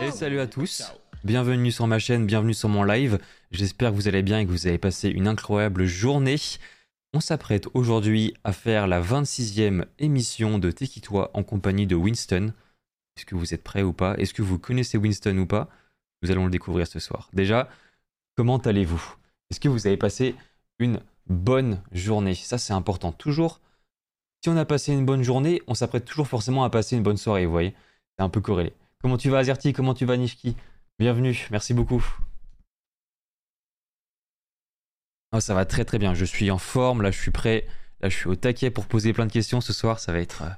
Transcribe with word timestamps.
Et 0.00 0.10
salut 0.10 0.40
à 0.40 0.46
tous, 0.46 0.92
bienvenue 1.24 1.72
sur 1.72 1.86
ma 1.86 1.98
chaîne, 1.98 2.26
bienvenue 2.26 2.52
sur 2.52 2.68
mon 2.68 2.82
live. 2.82 3.18
J'espère 3.50 3.90
que 3.90 3.96
vous 3.96 4.08
allez 4.08 4.22
bien 4.22 4.40
et 4.40 4.46
que 4.46 4.50
vous 4.50 4.66
avez 4.66 4.76
passé 4.76 5.08
une 5.08 5.26
incroyable 5.26 5.86
journée. 5.86 6.36
On 7.14 7.20
s'apprête 7.20 7.68
aujourd'hui 7.72 8.34
à 8.44 8.52
faire 8.52 8.86
la 8.86 9.00
26e 9.00 9.86
émission 9.98 10.58
de 10.58 10.70
Tekitoi 10.70 11.30
en 11.32 11.42
compagnie 11.42 11.86
de 11.86 11.94
Winston. 11.94 12.52
Est-ce 13.16 13.24
que 13.24 13.34
vous 13.34 13.54
êtes 13.54 13.64
prêts 13.64 13.82
ou 13.82 13.94
pas? 13.94 14.14
Est-ce 14.16 14.34
que 14.34 14.42
vous 14.42 14.58
connaissez 14.58 14.98
Winston 14.98 15.38
ou 15.38 15.46
pas? 15.46 15.68
Nous 16.22 16.30
allons 16.30 16.44
le 16.44 16.50
découvrir 16.50 16.86
ce 16.86 16.98
soir. 16.98 17.30
Déjà, 17.32 17.70
comment 18.36 18.58
allez-vous? 18.58 19.14
Est-ce 19.50 19.60
que 19.60 19.68
vous 19.68 19.86
avez 19.86 19.96
passé 19.96 20.34
une 20.78 21.00
bonne 21.26 21.80
journée? 21.92 22.34
Ça, 22.34 22.58
c'est 22.58 22.74
important. 22.74 23.12
Toujours, 23.12 23.60
si 24.42 24.50
on 24.50 24.56
a 24.58 24.66
passé 24.66 24.92
une 24.92 25.06
bonne 25.06 25.22
journée, 25.22 25.62
on 25.68 25.74
s'apprête 25.74 26.04
toujours 26.04 26.28
forcément 26.28 26.64
à 26.64 26.70
passer 26.70 26.96
une 26.96 27.02
bonne 27.02 27.16
soirée, 27.16 27.46
vous 27.46 27.52
voyez 27.52 27.74
Un 28.18 28.28
peu 28.28 28.40
corrélé. 28.40 28.72
Comment 29.00 29.16
tu 29.16 29.30
vas, 29.30 29.38
Azerty? 29.38 29.72
Comment 29.72 29.94
tu 29.94 30.04
vas, 30.04 30.16
Nifki 30.16 30.56
Bienvenue, 30.98 31.46
merci 31.52 31.72
beaucoup. 31.72 32.04
Oh, 35.32 35.38
ça 35.38 35.54
va 35.54 35.64
très 35.64 35.84
très 35.84 35.98
bien, 35.98 36.14
je 36.14 36.24
suis 36.24 36.50
en 36.50 36.58
forme, 36.58 37.02
là 37.02 37.10
je 37.10 37.20
suis 37.20 37.30
prêt, 37.30 37.66
là 38.00 38.08
je 38.08 38.16
suis 38.16 38.28
au 38.28 38.34
taquet 38.34 38.70
pour 38.70 38.86
poser 38.86 39.12
plein 39.12 39.26
de 39.26 39.32
questions 39.32 39.60
ce 39.60 39.72
soir, 39.74 40.00
ça 40.00 40.10
va 40.10 40.20
être, 40.20 40.42
euh, 40.42 40.50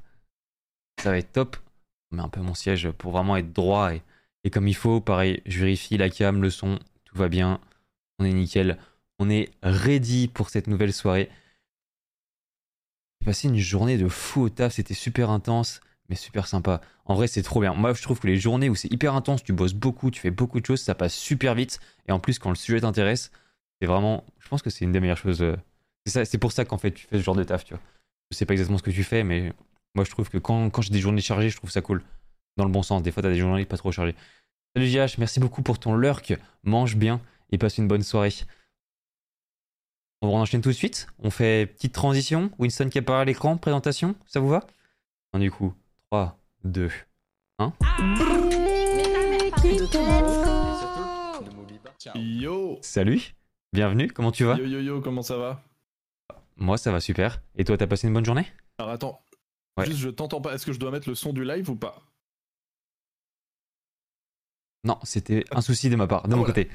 ça 1.02 1.10
va 1.10 1.18
être 1.18 1.32
top. 1.32 1.56
On 2.10 2.16
met 2.16 2.22
un 2.22 2.28
peu 2.28 2.40
mon 2.40 2.54
siège 2.54 2.90
pour 2.92 3.12
vraiment 3.12 3.36
être 3.36 3.52
droit 3.52 3.92
et, 3.94 4.02
et 4.44 4.50
comme 4.50 4.68
il 4.68 4.76
faut. 4.76 5.00
Pareil, 5.00 5.42
je 5.44 5.58
vérifie 5.58 5.98
la 5.98 6.08
cam, 6.08 6.40
le 6.40 6.50
son, 6.50 6.78
tout 7.04 7.18
va 7.18 7.28
bien, 7.28 7.60
on 8.18 8.24
est 8.24 8.32
nickel. 8.32 8.78
On 9.18 9.28
est 9.28 9.50
ready 9.62 10.28
pour 10.28 10.48
cette 10.48 10.66
nouvelle 10.66 10.94
soirée. 10.94 11.28
J'ai 13.20 13.26
passé 13.26 13.48
une 13.48 13.58
journée 13.58 13.98
de 13.98 14.08
fou 14.08 14.42
au 14.42 14.48
taf, 14.48 14.72
c'était 14.72 14.94
super 14.94 15.28
intense 15.28 15.82
mais 16.10 16.16
super 16.16 16.46
sympa. 16.48 16.80
En 17.06 17.14
vrai, 17.14 17.28
c'est 17.28 17.42
trop 17.42 17.60
bien. 17.60 17.72
Moi, 17.72 17.94
je 17.94 18.02
trouve 18.02 18.18
que 18.20 18.26
les 18.26 18.36
journées 18.36 18.68
où 18.68 18.74
c'est 18.74 18.92
hyper 18.92 19.14
intense, 19.14 19.42
tu 19.42 19.52
bosses 19.52 19.74
beaucoup, 19.74 20.10
tu 20.10 20.20
fais 20.20 20.32
beaucoup 20.32 20.60
de 20.60 20.66
choses, 20.66 20.80
ça 20.82 20.94
passe 20.94 21.14
super 21.14 21.54
vite. 21.54 21.78
Et 22.08 22.12
en 22.12 22.18
plus, 22.18 22.38
quand 22.38 22.50
le 22.50 22.56
sujet 22.56 22.80
t'intéresse, 22.80 23.30
c'est 23.80 23.86
vraiment. 23.86 24.24
Je 24.40 24.48
pense 24.48 24.60
que 24.60 24.68
c'est 24.70 24.84
une 24.84 24.92
des 24.92 25.00
meilleures 25.00 25.16
choses. 25.16 25.40
euh, 25.40 25.56
C'est 26.06 26.38
pour 26.38 26.52
ça 26.52 26.64
qu'en 26.64 26.78
fait, 26.78 26.90
tu 26.90 27.06
fais 27.06 27.16
ce 27.18 27.22
genre 27.22 27.36
de 27.36 27.44
taf, 27.44 27.64
tu 27.64 27.74
vois. 27.74 27.82
Je 28.30 28.36
sais 28.36 28.44
pas 28.44 28.52
exactement 28.54 28.78
ce 28.78 28.82
que 28.82 28.90
tu 28.90 29.04
fais, 29.04 29.22
mais 29.24 29.52
moi, 29.94 30.04
je 30.04 30.10
trouve 30.10 30.28
que 30.28 30.38
quand, 30.38 30.68
quand 30.70 30.82
j'ai 30.82 30.90
des 30.90 31.00
journées 31.00 31.20
chargées, 31.20 31.48
je 31.48 31.56
trouve 31.56 31.70
ça 31.70 31.80
cool. 31.80 32.02
Dans 32.56 32.64
le 32.64 32.72
bon 32.72 32.82
sens. 32.82 33.02
Des 33.02 33.12
fois, 33.12 33.22
t'as 33.22 33.30
des 33.30 33.38
journées 33.38 33.64
pas 33.64 33.76
trop 33.76 33.92
chargées. 33.92 34.16
Salut 34.74 34.88
JH, 34.88 35.18
merci 35.18 35.38
beaucoup 35.40 35.62
pour 35.62 35.78
ton 35.78 35.94
lurk. 35.94 36.34
Mange 36.64 36.96
bien 36.96 37.20
et 37.50 37.58
passe 37.58 37.78
une 37.78 37.88
bonne 37.88 38.02
soirée. 38.02 38.34
On 40.22 40.36
enchaîne 40.36 40.60
tout 40.60 40.68
de 40.70 40.74
suite. 40.74 41.06
On 41.20 41.30
fait 41.30 41.66
petite 41.66 41.94
transition. 41.94 42.50
Winston 42.58 42.88
qui 42.88 42.98
apparaît 42.98 43.22
à 43.22 43.24
l'écran, 43.24 43.56
présentation, 43.56 44.16
ça 44.26 44.40
vous 44.40 44.48
va? 44.48 44.66
Du 45.38 45.50
coup, 45.50 45.72
3, 46.10 46.36
2, 46.64 46.90
1. 47.60 47.72
Yo 52.16 52.78
Salut, 52.82 53.20
bienvenue, 53.72 54.08
comment 54.08 54.32
tu 54.32 54.42
vas? 54.44 54.56
Yo 54.56 54.66
yo 54.66 54.80
yo, 54.80 55.00
comment 55.00 55.22
ça 55.22 55.36
va? 55.36 55.62
Moi 56.56 56.78
ça 56.78 56.90
va 56.90 56.98
super. 57.00 57.40
Et 57.54 57.62
toi, 57.64 57.76
t'as 57.78 57.86
passé 57.86 58.08
une 58.08 58.14
bonne 58.14 58.24
journée? 58.24 58.46
Alors 58.78 58.90
attends, 58.90 59.20
Ouais. 59.78 59.86
juste 59.86 59.98
je 60.00 60.08
t'entends 60.08 60.40
pas, 60.40 60.52
est-ce 60.54 60.66
que 60.66 60.72
je 60.72 60.80
dois 60.80 60.90
mettre 60.90 61.08
le 61.08 61.14
son 61.14 61.32
du 61.32 61.44
live 61.44 61.70
ou 61.70 61.76
pas? 61.76 62.02
Non, 64.82 64.98
c'était 65.04 65.44
un 65.52 65.60
souci 65.60 65.90
de 65.90 65.96
ma 65.96 66.08
part, 66.08 66.26
de 66.26 66.32
Ah, 66.32 66.36
mon 66.36 66.42
voilà. 66.42 66.54
côté. 66.54 66.70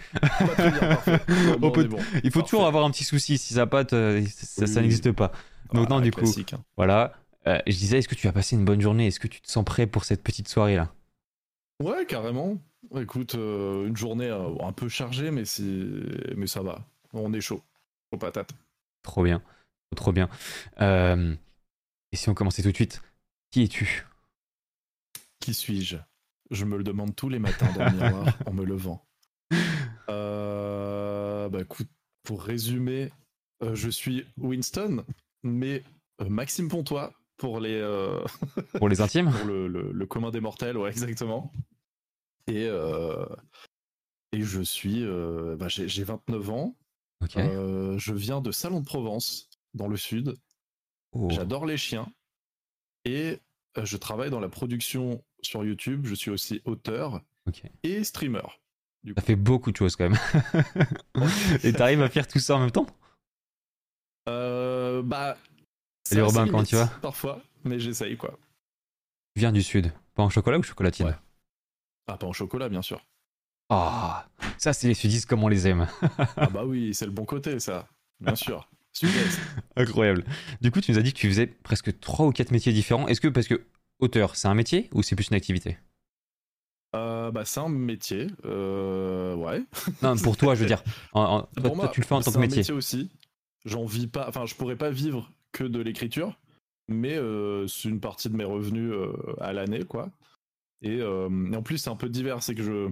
Très 0.54 0.72
bien, 0.72 0.80
parfait. 0.80 1.20
Bon, 1.60 1.68
On 1.68 1.68
on 1.68 1.72
peut- 1.72 1.84
est 1.84 1.88
bon. 1.90 1.98
Il 2.24 2.32
faut 2.32 2.40
Parfait. 2.40 2.50
toujours 2.52 2.68
avoir 2.68 2.86
un 2.86 2.92
petit 2.92 3.04
souci, 3.04 3.38
si 3.38 3.54
ça 3.56 3.68
pâte, 3.68 3.92
euh, 3.92 4.24
ça, 4.28 4.66
ça 4.68 4.76
Oui. 4.76 4.82
n'existe 4.84 5.12
pas. 5.12 5.34
Donc 5.74 5.90
non, 5.90 5.98
Ah, 5.98 6.02
du 6.02 6.12
coup, 6.12 6.22
hein. 6.24 6.58
voilà. 6.78 7.14
Euh, 7.48 7.60
je 7.68 7.78
disais, 7.78 8.00
est-ce 8.00 8.08
que 8.08 8.16
tu 8.16 8.28
as 8.28 8.32
passé 8.32 8.56
une 8.56 8.66
bonne 8.66 8.82
journée? 8.82 9.08
Est-ce 9.08 9.20
que 9.20 9.28
tu 9.28 9.42
te 9.42 9.50
sens 9.50 9.64
prêt 9.64 9.88
pour 9.88 10.04
cette 10.04 10.24
petite 10.24 10.48
soirée 10.48 10.76
là 10.76 10.94
Ouais, 11.82 12.06
carrément. 12.06 12.58
Écoute, 12.96 13.36
euh, 13.36 13.88
une 13.88 13.98
journée 13.98 14.30
euh, 14.30 14.56
un 14.62 14.72
peu 14.72 14.90
chargée, 14.90 15.32
mais, 15.32 15.46
c'est... 15.46 15.64
mais 16.36 16.48
ça 16.48 16.62
va. 16.62 16.84
On 17.14 17.34
est 17.34 17.42
chaud. 17.42 17.62
Aux 18.12 18.18
patates. 18.18 18.54
Trop 19.04 19.24
bien, 19.24 19.42
trop 19.96 20.12
bien. 20.12 20.30
Et 20.80 22.16
si 22.16 22.30
on 22.30 22.34
commençait 22.34 22.64
tout 22.64 22.72
de 22.72 22.76
suite, 22.76 23.02
qui 23.52 23.64
es-tu? 23.64 24.06
Qui 25.40 25.54
suis-je? 25.54 25.98
Je 26.52 26.66
me 26.66 26.78
le 26.78 26.84
demande 26.84 27.16
tous 27.16 27.30
les 27.30 27.40
matins 27.40 27.72
dans 27.74 27.86
le 27.86 27.92
miroir 27.98 28.38
en 28.46 28.54
me 28.54 28.64
levant. 28.64 29.06
Bah 30.08 31.62
écoute, 31.62 31.90
pour 32.24 32.42
résumer, 32.42 33.12
je 33.62 33.90
suis 33.90 34.26
Winston, 34.38 35.06
mais 35.44 35.84
Maxime 36.28 36.70
Pontois 36.70 37.14
pour 37.38 37.60
les, 37.60 37.76
euh, 37.80 38.24
Pour 38.78 38.90
les 38.90 39.02
intimes 39.02 39.32
pour 39.32 39.46
le, 39.46 39.68
le- 39.68 39.92
le 39.92 40.06
commun 40.06 40.32
des 40.32 40.40
mortels, 40.42 40.78
ouais, 40.78 40.90
exactement. 40.90 41.52
Et, 42.48 42.66
euh, 42.68 43.26
et 44.32 44.42
je 44.42 44.62
suis. 44.62 45.04
euh, 45.04 45.56
bah, 45.58 45.68
j'ai 45.68 45.88
j'ai 45.88 46.04
29 46.04 46.50
ans. 46.50 46.76
Ok. 47.24 47.38
Euh, 47.38 47.98
je 47.98 48.14
viens 48.14 48.42
de 48.42 48.52
Salon 48.52 48.82
de 48.82 48.86
Provence, 48.86 49.50
dans 49.74 49.88
le 49.88 49.98
sud. 49.98 50.36
Oh. 51.14 51.30
J'adore 51.32 51.66
les 51.66 51.78
chiens. 51.78 52.08
Et 53.06 53.40
je 53.82 53.98
travaille 53.98 54.30
dans 54.30 54.40
la 54.40 54.50
production 54.50 55.24
sur 55.42 55.64
YouTube. 55.66 56.06
Je 56.06 56.16
suis 56.16 56.32
aussi 56.32 56.62
auteur 56.66 57.22
Ok. 57.48 57.64
et 57.84 58.04
streamer. 58.04 58.42
Ça 59.16 59.22
fait 59.22 59.36
beaucoup 59.36 59.72
de 59.72 59.78
choses 59.78 59.96
quand 59.96 60.10
même. 60.10 60.20
et 61.64 61.72
t'arrives 61.74 62.02
à 62.02 62.10
faire 62.10 62.28
tout 62.28 62.40
ça 62.40 62.56
en 62.56 62.60
même 62.60 62.72
temps? 62.72 62.88
Bah. 64.26 65.38
C'est 66.08 66.22
Robin, 66.22 66.46
comment 66.46 66.58
limite, 66.60 66.70
tu 66.70 66.76
vas 66.76 66.88
Parfois, 67.02 67.42
mais 67.64 67.80
j'essaye 67.80 68.16
quoi. 68.18 68.38
Tu 69.36 69.40
viens 69.40 69.52
du 69.52 69.64
sud. 69.64 69.92
Pas 70.14 70.24
en 70.24 70.30
chocolat 70.30 70.58
ou 70.60 70.64
chocolatine 70.64 71.08
Ouais. 71.08 71.16
Ah, 72.08 72.18
pas 72.18 72.28
en 72.28 72.34
chocolat, 72.34 72.70
bien 72.70 72.82
sûr. 72.82 73.04
Ah, 73.70 74.28
ça 74.60 74.74
c'est 74.74 74.88
les 74.88 74.94
sudistes 74.94 75.26
comme 75.28 75.44
on 75.44 75.48
les 75.48 75.68
aime. 75.68 75.88
ah, 76.38 76.48
bah 76.48 76.64
oui, 76.66 76.94
c'est 76.94 77.06
le 77.06 77.12
bon 77.12 77.26
côté, 77.26 77.60
ça. 77.60 77.88
Bien 78.20 78.36
sûr. 78.36 78.70
Sud-Est. 78.94 79.40
Incroyable. 79.76 80.24
Du 80.62 80.72
coup, 80.72 80.80
tu 80.80 80.92
nous 80.92 81.00
as 81.00 81.02
dit 81.02 81.12
que 81.12 81.18
tu 81.18 81.28
faisais 81.28 81.48
presque 81.48 82.00
3 82.00 82.28
ou 82.28 82.32
4 82.32 82.52
métiers 82.52 82.72
différents. 82.72 83.08
Est-ce 83.08 83.20
que, 83.20 83.28
parce 83.28 83.48
que 83.48 83.66
auteur, 84.00 84.36
c'est 84.36 84.48
un 84.48 84.54
métier 84.54 84.90
ou 84.94 85.02
c'est 85.04 85.16
plus 85.16 85.28
une 85.30 85.36
activité? 85.36 85.78
Euh, 86.96 87.30
bah, 87.32 87.44
c'est 87.44 87.60
un 87.60 87.68
métier. 87.68 88.28
Euh, 88.46 89.36
ouais. 89.36 89.64
Non, 90.02 90.16
pour 90.16 90.38
toi, 90.38 90.56
je 90.56 90.62
veux 90.62 90.68
dire. 90.68 90.82
en- 91.12 91.40
en- 91.58 91.62
toi, 91.62 91.90
tu 91.90 92.00
le 92.02 92.06
fais 92.06 92.14
en 92.14 92.20
tant 92.22 92.32
c'est 92.32 92.32
que 92.34 92.38
un 92.38 92.42
métier. 92.48 92.74
aussi. 92.74 93.10
J'en 93.66 93.84
vis 93.86 94.08
pas. 94.08 94.28
Enfin, 94.30 94.46
je 94.46 94.56
pourrais 94.56 94.78
pas 94.78 94.92
vivre 94.92 95.30
que 95.56 95.64
de 95.64 95.80
l'écriture, 95.80 96.38
mais 96.90 97.16
euh, 97.16 97.66
c'est 97.68 97.88
une 97.88 98.02
partie 98.02 98.30
de 98.30 98.36
mes 98.36 98.44
revenus 98.44 98.92
euh, 98.92 99.14
à 99.40 99.54
l'année, 99.54 99.86
quoi. 99.86 100.12
Et, 100.82 101.00
euh, 101.00 101.30
et 101.52 101.56
en 101.56 101.64
plus, 101.64 101.78
c'est 101.78 101.90
un 101.90 101.96
peu 101.96 102.10
divers. 102.10 102.44
C'est 102.44 102.56
que 102.56 102.62
je, 102.64 102.92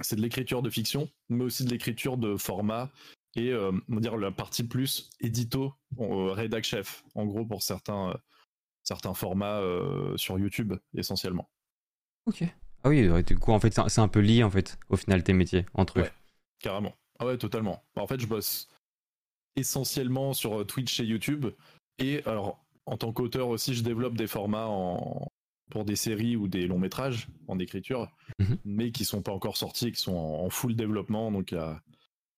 c'est 0.00 0.16
de 0.16 0.22
l'écriture 0.22 0.62
de 0.62 0.70
fiction, 0.70 1.10
mais 1.28 1.44
aussi 1.44 1.64
de 1.64 1.70
l'écriture 1.70 2.16
de 2.16 2.36
format 2.36 2.90
et 3.36 3.50
euh, 3.50 3.72
on 3.88 3.94
va 3.96 4.00
dire 4.00 4.16
la 4.16 4.30
partie 4.30 4.64
plus 4.64 5.10
édito, 5.20 5.74
euh, 5.98 6.32
rédac 6.32 6.64
chef, 6.64 7.04
en 7.14 7.26
gros 7.26 7.44
pour 7.44 7.62
certains 7.62 8.10
euh, 8.10 8.14
certains 8.84 9.14
formats 9.14 9.60
euh, 9.60 10.16
sur 10.16 10.38
YouTube 10.38 10.74
essentiellement. 10.96 11.48
Ok. 12.26 12.44
Ah 12.84 12.90
oui, 12.90 13.08
du 13.24 13.38
coup, 13.38 13.52
en 13.52 13.58
fait, 13.60 13.74
c'est 13.88 13.98
un- 14.00 14.08
peu 14.08 14.20
lié, 14.20 14.42
en 14.44 14.50
fait, 14.50 14.78
au 14.88 14.96
final, 14.96 15.22
tes 15.24 15.32
métiers, 15.32 15.64
entre 15.74 15.98
eux. 15.98 16.02
Ouais. 16.02 16.12
Carrément. 16.60 16.94
Ah 17.18 17.26
ouais, 17.26 17.38
totalement. 17.38 17.82
En 17.96 18.06
fait, 18.06 18.20
je 18.20 18.26
bosse 18.26 18.68
essentiellement 19.56 20.32
sur 20.34 20.66
Twitch 20.66 21.00
et 21.00 21.04
YouTube. 21.04 21.46
Et 21.98 22.22
alors, 22.26 22.64
en 22.86 22.96
tant 22.96 23.12
qu'auteur 23.12 23.48
aussi, 23.48 23.74
je 23.74 23.82
développe 23.82 24.16
des 24.16 24.26
formats 24.26 24.66
en... 24.66 25.28
pour 25.70 25.84
des 25.84 25.96
séries 25.96 26.36
ou 26.36 26.48
des 26.48 26.66
longs 26.66 26.78
métrages 26.78 27.28
en 27.48 27.58
écriture, 27.58 28.08
Mhm. 28.38 28.58
mais 28.64 28.90
qui 28.90 29.04
sont 29.04 29.22
pas 29.22 29.32
encore 29.32 29.56
sortis, 29.56 29.92
qui 29.92 30.00
sont 30.00 30.16
en, 30.16 30.50
full 30.50 30.74
développement. 30.76 31.30
Donc, 31.30 31.52
il 31.52 31.56
y 31.56 31.58
a... 31.58 31.80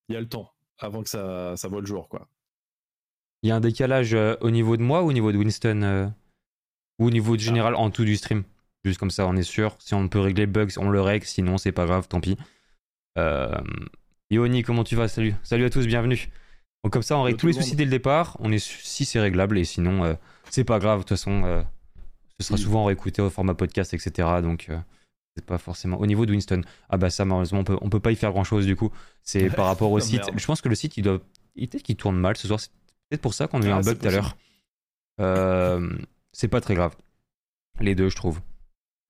il 0.08 0.14
y 0.14 0.16
a 0.16 0.20
le 0.20 0.28
temps 0.28 0.50
avant 0.78 1.02
que 1.02 1.08
ça, 1.08 1.56
ça 1.56 1.68
voit 1.68 1.80
le 1.80 1.86
jour, 1.86 2.08
quoi. 2.08 2.28
Il 3.42 3.48
y 3.48 3.52
a 3.52 3.56
un 3.56 3.60
décalage 3.60 4.14
euh, 4.14 4.34
au 4.40 4.50
niveau 4.50 4.76
de 4.76 4.82
moi 4.82 5.02
ou 5.02 5.08
au 5.08 5.12
niveau 5.12 5.30
de 5.30 5.38
Winston 5.38 5.82
euh, 5.82 6.06
Ou 6.98 7.06
au 7.06 7.10
niveau 7.10 7.36
de 7.36 7.40
général 7.40 7.74
en 7.74 7.90
tout 7.90 8.04
du 8.04 8.16
stream? 8.16 8.44
Juste 8.84 8.98
comme 8.98 9.10
ça, 9.10 9.26
on 9.26 9.36
est 9.36 9.42
sûr. 9.42 9.76
Si 9.78 9.94
on 9.94 10.08
peut 10.08 10.20
régler 10.20 10.46
bugs, 10.46 10.68
on 10.78 10.88
le 10.88 11.00
règle. 11.00 11.26
Sinon, 11.26 11.58
c'est 11.58 11.72
pas 11.72 11.86
grave, 11.86 12.08
tant 12.08 12.20
pis. 12.20 12.36
Euh... 13.18 13.60
Ioni, 14.30 14.62
comment 14.62 14.84
tu 14.84 14.96
vas? 14.96 15.08
Salut. 15.08 15.34
Salut 15.42 15.64
à 15.64 15.70
tous, 15.70 15.86
bienvenue. 15.86 16.28
Donc, 16.86 16.92
comme 16.92 17.02
ça, 17.02 17.18
on 17.18 17.24
règle 17.24 17.36
tous 17.36 17.48
les 17.48 17.52
soucis 17.52 17.74
dès 17.74 17.84
le 17.84 17.90
départ. 17.90 18.36
On 18.38 18.52
est 18.52 18.60
si 18.64 19.04
c'est 19.04 19.18
réglable 19.18 19.58
et 19.58 19.64
sinon, 19.64 20.04
euh, 20.04 20.14
c'est 20.50 20.62
pas 20.62 20.78
grave. 20.78 20.98
De 20.98 21.02
toute 21.02 21.08
façon, 21.18 21.42
euh, 21.44 21.60
ce 22.38 22.46
sera 22.46 22.54
Oui. 22.54 22.62
souvent 22.62 22.84
réécouté 22.84 23.20
au 23.20 23.28
format 23.28 23.54
podcast, 23.54 23.92
etc. 23.92 24.28
Donc, 24.40 24.66
euh, 24.68 24.78
c'est 25.34 25.44
pas 25.44 25.58
forcément. 25.58 25.98
Au 25.98 26.06
niveau 26.06 26.26
de 26.26 26.30
Winston, 26.30 26.60
ah 26.88 26.96
bah 26.96 27.10
ça, 27.10 27.24
malheureusement, 27.24 27.58
on 27.58 27.64
peut, 27.64 27.76
on 27.80 27.90
peut 27.90 27.98
pas 27.98 28.12
y 28.12 28.14
faire 28.14 28.30
grand 28.30 28.44
chose 28.44 28.66
du 28.66 28.76
coup. 28.76 28.92
C'est 29.24 29.50
par 29.50 29.66
rapport 29.66 29.90
au 29.90 29.96
Ah, 29.96 30.00
site. 30.00 30.20
merde. 30.26 30.34
Je 30.38 30.46
pense 30.46 30.60
que 30.60 30.68
le 30.68 30.76
site, 30.76 30.96
il 30.96 31.02
doit. 31.02 31.18
Peut-être 31.56 31.82
qu'il 31.82 31.96
tourne 31.96 32.16
mal 32.18 32.36
ce 32.36 32.46
soir. 32.46 32.60
C'est 32.60 32.70
peut-être 33.10 33.20
pour 33.22 33.34
ça 33.34 33.48
qu'on 33.48 33.62
a 33.62 33.66
eu 33.66 33.70
Ah, 33.70 33.78
un 33.78 33.82
c'est 33.82 33.90
bug 33.94 33.98
tout 33.98 34.06
à 34.06 34.10
l'heure. 34.12 34.36
Euh, 35.20 35.90
c'est 36.32 36.46
pas 36.46 36.60
très 36.60 36.76
grave. 36.76 36.94
Les 37.80 37.96
deux, 37.96 38.10
je 38.10 38.16
trouve. 38.16 38.40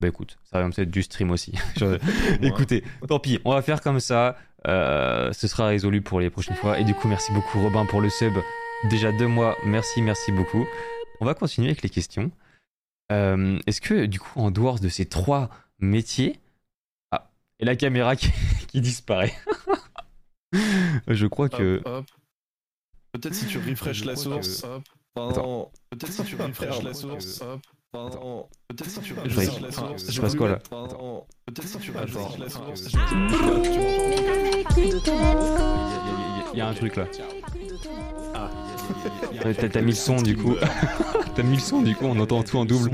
Bah 0.01 0.09
écoute, 0.09 0.39
ça 0.45 0.63
va 0.63 0.71
peut-être 0.71 0.91
du 0.91 1.03
stream 1.03 1.31
aussi. 1.31 1.53
Écoutez, 2.43 2.85
tant 3.07 3.19
pis, 3.19 3.39
on 3.45 3.53
va 3.53 3.61
faire 3.63 3.81
comme 3.83 4.01
ça. 4.01 4.37
Euh, 4.67 5.33
ce 5.33 5.47
sera 5.47 5.67
résolu 5.67 6.03
pour 6.03 6.21
les 6.21 6.31
prochaines 6.31 6.57
fois. 6.57 6.79
Et 6.79 6.85
du 6.85 6.95
coup, 6.95 7.09
merci 7.09 7.33
beaucoup 7.33 7.61
Robin 7.61 7.87
pour 7.87 8.01
le 8.01 8.11
sub. 8.11 8.35
Déjà 8.91 9.13
deux 9.13 9.29
mois, 9.29 9.57
merci, 9.65 10.03
merci 10.03 10.33
beaucoup. 10.33 10.67
On 11.21 11.25
va 11.25 11.35
continuer 11.35 11.69
avec 11.69 11.83
les 11.83 11.89
questions. 11.89 12.31
Euh, 13.13 13.59
Est-ce 13.67 13.81
que 13.81 14.07
du 14.07 14.19
coup, 14.19 14.41
en 14.41 14.51
dehors 14.51 14.81
de 14.81 14.89
ces 14.89 15.07
trois 15.07 15.51
métier. 15.79 16.41
Ah, 17.11 17.31
et 17.59 17.65
la 17.65 17.77
caméra 17.77 18.17
qui, 18.17 18.31
qui 18.69 18.81
disparaît. 18.81 19.35
je 21.09 21.27
crois 21.27 21.49
que. 21.49 21.83
Peut-être 23.13 23.35
si 23.35 23.47
tu 23.47 23.59
refresh 23.59 24.05
la 24.05 24.17
source. 24.17 24.67
Peut-être 25.15 26.13
si 26.13 26.25
tu 26.25 26.37
refresh 26.37 26.83
la 26.83 26.95
source. 26.95 27.41
Hop. 27.41 27.61
Peut-être 27.93 29.01
Je 30.09 30.21
passe 30.21 30.35
quoi, 30.35 30.49
là. 30.49 30.59
Peut-être. 30.59 30.97
Euh, 31.01 31.21
Il 36.53 36.59
y, 36.59 36.61
a- 36.61 36.69
un 36.69 36.75
truc 36.75 36.97
là. 36.97 37.07
Ah. 38.35 38.51
T'as 39.73 39.81
mis 39.83 39.93
le 39.93 39.97
son 39.97 40.17
du 40.23 40.37
coup. 40.37 40.55
T'as 41.35 41.43
mis 41.43 41.57
le 41.57 41.61
son 41.63 41.83
du 41.83 41.95
coup, 41.95 42.07
on 42.07 42.19
entend 42.19 42.43
tout 42.43 42.57
en 42.59 42.65
double. 42.65 42.91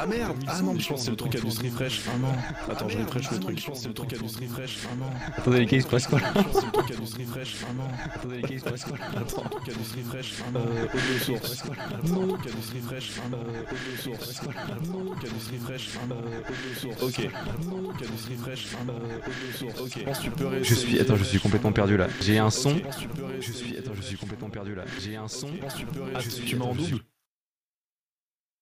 Ah 0.00 0.06
merde 0.06 0.36
Ah 0.46 0.60
non, 0.62 0.74
mais 0.74 0.80
je 0.80 0.88
pense 0.88 1.00
que 1.00 1.04
c'est 1.06 1.10
le 1.10 1.16
truc 1.16 1.34
à 1.34 1.40
du 1.40 1.46
refresh. 1.46 2.02
Ah 2.06 2.18
non. 2.18 2.72
Attends, 2.72 2.88
je 2.88 2.98
refresh 2.98 3.30
le 3.32 3.38
truc. 3.40 3.58
Je 3.60 3.66
pense 3.66 3.76
que 3.78 3.82
c'est 3.82 3.88
le 3.88 3.94
truc 3.94 4.12
à 4.12 4.16
du 4.16 4.22
refresh. 4.22 4.78
Ah 4.84 4.94
non. 4.96 5.06
Attendez 5.36 5.58
les 5.58 5.66
gars, 5.66 5.76
il 5.76 5.82
se 5.82 5.88
passe 5.88 6.06
quoi 6.06 6.20
là 6.20 6.32
Je 6.36 6.42
pense 6.42 6.52
que 6.54 6.60
c'est 6.60 6.66
le 6.66 6.72
truc 6.72 6.90
à 6.90 6.94
du 6.94 7.00
refresh. 7.02 7.56
Ah 7.68 7.72
non. 7.74 7.84
Attendez, 8.14 8.36
les 8.36 8.42
gars, 8.42 8.48
il 8.50 8.60
se 8.60 8.64
passe 8.64 8.84
quoi 8.84 8.96
Attends, 9.16 9.42
le 9.44 9.50
truc 9.50 9.74
refresh. 10.06 10.34
Ah 10.46 10.50
non. 10.52 10.60
Audio 10.60 11.18
source. 11.24 11.52
Attends, 11.52 12.20
le 12.20 12.28
truc 12.28 12.46
à 12.46 12.50
du 12.50 12.78
refresh. 12.78 13.10
Ah 13.18 13.28
non. 13.30 13.38
Audio 13.38 13.96
source. 14.02 14.40
Attends, 14.40 14.98
le 14.98 15.06
truc 15.08 15.24
à 15.24 15.28
du 15.28 15.56
refresh. 15.58 15.88
Ah 15.94 16.06
non. 16.08 16.16
Audio 16.16 16.74
source. 16.80 17.02
Ok. 17.02 17.18
Attends, 17.18 17.76
le 17.76 17.84
truc 17.88 18.02
à 18.02 18.06
du 18.06 18.34
refresh. 18.34 18.66
Ah 18.72 18.84
non. 18.86 18.94
Audio 18.94 19.48
source. 19.58 19.80
Ok. 19.80 19.92
Je 19.98 20.04
pense 20.04 20.18
que 20.18 20.22
tu 20.24 20.30
peux 20.30 20.44
Je 20.44 20.48
réessayer. 20.50 20.76
suis. 20.76 21.00
Attends, 21.00 21.16
je 21.16 21.24
suis 21.24 21.40
complètement 21.40 21.72
perdu 21.72 21.96
là. 21.96 22.06
J'ai 22.20 22.38
un 22.38 22.50
son. 22.50 22.70
Je 22.76 22.80
pense 22.82 22.94
que 22.96 23.00
tu 23.02 23.08
peux 23.08 23.22
Je 23.22 23.26
réessayer. 23.32 23.54
suis. 23.66 23.76
Attends, 23.78 23.94
je 23.96 24.02
suis 24.02 24.16
complètement 24.16 24.50
perdu 24.50 24.74
là. 24.76 24.84
J'ai 25.00 25.16
un 25.16 25.28
son. 25.28 25.48
Je 25.48 25.60
pense 25.60 25.74
que 25.74 25.78
tu 25.80 25.86
peux 25.86 26.00
Ah, 26.14 26.18
mets 26.56 26.62
en 26.62 26.74
double 26.74 27.00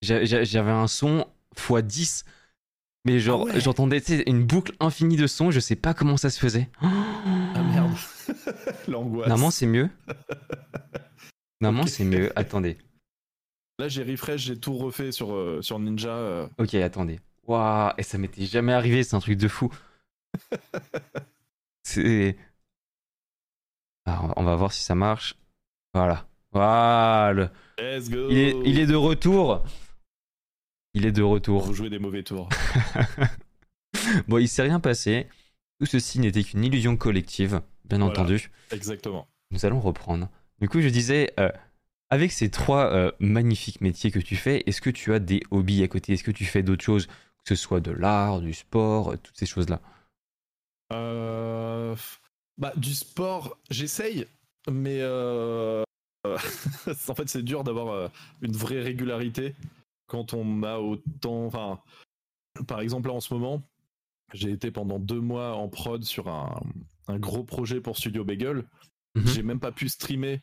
J'avais 0.06 0.70
un 0.70 0.86
son 0.86 1.26
x 1.56 1.82
10. 1.82 2.24
Mais 3.04 3.20
genre, 3.20 3.46
Ah 3.48 3.54
ouais. 3.54 3.60
j'entendais 3.60 3.98
une 4.26 4.44
boucle 4.44 4.72
infinie 4.80 5.16
de 5.16 5.26
sons, 5.28 5.50
je 5.52 5.60
sais 5.60 5.76
pas 5.76 5.94
comment 5.94 6.16
ça 6.16 6.28
se 6.30 6.40
faisait. 6.40 6.68
Ah 6.80 7.62
merde. 7.62 7.92
L'angoisse. 8.88 9.28
Normalement, 9.28 9.50
c'est 9.52 9.66
mieux. 9.66 9.88
Normalement, 11.60 11.84
Ok. 11.84 11.88
c'est 11.90 12.04
mieux. 12.04 12.32
Attendez. 12.36 12.78
Là, 13.78 13.88
j'ai 13.88 14.02
refresh, 14.02 14.40
j'ai 14.42 14.58
tout 14.58 14.76
refait 14.76 15.12
sur, 15.12 15.32
euh, 15.34 15.60
sur 15.62 15.78
Ninja. 15.78 16.08
euh. 16.08 16.48
Ok, 16.58 16.74
attendez. 16.74 17.20
Waouh, 17.46 17.92
et 17.96 18.02
ça 18.02 18.18
m'était 18.18 18.44
jamais 18.46 18.72
arrivé, 18.72 19.04
c'est 19.04 19.14
un 19.14 19.20
truc 19.20 19.38
de 19.38 19.46
fou. 19.48 19.70
c'est. 21.84 22.36
Alors, 24.04 24.32
on 24.36 24.44
va 24.44 24.56
voir 24.56 24.72
si 24.72 24.82
ça 24.82 24.94
marche. 24.94 25.36
Voilà. 25.94 26.26
Voilà. 26.52 27.50
Let's 27.78 28.08
go. 28.10 28.28
Il 28.30 28.38
est, 28.38 28.56
il 28.64 28.78
est 28.80 28.86
de 28.86 28.94
retour. 28.96 29.64
Il 30.96 31.04
est 31.04 31.12
de 31.12 31.22
retour. 31.22 31.62
Vous 31.62 31.74
jouez 31.74 31.90
des 31.90 31.98
mauvais 31.98 32.22
tours. 32.22 32.48
Bon, 34.28 34.38
il 34.38 34.48
s'est 34.48 34.62
rien 34.62 34.78
passé. 34.80 35.26
Tout 35.78 35.86
ceci 35.86 36.20
n'était 36.20 36.42
qu'une 36.42 36.64
illusion 36.64 36.96
collective, 36.96 37.60
bien 37.84 37.98
Voilà. 37.98 38.12
entendu. 38.12 38.50
Exactement. 38.70 39.26
Nous 39.50 39.66
allons 39.66 39.80
reprendre. 39.80 40.28
Du 40.60 40.68
coup, 40.68 40.80
je 40.80 40.88
disais, 40.88 41.32
euh, 41.40 41.50
avec 42.08 42.30
ces 42.32 42.50
trois 42.50 42.92
euh, 42.92 43.10
magnifiques 43.18 43.80
métiers 43.80 44.10
que 44.10 44.18
tu 44.20 44.36
fais, 44.36 44.62
est-ce 44.66 44.80
que 44.80 44.90
tu 44.90 45.12
as 45.12 45.18
des 45.18 45.42
hobbies 45.50 45.82
à 45.82 45.88
côté? 45.88 46.12
Est-ce 46.12 46.24
que 46.24 46.30
tu 46.30 46.44
fais 46.44 46.62
d'autres 46.62 46.84
choses, 46.84 47.08
que 47.08 47.12
ce 47.48 47.56
soit 47.56 47.80
de 47.80 47.90
l'art, 47.90 48.40
du 48.40 48.54
sport, 48.54 49.12
euh, 49.12 49.16
toutes 49.16 49.36
ces 49.36 49.46
choses-là? 49.46 49.80
Bah, 52.58 52.72
du 52.76 52.94
sport, 52.94 53.58
j'essaye, 53.70 54.26
mais 54.70 55.02
en 56.24 57.14
fait, 57.14 57.28
c'est 57.28 57.42
dur 57.42 57.64
d'avoir 57.64 58.10
une 58.40 58.52
vraie 58.52 58.82
régularité 58.82 59.54
quand 60.16 60.34
on 60.34 60.62
a 60.62 60.78
autant. 60.78 61.46
Enfin, 61.46 61.80
par 62.66 62.80
exemple, 62.80 63.08
là 63.08 63.14
en 63.14 63.20
ce 63.20 63.32
moment, 63.34 63.62
j'ai 64.32 64.50
été 64.50 64.70
pendant 64.70 64.98
deux 64.98 65.20
mois 65.20 65.54
en 65.54 65.68
prod 65.68 66.02
sur 66.04 66.28
un, 66.28 66.58
un 67.06 67.18
gros 67.18 67.44
projet 67.44 67.80
pour 67.80 67.96
Studio 67.96 68.24
Bagel. 68.24 68.64
Mhm. 69.14 69.26
J'ai 69.26 69.42
même 69.42 69.60
pas 69.60 69.72
pu 69.72 69.88
streamer 69.88 70.40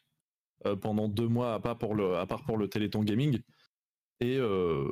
euh, 0.65 0.75
pendant 0.75 1.07
deux 1.07 1.27
mois 1.27 1.55
à 1.55 1.59
part 1.59 1.77
pour 1.77 1.95
le, 1.95 2.17
à 2.17 2.25
part 2.27 2.43
pour 2.43 2.57
le 2.57 2.67
Téléthon 2.67 3.03
Gaming. 3.03 3.41
Et, 4.19 4.37
euh, 4.37 4.87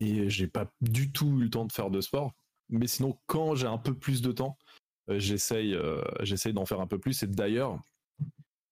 et 0.00 0.28
j'ai 0.28 0.48
pas 0.48 0.70
du 0.80 1.12
tout 1.12 1.38
eu 1.38 1.44
le 1.44 1.50
temps 1.50 1.64
de 1.64 1.72
faire 1.72 1.90
de 1.90 2.00
sport. 2.00 2.32
Mais 2.68 2.86
sinon, 2.86 3.18
quand 3.26 3.54
j'ai 3.54 3.66
un 3.66 3.78
peu 3.78 3.94
plus 3.94 4.22
de 4.22 4.32
temps, 4.32 4.58
euh, 5.08 5.18
j'essaye 5.18 5.74
euh, 5.74 6.02
j'essaye 6.20 6.52
d'en 6.52 6.66
faire 6.66 6.80
un 6.80 6.86
peu 6.86 6.98
plus. 6.98 7.22
Et 7.22 7.26
d'ailleurs, 7.26 7.80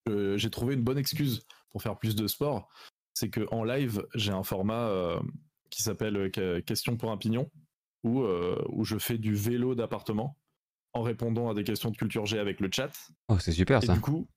j'ai 0.07 0.49
trouvé 0.49 0.73
une 0.75 0.83
bonne 0.83 0.97
excuse 0.97 1.45
pour 1.71 1.83
faire 1.83 1.99
plus 1.99 2.17
de 2.17 2.27
sport. 2.27 2.71
C'est 3.19 3.31
que 3.31 3.49
en 3.51 3.65
live, 3.65 4.07
j'ai 4.15 4.31
un 4.31 4.45
format 4.45 4.87
euh, 4.91 5.19
qui 5.71 5.83
s'appelle 5.83 6.17
euh, 6.17 6.31
Que- 6.31 6.61
Question 6.61 6.97
pour 6.97 7.11
un 7.11 7.17
pignon, 7.17 7.51
où, 8.05 8.23
euh, 8.23 8.65
où 8.69 8.85
je 8.85 8.97
fais 8.97 9.19
du 9.19 9.35
vélo 9.35 9.75
d'appartement 9.75 10.37
en 10.93 11.03
répondant 11.03 11.51
à 11.51 11.55
des 11.55 11.65
questions 11.65 11.91
de 11.91 11.97
culture 11.97 12.27
G 12.27 12.39
avec 12.39 12.61
le 12.61 12.69
chat. 12.73 12.93
Oh, 13.27 13.37
c'est 13.41 13.51
super 13.51 13.83
Et 13.83 13.87
ça. 13.87 13.95
du 13.95 14.01
coup, 14.01 14.29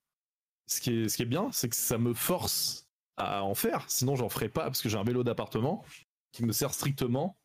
ce 0.65 0.81
qui 0.81 0.93
est, 1.03 1.09
ce 1.09 1.15
qui 1.17 1.21
est 1.21 1.27
bien, 1.27 1.49
c'est 1.51 1.69
que 1.69 1.75
ça 1.75 1.99
me 1.99 2.15
force 2.15 2.87
à 3.17 3.43
en 3.43 3.53
faire. 3.53 3.85
Sinon, 3.87 4.15
j'en 4.15 4.29
ferais 4.29 4.49
pas 4.49 4.63
parce 4.63 4.81
que 4.81 4.89
j'ai 4.89 4.97
un 4.97 5.03
vélo 5.03 5.23
d'appartement 5.23 5.85
qui 6.31 6.43
me 6.43 6.51
sert 6.51 6.73
strictement 6.73 7.37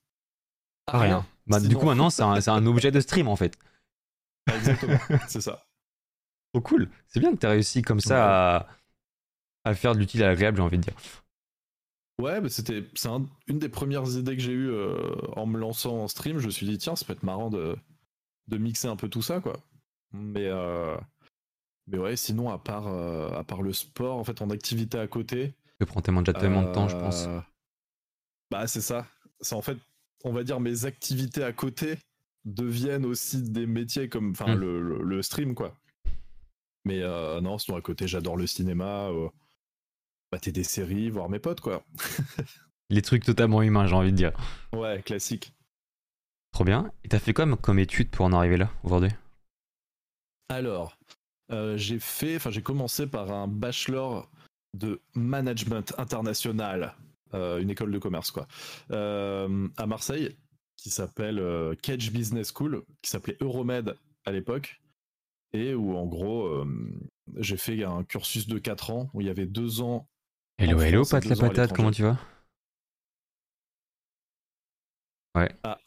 à 0.86 0.92
Ah, 0.96 1.00
rien. 1.00 1.26
Bah, 1.48 1.60
du 1.60 1.76
coup, 1.76 1.84
maintenant, 1.84 2.08
c'est 2.16 2.22
un, 2.22 2.40
c'est 2.40 2.50
un 2.50 2.64
objet 2.64 2.90
de 2.90 3.00
stream 3.00 3.28
en 3.28 3.36
fait. 3.36 3.58
Exactement, 4.46 4.98
c'est 5.28 5.42
ça. 5.42 5.66
Trop 6.54 6.62
cool. 6.62 6.88
C'est 7.08 7.20
bien 7.20 7.34
que 7.34 7.40
tu 7.40 7.44
as 7.46 7.50
réussi 7.50 7.82
comme 7.82 8.00
ça 8.00 8.56
à, 8.56 8.68
à 9.64 9.74
faire 9.74 9.94
de 9.94 9.98
l'utile 9.98 10.22
à 10.22 10.28
l'agréable, 10.28 10.56
j'ai 10.56 10.62
envie 10.62 10.78
de 10.78 10.82
dire. 10.82 10.94
Ouais, 12.18 12.40
mais 12.40 12.48
c'était 12.48 12.84
c'est 12.94 13.08
un- 13.08 13.26
une 13.46 13.58
des 13.58 13.68
premières 13.68 14.08
idées 14.16 14.36
que 14.36 14.42
j'ai 14.42 14.52
eues 14.52 14.70
euh, 14.70 14.96
en 15.36 15.44
me 15.46 15.58
lançant 15.58 15.98
en 15.98 16.08
stream. 16.08 16.38
Je 16.38 16.46
me 16.46 16.50
suis 16.50 16.66
dit, 16.66 16.78
tiens, 16.78 16.96
ça 16.96 17.04
peut 17.04 17.12
être 17.12 17.22
marrant 17.22 17.50
de, 17.50 17.76
de 18.48 18.56
mixer 18.58 18.88
un 18.88 18.96
peu 18.96 19.08
tout 19.08 19.22
ça, 19.22 19.40
quoi. 19.40 19.58
Mais, 20.12 20.46
euh, 20.46 20.96
mais 21.88 21.98
ouais, 21.98 22.16
sinon, 22.16 22.48
à 22.50 22.58
part, 22.58 22.86
euh, 22.86 23.28
à 23.32 23.44
part 23.44 23.60
le 23.60 23.72
sport, 23.74 24.16
en 24.16 24.24
fait, 24.24 24.40
en 24.40 24.48
activité 24.50 24.98
à 24.98 25.06
côté. 25.06 25.52
Ça 25.78 25.86
prend 25.86 26.00
tellement 26.00 26.22
déjà 26.22 26.32
tellement 26.38 26.62
de 26.62 26.72
temps, 26.72 26.88
je 26.88 26.96
pense. 26.96 27.28
Bah, 28.50 28.66
c'est 28.66 28.80
ça. 28.80 29.06
C'est 29.40 29.54
en 29.54 29.60
fait, 29.62 29.76
on 30.24 30.32
va 30.32 30.42
dire, 30.42 30.58
mes 30.58 30.86
activités 30.86 31.42
à 31.44 31.52
côté 31.52 31.98
deviennent 32.46 33.04
aussi 33.04 33.42
des 33.42 33.66
métiers 33.66 34.08
comme 34.08 34.30
enfin 34.30 34.54
Mm. 34.56 34.58
le, 34.60 34.80
le- 34.80 35.02
le 35.02 35.22
stream, 35.22 35.54
quoi. 35.54 35.76
Mais 36.86 37.00
non, 37.42 37.58
sinon, 37.58 37.76
à 37.76 37.82
côté, 37.82 38.08
j'adore 38.08 38.38
le 38.38 38.46
cinéma, 38.46 39.10
mater 40.32 40.52
des 40.52 40.64
séries, 40.64 41.10
voir 41.10 41.28
mes 41.28 41.38
potes, 41.38 41.60
quoi. 41.60 41.84
Les 42.90 43.02
trucs 43.02 43.24
totalement 43.24 43.62
humains, 43.62 43.86
j'ai 43.86 43.94
envie 43.94 44.12
de 44.12 44.16
dire. 44.16 44.32
Ouais, 44.72 45.02
classique. 45.02 45.52
Trop 46.52 46.64
bien. 46.64 46.92
Et 47.04 47.08
t'as 47.08 47.18
fait 47.18 47.34
quoi 47.34 47.46
comme- 47.56 47.78
étude 47.78 48.10
pour 48.10 48.24
en 48.24 48.32
arriver 48.32 48.56
là 48.56 48.70
aujourd'hui? 48.84 49.10
Alors, 50.48 50.96
euh, 51.50 51.76
j'ai 51.76 51.98
fait, 51.98 52.36
enfin 52.36 52.50
j'ai 52.50 52.62
commencé 52.62 53.06
par 53.06 53.32
un 53.32 53.48
bachelor 53.48 54.30
de 54.74 55.00
management 55.14 55.92
international, 55.98 56.94
euh, 57.34 57.58
une 57.58 57.70
école 57.70 57.90
de 57.90 57.98
commerce 57.98 58.30
quoi, 58.30 58.46
euh, 58.92 59.68
à 59.76 59.86
Marseille, 59.86 60.36
qui 60.76 60.90
s'appelle 60.90 61.42
Cage 61.82 62.12
Business 62.12 62.52
School, 62.54 62.84
qui 63.02 63.10
s'appelait 63.10 63.36
Euromed 63.40 63.96
à 64.24 64.30
l'époque, 64.32 64.80
et 65.52 65.74
où 65.74 65.96
en 65.96 66.06
gros 66.06 66.64
j'ai 67.36 67.56
fait 67.56 67.82
un 67.82 68.04
cursus 68.04 68.46
de 68.46 68.58
4 68.58 68.90
ans 68.90 69.10
où 69.14 69.20
il 69.20 69.26
y 69.26 69.30
avait 69.30 69.46
2 69.46 69.80
ans. 69.80 70.08
Hello, 70.58 70.80
hello, 70.80 71.04
Pat 71.04 71.24
la 71.24 71.36
patate, 71.36 71.72
comment 71.72 71.90
tu 71.90 72.02
vas? 72.02 72.18
Ah, 75.62 75.78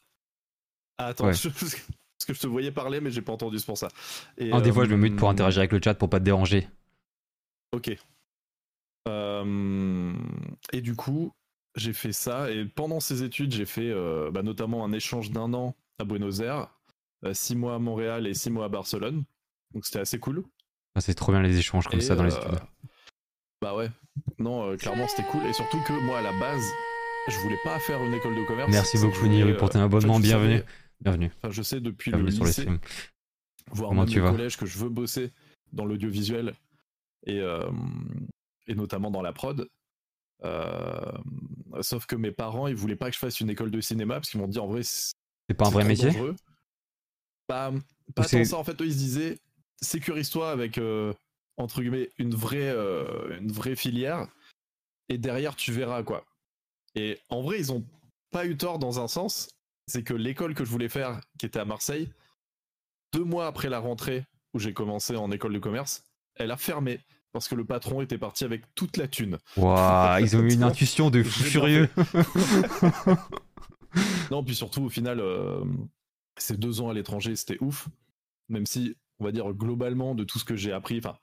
attends, 0.98 1.28
Ouais. 1.28 1.34
je- 1.44 1.50
parce 1.50 2.26
que 2.28 2.34
je 2.34 2.40
te 2.40 2.48
voyais 2.48 2.72
parler, 2.72 3.00
mais 3.02 3.12
j'ai 3.12 3.22
pas 3.22 3.32
entendu, 3.34 3.58
c'est 3.60 3.66
pour 3.66 3.78
ça. 3.78 3.88
Et, 4.38 4.52
Ah, 4.54 4.62
Des 4.62 4.72
fois, 4.72 4.86
je 4.86 4.90
me 4.92 4.98
mute 4.98 5.16
pour 5.16 5.28
euh, 5.28 5.32
interagir 5.32 5.60
avec 5.60 5.72
le 5.72 5.80
chat 5.84 5.94
pour 5.96 6.10
pas 6.10 6.20
te 6.20 6.26
déranger. 6.26 6.68
Ok. 7.72 7.90
Euh, 9.08 10.14
et 10.74 10.82
du 10.82 10.96
coup, 10.96 11.32
j'ai 11.76 11.94
fait 11.94 12.12
ça. 12.12 12.52
Et 12.52 12.66
pendant 12.66 13.00
ces 13.00 13.24
études, 13.24 13.54
j'ai 13.54 13.66
fait 13.66 13.90
euh, 13.90 14.32
bah, 14.32 14.44
notamment 14.44 14.84
un 14.86 14.92
échange 14.92 15.32
d'un 15.32 15.54
an 15.54 15.76
à 16.00 16.04
Buenos 16.04 16.40
Aires, 16.42 16.68
six 17.34 17.56
mois 17.56 17.76
à 17.76 17.80
Montréal 17.80 18.28
et 18.28 18.34
six 18.34 18.50
mois 18.50 18.66
à 18.66 18.70
Barcelone. 18.70 19.24
Donc 19.74 19.86
c'était 19.86 20.00
assez 20.00 20.20
cool. 20.20 20.44
Ah, 20.96 21.02
c'est 21.02 21.14
trop 21.14 21.32
bien 21.32 21.42
les 21.42 21.58
échanges 21.58 21.88
comme 21.88 22.00
Et, 22.00 22.04
ça 22.04 22.16
dans 22.16 22.24
les 22.24 22.34
euh, 22.34 22.38
études. 22.38 22.60
Bah 23.62 23.75
ouais. 23.75 23.89
Non, 24.38 24.70
euh, 24.72 24.78
clairement 24.78 25.08
c'était 25.08 25.28
cool. 25.30 25.46
Et 25.46 25.54
surtout 25.54 25.82
que 25.84 25.94
moi, 26.06 26.20
à 26.20 26.22
la 26.22 26.32
base, 26.39 26.63
je 27.28 27.38
voulais 27.39 27.60
pas 27.63 27.80
faire 27.80 28.01
une 28.04 28.13
école 28.13 28.36
de 28.36 28.46
commerce. 28.46 28.72
Merci 28.72 28.98
beaucoup, 29.00 29.28
Niro, 29.28 29.54
pour 29.58 29.70
ton 29.70 29.80
euh, 29.80 29.86
abonnement. 29.86 30.13
enfin, 30.13 30.22
Bienvenue. 30.22 30.58
savais- 30.60 30.66
Bienvenue. 31.01 31.32
Enfin, 31.38 31.51
je 31.51 31.62
sais 31.62 31.80
depuis 31.80 32.12
Bienvenue 32.12 32.30
le 32.30 32.36
sur 32.36 32.44
le 32.44 32.50
lycée, 32.50 32.62
stream. 32.63 32.80
voire 33.72 33.89
Comment 33.89 34.01
même 34.04 34.10
tu 34.10 34.18
le 34.20 34.24
vas 34.25 34.32
collège 34.32 34.58
que 34.58 34.66
je 34.66 34.78
veux 34.78 34.89
bosser 34.89 35.32
dans 35.72 35.86
l'audiovisuel 35.86 36.54
et, 37.25 37.39
euh, 37.39 37.70
et 38.68 38.75
notamment 38.75 39.12
dans 39.12 39.22
la 39.22 39.32
prod. 39.34 39.68
Euh, 40.44 41.12
sauf 41.82 42.06
que 42.06 42.16
mes 42.16 42.32
parents, 42.32 42.68
ils 42.68 42.75
voulaient 42.75 42.96
pas 42.96 43.10
que 43.10 43.13
je 43.16 43.20
fasse 43.20 43.39
une 43.42 43.50
école 43.50 43.72
de 43.72 43.82
cinéma 43.82 44.16
parce 44.16 44.30
qu'ils 44.30 44.39
m'ont 44.39 44.48
dit 44.48 44.60
en 44.60 44.68
vrai, 44.68 44.82
c'est 44.84 45.13
pas 45.58 45.68
un 45.68 45.70
vrai 45.70 45.84
métier 45.84 46.08
dangereux. 46.08 46.36
Bah, 47.48 47.72
pas 48.16 48.24
tant 48.25 48.44
ça. 48.46 48.58
En 48.58 48.63
fait, 48.63 48.80
eux, 48.82 48.86
ils 48.86 48.94
se 48.94 48.98
disaient 48.98 49.38
sécurise-toi 49.82 50.50
avec 50.51 50.78
euh, 50.78 51.13
entre 51.60 51.82
guillemets 51.82 52.10
une 52.18 52.34
vraie, 52.34 52.70
euh, 52.70 53.38
une 53.39 53.51
vraie 53.51 53.75
filière 53.75 54.28
et 55.10 55.18
derrière 55.18 55.56
tu 55.56 55.72
verras 55.72 56.04
quoi. 56.04 56.25
Et 56.96 57.20
en 57.30 57.42
vrai, 57.42 57.60
ils 57.60 57.72
ont 57.72 57.86
pas 58.32 58.46
eu 58.46 58.58
tort 58.58 58.80
dans 58.80 59.00
un 59.00 59.08
sens. 59.08 59.50
c'est 59.88 60.04
que 60.04 60.13
l'école 60.13 60.56
que 60.56 60.66
je 60.66 60.70
voulais 60.70 60.89
faire, 60.89 61.20
qui 61.38 61.46
était 61.46 61.60
à 61.60 61.66
Marseille, 61.66 62.10
deux 63.13 63.24
mois 63.24 63.48
après 63.48 63.70
la 63.70 63.80
rentrée 63.80 64.25
où 64.54 64.60
j'ai 64.60 64.74
commencé 64.74 65.16
en 65.16 65.32
école 65.32 65.54
de 65.54 65.60
commerce, 65.60 66.04
elle 66.36 66.51
a 66.51 66.58
fermé 66.58 67.00
parce 67.32 67.48
que 67.48 67.56
le 67.56 67.66
patron 67.66 68.01
était 68.01 68.18
parti 68.18 68.46
avec 68.46 68.63
toute 68.75 68.98
la 68.98 69.08
thune. 69.08 69.38
Waouh, 69.58 70.24
ils 70.24 70.36
ont 70.36 70.42
eu 70.42 70.54
une 70.54 70.63
intuition 70.63 71.10
de 71.10 71.22
fou 71.22 71.44
furieux. 71.44 71.89
non, 74.32 74.44
puis 74.44 74.56
surtout, 74.56 74.84
au 74.84 74.89
final, 74.89 75.20
euh, 75.20 75.63
ces 76.38 76.58
deux 76.58 76.82
ans 76.82 76.89
à 76.89 76.94
l'étranger, 76.94 77.36
c'était 77.36 77.58
ouf. 77.62 77.88
Même 78.48 78.66
si, 78.66 78.96
on 79.20 79.25
va 79.25 79.32
dire, 79.32 79.54
globalement, 79.54 80.16
de 80.16 80.24
tout 80.24 80.39
ce 80.39 80.46
que 80.46 80.56
j'ai 80.56 80.72
appris, 80.72 80.98
enfin, 80.98 81.18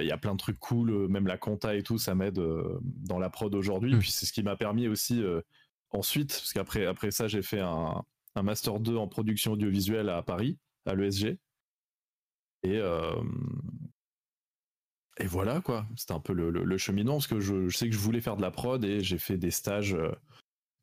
il 0.00 0.06
y 0.06 0.12
a 0.12 0.18
plein 0.18 0.32
de 0.32 0.38
trucs 0.38 0.58
cool, 0.58 0.90
euh, 0.90 1.08
même 1.08 1.26
la 1.26 1.36
compta 1.36 1.74
et 1.74 1.82
tout, 1.82 1.98
ça 1.98 2.14
m'aide 2.14 2.40
dans 2.82 3.18
la 3.18 3.30
prod 3.30 3.54
aujourd'hui. 3.54 3.94
Mm. 3.94 3.98
Puis 3.98 4.10
c'est 4.10 4.26
ce 4.26 4.32
qui 4.32 4.42
m'a 4.42 4.56
permis 4.56 4.88
aussi 4.88 5.22
ensuite, 5.90 6.30
parce 6.30 6.52
qu'après 6.52 6.86
après 6.86 7.10
ça, 7.10 7.28
j'ai 7.28 7.42
fait 7.42 7.60
un, 7.60 8.02
un, 8.34 8.42
Master 8.42 8.80
2 8.80 8.96
en 8.96 9.08
production 9.08 9.52
audiovisuelle 9.52 10.08
à 10.08 10.22
Paris, 10.22 10.58
à 10.86 10.94
l'ESG. 10.94 11.38
Et, 12.62 12.80
et 15.18 15.26
voilà, 15.26 15.60
quoi. 15.60 15.86
C'était 15.96 16.12
un 16.12 16.20
peu 16.20 16.32
le, 16.32 16.50
le, 16.50 16.78
cheminement, 16.78 17.14
parce 17.14 17.28
que 17.28 17.40
je, 17.40 17.68
sais 17.68 17.88
que 17.88 17.94
je 17.94 18.00
voulais 18.00 18.20
faire 18.20 18.36
de 18.36 18.42
la 18.42 18.50
prod 18.50 18.84
et 18.84 19.00
j'ai 19.00 19.18
fait 19.18 19.36
des 19.38 19.50
stages. 19.50 19.94
Euh, 19.94 20.12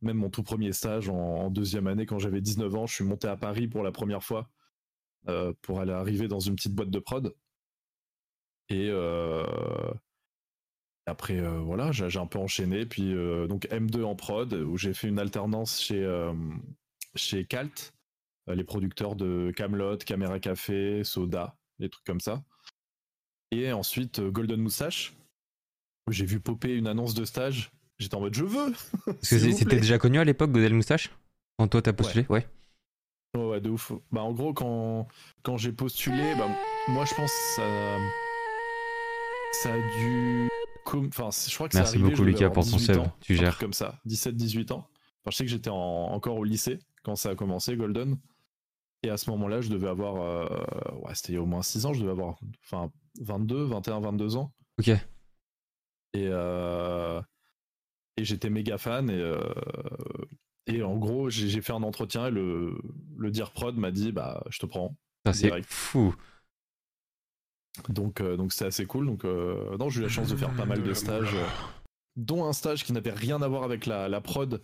même 0.02 0.18
mon 0.18 0.30
tout 0.30 0.42
premier 0.42 0.72
stage 0.72 1.10
en, 1.10 1.52
deuxième 1.52 1.86
année, 1.88 2.06
quand 2.06 2.18
j'avais 2.18 2.42
19 2.42 2.76
ans, 2.76 2.88
je 2.88 2.96
suis 2.96 3.04
monté 3.04 3.28
à 3.28 3.36
Paris 3.36 3.68
pour 3.68 3.84
la 3.84 3.92
première 3.92 4.24
fois 4.24 4.50
euh, 5.28 5.54
pour 5.62 5.80
aller 5.80 5.92
arriver 5.92 6.28
dans 6.28 6.40
une 6.40 6.56
petite 6.56 6.74
boîte 6.74 6.90
de 6.90 7.00
prod. 7.00 7.36
Et 8.72 8.90
euh, 8.90 9.46
après, 11.06 11.40
voilà, 11.60 11.92
j'ai 11.92 12.20
un 12.20 12.26
peu 12.26 12.40
enchaîné. 12.40 12.86
Puis 12.86 13.14
donc 13.48 13.68
M2 13.68 14.04
en 14.04 14.16
prod, 14.16 14.54
où 14.54 14.78
j'ai 14.78 14.94
fait 14.94 15.08
une 15.08 15.20
alternance 15.20 15.82
chez, 15.82 16.32
chez 17.16 17.46
Calt, 17.46 17.94
les 18.48 18.64
producteurs 18.64 19.16
de 19.16 19.52
Camelot, 19.56 19.98
Caméra 19.98 20.40
Café, 20.40 21.04
Soda, 21.04 21.56
des 21.80 21.90
trucs 21.90 22.06
comme 22.06 22.22
ça. 22.22 22.44
Et 23.52 23.72
ensuite, 23.74 24.20
euh, 24.20 24.32
Golden 24.32 24.62
Moustache. 24.62 25.14
J'ai 26.10 26.26
vu 26.26 26.40
popper 26.40 26.76
une 26.76 26.88
annonce 26.88 27.14
de 27.14 27.26
stage. 27.26 27.72
J'étais 28.00 28.16
en 28.16 28.22
mode 28.22 28.34
je 28.34 28.44
veux 28.44 28.74
C'était 29.22 29.76
déjà 29.76 30.00
connu 30.00 30.18
à 30.20 30.24
l'époque, 30.24 30.52
Golden 30.52 30.76
Moustache? 30.76 31.12
Quand 31.58 31.68
toi 31.68 31.82
t'as 31.82 31.94
postulé? 31.94 32.26
Ouais. 32.30 32.48
ouais. 33.36 33.44
ouais. 33.44 33.62
de 33.62 33.70
ouf. 33.70 33.92
Bah, 34.12 34.22
en 34.22 34.32
gros, 34.32 34.54
quand, 34.54 35.08
quand 35.44 35.58
j'ai 35.58 35.72
postulé, 35.72 36.34
bah, 36.38 36.50
moi 36.88 37.06
je 37.06 37.14
pense 37.14 37.32
que 37.58 38.31
ça 39.52 39.74
a 39.74 39.78
dû. 40.00 40.48
Enfin, 40.86 41.30
je 41.32 41.56
crois 41.56 41.70
que 41.70 41.78
Merci 41.78 41.96
arrivé, 41.96 42.10
beaucoup, 42.10 42.24
Lucas, 42.24 42.50
pour 42.50 42.70
ton 42.70 42.78
sub. 42.78 43.04
Tu 43.22 43.36
gères. 43.36 43.58
Comme 43.58 43.74
ça, 43.74 44.00
17-18 44.08 44.74
ans. 44.74 44.88
Enfin, 45.22 45.32
je 45.32 45.36
sais 45.38 45.46
que 45.46 45.50
j'étais 45.52 45.70
encore 45.70 46.38
au 46.38 46.44
lycée 46.44 46.80
quand 47.04 47.16
ça 47.16 47.30
a 47.30 47.36
commencé, 47.36 47.76
Golden. 47.76 48.18
Et 49.04 49.10
à 49.10 49.18
ce 49.18 49.30
moment-là, 49.32 49.62
je 49.62 49.70
devais 49.70 49.88
avoir. 49.88 50.22
Euh, 50.22 50.48
ouais, 51.04 51.16
c'était 51.16 51.38
au 51.38 51.46
moins 51.46 51.62
6 51.62 51.86
ans, 51.86 51.94
je 51.94 52.02
devais 52.02 52.12
avoir. 52.12 52.40
Enfin, 52.66 52.92
22, 53.22 53.64
21, 53.66 54.00
22 54.00 54.36
ans. 54.36 54.54
Ok. 54.80 54.90
Et, 54.90 54.98
euh, 56.16 57.22
et 58.18 58.26
j'étais 58.26 58.50
méga 58.50 58.78
fan. 58.78 59.10
Et, 59.10 59.14
euh, 59.14 59.40
et 60.68 60.84
en 60.84 60.98
gros, 60.98 61.30
j'ai 61.30 61.62
fait 61.62 61.74
un 61.74 61.84
entretien 61.84 62.28
et 62.28 62.32
le, 62.32 62.78
le 63.18 63.32
Dear 63.32 63.52
Prod 63.52 63.76
m'a 63.76 63.92
dit 63.92 64.12
bah, 64.12 64.44
je 64.50 64.60
te 64.60 64.66
prends. 64.66 64.96
c'est 65.32 65.52
fou. 65.66 66.16
Donc, 67.90 68.22
donc 68.22 68.54
c'est 68.54 68.66
assez 68.66 68.86
cool. 68.86 69.06
Donc, 69.06 69.24
non, 69.24 69.90
j'ai 69.90 70.00
eu 70.00 70.04
la 70.04 70.10
chance 70.10 70.30
de 70.30 70.36
faire 70.36 70.54
pas 70.56 70.66
mal 70.66 70.84
de 70.84 70.94
stages, 70.94 71.36
dont 72.16 72.46
un 72.46 72.54
stage 72.54 72.84
qui 72.84 72.94
n'avait 72.94 73.12
rien 73.12 73.42
à 73.42 73.48
voir 73.48 73.64
avec 73.64 73.86
la, 73.86 74.10
la 74.10 74.22
prod 74.22 74.62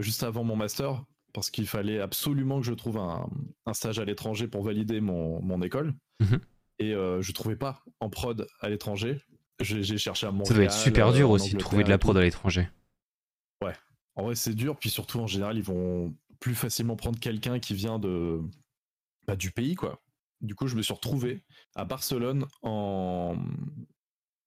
juste 0.00 0.22
avant 0.22 0.44
mon 0.44 0.56
master 0.56 1.02
parce 1.32 1.50
qu'il 1.50 1.66
fallait 1.66 2.00
absolument 2.00 2.60
que 2.60 2.66
je 2.66 2.72
trouve 2.72 2.98
un, 2.98 3.28
stage 3.72 3.98
à 3.98 4.04
l'étranger 4.04 4.48
pour 4.48 4.62
valider 4.62 5.00
mon, 5.00 5.40
mon 5.42 5.62
école. 5.62 5.94
Mhm. 6.20 6.40
Et 6.78 6.94
euh, 6.94 7.22
je 7.22 7.32
trouvais 7.32 7.56
pas 7.56 7.82
en 8.00 8.08
prod 8.08 8.46
à 8.60 8.68
l'étranger. 8.68 9.20
J'ai 9.60 9.98
cherché 9.98 10.26
à 10.26 10.30
Montréal. 10.30 10.48
Ça 10.48 10.54
doit 10.54 10.64
être 10.64 10.72
super 10.72 11.12
dur 11.12 11.30
aussi 11.30 11.54
de 11.54 11.58
trouver 11.58 11.84
de 11.84 11.90
la 11.90 11.98
prod 11.98 12.16
à 12.16 12.20
l'étranger. 12.20 12.68
Ouais. 13.64 13.74
En 14.14 14.24
vrai, 14.24 14.36
c'est 14.36 14.54
dur. 14.54 14.76
Puis 14.76 14.90
surtout, 14.90 15.18
en 15.18 15.26
général, 15.26 15.56
ils 15.56 15.64
vont 15.64 16.14
plus 16.38 16.54
facilement 16.54 16.94
prendre 16.94 17.18
quelqu'un 17.18 17.58
qui 17.58 17.74
vient 17.74 17.98
de 17.98 18.40
bah, 19.26 19.34
du 19.34 19.50
pays, 19.50 19.74
quoi. 19.74 20.00
Du 20.40 20.54
coup, 20.54 20.66
je 20.66 20.76
me 20.76 20.82
suis 20.82 20.94
retrouvé 20.94 21.42
à 21.74 21.84
Barcelone 21.84 22.46
en, 22.62 23.36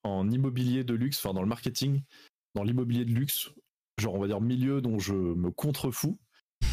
en 0.04 0.30
immobilier 0.30 0.84
de 0.84 0.94
luxe, 0.94 1.24
enfin 1.24 1.34
dans 1.34 1.42
le 1.42 1.48
marketing, 1.48 2.02
dans 2.56 2.64
l'immobilier 2.64 3.06
de 3.06 3.12
luxe, 3.12 3.52
genre 3.98 4.16
on 4.16 4.20
va 4.20 4.28
dire 4.28 4.42
milieu 4.42 4.82
dont 4.82 5.00
je 5.00 5.14
me 5.14 5.52
contrefous 5.52 6.18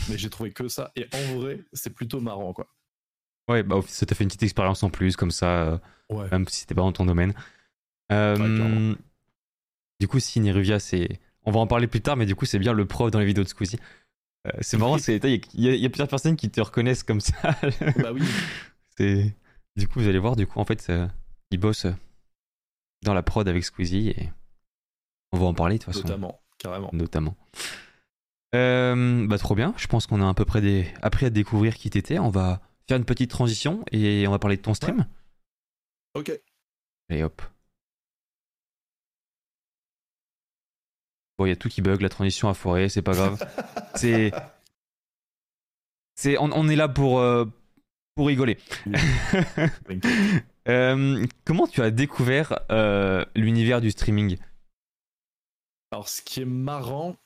mais 0.09 0.19
j'ai 0.19 0.31
trouvé 0.31 0.53
que 0.53 0.69
ça. 0.69 0.93
Et 0.97 1.07
en 1.13 1.39
vrai, 1.39 1.61
c'est 1.73 1.91
plutôt 1.91 2.21
marrant, 2.21 2.53
quoi. 2.53 2.69
Ouais, 3.49 3.63
bah, 3.63 3.81
ça 3.87 4.07
t'a 4.07 4.15
fait 4.15 4.25
une 4.25 4.29
petite 4.29 4.43
expérience 4.43 4.83
en 4.83 4.91
plus, 4.91 5.17
comme 5.17 5.31
ça, 5.31 5.81
euh, 6.11 6.29
même 6.31 6.47
si 6.49 6.61
c'était 6.61 6.75
pas 6.75 6.83
dans 6.83 6.93
ton 6.93 7.07
domaine. 7.07 7.35
Euh, 8.13 8.95
du 10.01 10.09
coup, 10.09 10.21
si 10.21 10.41
Niruvia, 10.41 10.79
c'est. 10.79 11.21
On 11.45 11.51
va 11.51 11.61
en 11.61 11.67
parler 11.67 11.87
plus 11.87 12.03
tard, 12.03 12.17
mais 12.17 12.27
du 12.27 12.35
coup, 12.35 12.45
c'est 12.45 12.59
bien 12.59 12.73
le 12.73 12.87
prof 12.87 13.11
dans 13.11 13.21
les 13.21 13.25
vidéos 13.25 13.45
de 13.45 13.49
Squeezie. 13.49 13.79
Euh, 14.47 14.51
c'est 14.61 14.77
marrant, 14.77 14.97
il 15.09 15.41
y, 15.55 15.87
a 15.87 15.89
plusieurs 15.89 16.09
personnes 16.09 16.37
qui 16.37 16.51
te 16.51 16.61
reconnaissent 16.61 17.03
comme 17.03 17.21
ça. 17.21 17.35
bah 17.97 18.13
oui. 18.13 18.23
Du 18.99 19.89
coup, 19.89 20.01
vous 20.01 20.09
allez 20.09 20.19
voir, 20.19 20.37
du 20.37 20.47
coup, 20.47 20.59
en 20.59 20.65
fait, 20.65 20.91
il 21.51 21.59
bosse 21.59 21.87
dans 23.03 23.15
la 23.15 23.23
prod 23.23 23.47
avec 23.47 23.65
Squeezie 23.65 24.11
et 24.11 24.31
on 25.33 25.39
va 25.39 25.47
en 25.47 25.55
parler 25.55 25.79
de 25.79 25.85
toute 25.85 25.93
façon. 25.93 26.07
Notamment, 26.07 26.41
carrément. 26.59 26.91
Notamment. 26.93 27.37
Euh, 28.55 29.27
bah 29.27 29.39
trop 29.39 29.55
bien, 29.55 29.75
je 29.77 29.87
pense 29.87 30.07
qu'on 30.07 30.23
a 30.23 30.29
à 30.29 30.35
peu 30.35 30.47
près 30.47 30.63
des... 30.63 30.91
appris 31.03 31.27
à 31.27 31.31
découvrir 31.31 31.77
qui 31.77 31.91
t'étais. 31.91 32.19
On 32.19 32.31
va 32.31 32.63
faire 32.89 32.97
une 32.97 33.05
petite 33.05 33.31
transition 33.31 33.85
et 33.93 34.27
on 34.27 34.31
va 34.31 34.39
parler 34.39 34.57
de 34.57 34.63
ton 34.63 34.75
stream. 34.75 35.07
Ok. 36.15 36.33
Et 37.11 37.23
hop. 37.23 37.43
Bon, 41.39 41.47
il 41.47 41.51
y 41.51 41.53
a 41.53 41.57
tout 41.57 41.69
qui 41.69 41.83
bug, 41.83 42.01
la 42.01 42.09
transition 42.09 42.49
a 42.49 42.55
foiré, 42.55 42.89
c'est 42.89 43.03
pas 43.03 43.13
grave. 43.13 43.39
c'est. 43.95 44.33
C'est, 46.17 46.37
on, 46.41 46.69
est 46.69 46.75
là 46.75 46.89
pour, 46.89 47.21
euh, 47.21 47.45
pour 48.19 48.27
rigoler. 48.27 48.59
Euh, 50.69 51.25
comment 51.47 51.67
tu 51.67 51.81
as 51.81 51.91
découvert 51.91 52.59
l'univers 53.35 53.81
du 53.81 53.91
streaming? 53.91 54.37
Alors, 55.91 56.11
ce 56.11 56.21
qui 56.21 56.43
est 56.43 56.45
marrant, 56.45 57.17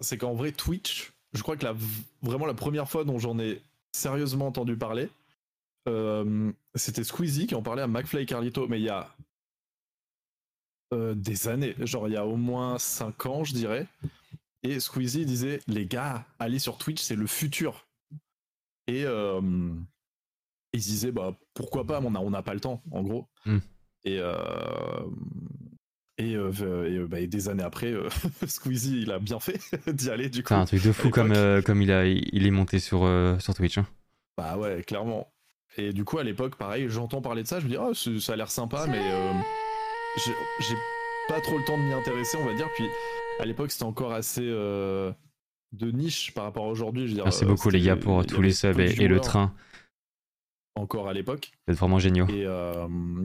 c'est 0.00 0.18
qu'en 0.18 0.34
vrai, 0.34 0.50
Twitch, 0.50 1.12
je 1.32 1.42
crois 1.42 1.56
que 1.56 1.64
la, 1.64 1.76
vraiment 2.22 2.44
la 2.44 2.54
première 2.54 2.88
fois 2.88 3.04
dont 3.04 3.20
j'en 3.20 3.38
ai 3.38 3.62
sérieusement 3.92 4.48
entendu 4.48 4.76
parler, 4.76 5.10
euh, 5.88 6.50
c'était 6.74 7.04
Squeezie 7.04 7.46
qui 7.46 7.54
en 7.54 7.62
parlait 7.62 7.82
à 7.82 7.86
McFly 7.86 8.22
et 8.22 8.26
Carlito, 8.26 8.66
mais 8.66 8.80
il 8.80 8.84
y 8.84 8.88
a 8.88 9.14
euh, 10.92 11.14
des 11.14 11.46
années, 11.46 11.76
genre 11.78 12.08
il 12.08 12.14
y 12.14 12.16
a 12.16 12.26
au 12.26 12.36
moins 12.36 12.80
5 12.80 13.26
ans, 13.26 13.44
je 13.44 13.54
dirais. 13.54 13.86
Et 14.64 14.80
Squeezie 14.80 15.24
disait 15.24 15.60
Les 15.68 15.86
gars, 15.86 16.26
allez 16.40 16.58
sur 16.58 16.78
Twitch, 16.78 17.00
c'est 17.00 17.14
le 17.14 17.28
futur. 17.28 17.86
Et 18.88 19.04
euh, 19.04 19.40
ils 20.72 20.80
disaient 20.80 21.12
bah, 21.12 21.36
Pourquoi 21.54 21.86
pas, 21.86 22.00
on 22.00 22.10
n'a 22.10 22.20
on 22.20 22.32
a 22.32 22.42
pas 22.42 22.54
le 22.54 22.60
temps, 22.60 22.82
en 22.90 23.02
gros. 23.02 23.28
Hmm. 23.44 23.58
Et, 24.04 24.20
et, 26.18 26.36
euh, 26.36 26.52
euh, 26.60 27.06
bah, 27.08 27.20
et, 27.20 27.26
des 27.26 27.48
années 27.48 27.62
après, 27.62 27.92
euh, 27.92 28.08
Squeezie, 28.46 29.02
il 29.02 29.12
a 29.12 29.18
bien 29.18 29.40
fait 29.40 29.60
d'y 29.92 30.10
aller 30.10 30.28
du 30.28 30.42
coup. 30.42 30.48
C'est 30.48 30.54
un 30.54 30.64
truc 30.66 30.82
de 30.82 30.92
fou 30.92 31.10
comme, 31.10 31.34
comme 31.62 31.82
il, 31.82 31.90
a, 31.90 32.06
il 32.06 32.46
est 32.46 32.50
monté 32.50 32.78
sur, 32.78 33.08
sur 33.40 33.54
Twitch. 33.54 33.78
Hein. 33.78 33.86
Bah 34.36 34.56
ouais, 34.56 34.82
clairement. 34.82 35.32
Et 35.78 35.92
du 35.92 36.04
coup, 36.04 36.18
à 36.18 36.24
l'époque, 36.24 36.56
pareil, 36.56 36.86
j'entends 36.88 37.22
parler 37.22 37.42
de 37.42 37.48
ça, 37.48 37.60
je 37.60 37.64
me 37.64 37.70
dis, 37.70 37.76
oh, 37.78 37.94
ça 37.94 38.32
a 38.32 38.36
l'air 38.36 38.50
sympa, 38.50 38.86
mais 38.86 39.00
j'ai 40.16 40.74
pas 41.28 41.40
trop 41.40 41.56
le 41.56 41.64
temps 41.64 41.78
de 41.78 41.82
m'y 41.82 41.92
intéresser, 41.92 42.36
on 42.36 42.44
va 42.44 42.54
dire. 42.54 42.68
Puis 42.74 42.84
à 43.40 43.46
l'époque, 43.46 43.70
c'était 43.70 43.84
encore 43.84 44.12
assez 44.12 44.42
de 44.42 45.90
niche 45.90 46.34
par 46.34 46.44
rapport 46.44 46.66
à 46.66 46.68
aujourd'hui. 46.68 47.14
Merci 47.24 47.46
beaucoup, 47.46 47.70
les 47.70 47.80
gars, 47.80 47.96
pour 47.96 48.24
tous 48.26 48.42
les 48.42 48.52
subs 48.52 48.78
et, 48.78 49.08
le 49.08 49.20
train. 49.20 49.54
Encore 50.74 51.08
à 51.08 51.12
l'époque. 51.12 51.52
Vous 51.66 51.72
êtes 51.72 51.78
vraiment 51.78 51.98
géniaux. 51.98 52.26
Et 52.28 52.46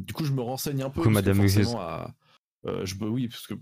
du 0.02 0.14
coup, 0.14 0.26
je 0.26 0.34
me 0.34 0.42
renseigne 0.42 0.84
un 0.84 0.90
peu. 0.90 1.02
Coucou, 1.02 1.14
Madame 1.14 1.40
à 1.78 2.14
euh, 2.66 2.86
je, 2.86 2.96
oui, 3.02 3.28
parce 3.28 3.48
que 3.48 3.54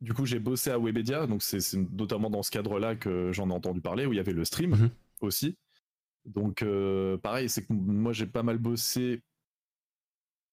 du 0.00 0.14
coup, 0.14 0.26
j'ai 0.26 0.38
bossé 0.38 0.70
à 0.70 0.78
Webedia, 0.78 1.26
donc 1.26 1.42
c'est 1.42 1.74
notamment 1.74 2.30
dans 2.30 2.42
ce 2.42 2.50
cadre-là 2.50 2.94
que 2.94 3.32
j'en 3.32 3.50
ai 3.50 3.52
entendu 3.52 3.80
parler, 3.80 4.06
où 4.06 4.12
il 4.12 4.16
y 4.16 4.20
avait 4.20 4.32
le 4.32 4.44
stream 4.44 4.70
mhm. 4.70 4.90
aussi. 5.22 5.56
Donc, 6.24 6.62
euh, 6.62 7.16
pareil, 7.18 7.48
c'est 7.48 7.62
que 7.62 7.72
moi, 7.72 8.12
j'ai 8.12 8.26
pas 8.26 8.42
mal 8.42 8.58
bossé, 8.58 9.22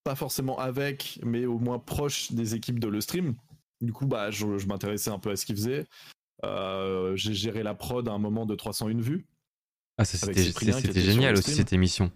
pas 0.04 0.16
forcément 0.16 0.58
avec, 0.58 1.20
mais 1.24 1.46
au 1.46 1.60
moins 1.60 1.80
proche 1.80 2.32
des 2.32 2.56
équipes 2.56 2.80
de 2.80 2.88
le 2.88 3.02
stream. 3.02 3.36
Du 3.82 3.92
coup, 3.92 4.08
bah, 4.08 4.32
je, 4.32 4.46
m'intéressais 4.68 5.12
un 5.12 5.20
peu 5.20 5.32
à 5.32 5.36
ce 5.36 5.46
qu'ils 5.46 5.58
faisaient. 5.58 5.86
Euh, 6.44 7.16
j'ai 7.16 7.34
géré 7.34 7.62
la 7.62 7.76
prod 7.76 8.08
à 8.08 8.12
un 8.12 8.18
moment 8.18 8.46
de 8.46 8.56
301 8.56 9.00
vues. 9.00 9.28
Ah, 9.98 10.06
c'était 10.06 11.02
génial 11.02 11.38
aussi 11.38 11.54
cette 11.54 11.74
émission. 11.74 12.12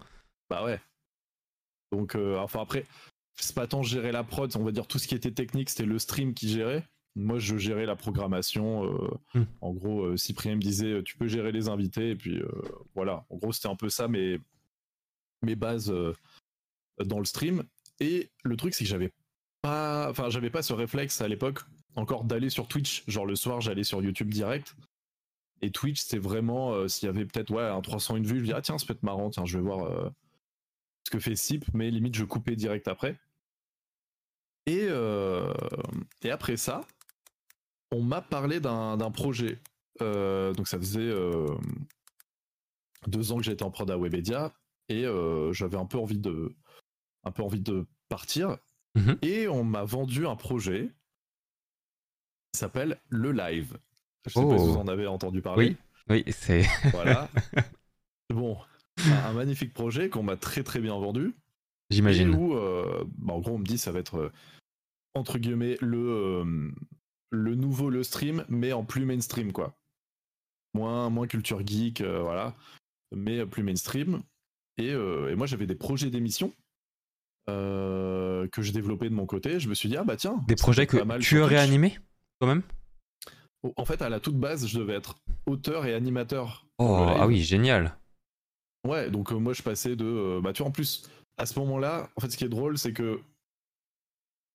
Bah 0.50 0.64
ouais. 0.66 0.80
Donc, 1.92 2.16
enfin 2.16 2.62
après, 2.62 2.86
c'est 3.36 3.56
pas 3.56 3.68
tant 3.68 3.82
gérer 3.84 4.12
la 4.12 4.24
prod, 4.24 4.52
on 4.56 4.64
va 4.64 4.72
dire 4.72 4.88
tout 4.88 5.00
ce 5.00 5.08
qui 5.08 5.16
était 5.16 5.32
technique, 5.32 5.70
c'était 5.70 5.86
le 5.86 5.98
stream 6.00 6.34
qui 6.34 6.50
gérait. 6.50 6.88
Moi, 7.16 7.40
je 7.40 7.58
gérais 7.58 7.86
la 7.86 7.96
programmation. 7.96 8.86
euh, 8.86 9.10
Hmm. 9.34 9.44
En 9.62 9.74
gros, 9.74 10.04
euh, 10.04 10.18
Cyprien 10.18 10.56
me 10.56 10.62
disait 10.62 10.88
euh, 10.94 11.04
tu 11.04 11.18
peux 11.18 11.28
gérer 11.28 11.52
les 11.52 11.68
invités. 11.68 12.12
Et 12.12 12.16
puis 12.16 12.40
euh, 12.40 12.48
voilà. 12.96 13.26
En 13.30 13.38
gros, 13.38 13.52
c'était 13.52 13.68
un 13.68 13.76
peu 13.76 13.90
ça 13.90 14.08
mes, 14.08 14.40
mes 15.42 15.56
bases 15.56 15.92
euh, 15.92 16.14
dans 17.04 17.20
le 17.20 17.26
stream. 17.26 17.64
Et 18.00 18.30
le 18.44 18.56
truc, 18.56 18.74
c'est 18.76 18.84
que 18.84 18.90
j'avais 18.90 19.12
pas, 19.62 20.10
enfin, 20.10 20.30
j'avais 20.30 20.50
pas 20.52 20.62
ce 20.62 20.74
réflexe 20.74 21.20
à 21.22 21.28
l'époque 21.28 21.62
encore 21.96 22.24
d'aller 22.24 22.50
sur 22.50 22.68
Twitch. 22.68 23.04
Genre 23.08 23.26
le 23.26 23.36
soir, 23.36 23.60
j'allais 23.60 23.84
sur 23.84 24.02
YouTube 24.02 24.30
direct. 24.30 24.76
Et 25.62 25.72
Twitch, 25.72 26.00
c'était 26.02 26.20
vraiment 26.20 26.72
euh, 26.74 26.88
s'il 26.88 27.08
y 27.08 27.10
avait 27.10 27.26
peut-être 27.26 27.52
ouais 27.52 27.64
un 27.64 27.82
301 27.82 28.22
vues, 28.22 28.40
je 28.40 28.46
dis 28.46 28.54
ah 28.54 28.62
tiens, 28.62 28.78
ça 28.78 28.86
peut 28.86 28.94
être 28.94 29.04
marrant. 29.04 29.30
Tiens, 29.32 29.46
je 29.46 29.58
vais 29.58 29.64
voir 29.64 29.86
euh, 29.86 30.10
ce 31.10 31.18
que 31.18 31.20
fait 31.20 31.36
Sip. 31.36 31.66
Mais 31.74 31.90
limite, 31.90 32.16
je 32.16 32.24
coupais 32.24 32.56
direct 32.56 32.88
après. 32.88 33.18
Et, 34.68 34.86
euh, 34.88 35.52
et 36.22 36.30
après 36.30 36.56
ça, 36.56 36.82
on 37.92 38.04
m'a 38.04 38.22
parlé 38.22 38.60
d'un 38.60 39.12
projet. 39.12 39.60
Euh, 40.02 40.54
donc 40.54 40.68
ça 40.68 40.78
faisait 40.78 41.00
euh, 41.02 41.48
deux 43.08 43.32
ans 43.32 43.38
que 43.38 43.44
j'étais 43.44 43.64
en 43.64 43.72
prod 43.72 43.90
à 43.90 43.98
Webedia 43.98 44.54
et 44.90 45.06
j'avais 45.52 45.78
un 45.78 45.86
peu 45.86 45.98
envie 45.98 46.20
de 46.20 46.56
un 47.24 47.32
peu 47.32 47.42
envie 47.44 47.60
de 47.62 47.88
partir. 48.08 48.58
Mhm. 48.96 49.18
Et 49.24 49.48
on 49.48 49.64
m'a 49.64 49.84
vendu 49.84 50.28
un 50.28 50.36
projet 50.36 50.90
qui 52.54 52.60
s'appelle 52.60 53.00
Le 53.10 53.32
Live. 53.32 53.78
Je 54.26 54.34
sais 54.34 54.40
pas 54.42 54.46
Oh. 54.48 54.58
si 54.58 54.66
vous 54.66 54.78
en 54.78 54.88
avez 54.88 55.08
entendu 55.08 55.42
parler. 55.42 55.76
Oui, 56.10 56.24
c'est. 56.30 56.66
Voilà. 56.92 57.30
bon, 58.30 58.58
un, 59.26 59.34
magnifique 59.34 59.74
projet 59.74 60.10
qu'on 60.10 60.24
m'a 60.24 60.36
très 60.36 60.64
très 60.64 60.80
bien 60.80 60.98
vendu. 60.98 61.34
J'imagine. 61.90 62.36
où, 62.36 62.56
euh, 62.56 63.04
bah, 63.18 63.34
en 63.34 63.40
gros, 63.40 63.56
on 63.56 63.60
me 63.60 63.66
dit 63.66 63.78
ça 63.78 63.92
va 63.92 64.00
être 64.00 64.18
euh, 64.18 64.32
entre 65.16 65.40
guillemets 65.40 65.78
le 65.82 65.98
euh, 65.98 66.72
le 67.32 67.56
nouveau 67.56 67.90
le 67.90 68.04
stream, 68.04 68.46
mais 68.48 68.74
en 68.74 68.84
plus 68.84 69.06
mainstream 69.06 69.52
quoi. 69.52 69.76
Moins 70.76 71.10
moins 71.10 71.28
culture 71.28 71.66
geek, 71.66 72.02
euh, 72.02 72.22
voilà, 72.22 72.56
mais 73.16 73.46
plus 73.46 73.64
mainstream. 73.64 74.22
Et, 74.78 74.92
et 74.92 75.36
moi 75.36 75.46
j'avais 75.46 75.68
des 75.68 75.76
projets 75.76 76.10
d'émissions 76.10 76.54
que 77.48 78.62
je 78.62 78.72
développais 78.72 79.10
de 79.10 79.16
mon 79.16 79.26
côté. 79.26 79.60
Je 79.60 79.68
me 79.68 79.74
suis 79.74 79.90
dit 79.90 79.98
ah 79.98 80.04
bah 80.06 80.16
tiens. 80.16 80.42
Des 80.48 80.56
projets 80.56 80.88
que 80.88 81.18
tu 81.18 81.40
aurais 81.40 81.58
animés, 81.58 81.98
quand 82.40 82.48
même 82.48 82.62
En 83.76 83.84
fait, 83.84 84.02
à 84.02 84.08
la 84.08 84.22
toute 84.22 84.38
base, 84.38 84.68
je 84.68 84.80
devais 84.80 84.94
être 84.94 85.16
auteur 85.48 85.86
et 85.86 85.94
animateur. 85.94 86.66
Oh, 86.78 86.96
ah 87.10 87.28
oui, 87.28 87.42
génial. 87.42 87.99
Ouais, 88.88 89.10
donc 89.12 89.32
euh, 89.32 89.36
moi 89.38 89.54
je 89.54 89.62
passais 89.62 89.96
de. 89.96 90.06
euh, 90.06 90.42
bah 90.42 90.54
tu 90.54 90.62
vois, 90.62 90.70
en 90.70 90.72
plus, 90.72 91.10
à 91.38 91.46
ce 91.46 91.58
moment-là, 91.60 92.10
en 92.16 92.22
fait, 92.22 92.30
ce 92.30 92.38
qui 92.38 92.46
est 92.46 92.50
drôle, 92.50 92.78
c'est 92.78 92.94
que 92.94 93.20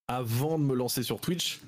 avant 0.09 0.59
de 0.59 0.65
me 0.65 0.75
lancer 0.75 1.03
sur 1.03 1.21
Twitch, 1.21 1.61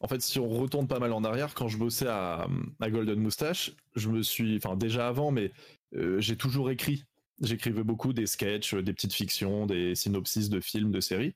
en 0.00 0.08
fait, 0.08 0.20
si 0.20 0.38
on 0.38 0.48
retourne 0.48 0.86
pas 0.86 0.98
mal 0.98 1.12
en 1.12 1.24
arrière, 1.24 1.54
quand 1.54 1.68
je 1.68 1.76
bossais 1.76 2.06
à, 2.06 2.46
à 2.80 2.90
Golden 2.90 3.18
Moustache, 3.18 3.72
je 3.96 4.08
me 4.08 4.22
suis. 4.22 4.56
Enfin, 4.56 4.76
déjà 4.76 5.08
avant, 5.08 5.30
mais 5.30 5.52
euh, 5.96 6.20
j'ai 6.20 6.36
toujours 6.36 6.70
écrit. 6.70 7.04
J'écrivais 7.40 7.84
beaucoup 7.84 8.12
des 8.12 8.26
sketchs, 8.26 8.74
des 8.74 8.92
petites 8.92 9.12
fictions, 9.12 9.66
des 9.66 9.94
synopsis 9.94 10.48
de 10.50 10.60
films, 10.60 10.90
de 10.90 11.00
séries. 11.00 11.34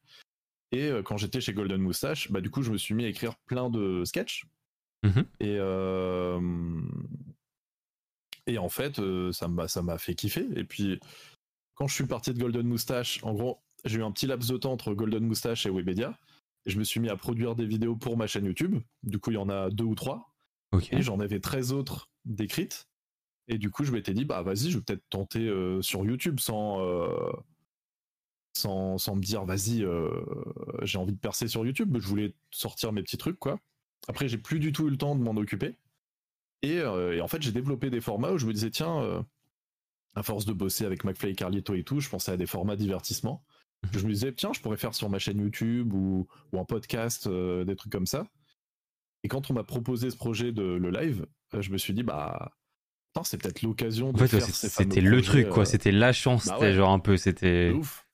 Et 0.73 0.85
euh, 0.89 1.03
quand 1.03 1.17
j'étais 1.17 1.41
chez 1.41 1.53
Golden 1.53 1.81
Moustache, 1.81 2.31
bah 2.31 2.41
du 2.41 2.51
coup, 2.51 2.63
je 2.63 2.73
me 2.73 2.79
suis 2.79 2.95
mis 2.95 3.05
à 3.05 3.09
écrire 3.09 3.37
plein 3.47 3.71
de 3.71 4.05
sketchs. 4.05 4.47
Mhm. 5.05 5.25
Et, 5.41 5.57
euh, 5.59 6.41
et 8.47 8.59
en 8.59 8.69
fait, 8.69 8.99
euh, 8.99 9.33
ça 9.33 9.49
m'a 9.49 9.69
ça 9.69 9.83
m'a 9.83 9.99
fait 9.99 10.15
kiffer. 10.15 10.47
Et 10.57 10.65
puis, 10.65 11.01
quand 11.75 11.87
je 11.87 11.95
suis 11.95 12.07
parti 12.07 12.33
de 12.33 12.39
Golden 12.39 12.67
Moustache, 12.67 13.23
en 13.23 13.33
gros, 13.35 13.61
j'ai 13.85 13.99
eu 13.99 14.03
un 14.03 14.13
petit 14.13 14.27
laps 14.27 14.51
de 14.51 14.57
temps 14.57 14.73
entre 14.73 14.95
Golden 14.95 15.25
Moustache 15.25 15.67
et 15.67 15.71
Webedia. 15.71 16.19
Et 16.65 16.71
je 16.71 16.79
me 16.79 16.85
suis 16.85 17.01
mis 17.01 17.09
à 17.09 17.17
produire 17.17 17.57
des 17.57 17.67
vidéos 17.67 17.97
pour 17.97 18.17
ma 18.17 18.27
chaîne 18.27 18.45
YouTube. 18.45 18.79
Du 19.03 19.19
coup, 19.19 19.31
il 19.31 19.35
y 19.35 19.39
en 19.39 19.49
a 19.49 19.71
deux 19.71 19.85
ou 19.85 19.95
trois. 19.95 20.33
Ok. 20.73 20.93
Et 20.93 21.03
j'en 21.03 21.21
avais 21.21 21.41
13 21.41 21.73
autres 21.73 22.09
d'écrites. 22.25 22.89
Et 23.49 23.59
du 23.59 23.71
coup, 23.71 23.85
je 23.85 23.93
m'étais 23.93 24.15
dit, 24.15 24.25
bah 24.25 24.43
vas-y, 24.43 24.71
je 24.71 24.79
vais 24.79 24.85
peut-être 24.85 25.05
tenter 25.11 25.41
euh, 25.41 25.83
sur 25.83 26.05
YouTube 26.05 26.39
sans, 26.39 26.81
euh, 26.81 27.33
sans, 28.57 28.99
sans 28.99 29.17
me 29.17 29.21
dire, 29.21 29.45
vas-y, 29.45 29.83
euh, 29.83 30.11
j'ai 30.83 30.99
envie 30.99 31.13
de 31.13 31.19
percer 31.19 31.49
sur 31.49 31.67
YouTube. 31.67 31.97
Je 31.99 32.07
voulais 32.07 32.35
sortir 32.51 32.93
mes 32.93 33.03
petits 33.03 33.19
trucs, 33.19 33.39
quoi. 33.39 33.59
Après, 34.09 34.29
j'ai 34.29 34.39
plus 34.39 34.59
du 34.59 34.73
tout 34.73 34.87
eu 34.87 34.91
le 34.91 34.97
temps 34.97 35.17
de 35.17 35.23
m'en 35.23 35.33
occuper. 35.33 35.75
Et, 36.63 36.79
euh, 36.79 37.17
et 37.17 37.21
en 37.21 37.29
fait, 37.29 37.43
j'ai 37.43 37.53
développé 37.53 37.91
des 37.91 38.01
formats 38.01 38.33
où 38.33 38.39
je 38.39 38.47
me 38.47 38.53
disais, 38.53 38.71
tiens, 38.71 39.03
euh, 39.03 39.23
à 40.15 40.23
force 40.23 40.45
de 40.45 40.53
bosser 40.53 40.85
avec 40.85 41.05
McFly 41.05 41.33
et 41.33 41.35
Carlito 41.35 41.75
et 41.75 41.83
tout, 41.83 42.01
je 42.01 42.09
pensais 42.09 42.33
à 42.33 42.37
des 42.37 42.47
formats 42.47 42.77
divertissement. 42.77 43.45
Je 43.93 44.07
me 44.07 44.13
disais, 44.13 44.33
tiens, 44.33 44.53
je 44.53 44.61
pourrais 44.61 44.77
faire 44.77 44.95
sur 44.95 45.11
ma 45.11 45.19
chaîne 45.19 45.41
YouTube 45.41 45.93
ou, 45.93 46.29
ou 46.53 46.61
un 46.61 46.65
podcast, 46.65 47.27
euh, 47.27 47.65
des 47.65 47.75
trucs 47.75 47.91
comme 47.91 48.07
ça. 48.07 48.29
Et 49.25 49.29
quand 49.29 49.51
on 49.51 49.55
m'a 49.55 49.65
proposé 49.65 50.11
ce 50.11 50.17
projet 50.17 50.53
de 50.53 50.63
le 50.63 50.91
live, 50.91 51.27
je 51.59 51.71
me 51.71 51.79
suis 51.79 51.93
dit, 51.93 52.05
bah, 52.05 52.53
c'est 53.25 53.43
peut-être 53.43 53.63
l'occasion 53.63 54.11
En 54.11 54.17
fait, 54.17 54.29
faire 54.29 54.41
ouais, 54.41 54.53
ces 54.53 54.69
c'était 54.69 55.01
le 55.01 55.11
projets, 55.11 55.23
truc, 55.43 55.49
quoi. 55.49 55.65
C'était 55.67 55.93
la 55.93 56.13
chance. 56.13 56.47
bah 56.47 56.57
C'était 56.59 56.75
genre 56.75 56.91
un 56.91 56.99
peu. 56.99 57.17
C'était. 57.17 57.71
ouf. 57.71 58.07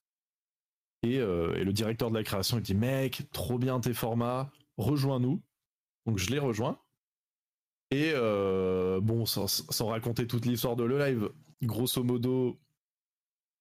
Et, 1.05 1.15
et 1.15 1.65
le 1.65 1.73
directeur 1.73 2.11
de 2.11 2.17
la 2.17 2.25
création, 2.25 2.59
il 2.59 2.63
dit 2.63 2.75
Mec, 2.75 3.23
trop 3.31 3.59
bien 3.59 3.79
tes 3.79 3.95
formats, 3.95 4.51
rejoins-nous. 4.77 5.41
Donc 6.07 6.19
je 6.19 6.31
l'ai 6.31 6.41
rejoint. 6.41 6.81
Et 7.90 8.12
euh, 8.14 9.01
bon, 9.01 9.24
sans, 9.24 9.46
sans 9.46 9.87
raconter 9.87 10.27
toute 10.27 10.44
l'histoire 10.44 10.77
de 10.77 10.85
le 10.85 10.98
live, 10.98 11.31
grosso 11.62 12.03
modo, 12.03 12.59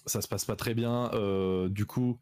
ça 0.06 0.22
se 0.22 0.28
passe 0.28 0.46
pas 0.46 0.56
très 0.56 0.74
bien. 0.74 1.12
Euh, 1.14 1.70
du 1.70 1.86
coup, 1.86 2.20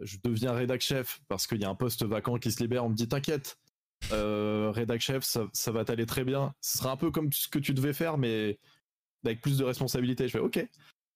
je 0.00 0.16
deviens 0.22 0.52
rédac 0.52 0.80
chef 0.80 1.20
parce 1.28 1.46
qu'il 1.46 1.60
y 1.60 1.64
a 1.64 1.68
un 1.68 1.74
poste 1.74 2.04
vacant 2.04 2.38
qui 2.38 2.50
se 2.50 2.62
libère. 2.62 2.84
On 2.84 2.88
me 2.88 2.94
dit 2.94 3.08
T'inquiète, 3.08 3.58
euh, 4.12 4.70
rédac 4.72 5.00
chef, 5.00 5.24
ça, 5.24 5.72
va 5.72 5.84
t'aller 5.84 6.06
très 6.06 6.24
bien. 6.24 6.54
Ce 6.60 6.78
sera 6.78 6.92
un 6.92 6.96
peu 6.96 7.10
comme 7.10 7.32
ce 7.32 7.48
que 7.48 7.58
tu 7.58 7.74
devais 7.74 7.92
faire, 7.92 8.18
mais 8.18 8.58
avec 9.24 9.40
plus 9.40 9.58
de 9.58 9.64
responsabilité. 9.64 10.26
Je 10.26 10.32
fais 10.32 10.38
OK. 10.38 10.66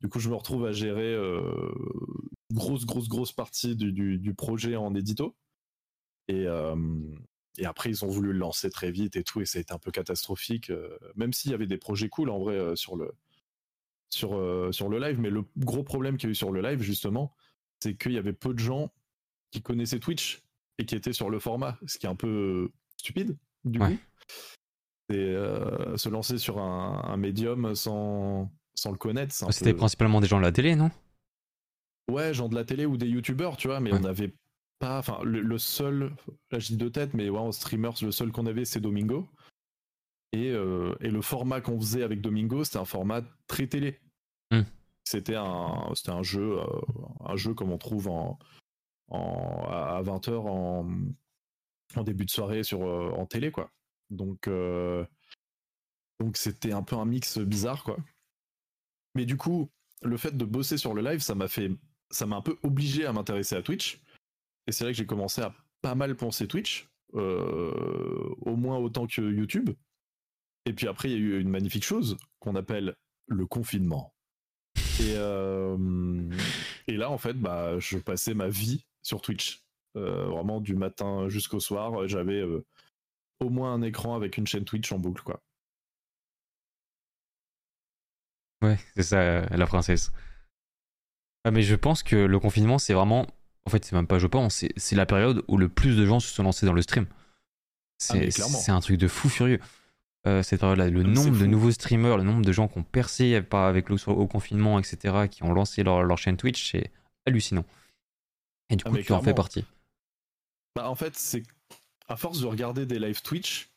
Du 0.01 0.09
coup, 0.09 0.21
je 0.21 0.29
me 0.29 0.37
retrouve 0.37 0.65
à 0.67 0.73
gérer 0.73 1.13
euh, 1.15 1.73
grosse, 2.53 2.87
grosse, 2.87 3.09
grosse 3.09 3.33
partie 3.33 3.75
du, 3.75 4.35
projet 4.37 4.77
en 4.77 4.95
édito. 4.95 5.35
Et, 6.29 6.47
et 7.59 7.67
après, 7.67 7.91
ils 7.91 8.05
ont 8.05 8.09
voulu 8.09 8.33
le 8.33 8.39
lancer 8.39 8.71
très 8.71 8.91
vite 8.91 9.17
et 9.17 9.25
tout, 9.25 9.41
et 9.41 9.45
ça 9.47 9.59
a 9.59 9.61
été 9.63 9.73
un 9.75 9.79
peu 9.79 9.91
catastrophique. 9.91 10.71
euh, 10.71 10.97
même 11.17 11.33
s'il 11.33 11.51
y 11.51 11.55
avait 11.55 11.67
des 11.67 11.79
projets 11.79 12.09
cool 12.09 12.31
en 12.31 12.39
vrai 12.39 12.55
euh, 12.55 12.77
sur, 12.77 12.97
le, 12.97 13.13
sur, 14.09 14.35
euh, 14.37 14.73
sur 14.73 14.89
le 14.89 14.99
live, 14.99 15.19
mais 15.21 15.31
le 15.31 15.45
gros 15.57 15.83
problème 15.83 16.17
qu'il 16.17 16.29
y 16.29 16.31
a 16.31 16.33
eu 16.33 16.35
sur 16.35 16.53
le 16.53 16.61
live, 16.63 16.81
justement, 16.81 17.35
c'est 17.81 17.97
qu'il 17.97 18.13
y 18.13 18.19
avait 18.19 18.33
peu 18.33 18.55
de 18.55 18.59
gens 18.59 18.93
qui 19.51 19.63
connaissaient 19.63 19.99
Twitch 20.01 20.43
et 20.79 20.87
qui 20.87 20.95
étaient 20.95 21.13
sur 21.13 21.31
le 21.31 21.39
format, 21.41 21.79
ce 21.87 21.99
qui 21.99 22.07
est 22.07 22.09
un 22.09 22.15
peu 22.17 22.71
stupide, 22.97 23.37
du 23.65 23.81
Ouais. 23.81 23.97
coup. 23.97 23.99
Et 25.11 25.17
euh, 25.17 25.97
se 25.97 26.09
lancer 26.09 26.39
sur 26.39 26.59
un, 26.59 27.03
un 27.05 27.17
médium 27.17 27.75
sans, 27.75 28.51
sans 28.75 28.91
le 28.93 28.99
connaître, 28.99 29.35
C'était 29.51 29.73
peu- 29.73 29.79
principalement 29.79 30.21
des 30.21 30.27
gens 30.27 30.37
de 30.39 30.43
la 30.43 30.53
télé, 30.53 30.77
non? 30.77 30.91
Ouais, 32.11 32.33
genre 32.35 32.49
de 32.49 32.55
la 32.55 32.65
télé 32.65 32.87
ou 32.87 32.97
des 32.97 33.07
youtubeurs, 33.07 33.57
tu 33.57 33.69
vois, 33.69 33.81
mais 33.81 33.91
Ouais. 33.93 33.99
on 33.99 34.03
n'avait 34.03 34.33
pas. 34.79 34.99
Enfin, 34.99 35.19
le, 35.25 35.41
le 35.41 35.59
seul. 35.59 36.15
Là, 36.51 36.59
je 36.59 36.69
dis 36.69 36.77
de 36.77 36.89
tête, 36.89 37.15
mais 37.15 37.29
ouais, 37.29 37.39
en 37.39 37.53
streamers, 37.53 37.95
le 38.03 38.11
seul 38.11 38.33
qu'on 38.33 38.47
avait, 38.47 38.65
c'est 38.65 38.81
Domingo. 38.81 39.27
Et, 40.33 40.51
euh, 40.51 40.95
et 41.01 41.11
le 41.11 41.23
format 41.23 41.61
qu'on 41.61 41.81
faisait 41.81 42.03
avec 42.03 42.21
Domingo, 42.21 42.65
c'était 42.65 42.79
un 42.79 42.85
format 42.85 43.23
très 43.47 43.67
télé. 43.67 44.01
Hmm. 44.51 44.63
C'était 45.05 45.37
un, 45.37 45.91
c'était 45.95 46.11
un 46.11 46.23
jeu, 46.23 46.59
euh, 46.59 46.67
un 47.25 47.37
jeu 47.37 47.55
comme 47.55 47.73
on 47.73 47.79
trouve 47.79 48.09
en, 48.09 48.39
en, 49.09 49.65
à 49.71 50.03
20h 50.03 50.35
en, 50.37 50.87
en 51.97 52.03
début 52.03 52.27
de 52.27 52.31
soirée 52.31 52.63
sur, 52.63 52.87
euh, 52.87 53.11
en 53.13 53.25
télé, 53.27 53.51
quoi. 53.51 53.71
Donc, 54.11 54.49
donc 56.19 56.37
c'était 56.39 56.73
un 56.73 56.83
peu 56.83 56.97
un 56.97 57.05
mix 57.05 57.39
bizarre, 57.39 57.85
quoi. 57.85 57.99
Mais 59.15 59.27
du 59.27 59.37
coup, 59.37 59.71
le 60.03 60.17
fait 60.17 60.37
de 60.37 60.45
bosser 60.45 60.77
sur 60.77 60.95
le 60.95 61.03
live, 61.03 61.21
ça 61.21 61.35
m'a 61.35 61.49
fait, 61.49 61.71
ça 62.11 62.27
m'a 62.27 62.37
un 62.37 62.41
peu 62.43 62.57
obligé 62.63 63.05
à 63.05 63.13
m'intéresser 63.13 63.57
à 63.57 63.63
Twitch. 63.63 64.01
Et 64.69 64.73
c'est 64.73 64.85
là 64.85 64.91
que 64.91 64.97
j'ai 64.99 65.07
commencé 65.07 65.41
à 65.41 65.55
pas 65.81 65.95
mal 65.95 66.15
penser 66.15 66.47
Twitch, 66.47 66.91
euh, 67.15 68.35
au 68.43 68.55
moins 68.55 68.77
autant 68.77 69.07
que 69.07 69.23
YouTube. 69.23 69.71
Et 70.67 70.75
puis 70.75 70.87
après, 70.87 71.09
il 71.09 71.13
y 71.13 71.15
a 71.15 71.19
eu 71.19 71.41
une 71.41 71.49
magnifique 71.49 71.85
chose 71.85 72.19
qu'on 72.39 72.55
appelle 72.55 72.95
le 73.29 73.47
confinement. 73.47 74.15
Et, 75.01 75.15
euh, 75.17 76.29
là, 76.87 77.11
en 77.11 77.17
fait, 77.17 77.33
bah, 77.33 77.79
je 77.79 77.97
passais 77.97 78.35
ma 78.35 78.49
vie 78.49 78.85
sur 79.03 79.23
Twitch. 79.23 79.65
Euh, 79.97 80.27
vraiment 80.27 80.61
du 80.61 80.75
matin 80.77 81.31
jusqu'au 81.31 81.61
soir. 81.61 82.07
J'avais 82.07 82.45
au 83.41 83.49
moins 83.49 83.73
un 83.73 83.81
écran 83.81 84.17
avec 84.17 84.37
une 84.37 84.47
chaîne 84.47 84.67
Twitch 84.67 84.93
en 84.93 84.99
boucle, 84.99 85.23
quoi. 85.23 85.41
Ouais, 88.61 88.77
c'est 88.95 89.03
ça, 89.03 89.47
la 89.47 89.67
princesse. 89.67 90.13
Ah, 91.45 91.53
mais 91.53 91.63
je 91.63 91.75
pense 91.75 92.03
que 92.03 92.17
le 92.17 92.39
confinement, 92.39 92.79
c'est 92.79 92.93
vraiment. 92.93 93.27
En 93.69 93.71
fait, 93.71 93.85
c'est 93.85 93.95
même 93.95 94.07
pas 94.07 94.19
je 94.19 94.27
pense, 94.27 94.65
c'est- 94.77 94.97
la 94.97 95.05
période 95.05 95.45
où 95.47 95.59
le 95.59 95.69
plus 95.69 95.95
de 95.95 96.07
gens 96.07 96.21
se 96.21 96.33
sont 96.35 96.43
lancés 96.43 96.65
dans 96.65 96.73
le 96.73 96.81
stream. 96.81 97.05
Ah, 98.09 98.15
C'est 98.31 98.71
un 98.71 98.81
truc 98.81 98.97
de 98.97 99.09
fou 99.09 99.29
furieux. 99.29 99.61
Euh, 100.27 100.43
cette 100.43 100.61
période-là, 100.61 100.89
le 100.89 101.03
nombre 101.03 101.33
de 101.33 101.37
fou. 101.45 101.47
nouveaux 101.47 101.71
streamers, 101.71 102.17
le 102.17 102.23
nombre 102.25 102.43
de 102.47 102.51
gens 102.53 102.67
qui 102.67 102.79
ont 102.79 102.83
percé 102.83 103.43
pas 103.43 103.69
avec 103.69 103.91
le 103.91 103.97
au 104.09 104.27
confinement, 104.27 104.79
etc., 104.79 105.29
qui 105.31 105.43
ont 105.43 105.53
lancé 105.53 105.83
leur, 105.83 106.03
leur 106.03 106.17
chaîne 106.17 106.39
Twitch, 106.39 106.71
c'est 106.73 106.91
hallucinant. 107.27 107.67
Et 108.71 108.77
du 108.77 108.85
Ah, 108.87 108.91
coup, 108.91 108.97
tu 109.03 109.13
en 109.13 109.21
fais 109.23 109.35
partie. 109.35 109.65
Bah, 110.75 110.89
en 110.89 110.95
fait, 110.95 111.15
c'est 111.15 111.43
à 112.09 112.17
force 112.17 112.41
de 112.41 112.47
regarder 112.47 112.87
des 112.87 112.99
live 112.99 113.21
Twitch, 113.21 113.69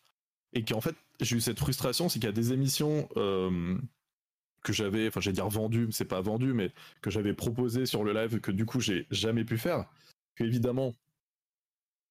et 0.54 0.64
qu'en 0.64 0.80
fait, 0.82 0.96
j'ai 1.20 1.36
eu 1.36 1.42
cette 1.42 1.60
frustration, 1.60 2.08
c'est 2.08 2.20
qu'il 2.20 2.28
y 2.28 2.30
a 2.30 2.34
des 2.34 2.54
émissions 2.54 3.10
euh, 3.18 3.78
que 4.64 4.74
j'avais, 4.74 5.08
enfin, 5.08 5.22
j'allais 5.22 5.36
dire 5.36 5.50
vendues, 5.50 5.88
c'est 5.92 6.06
pas 6.06 6.22
vendu, 6.22 6.54
mais 6.54 6.72
que 7.02 7.10
j'avais 7.10 7.34
proposé 7.34 7.86
sur 7.86 8.04
le 8.04 8.14
live, 8.14 8.40
que 8.40 8.52
du 8.52 8.66
coup, 8.66 8.80
j'ai 8.80 9.08
jamais 9.12 9.44
pu 9.44 9.58
faire. 9.58 9.86
Évidemment, 10.40 10.94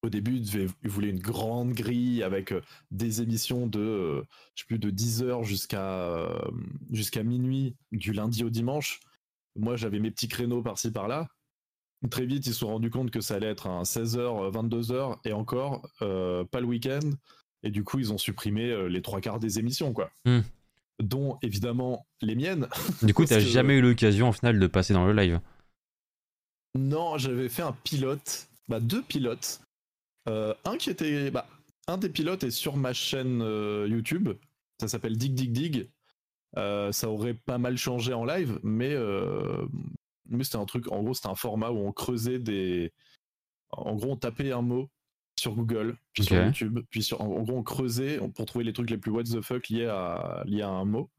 au 0.03 0.09
début, 0.09 0.37
il 0.37 0.89
voulait 0.89 1.09
une 1.09 1.19
grande 1.19 1.73
grille 1.73 2.23
avec 2.23 2.51
euh, 2.51 2.61
des 2.89 3.21
émissions 3.21 3.67
de, 3.67 3.79
euh, 3.79 4.23
je 4.55 4.61
sais 4.63 4.67
plus, 4.67 4.79
de 4.79 4.89
10h 4.89 5.43
jusqu'à 5.43 6.27
jusqu'à 6.91 7.23
minuit, 7.23 7.75
du 7.91 8.11
lundi 8.11 8.43
au 8.43 8.49
dimanche. 8.49 8.99
Moi, 9.55 9.75
j'avais 9.75 9.99
mes 9.99 10.11
petits 10.11 10.27
créneaux 10.27 10.63
par-ci 10.63 10.91
par-là. 10.91 11.27
Très 12.09 12.25
vite, 12.25 12.47
ils 12.47 12.53
se 12.53 12.59
sont 12.59 12.69
rendus 12.69 12.89
compte 12.89 13.11
que 13.11 13.21
ça 13.21 13.35
allait 13.35 13.49
être 13.49 13.67
un 13.67 13.83
16h, 13.83 14.51
22h 14.51 15.17
et 15.23 15.33
encore, 15.33 15.87
pas 15.99 16.59
le 16.59 16.65
week-end. 16.65 17.11
Et 17.61 17.69
du 17.69 17.83
coup, 17.83 17.99
ils 17.99 18.11
ont 18.11 18.17
supprimé 18.17 18.89
les 18.89 19.03
trois 19.03 19.21
quarts 19.21 19.39
des 19.39 19.59
émissions, 19.59 19.93
quoi. 19.93 20.09
Hmm. 20.25 20.39
Dont 21.01 21.37
évidemment 21.41 22.05
les 22.21 22.35
miennes. 22.35 22.67
Du 23.01 23.13
coup, 23.13 23.25
t'as 23.25 23.39
jamais 23.39 23.75
eu 23.75 23.81
l'occasion 23.81 24.27
en 24.27 24.31
final 24.31 24.59
de 24.59 24.67
passer 24.67 24.93
dans 24.93 25.05
le 25.05 25.13
live 25.13 25.39
Non, 26.75 27.17
j'avais 27.17 27.49
fait 27.49 27.61
un 27.61 27.73
pilote, 27.83 28.47
bah, 28.67 28.79
deux 28.79 29.01
pilotes. 29.01 29.61
Euh, 30.29 30.53
un 30.65 30.77
qui 30.77 30.89
était. 30.89 31.31
Bah, 31.31 31.47
un 31.87 31.97
des 31.97 32.09
pilotes 32.09 32.43
est 32.43 32.51
sur 32.51 32.77
ma 32.77 32.93
chaîne 32.93 33.41
euh, 33.41 33.87
YouTube. 33.89 34.29
Ça 34.79 34.87
s'appelle 34.87 35.17
Dig 35.17 35.33
Dig 35.33 35.51
Dig. 35.51 35.89
Euh, 36.57 36.91
ça 36.91 37.09
aurait 37.09 37.33
pas 37.33 37.57
mal 37.57 37.77
changé 37.77 38.13
en 38.13 38.25
live, 38.25 38.59
mais, 38.61 38.95
mais 40.27 40.43
c'était 40.43 40.57
un 40.57 40.65
truc. 40.65 40.91
En 40.91 41.01
gros, 41.03 41.13
c'était 41.13 41.29
un 41.29 41.35
format 41.35 41.71
où 41.71 41.77
on 41.77 41.91
creusait 41.91 42.39
des. 42.39 42.91
En 43.71 43.95
gros, 43.95 44.11
on 44.11 44.17
tapait 44.17 44.51
un 44.51 44.61
mot 44.61 44.89
sur 45.39 45.55
Google, 45.55 45.97
puis 46.13 46.23
sur 46.23 46.35
YouTube, 46.43 46.79
puis 46.89 47.03
sur, 47.03 47.21
en, 47.21 47.41
gros 47.41 47.57
on 47.57 47.63
creusait 47.63 48.19
pour 48.35 48.45
trouver 48.45 48.65
les 48.65 48.73
trucs 48.73 48.89
les 48.89 48.97
plus 48.97 49.11
what 49.11 49.23
the 49.23 49.41
fuck 49.41 49.69
liés 49.69 49.87
à, 49.87 50.43
liés 50.45 50.61
à 50.61 50.69
un 50.69 50.85
mot. 50.85 51.09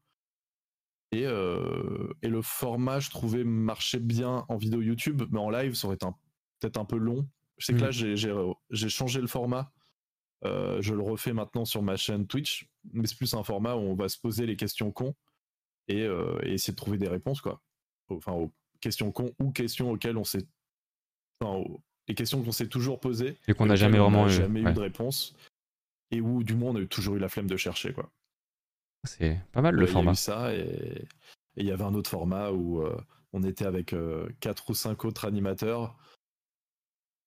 Et, 1.11 1.23
et 1.23 2.27
le 2.27 2.41
format, 2.41 2.99
je 2.99 3.11
trouvais, 3.11 3.43
marchait 3.43 3.99
bien 3.99 4.45
en 4.49 4.57
vidéo 4.57 4.81
YouTube, 4.81 5.21
mais 5.29 5.39
en 5.39 5.51
live, 5.51 5.75
ça 5.75 5.87
aurait 5.87 5.95
été 5.95 6.07
peut-être 6.59 6.77
un 6.77 6.85
peu 6.85 6.97
long. 6.97 7.27
Je 7.57 7.67
sais 7.67 7.73
que 7.73 7.79
là, 7.79 7.89
mm. 7.89 8.53
j'ai 8.71 8.89
changé 8.89 9.21
le 9.21 9.27
format. 9.27 9.71
Euh, 10.45 10.81
je 10.81 10.93
le 10.93 11.01
refais 11.01 11.33
maintenant 11.33 11.65
sur 11.65 11.81
ma 11.81 11.95
chaîne 11.95 12.27
Twitch, 12.27 12.67
mais 12.91 13.07
c'est 13.07 13.17
plus 13.17 13.33
un 13.33 13.43
format 13.43 13.75
où 13.75 13.79
on 13.79 13.95
va 13.95 14.09
se 14.09 14.19
poser 14.19 14.45
les 14.45 14.57
questions 14.57 14.91
cons 14.91 15.15
et, 15.87 16.01
euh, 16.01 16.37
essayer 16.43 16.73
de 16.73 16.77
trouver 16.77 16.97
des 16.97 17.07
réponses, 17.07 17.41
quoi. 17.41 17.61
Enfin, 18.09 18.33
aux 18.33 18.51
questions 18.81 19.11
cons 19.11 19.31
ou 19.39 19.51
questions 19.51 19.91
auxquelles 19.91 20.17
on 20.17 20.23
s'est. 20.23 20.45
Enfin, 21.39 21.63
les 22.07 22.15
questions 22.15 22.41
qu'on 22.43 22.51
s'est 22.51 22.67
toujours 22.67 22.99
posées. 22.99 23.37
Et 23.47 23.53
qu'on 23.53 23.65
n'a 23.65 23.75
jamais 23.75 23.97
vraiment 23.97 24.27
eu, 24.27 24.37
de 24.37 24.79
réponse. 24.79 25.35
Et 26.11 26.21
où, 26.21 26.43
du 26.43 26.55
moins, 26.55 26.71
on 26.71 26.75
a 26.83 26.85
toujours 26.85 27.15
eu 27.15 27.19
la 27.19 27.29
flemme 27.29 27.47
de 27.47 27.57
chercher, 27.57 27.93
quoi. 27.93 28.09
C'est 29.05 29.39
pas 29.51 29.61
mal 29.61 29.75
le 29.75 29.85
format. 29.85 30.01
Il 30.01 30.05
y 30.05 30.09
a 30.09 30.13
eu 30.13 30.15
ça 30.15 30.55
et 30.55 31.05
il 31.57 31.65
y 31.65 31.71
avait 31.71 31.83
un 31.83 31.93
autre 31.93 32.09
format 32.09 32.51
où 32.51 32.81
euh, 32.81 32.95
on 33.33 33.43
était 33.43 33.65
avec 33.65 33.93
quatre 34.39 34.69
ou 34.69 34.73
cinq 34.73 35.03
autres 35.03 35.25
animateurs 35.25 35.97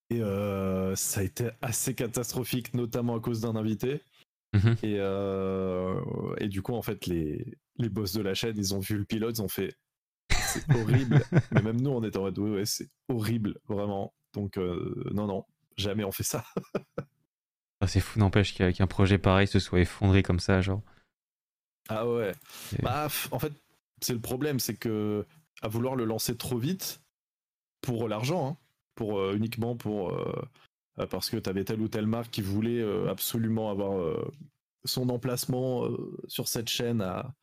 et 0.09 0.21
euh, 0.21 0.95
ça 0.95 1.19
a 1.19 1.23
été 1.23 1.49
assez 1.61 1.93
catastrophique, 1.93 2.73
notamment 2.73 3.17
à 3.17 3.19
cause 3.19 3.41
d'un 3.41 3.55
invité. 3.55 4.01
Mhm. 4.53 4.75
Et, 4.83 4.95
euh, 4.99 6.01
et, 6.37 6.47
du 6.47 6.61
coup, 6.61 6.73
en 6.73 6.81
fait, 6.81 7.05
les, 7.07 7.45
les 7.77 7.89
boss 7.89 8.13
de 8.13 8.21
la 8.21 8.33
chaîne, 8.33 8.57
ils 8.57 8.73
ont 8.73 8.79
vu 8.79 8.97
le 8.97 9.05
pilote, 9.05 9.37
ils 9.37 9.41
ont 9.41 9.49
fait 9.49 9.75
c'est 10.31 10.63
horrible. 10.75 11.21
Mais 11.51 11.61
même 11.61 11.81
nous, 11.81 11.91
on 11.91 12.03
était 12.03 12.17
en 12.17 12.21
mode 12.21 12.39
ouais, 12.39 12.65
c'est 12.65 12.89
horrible, 13.09 13.59
vraiment. 13.67 14.13
Donc, 14.33 14.57
euh, 14.57 15.03
non, 15.11 15.27
non, 15.27 15.45
jamais 15.77 16.03
on 16.03 16.11
fait 16.11 16.23
ça. 16.23 16.43
Ah, 17.79 17.85
c'est 17.85 17.99
fou, 17.99 18.17
n'empêche 18.17 18.55
qu'un 18.55 18.87
projet 18.87 19.19
pareil 19.19 19.45
se 19.45 19.59
soit 19.59 19.81
effondré 19.81 20.23
comme 20.23 20.39
ça, 20.39 20.61
genre. 20.61 20.81
Ah 21.89 22.09
ouais. 22.09 22.33
Bah, 22.81 23.07
en 23.29 23.37
fait, 23.37 23.53
c'est 24.01 24.15
le 24.15 24.19
problème, 24.19 24.59
c'est 24.59 24.73
que 24.73 25.27
à 25.61 25.67
vouloir 25.67 25.95
le 25.95 26.03
lancer 26.03 26.35
trop 26.35 26.57
vite, 26.57 27.03
pour 27.81 28.07
l'argent, 28.07 28.47
hein, 28.47 28.57
pour 28.95 29.19
euh, 29.19 29.35
uniquement 29.35 29.75
pour 29.75 30.09
euh, 30.09 31.05
parce 31.11 31.29
que 31.29 31.37
tu 31.37 31.47
avais 31.47 31.65
telle 31.65 31.79
ou 31.79 31.87
telle 31.87 32.07
marque 32.07 32.31
qui 32.31 32.41
voulait 32.41 32.83
absolument 33.07 33.69
avoir 33.69 34.17
son 34.83 35.09
emplacement 35.09 35.87
sur 36.27 36.47
cette 36.47 36.69
chaîne 36.69 37.01
à, 37.01 37.35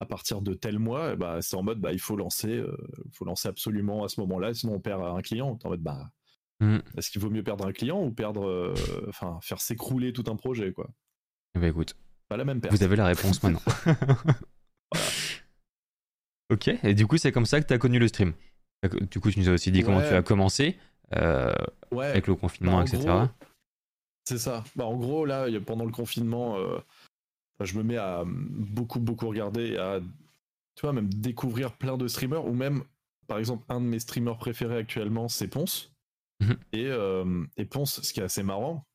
à 0.00 0.06
partir 0.06 0.40
de 0.40 0.54
tel 0.54 0.78
mois, 0.78 1.16
bah, 1.16 1.42
c'est 1.42 1.56
en 1.56 1.62
mode 1.62 1.80
bah, 1.80 1.92
il 1.92 2.00
faut 2.00 2.16
lancer, 2.16 2.64
faut 3.12 3.26
lancer 3.26 3.48
absolument 3.48 4.04
à 4.04 4.08
ce 4.08 4.18
moment-là, 4.20 4.54
sinon 4.54 4.76
on 4.76 4.80
perd 4.80 5.02
un 5.02 5.20
client. 5.20 5.58
En 5.62 5.68
mode 5.68 5.82
bah, 5.82 6.10
mm. 6.64 6.82
est-ce 6.96 7.10
qu'il 7.10 7.20
vaut 7.20 7.30
mieux 7.30 7.42
perdre 7.42 7.66
un 7.66 7.72
client 7.72 8.02
ou 8.02 8.10
perdre, 8.10 8.74
enfin 9.08 9.38
faire 9.42 9.60
s'écrouler 9.60 10.12
tout 10.12 10.24
un 10.28 10.36
projet 10.36 10.72
quoi? 10.72 10.90
Bah 11.54 11.68
écoute, 11.68 11.96
pas 12.28 12.36
la 12.36 12.44
même 12.44 12.60
perte. 12.60 12.74
Vous 12.74 12.82
avez 12.82 12.96
la 12.96 13.06
réponse 13.06 13.42
maintenant. 13.44 13.62
Ok, 16.50 16.68
et 16.68 16.94
du 16.94 17.06
coup 17.06 17.16
c'est 17.16 17.32
comme 17.32 17.46
ça 17.46 17.60
que 17.60 17.66
tu 17.66 17.74
as 17.74 17.78
connu 17.78 17.98
le 17.98 18.08
stream? 18.08 18.32
Du 19.10 19.20
coup 19.20 19.30
tu 19.30 19.38
nous 19.38 19.48
as 19.48 19.52
aussi 19.52 19.70
dit 19.70 19.82
comment 19.82 20.00
tu 20.00 20.14
as 20.14 20.22
commencé. 20.22 20.76
Euh, 21.16 21.52
avec 21.92 22.26
le 22.26 22.34
confinement, 22.34 22.78
bah, 22.78 22.84
etc. 22.84 23.26
C'est 24.24 24.38
ça. 24.38 24.64
Bah, 24.76 24.86
en 24.86 24.96
gros, 24.96 25.24
là, 25.24 25.46
pendant 25.60 25.84
le 25.84 25.90
confinement, 25.90 26.56
euh, 26.56 26.78
je 27.60 27.76
me 27.76 27.82
mets 27.82 27.96
à 27.96 28.24
beaucoup, 28.26 29.00
beaucoup 29.00 29.28
regarder, 29.28 29.76
à 29.76 30.00
tu 30.74 30.82
vois, 30.82 30.92
même 30.94 31.12
découvrir 31.12 31.72
plein 31.72 31.98
de 31.98 32.08
streamers, 32.08 32.46
ou 32.46 32.54
même, 32.54 32.82
par 33.26 33.38
exemple, 33.38 33.64
un 33.68 33.80
de 33.80 33.86
mes 33.86 33.98
streamers 33.98 34.38
préférés 34.38 34.78
actuellement, 34.78 35.28
c'est 35.28 35.48
Ponce. 35.48 35.91
Mhm. 36.42 36.58
Et, 36.72 36.86
euh, 36.86 37.44
et, 37.56 37.64
Ponce, 37.64 38.00
ce 38.02 38.12
qui 38.12 38.20
est 38.20 38.24
assez 38.24 38.42
marrant, 38.42 38.86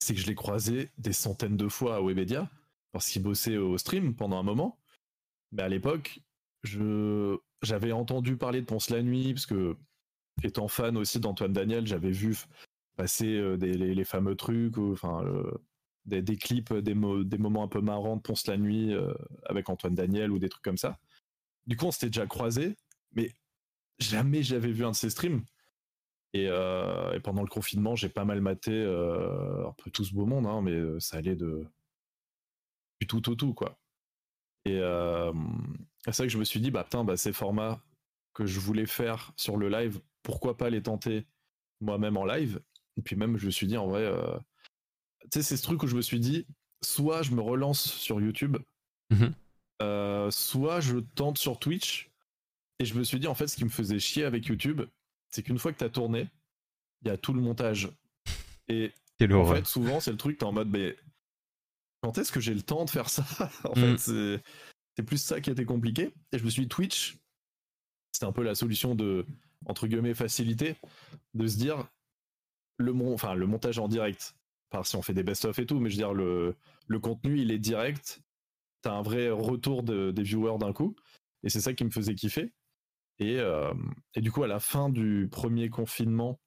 c'est 0.00 0.14
que 0.14 0.20
je 0.20 0.26
l'ai 0.26 0.34
croisé 0.34 0.90
des 0.98 1.12
centaines 1.12 1.56
de 1.56 1.68
fois 1.68 1.96
à 1.96 2.02
Webedia, 2.02 2.50
parce 2.92 3.08
qu'il 3.08 3.22
bossait 3.22 3.56
au 3.56 3.78
stream 3.78 4.14
pendant 4.14 4.38
un 4.38 4.42
moment. 4.42 4.78
Mais 5.52 5.62
à 5.62 5.68
l'époque, 5.68 6.20
j'avais 6.64 7.92
entendu 7.92 8.36
parler 8.36 8.60
de 8.60 8.66
Ponce 8.66 8.90
la 8.90 9.02
nuit, 9.02 9.34
parce 9.34 9.46
que 9.46 9.76
étant 10.42 10.68
fan 10.68 10.96
aussi 10.96 11.20
d'Antoine 11.20 11.52
Daniel, 11.52 11.86
j'avais 11.86 12.10
vu 12.10 12.36
passer 12.96 13.36
euh, 13.36 13.56
les, 13.56 14.04
fameux 14.04 14.34
trucs, 14.34 14.78
enfin 14.78 15.24
des, 16.04 16.36
clips, 16.36 16.72
des, 16.72 16.94
des, 16.94 17.38
moments 17.38 17.62
un 17.62 17.68
peu 17.68 17.80
marrants 17.80 18.16
de 18.16 18.22
Ponce 18.22 18.46
la 18.46 18.56
nuit 18.56 18.92
euh, 18.92 19.12
avec 19.46 19.68
Antoine 19.68 19.94
Daniel 19.94 20.32
ou 20.32 20.38
des 20.38 20.48
trucs 20.48 20.64
comme 20.64 20.78
ça. 20.78 20.98
Du 21.66 21.76
coup, 21.76 21.86
on 21.86 21.90
s'était 21.90 22.06
déjà 22.06 22.26
croisés, 22.26 22.76
mais 23.12 23.32
jamais 23.98 24.42
j'avais 24.42 24.72
vu 24.72 24.84
un 24.84 24.90
de 24.90 24.96
ses 24.96 25.10
streams. 25.10 25.44
Et, 26.34 26.46
euh, 26.48 27.18
pendant 27.20 27.42
le 27.42 27.48
confinement, 27.48 27.96
j'ai 27.96 28.08
pas 28.08 28.24
mal 28.24 28.40
maté 28.40 28.72
un 28.72 29.72
peu 29.72 29.90
tout 29.90 30.04
ce 30.04 30.14
beau 30.14 30.26
monde, 30.26 30.46
hein, 30.46 30.62
mais 30.62 31.00
ça 31.00 31.18
allait 31.18 31.36
de 31.36 31.64
du 33.00 33.06
tout 33.06 33.28
au 33.30 33.34
tout, 33.34 33.54
quoi. 33.54 33.78
Et 34.64 34.78
c'est 36.06 36.16
vrai 36.16 36.26
que 36.26 36.32
je 36.32 36.38
me 36.38 36.44
suis 36.44 36.60
dit, 36.60 36.70
bah 36.70 36.84
putain, 36.84 37.04
bah, 37.04 37.16
ces 37.16 37.32
formats 37.32 37.80
que 38.34 38.46
je 38.46 38.60
voulais 38.60 38.86
faire 38.86 39.32
sur 39.36 39.56
le 39.56 39.68
live, 39.68 40.00
pourquoi 40.22 40.56
pas 40.56 40.70
les 40.70 40.82
tenter 40.82 41.26
moi-même 41.80 42.16
en 42.16 42.24
live? 42.24 42.60
Et 42.96 43.02
puis 43.02 43.16
même, 43.16 43.36
je 43.36 43.46
me 43.46 43.50
suis 43.50 43.66
dit, 43.66 43.76
en 43.76 43.86
vrai, 43.86 44.02
euh, 44.02 44.36
tu 45.22 45.28
sais, 45.34 45.42
c'est 45.42 45.56
ce 45.56 45.62
truc 45.62 45.82
où 45.82 45.86
je 45.86 45.96
me 45.96 46.02
suis 46.02 46.20
dit, 46.20 46.46
soit 46.82 47.22
je 47.22 47.32
me 47.32 47.40
relance 47.40 47.80
sur 47.80 48.20
YouTube, 48.20 48.58
euh, 49.82 50.30
soit 50.30 50.80
je 50.80 50.98
tente 50.98 51.38
sur 51.38 51.58
Twitch. 51.58 52.10
Et 52.80 52.84
je 52.84 52.94
me 52.94 53.02
suis 53.02 53.18
dit, 53.18 53.26
en 53.26 53.34
fait, 53.34 53.46
ce 53.46 53.56
qui 53.56 53.64
me 53.64 53.70
faisait 53.70 53.98
chier 53.98 54.24
avec 54.24 54.46
YouTube, 54.46 54.82
c'est 55.30 55.42
qu'une 55.42 55.58
fois 55.58 55.72
que 55.72 55.78
tu 55.78 55.84
as 55.84 55.90
tourné, 55.90 56.28
il 57.02 57.08
y 57.08 57.10
a 57.10 57.16
tout 57.16 57.32
le 57.32 57.40
montage. 57.40 57.90
Et 58.68 58.92
en 59.30 59.46
fait, 59.46 59.66
souvent, 59.66 60.00
c'est 60.00 60.10
le 60.10 60.16
truc, 60.16 60.38
t'es 60.38 60.44
en 60.44 60.52
mode, 60.52 60.68
mais 60.68 60.96
quand 62.02 62.18
est-ce 62.18 62.32
que 62.32 62.40
j'ai 62.40 62.54
le 62.54 62.62
temps 62.62 62.84
de 62.84 62.90
faire 62.90 63.08
ça 63.08 63.24
En 63.64 63.74
fait, 63.74 63.94
mm. 63.94 64.40
c'est 64.96 65.02
plus 65.04 65.18
ça 65.18 65.40
qui 65.40 65.50
était 65.50 65.64
compliqué. 65.64 66.12
Et 66.32 66.38
je 66.38 66.44
me 66.44 66.50
suis 66.50 66.62
dit, 66.62 66.68
Twitch, 66.68 67.18
c'était 68.12 68.26
un 68.26 68.32
peu 68.32 68.42
la 68.42 68.54
solution 68.54 68.94
de 68.94 69.26
entre 69.66 69.86
guillemets 69.86 70.14
facilité 70.14 70.76
de 71.34 71.46
se 71.46 71.56
dire 71.56 71.88
le 72.78 72.92
enfin 73.12 73.34
le 73.34 73.46
montage 73.46 73.78
en 73.78 73.88
direct 73.88 74.34
par 74.70 74.86
si 74.86 74.96
on 74.96 75.02
fait 75.02 75.14
des 75.14 75.22
best-of 75.22 75.58
et 75.58 75.66
tout 75.66 75.80
mais 75.80 75.90
je 75.90 75.96
veux 75.96 76.02
dire 76.02 76.14
le, 76.14 76.56
le 76.86 77.00
contenu 77.00 77.40
il 77.40 77.50
est 77.50 77.58
direct 77.58 78.22
t'as 78.82 78.92
un 78.92 79.02
vrai 79.02 79.30
retour 79.30 79.82
des 79.82 80.22
viewers 80.22 80.58
d'un 80.58 80.72
coup 80.72 80.94
et 81.42 81.48
c'est 81.48 81.60
ça 81.60 81.74
qui 81.74 81.84
me 81.84 81.90
faisait 81.90 82.14
kiffer 82.14 82.52
et, 83.18 83.38
euh, 83.38 83.72
et 84.14 84.20
du 84.20 84.30
coup 84.30 84.42
à 84.42 84.48
la 84.48 84.60
fin 84.60 84.88
du 84.88 85.28
premier 85.30 85.68
confinement 85.68 86.40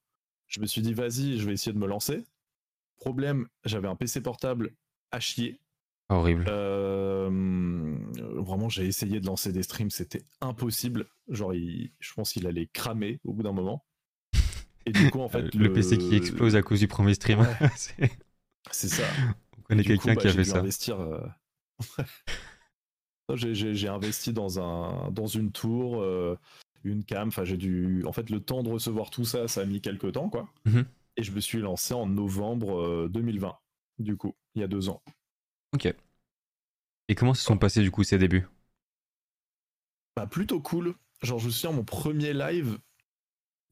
je 0.46 0.60
me 0.60 0.66
suis 0.66 0.82
dit 0.82 0.94
vas-y 0.94 1.38
je 1.38 1.46
vais 1.46 1.52
essayer 1.52 1.72
de 1.72 1.78
me 1.78 1.86
lancer 1.86 2.24
problème 2.96 3.48
j'avais 3.64 3.88
un 3.88 3.96
PC 3.96 4.20
portable 4.20 4.74
à 5.10 5.20
chier 5.20 5.60
Horrible. 6.12 6.44
Euh, 6.48 7.96
vraiment, 8.36 8.68
j'ai 8.68 8.86
essayé 8.86 9.20
de 9.20 9.26
lancer 9.26 9.52
des 9.52 9.62
streams, 9.62 9.90
c'était 9.90 10.22
impossible. 10.40 11.06
Genre, 11.28 11.54
je 11.54 12.14
pense 12.14 12.32
qu'il 12.32 12.46
allait 12.46 12.66
cramer 12.66 13.18
au 13.24 13.32
bout 13.32 13.42
d'un 13.42 13.52
moment. 13.52 13.86
Et 14.84 14.92
du 14.92 15.10
coup, 15.10 15.20
en 15.20 15.28
fait, 15.30 15.54
le, 15.54 15.72
PC 15.72 15.96
qui 15.96 16.16
explose 16.16 16.54
à 16.54 16.62
cause 16.62 16.80
du 16.80 16.88
premier 16.88 17.14
stream. 17.14 17.46
c'est 18.70 18.88
ça. 18.88 19.04
On 19.58 19.62
connaît 19.62 19.84
quelqu'un 19.84 20.14
qui 20.14 20.26
a 20.26 20.32
fait 20.32 20.44
ça. 20.44 20.58
Investir, 20.58 20.98
j'ai 23.34 23.88
investi 23.88 24.32
dans 24.32 24.60
un 24.60 25.10
dans 25.10 25.26
une 25.26 25.52
tour, 25.52 26.00
euh, 26.02 26.38
une 26.84 27.04
cam. 27.04 27.28
Enfin, 27.28 27.44
j'ai 27.44 27.56
dû. 27.56 28.04
En 28.06 28.12
fait, 28.12 28.30
le 28.30 28.40
temps 28.40 28.62
de 28.62 28.70
recevoir 28.70 29.10
tout 29.10 29.24
ça, 29.24 29.48
ça 29.48 29.62
a 29.62 29.64
mis 29.64 29.80
quelques 29.80 30.12
temps, 30.12 30.28
quoi. 30.28 30.48
Mhm. 30.64 30.84
Et 31.16 31.22
je 31.22 31.32
me 31.32 31.40
suis 31.40 31.58
lancé 31.60 31.94
en 31.94 32.06
novembre 32.06 32.80
euh, 32.80 33.08
2020, 33.08 33.54
du 33.98 34.16
coup, 34.16 34.34
il 34.54 34.60
y 34.60 34.64
a 34.64 34.68
deux 34.68 34.88
ans. 34.88 35.02
Ok. 35.74 35.92
Et 37.08 37.14
comment 37.14 37.34
se 37.34 37.42
sont 37.44 37.58
passés 37.58 37.82
du 37.82 37.90
coup 37.90 38.04
ces 38.04 38.18
débuts? 38.18 38.46
Bah, 40.16 40.26
plutôt 40.26 40.60
cool. 40.60 40.94
Genre, 41.22 41.38
je 41.38 41.46
me 41.46 41.50
souviens, 41.50 41.76
mon 41.76 41.84
premier 41.84 42.32
live, 42.32 42.78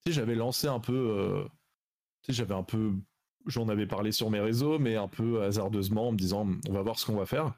tu 0.04 0.06
sais, 0.06 0.12
j'avais 0.12 0.34
lancé 0.34 0.66
un 0.66 0.80
peu. 0.80 0.94
euh, 0.94 1.44
tu 2.22 2.32
sais, 2.32 2.32
j'avais 2.32 2.54
un 2.54 2.62
peu. 2.62 2.92
J'en 3.46 3.68
avais 3.68 3.86
parlé 3.86 4.12
sur 4.12 4.30
mes 4.30 4.40
réseaux, 4.40 4.78
mais 4.78 4.96
un 4.96 5.08
peu 5.08 5.42
hasardeusement, 5.42 6.08
en 6.08 6.12
me 6.12 6.18
disant, 6.18 6.46
on 6.68 6.72
va 6.72 6.82
voir 6.82 6.98
ce 6.98 7.06
qu'on 7.06 7.16
va 7.16 7.26
faire. 7.26 7.54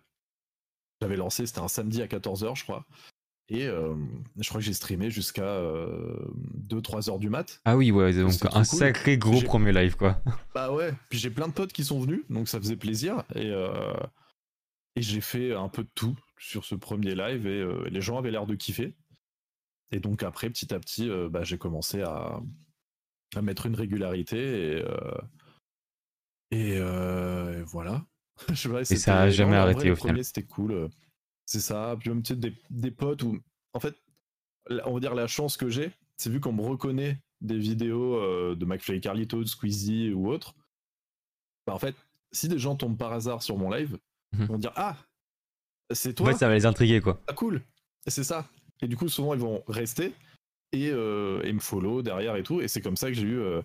J'avais 1.03 1.17
lancé, 1.17 1.47
c'était 1.47 1.61
un 1.61 1.69
samedi 1.69 2.01
à 2.01 2.07
14h, 2.07 2.57
je 2.57 2.63
crois. 2.63 2.87
Et 3.49 3.67
euh, 3.67 3.95
je 4.39 4.49
crois 4.49 4.61
que 4.61 4.65
j'ai 4.65 4.73
streamé 4.73 5.11
jusqu'à 5.11 5.61
2-3 6.69 7.11
heures 7.11 7.19
du 7.19 7.29
mat. 7.29 7.61
Ah 7.65 7.77
oui, 7.77 7.91
ouais, 7.91 8.13
donc 8.15 8.33
un 8.47 8.49
cool. 8.49 8.65
sacré 8.65 9.19
gros 9.19 9.35
J'ai- 9.41 9.45
premier 9.47 9.73
live 9.73 9.97
quoi. 9.97 10.23
Bah 10.55 10.73
ouais, 10.73 10.95
puis 11.11 11.19
j'ai 11.19 11.29
plein 11.31 11.49
de 11.49 11.53
potes 11.53 11.73
qui 11.73 11.85
sont 11.85 12.01
venus, 12.01 12.25
donc 12.31 12.49
ça 12.49 12.59
faisait 12.59 12.77
plaisir. 12.77 13.25
Et, 13.35 13.51
euh, 13.51 13.93
et 14.97 15.03
j'ai 15.03 15.21
fait 15.21 15.53
un 15.55 15.69
peu 15.69 15.83
de 15.83 15.91
tout 15.95 16.17
sur 16.39 16.65
ce 16.65 16.75
premier 16.77 17.15
live 17.15 17.47
et 17.47 17.61
euh, 17.61 17.89
les 17.91 18.01
gens 18.01 18.17
avaient 18.19 18.31
l'air 18.31 18.47
de 18.47 18.55
kiffer. 18.55 18.95
Et 19.91 19.99
donc 20.01 20.23
après, 20.23 20.49
petit 20.49 20.73
à 20.73 20.79
petit, 20.81 21.11
euh, 21.11 21.29
bah, 21.29 21.43
j'ai 21.43 21.59
commencé 21.59 22.01
à, 22.01 22.41
à 23.35 23.43
mettre 23.43 23.67
une 23.67 23.75
régularité 23.75 24.37
et, 24.39 24.83
euh, 24.83 25.19
euh, 26.55 27.61
et 27.61 27.63
voilà. 27.65 28.05
Je 28.51 28.55
sais 28.55 28.69
pas, 28.69 28.85
ça 28.85 29.21
a 29.23 29.31
jamais 29.31 29.53
non, 29.53 29.59
en 29.59 29.61
arrêté 29.63 29.81
vrai, 29.81 29.91
au 29.91 29.97
final. 29.97 30.25
C'était 30.25 30.43
cool. 30.45 30.73
euh, 30.73 30.89
C'est 31.47 31.61
ça. 31.61 31.97
Puis 31.99 32.11
même 32.11 32.23
tu 32.23 32.35
sais, 32.35 32.37
des, 32.41 32.55
des 32.71 32.91
potes 32.91 33.23
où, 33.23 33.39
en 33.75 33.81
fait, 33.81 33.95
on 34.85 34.95
va 34.95 35.01
dire 35.01 35.15
la 35.15 35.27
chance 35.27 35.57
que 35.57 35.69
j'ai, 35.69 35.91
c'est 36.17 36.31
vu 36.31 36.41
qu'on 36.41 36.53
me 36.53 36.63
reconnaît 36.63 37.19
des 37.41 37.59
vidéos 37.59 38.17
euh, 38.17 38.55
de 38.55 38.65
McFly 38.65 38.97
et 38.97 39.01
Carlito, 39.01 39.41
de 39.43 39.49
Squeezie 39.49 40.13
ou 40.13 40.29
autre. 40.31 40.55
Bah, 41.67 41.75
en 41.75 41.79
fait, 41.79 41.97
si 42.33 42.49
des 42.49 42.59
gens 42.59 42.77
tombent 42.77 42.97
par 42.99 43.13
hasard 43.13 43.43
sur 43.43 43.57
mon 43.59 43.71
live, 43.71 43.99
Mhm. 44.35 44.41
ils 44.43 44.47
vont 44.47 44.59
dire 44.59 44.73
Ah, 44.77 44.97
c'est 45.93 46.11
En 46.21 46.25
toi 46.25 46.33
fait, 46.33 46.39
ça 46.39 46.49
va 46.49 46.55
les 46.55 46.65
intriguer 46.67 47.01
quoi. 47.01 47.21
Ah, 47.27 47.35
cool 47.35 47.63
Et 48.07 48.11
c'est 48.11 48.25
ça. 48.25 48.49
Et 48.81 48.89
du 48.89 48.97
coup, 48.97 49.09
souvent, 49.09 49.35
ils 49.35 49.41
vont 49.41 49.63
rester 49.69 50.15
et, 50.73 50.91
euh, 50.91 51.43
et 51.43 51.53
me 51.53 51.61
follow 51.61 52.01
derrière 52.03 52.35
et 52.37 52.43
tout. 52.43 52.61
Et 52.63 52.69
c'est 52.69 52.81
comme 52.81 52.97
ça 52.97 53.09
que 53.09 53.15
j'ai 53.15 53.27
eu. 53.27 53.39
euh, 53.39 53.61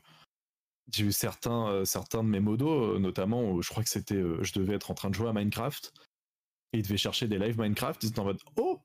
j'ai 0.93 1.05
eu 1.05 1.11
certains, 1.11 1.67
euh, 1.69 1.85
certains 1.85 2.23
de 2.23 2.29
mes 2.29 2.39
modos, 2.39 2.95
euh, 2.95 2.99
notamment, 2.99 3.51
où 3.51 3.61
je 3.61 3.69
crois 3.69 3.83
que 3.83 3.89
c'était. 3.89 4.15
euh, 4.15 4.43
je 4.43 4.53
devais 4.53 4.75
être 4.75 4.91
en 4.91 4.93
train 4.95 5.09
de 5.09 5.15
jouer 5.15 5.29
à 5.29 5.33
Minecraft. 5.33 5.93
Et 6.73 6.79
ils 6.79 6.83
devaient 6.83 6.97
chercher 6.97 7.27
des 7.27 7.39
lives 7.39 7.59
Minecraft. 7.59 8.03
Ils 8.03 8.09
étaient 8.09 8.19
en 8.19 8.25
mode 8.25 8.39
Oh 8.57 8.79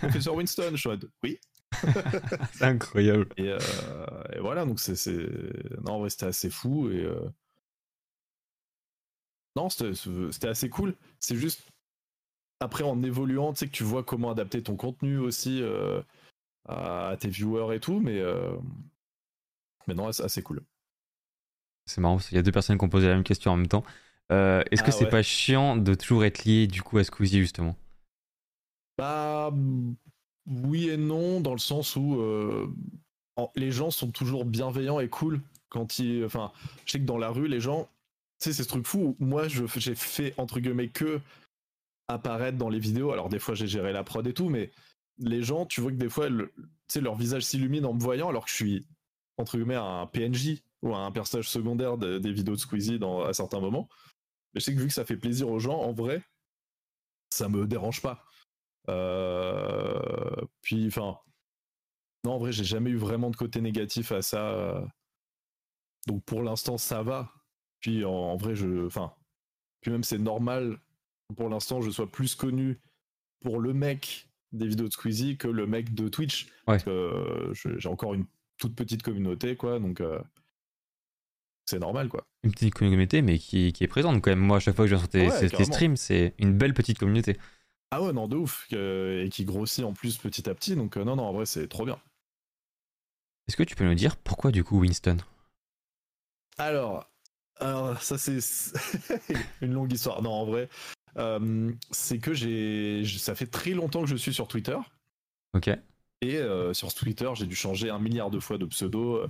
Professeur 0.00 0.34
Winston 0.34 0.70
Je 0.72 0.76
suis 0.76 0.88
en 0.88 0.92
mode 0.92 1.10
Oui. 1.22 1.38
C'est 2.52 2.64
incroyable. 2.64 3.28
Et, 3.38 3.46
et 4.34 4.40
voilà, 4.40 4.64
donc 4.66 4.80
c'est. 4.80 4.96
c'est- 4.96 5.80
Non, 5.84 5.94
en 5.94 6.00
vrai, 6.00 6.10
c'était 6.10 6.26
assez 6.26 6.50
fou. 6.50 6.90
Et. 6.90 7.06
Non, 9.56 9.68
c'était 9.68 10.48
assez 10.48 10.68
cool. 10.70 10.96
C'est 11.20 11.36
juste. 11.36 11.62
Après, 12.60 12.84
en 12.84 13.02
évoluant, 13.02 13.52
tu 13.52 13.60
sais 13.60 13.66
que 13.66 13.72
tu 13.72 13.84
vois 13.84 14.04
comment 14.04 14.30
adapter 14.30 14.62
ton 14.62 14.76
contenu 14.76 15.18
aussi 15.18 15.60
euh, 15.62 16.02
à 16.66 17.10
à 17.10 17.16
tes 17.16 17.28
viewers 17.28 17.76
et 17.76 17.80
tout, 17.80 18.00
mais. 18.00 18.20
euh, 18.20 18.56
Mais 19.86 19.94
non, 19.94 20.10
c'est 20.12 20.24
assez 20.24 20.42
cool. 20.42 20.64
C'est 21.86 22.00
marrant, 22.00 22.18
qu'il 22.18 22.36
y 22.36 22.38
a 22.38 22.42
deux 22.42 22.52
personnes 22.52 22.78
qui 22.78 22.84
ont 22.84 22.88
posé 22.88 23.08
la 23.08 23.14
même 23.14 23.24
question 23.24 23.50
en 23.52 23.56
même 23.56 23.68
temps. 23.68 23.84
Euh, 24.30 24.62
Est-ce 24.70 24.82
que 24.82 24.88
Ah 24.88 24.92
c'est 24.92 25.04
ouais. 25.04 25.10
pas 25.10 25.22
chiant 25.22 25.76
de 25.76 25.94
toujours 25.94 26.24
être 26.24 26.44
lié 26.44 26.66
du 26.66 26.82
coup 26.82 26.98
à 26.98 27.04
Squeezie 27.04 27.40
justement? 27.40 27.76
Bah. 28.98 29.50
mm, 29.52 29.94
Oui 30.46 30.88
et 30.88 30.96
non, 30.96 31.40
dans 31.40 31.52
le 31.52 31.58
sens 31.58 31.96
où 31.96 32.20
euh, 32.20 32.68
les 33.56 33.72
gens 33.72 33.90
sont 33.90 34.10
toujours 34.10 34.44
bienveillants 34.44 35.00
et 35.00 35.08
cool 35.08 35.40
quand 35.68 35.98
ils. 35.98 36.24
Enfin, 36.24 36.52
je 36.86 36.92
sais 36.92 36.98
que 37.00 37.04
dans 37.04 37.18
la 37.18 37.30
rue, 37.30 37.48
les 37.48 37.60
gens. 37.60 37.88
Tu 38.40 38.48
sais, 38.48 38.52
c'est 38.52 38.62
ce 38.64 38.68
truc 38.68 38.86
fou 38.86 39.16
où 39.20 39.24
moi, 39.24 39.46
j'ai 39.48 39.94
fait, 39.94 40.34
entre 40.36 40.58
guillemets, 40.60 40.88
que 40.88 41.20
apparaître 42.08 42.58
dans 42.58 42.68
les 42.68 42.80
vidéos. 42.80 43.12
Alors, 43.12 43.28
des 43.28 43.38
fois, 43.38 43.54
j'ai 43.54 43.66
géré 43.68 43.92
la 43.92 44.02
prod 44.04 44.26
et 44.26 44.34
tout, 44.34 44.48
mais 44.48 44.70
les 45.18 45.42
gens, 45.42 45.64
tu 45.66 45.80
vois 45.80 45.92
que 45.92 45.96
des 45.96 46.08
fois, 46.08 46.28
le- 46.28 46.52
tu 46.56 46.64
sais, 46.88 47.00
leur 47.00 47.14
visage 47.14 47.44
s'illumine 47.44 47.86
en 47.86 47.94
me 47.94 48.00
voyant 48.00 48.28
alors 48.28 48.44
que 48.44 48.50
je 48.50 48.56
suis, 48.56 48.86
entre 49.38 49.56
guillemets, 49.56 49.76
un 49.76 50.06
PNJ 50.06 50.62
ou 50.82 50.94
un 50.94 51.10
personnage 51.12 51.48
secondaire 51.48 51.96
de- 51.96 52.18
des 52.18 52.32
vidéos 52.32 52.54
de 52.54 52.60
Squeezie 52.60 52.98
dans, 52.98 53.22
à 53.22 53.32
certains 53.32 53.60
moments. 53.60 53.88
Mais 54.54 54.60
je 54.60 54.64
sais 54.64 54.74
que 54.74 54.80
vu 54.80 54.88
que 54.88 54.92
ça 54.92 55.04
fait 55.04 55.16
plaisir 55.16 55.48
aux 55.48 55.58
gens, 55.58 55.78
en 55.78 55.92
vrai, 55.92 56.22
ça 57.30 57.48
me 57.48 57.66
dérange 57.66 58.02
pas. 58.02 58.24
Euh, 58.88 60.44
puis, 60.60 60.86
enfin, 60.88 61.18
non, 62.24 62.32
en 62.32 62.38
vrai, 62.38 62.52
j'ai 62.52 62.64
jamais 62.64 62.90
eu 62.90 62.96
vraiment 62.96 63.30
de 63.30 63.36
côté 63.36 63.60
négatif 63.60 64.12
à 64.12 64.22
ça. 64.22 64.84
Donc, 66.06 66.24
pour 66.24 66.42
l'instant, 66.42 66.78
ça 66.78 67.02
va. 67.02 67.32
Puis, 67.80 68.04
en, 68.04 68.10
en 68.12 68.36
vrai, 68.36 68.54
je, 68.54 68.86
enfin, 68.86 69.12
puis 69.80 69.90
même 69.90 70.04
c'est 70.04 70.18
normal. 70.18 70.78
Pour 71.36 71.48
l'instant, 71.48 71.80
je 71.80 71.90
sois 71.90 72.10
plus 72.10 72.34
connu 72.34 72.80
pour 73.40 73.58
le 73.58 73.72
mec 73.72 74.28
des 74.52 74.66
vidéos 74.66 74.88
de 74.88 74.92
Squeezie 74.92 75.38
que 75.38 75.48
le 75.48 75.66
mec 75.66 75.94
de 75.94 76.08
Twitch. 76.08 76.48
Parce 76.66 76.84
que 76.84 76.90
euh, 76.90 77.54
j'ai 77.78 77.88
encore 77.88 78.14
une 78.14 78.26
toute 78.58 78.76
petite 78.76 79.02
communauté, 79.02 79.56
quoi. 79.56 79.78
Donc, 79.80 80.00
euh, 80.00 80.20
c'est 81.64 81.78
normal, 81.78 82.08
quoi. 82.08 82.24
Une 82.42 82.50
petite 82.52 82.74
communauté, 82.74 83.22
mais 83.22 83.38
qui, 83.38 83.72
qui 83.72 83.84
est 83.84 83.88
présente 83.88 84.20
quand 84.22 84.30
même. 84.30 84.40
Moi, 84.40 84.56
à 84.56 84.60
chaque 84.60 84.74
fois 84.74 84.84
que 84.84 84.90
je 84.90 84.94
viens 84.96 85.02
sur 85.04 85.08
tes, 85.10 85.28
Ouais, 85.28 85.64
streams, 85.64 85.96
c'est 85.96 86.34
une 86.38 86.56
belle 86.56 86.74
petite 86.74 86.98
communauté. 86.98 87.36
Ah 87.90 88.02
ouais, 88.02 88.12
non, 88.12 88.26
de 88.26 88.36
ouf. 88.36 88.66
et 88.72 89.28
qui 89.30 89.44
grossit 89.44 89.84
en 89.84 89.92
plus 89.92 90.16
petit 90.18 90.48
à 90.48 90.54
petit. 90.54 90.74
Donc, 90.76 90.96
euh, 90.96 91.04
non, 91.04 91.16
non, 91.16 91.24
en 91.24 91.32
vrai, 91.32 91.46
c'est 91.46 91.68
trop 91.68 91.84
bien. 91.84 91.98
Est-ce 93.48 93.56
que 93.56 93.62
tu 93.62 93.76
peux 93.76 93.84
nous 93.84 93.94
dire 93.94 94.16
pourquoi 94.16 94.50
du 94.50 94.64
coup 94.64 94.78
Winston? 94.80 95.18
Alors, 96.58 97.08
alors 97.56 98.00
ça 98.02 98.18
c'est 98.18 98.38
une 99.60 99.72
longue 99.72 99.92
histoire. 99.92 100.22
Non, 100.22 100.30
en 100.30 100.44
vrai, 100.44 100.68
euh, 101.16 101.72
c'est 101.90 102.18
que 102.18 102.34
j'ai, 102.34 103.04
ça 103.18 103.34
fait 103.34 103.46
très 103.46 103.70
longtemps 103.70 104.02
que 104.02 104.08
je 104.08 104.16
suis 104.16 104.32
sur 104.34 104.48
Twitter 104.48 104.76
Ok. 105.54 105.68
et 106.20 106.36
euh, 106.36 106.72
sur 106.72 106.94
Twitter 106.94 107.30
j'ai 107.34 107.46
dû 107.46 107.54
changer 107.56 107.90
un 107.90 107.98
milliard 107.98 108.30
de 108.30 108.38
fois 108.40 108.58
de 108.58 108.66
pseudo. 108.66 109.26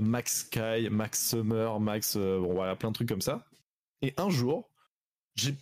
Max 0.00 0.46
Sky, 0.46 0.88
Max 0.90 1.28
Summer, 1.28 1.78
Max, 1.80 2.16
euh, 2.16 2.40
bon 2.40 2.54
voilà, 2.54 2.76
plein 2.76 2.90
de 2.90 2.94
trucs 2.94 3.08
comme 3.08 3.20
ça. 3.20 3.46
Et 4.02 4.12
un 4.16 4.28
jour, 4.30 4.70
j'ai, 5.36 5.54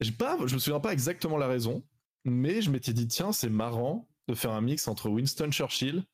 j'ai 0.00 0.12
pas, 0.12 0.36
je 0.46 0.54
me 0.54 0.58
souviens 0.60 0.80
pas 0.80 0.92
exactement 0.92 1.38
la 1.38 1.46
raison, 1.46 1.82
mais 2.24 2.60
je 2.60 2.70
m'étais 2.70 2.92
dit 2.92 3.06
tiens 3.06 3.32
c'est 3.32 3.50
marrant 3.50 4.08
de 4.28 4.34
faire 4.34 4.52
un 4.52 4.60
mix 4.60 4.88
entre 4.88 5.08
Winston 5.08 5.50
Churchill 5.50 6.04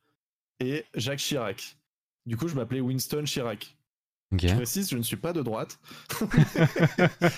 et 0.60 0.84
Jacques 0.94 1.18
Chirac. 1.18 1.76
Du 2.26 2.36
coup, 2.36 2.48
je 2.48 2.54
m'appelais 2.54 2.80
Winston 2.80 3.24
Chirac. 3.24 3.77
Je 4.32 4.54
précise, 4.54 4.90
je 4.90 4.96
ne 4.96 5.02
suis 5.02 5.16
pas 5.16 5.32
de 5.32 5.42
droite. 5.42 5.80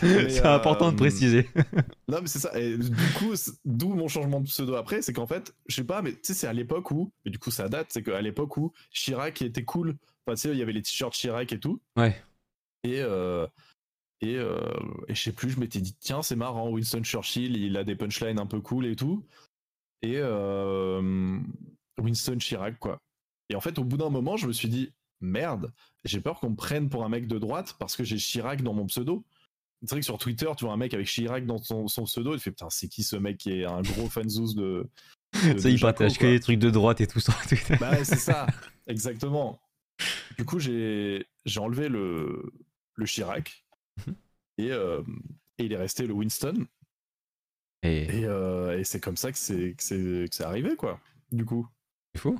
C'est 0.00 0.44
euh, 0.44 0.54
important 0.54 0.90
de 0.90 0.96
préciser. 0.96 1.48
Non, 2.08 2.18
mais 2.20 2.26
c'est 2.26 2.40
ça. 2.40 2.58
Et 2.58 2.76
du 2.76 3.12
coup, 3.16 3.32
d'où 3.64 3.94
mon 3.94 4.08
changement 4.08 4.40
de 4.40 4.46
pseudo 4.46 4.74
après, 4.74 5.00
c'est 5.00 5.12
qu'en 5.12 5.28
fait, 5.28 5.54
je 5.68 5.76
sais 5.76 5.84
pas, 5.84 6.02
mais 6.02 6.12
tu 6.12 6.18
sais, 6.24 6.34
c'est 6.34 6.48
à 6.48 6.52
l'époque 6.52 6.90
où, 6.90 7.12
mais 7.24 7.30
du 7.30 7.38
coup, 7.38 7.52
ça 7.52 7.68
date, 7.68 7.86
c'est 7.90 8.02
qu'à 8.02 8.20
l'époque 8.20 8.56
où 8.56 8.72
Chirac 8.90 9.40
était 9.42 9.64
cool. 9.64 9.96
Enfin, 10.26 10.34
tu 10.34 10.40
sais, 10.40 10.48
il 10.50 10.58
y 10.58 10.62
avait 10.62 10.72
les 10.72 10.82
t-shirts 10.82 11.14
Chirac 11.14 11.52
et 11.52 11.60
tout. 11.60 11.80
Ouais. 11.96 12.20
Et, 12.82 13.00
euh, 13.00 13.46
et, 14.20 14.36
euh, 14.36 14.58
et 15.06 15.14
je 15.14 15.22
sais 15.22 15.32
plus, 15.32 15.50
je 15.50 15.60
m'étais 15.60 15.80
dit, 15.80 15.94
tiens, 15.98 16.22
c'est 16.22 16.36
marrant, 16.36 16.70
Winston 16.70 17.02
Churchill, 17.04 17.56
il 17.56 17.76
a 17.76 17.84
des 17.84 17.94
punchlines 17.94 18.38
un 18.40 18.46
peu 18.46 18.60
cool 18.60 18.86
et 18.86 18.96
tout. 18.96 19.24
Et 20.02 20.16
euh, 20.16 21.38
Winston 21.98 22.38
Chirac, 22.38 22.78
quoi. 22.78 22.98
Et 23.48 23.54
en 23.54 23.60
fait, 23.60 23.78
au 23.78 23.84
bout 23.84 23.96
d'un 23.96 24.10
moment, 24.10 24.36
je 24.36 24.46
me 24.46 24.52
suis 24.52 24.68
dit, 24.68 24.92
merde, 25.20 25.72
j'ai 26.04 26.20
peur 26.20 26.40
qu'on 26.40 26.50
me 26.50 26.56
prenne 26.56 26.88
pour 26.88 27.04
un 27.04 27.08
mec 27.08 27.26
de 27.26 27.38
droite 27.38 27.76
parce 27.78 27.96
que 27.96 28.04
j'ai 28.04 28.16
Chirac 28.16 28.62
dans 28.62 28.74
mon 28.74 28.86
pseudo. 28.86 29.24
C'est 29.82 29.90
vrai 29.90 30.00
que 30.00 30.04
sur 30.06 30.18
Twitter, 30.18 30.50
tu 30.58 30.64
vois 30.66 30.74
un 30.74 30.76
mec 30.76 30.92
avec 30.94 31.06
Chirac 31.06 31.46
dans 31.46 31.58
son, 31.58 31.88
son 31.88 32.04
pseudo, 32.04 32.34
il 32.34 32.40
fait 32.40 32.50
putain, 32.50 32.68
c'est 32.70 32.88
qui 32.88 33.02
ce 33.02 33.16
mec 33.16 33.38
qui 33.38 33.52
est 33.52 33.64
un 33.64 33.80
gros 33.82 34.08
fanzouz 34.08 34.54
de. 34.54 34.86
de- 35.34 35.58
Ça, 35.58 35.68
de 35.68 35.74
il 35.74 35.80
partage 35.80 36.18
que 36.18 36.26
des 36.26 36.40
trucs 36.40 36.58
de 36.58 36.70
droite 36.70 37.00
et 37.00 37.06
tout 37.06 37.20
sur 37.20 37.34
Twitter. 37.46 37.76
Bah 37.80 37.92
ouais, 37.92 38.04
c'est 38.04 38.16
ça, 38.16 38.46
exactement. 38.86 39.60
Du 40.38 40.44
coup, 40.44 40.58
j'ai 40.58 41.24
enlevé 41.58 41.88
le, 41.88 42.52
le 42.96 43.06
Chirac 43.06 43.64
Mhm. 44.06 44.14
et, 44.58 44.72
euh, 44.72 45.02
et 45.58 45.64
il 45.64 45.72
est 45.72 45.76
resté 45.78 46.06
le 46.06 46.12
Winston. 46.14 46.66
Et 47.82 48.02
Et, 48.20 48.24
euh, 48.26 48.78
et 48.78 48.84
c'est 48.84 49.00
comme 49.00 49.16
ça 49.16 49.32
que 49.32 49.38
c'est 49.38 50.40
arrivé, 50.42 50.76
quoi. 50.76 51.00
Du 51.32 51.44
coup. 51.46 51.66
c'est 52.14 52.20
fou. 52.20 52.38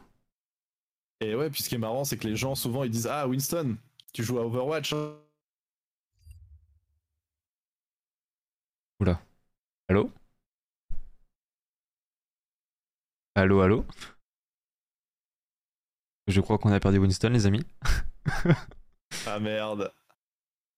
Et 1.21 1.35
ouais, 1.35 1.51
puis 1.51 1.63
ce 1.63 1.69
qui 1.69 1.75
est 1.75 1.79
marrant, 1.79 2.05
c'est 2.05 2.17
que 2.17 2.27
les 2.27 2.37
gens 2.37 2.55
souvent 2.55 2.85
ils 2.85 2.91
disent 2.91 3.07
Ah, 3.07 3.29
Winston, 3.29 3.77
tu 4.13 4.23
joues 4.25 4.39
à 4.39 4.47
Overwatch 4.47 4.93
hein 4.93 5.17
Allô? 9.89 10.13
Allô, 13.35 13.61
allô? 13.63 13.85
Je 16.29 16.41
crois 16.41 16.59
qu'on 16.59 16.73
a 16.73 16.79
perdu 16.81 16.99
Winston, 16.99 17.31
les 17.31 17.47
amis. 17.47 17.65
Ah 19.27 19.39
merde. 19.41 19.93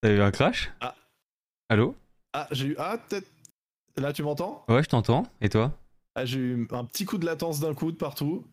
T'as 0.01 0.11
eu 0.11 0.21
un 0.21 0.31
crash? 0.31 0.73
Ah. 0.81 0.95
Allô? 1.69 1.95
Ah, 2.33 2.49
j'ai 2.51 2.69
eu. 2.69 2.77
Ah, 2.79 2.99
peut-être. 2.99 3.29
Là, 3.97 4.13
tu 4.13 4.23
m'entends? 4.23 4.65
Ouais, 4.69 4.83
je 4.83 4.89
t'entends. 4.89 5.25
Et 5.41 5.49
toi? 5.49 5.73
Ah, 6.15 6.25
j'ai 6.25 6.39
eu 6.39 6.69
un 6.71 6.85
petit 6.85 7.05
coup 7.05 7.19
de 7.19 7.27
latence 7.27 7.61
d'un 7.61 7.75
coup 7.75 7.93
de 7.93 7.97
partout. 7.97 8.47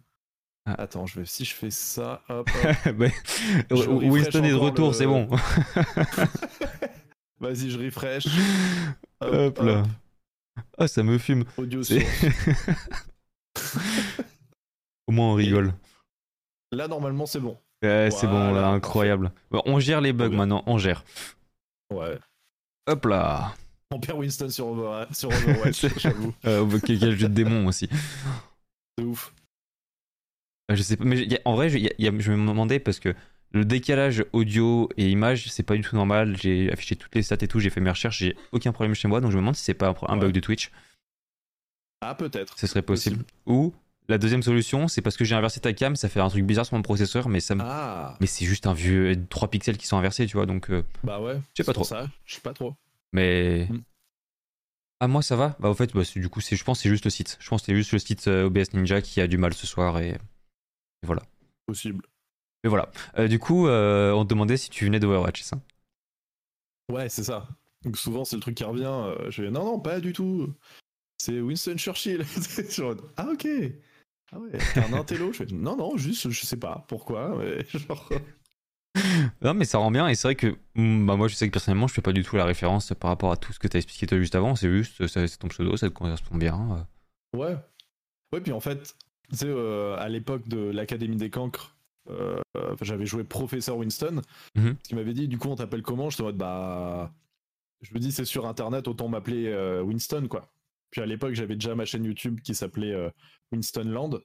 Ah. 0.78 0.84
Attends, 0.84 1.06
je 1.06 1.20
vais, 1.20 1.26
si 1.26 1.46
je 1.46 1.54
fais 1.56 1.70
ça, 1.72 2.22
hop, 2.30 2.50
hop. 2.86 2.94
Bah, 2.96 3.08
Winston 3.72 4.44
est 4.44 4.50
de 4.50 4.56
retour, 4.56 4.88
le- 4.90 4.94
c'est 4.94 5.06
bon. 5.08 5.28
Vas-y, 7.40 7.70
je 7.70 7.80
refresh. 7.80 8.28
Hop 9.22 9.60
là. 9.60 9.84
Ah, 10.78 10.88
ça 10.88 11.04
me 11.04 11.18
fume. 11.18 11.46
Audio. 11.58 11.82
Au 15.08 15.12
moins, 15.12 15.32
on 15.32 15.34
rigole. 15.36 15.74
Là, 16.72 16.88
normalement, 16.88 17.26
c'est 17.26 17.40
bon. 17.40 17.58
Ouais, 17.82 18.10
c'est 18.12 18.28
bon, 18.28 18.54
là, 18.54 18.68
incroyable. 18.68 19.32
Bon, 19.52 19.62
on 19.66 19.80
gère 19.80 20.02
les 20.02 20.12
bugs 20.14 20.30
maintenant, 20.30 20.64
on 20.68 20.78
gère. 20.78 21.04
Ouais. 21.94 22.20
Hop 22.88 23.06
là. 23.06 23.54
On 23.92 24.00
perd 24.00 24.20
Winston 24.20 24.50
sur, 24.50 24.68
Over- 24.68 25.06
sur 25.12 25.30
Overwatch, 25.30 25.86
j'avoue. 25.98 26.34
Euh, 26.46 26.80
quel 26.86 27.00
jeu 27.18 27.28
de 27.28 27.34
démon 27.34 27.66
aussi. 27.68 27.90
C'est 28.98 29.04
ouf. 29.06 29.34
Euh, 30.70 30.76
Je 30.76 30.82
sais 30.82 30.98
pas, 30.98 31.04
mais 31.06 31.20
il 31.20 31.32
y 31.32 31.36
a- 31.36 31.40
en 31.46 31.56
vrai, 31.56 31.70
je, 31.70 31.78
il 31.78 31.84
y 31.84 31.88
a- 31.88 31.94
il 31.98 32.06
y 32.06 32.08
a- 32.08 32.20
je 32.20 32.32
me 32.32 32.48
demandais 32.48 32.80
parce 32.80 33.00
que 33.00 33.16
le 33.52 33.66
décalage 33.66 34.24
audio 34.34 34.90
et 34.98 35.10
image, 35.10 35.50
c'est 35.52 35.64
pas 35.64 35.76
du 35.76 35.82
tout 35.82 35.96
normal. 35.96 36.38
J'ai 36.38 36.72
affiché 36.72 36.96
toutes 36.96 37.16
les 37.16 37.24
stats 37.24 37.38
et 37.42 37.48
tout, 37.48 37.60
j'ai 37.60 37.70
fait 37.72 37.82
mes 37.82 37.90
recherches, 37.90 38.20
j'ai 38.20 38.36
aucun 38.52 38.72
problème 38.72 38.94
chez 38.94 39.08
moi, 39.08 39.22
donc 39.22 39.32
je 39.32 39.36
me 39.38 39.42
demande 39.42 39.56
si 39.56 39.64
c'est 39.64 39.74
pas 39.74 39.94
un, 40.08 40.14
Ouais. 40.14 40.20
bug 40.20 40.32
de 40.32 40.40
Twitch. 40.40 40.72
Ah, 42.02 42.16
peut-être. 42.16 42.58
Ce 42.58 42.68
serait 42.68 42.82
possible. 42.84 43.26
Ou 43.46 43.74
la 44.08 44.18
deuxième 44.18 44.44
solution, 44.44 44.88
c'est 44.88 45.02
parce 45.02 45.18
que 45.18 45.26
j'ai 45.26 45.36
inversé 45.36 45.60
ta 45.60 45.74
cam, 45.74 45.96
ça 45.96 46.08
fait 46.10 46.20
un 46.20 46.30
truc 46.30 46.46
bizarre 46.46 46.66
sur 46.66 46.76
mon 46.78 46.82
processeur, 46.82 47.28
mais 47.30 47.40
ça 47.40 47.56
me- 47.56 47.62
Ah, 47.66 48.16
mais 48.22 48.28
c'est 48.28 48.46
juste 48.46 48.68
un 48.68 48.74
vieux 48.74 49.16
3 49.30 49.50
pixels 49.50 49.78
qui 49.78 49.88
sont 49.88 49.98
inversés, 49.98 50.26
tu 50.28 50.38
vois, 50.38 50.46
donc. 50.46 50.70
euh, 50.70 50.84
bah 51.04 51.20
ouais. 51.20 51.36
Je 51.58 51.64
sais 51.64 51.66
pas 51.66 51.74
trop. 51.74 51.84
ça, 51.84 52.08
je 52.26 52.36
sais 52.36 52.42
pas 52.42 52.54
trop. 52.54 52.76
Mais. 53.12 53.68
Mm. 53.70 53.82
Ah, 55.02 55.08
moi 55.08 55.22
ça 55.22 55.36
va 55.38 55.56
Bah, 55.60 55.70
au 55.70 55.74
fait, 55.74 55.94
bah, 55.94 56.02
du 56.16 56.30
coup, 56.30 56.42
c'est- 56.42 56.56
je 56.58 56.64
pense 56.64 56.80
que 56.80 56.84
c'est 56.84 56.90
juste 56.90 57.06
le 57.06 57.10
site. 57.12 57.38
Je 57.40 57.50
pense 57.50 57.62
que 57.62 57.68
c'est 57.68 57.76
juste 57.76 57.94
le 57.94 58.00
site 58.00 58.28
euh, 58.28 58.46
OBS 58.46 58.74
Ninja 58.74 59.02
qui 59.02 59.22
a 59.22 59.28
du 59.28 59.38
mal 59.38 59.54
ce 59.54 59.66
soir 59.66 60.00
et 60.00 60.18
voilà. 61.06 61.22
Possible. 61.66 62.06
Mais 62.64 62.70
voilà. 62.70 62.92
Euh, 63.18 63.28
du 63.28 63.40
coup, 63.40 63.68
euh, 63.68 64.12
on 64.12 64.24
te 64.26 64.30
demandait 64.30 64.58
si 64.58 64.70
tu 64.70 64.86
venais 64.86 65.00
d'Overwatch, 65.00 65.42
c'est 65.42 65.50
ça? 65.50 65.62
Ouais, 66.92 67.10
c'est 67.10 67.24
ça. 67.24 67.48
Donc 67.84 67.98
souvent, 67.98 68.26
c'est 68.26 68.36
le 68.36 68.42
truc 68.42 68.56
qui 68.56 68.64
revient. 68.64 68.84
euh, 68.86 69.32
je 69.32 69.44
vais, 69.44 69.52
non, 69.52 69.64
non, 69.64 69.80
pas 69.80 70.00
du 70.00 70.12
tout. 70.14 70.54
C'est 71.18 71.40
Winston 71.40 71.78
Churchill. 71.78 72.26
Ah, 73.18 73.28
ok. 73.32 73.48
Ah 74.32 74.40
ouais, 74.40 74.52
t'es 74.74 74.84
un 74.84 74.94
intello. 74.94 75.32
Je 75.32 75.44
fais, 75.44 75.54
non, 75.54 75.76
non, 75.76 75.98
juste, 75.98 76.30
je 76.30 76.46
sais 76.46 76.58
pas 76.58 76.86
pourquoi. 76.88 77.36
Mais 77.38 77.66
genre, 77.88 78.10
Non, 79.42 79.54
mais 79.54 79.66
ça 79.66 79.78
rend 79.78 79.92
bien 79.92 80.08
et 80.08 80.16
c'est 80.16 80.28
vrai 80.28 80.36
que 80.36 80.58
mm, 80.76 81.06
bah, 81.06 81.16
moi 81.16 81.28
je 81.28 81.36
sais 81.36 81.48
que 81.48 81.54
personnellement 81.54 81.88
je 81.88 81.94
fais 81.94 82.02
pas 82.02 82.12
du 82.12 82.24
tout 82.24 82.36
la 82.36 82.46
référence 82.46 82.94
par 83.00 83.10
rapport 83.10 83.32
à 83.32 83.38
tout 83.38 83.54
ce 83.54 83.60
que 83.60 83.68
t'as 83.68 83.80
expliqué 83.80 84.06
toi 84.08 84.18
juste 84.20 84.36
avant. 84.36 84.56
C'est 84.56 84.70
juste, 84.70 85.08
c'est 85.08 85.38
ton 85.38 85.48
pseudo, 85.48 85.78
ça 85.78 85.90
te 85.90 85.94
correspond 85.94 86.38
bien. 86.38 86.86
Ouais. 87.34 87.56
Ouais, 88.32 88.42
puis 88.42 88.52
en 88.52 88.60
fait, 88.60 88.96
tu 89.30 89.38
sais, 89.38 89.48
euh, 89.48 89.96
à 89.98 90.10
l'époque 90.10 90.48
de 90.48 90.58
l'Académie 90.58 91.18
des 91.18 91.30
Cancres, 91.30 91.76
euh, 92.10 92.42
j'avais 92.82 93.06
joué 93.06 93.24
Professeur 93.24 93.78
Winston. 93.78 94.22
Mhm. 94.56 94.76
Qui 94.78 94.96
m'avait 94.96 95.14
dit, 95.14 95.28
du 95.28 95.38
coup, 95.38 95.50
on 95.50 95.56
t'appelle 95.56 95.82
comment? 95.82 96.10
J'étais 96.10 96.24
en 96.24 96.28
mode, 96.28 96.38
bah. 96.38 97.14
Je 97.82 97.94
me 97.94 98.00
dis, 98.00 98.12
c'est 98.12 98.26
sur 98.26 98.46
internet, 98.46 98.88
autant 98.88 99.08
m'appeler 99.08 99.48
euh, 99.48 99.82
Winston, 99.82 100.28
quoi. 100.28 100.52
Puis 100.92 101.02
à 101.02 101.06
l'époque, 101.06 101.34
j'avais 101.34 101.56
déjà 101.56 101.76
ma 101.76 101.86
chaîne 101.86 102.04
YouTube 102.04 102.42
qui 102.42 102.56
s'appelait 102.56 102.96
Winston 103.52 103.86
Land. 103.86 104.20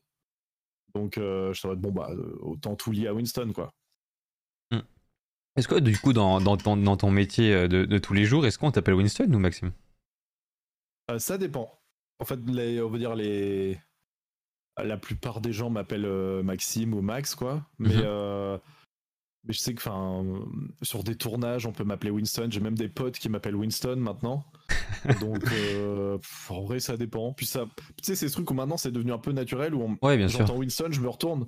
Donc, 0.94 1.14
j'étais 1.14 1.66
en 1.66 1.68
mode, 1.68 1.80
bon, 1.80 1.92
bah, 1.92 2.10
autant 2.40 2.74
tout 2.74 2.90
lier 2.90 3.06
à 3.06 3.14
Winston, 3.14 3.52
quoi. 3.54 3.70
Est-ce 5.56 5.68
que 5.68 5.78
du 5.78 5.96
coup, 5.96 6.12
dans, 6.12 6.40
dans, 6.40 6.56
ton, 6.56 6.76
dans 6.76 6.96
ton 6.96 7.12
métier 7.12 7.68
de, 7.68 7.84
de 7.84 7.98
tous 7.98 8.12
les 8.12 8.24
jours, 8.24 8.44
est-ce 8.44 8.58
qu'on 8.58 8.72
t'appelle 8.72 8.94
Winston 8.94 9.32
ou 9.32 9.38
Maxime? 9.38 9.70
Ça 11.18 11.38
dépend. 11.38 11.70
En 12.18 12.24
fait, 12.24 12.40
les, 12.46 12.80
on 12.80 12.88
va 12.88 12.98
dire 12.98 13.14
les. 13.14 13.78
La 14.82 14.96
plupart 14.96 15.40
des 15.40 15.52
gens 15.52 15.70
m'appellent 15.70 16.04
euh, 16.06 16.42
Maxime 16.42 16.94
ou 16.94 17.00
Max, 17.00 17.34
quoi. 17.34 17.64
Mais, 17.78 17.94
Mhm. 17.94 18.02
euh, 18.04 18.58
mais 19.46 19.52
je 19.52 19.58
sais 19.60 19.74
que, 19.74 19.80
enfin, 19.80 20.24
sur 20.82 21.04
des 21.04 21.14
tournages, 21.16 21.66
on 21.66 21.72
peut 21.72 21.84
m'appeler 21.84 22.10
Winston. 22.10 22.48
J'ai 22.50 22.60
même 22.60 22.76
des 22.76 22.88
potes 22.88 23.18
qui 23.18 23.28
m'appellent 23.28 23.54
Winston 23.56 23.96
maintenant. 23.96 24.44
Donc, 25.20 25.44
euh, 25.52 26.18
pff, 26.18 26.50
en 26.50 26.62
vrai, 26.64 26.80
ça 26.80 26.96
dépend. 26.96 27.32
Puis 27.32 27.46
ça, 27.46 27.66
tu 27.76 28.04
sais, 28.04 28.16
c'est 28.16 28.28
ce 28.28 28.32
truc 28.34 28.50
où 28.50 28.54
maintenant 28.54 28.76
c'est 28.76 28.90
devenu 28.90 29.12
un 29.12 29.18
peu 29.18 29.32
naturel 29.32 29.74
où 29.74 29.82
on, 29.82 29.98
Ouais, 30.06 30.16
bien 30.16 30.28
sûr. 30.28 30.40
j'entends 30.40 30.56
Winston, 30.56 30.88
je 30.90 31.00
me 31.00 31.08
retourne. 31.08 31.46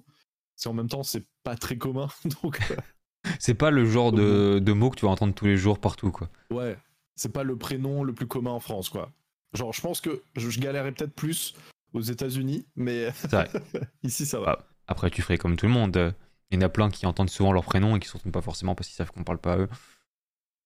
C'est 0.54 0.68
en 0.68 0.72
même 0.74 0.88
temps, 0.88 1.02
c'est 1.02 1.26
pas 1.42 1.56
très 1.56 1.76
commun. 1.78 2.08
Donc, 2.42 2.60
euh, 2.70 2.76
C'est 3.40 3.54
pas 3.54 3.72
le 3.72 3.84
genre 3.86 4.12
de, 4.12 4.60
de 4.60 4.72
mot 4.72 4.88
que 4.90 4.96
tu 5.00 5.04
vas 5.04 5.10
entendre 5.10 5.34
tous 5.34 5.46
les 5.46 5.56
jours 5.56 5.80
partout, 5.80 6.12
quoi. 6.12 6.30
ouais, 6.52 6.78
c'est 7.16 7.32
pas 7.32 7.42
le 7.42 7.56
prénom 7.58 8.04
le 8.04 8.12
plus 8.12 8.28
commun 8.28 8.52
en 8.52 8.60
France, 8.60 8.88
quoi. 8.88 9.10
Genre, 9.52 9.72
je 9.72 9.80
pense 9.80 10.00
que 10.00 10.22
je, 10.36 10.48
je 10.48 10.60
galérais 10.60 10.92
peut-être 10.92 11.12
plus 11.14 11.54
aux 11.92 12.00
États-Unis, 12.00 12.66
mais 12.76 13.10
vrai. 13.10 13.48
ici 14.02 14.26
ça 14.26 14.40
va. 14.40 14.66
Après, 14.86 15.10
tu 15.10 15.22
ferais 15.22 15.38
comme 15.38 15.56
tout 15.56 15.66
le 15.66 15.72
monde. 15.72 16.14
Il 16.50 16.56
y 16.56 16.58
en 16.62 16.66
a 16.66 16.68
plein 16.68 16.90
qui 16.90 17.06
entendent 17.06 17.30
souvent 17.30 17.52
leur 17.52 17.64
prénom 17.64 17.96
et 17.96 18.00
qui 18.00 18.06
ne 18.08 18.10
s'entendent 18.12 18.32
pas 18.32 18.42
forcément 18.42 18.74
parce 18.74 18.88
qu'ils 18.88 18.96
savent 18.96 19.10
qu'on 19.10 19.24
parle 19.24 19.38
pas 19.40 19.54
à 19.54 19.58
eux. 19.58 19.68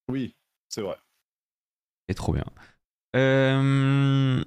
Oui, 0.09 0.37
c'est 0.69 0.83
vrai. 0.83 0.97
C'est 2.09 2.15
trop 2.15 2.33
bien. 2.33 2.45
Euh, 3.17 4.43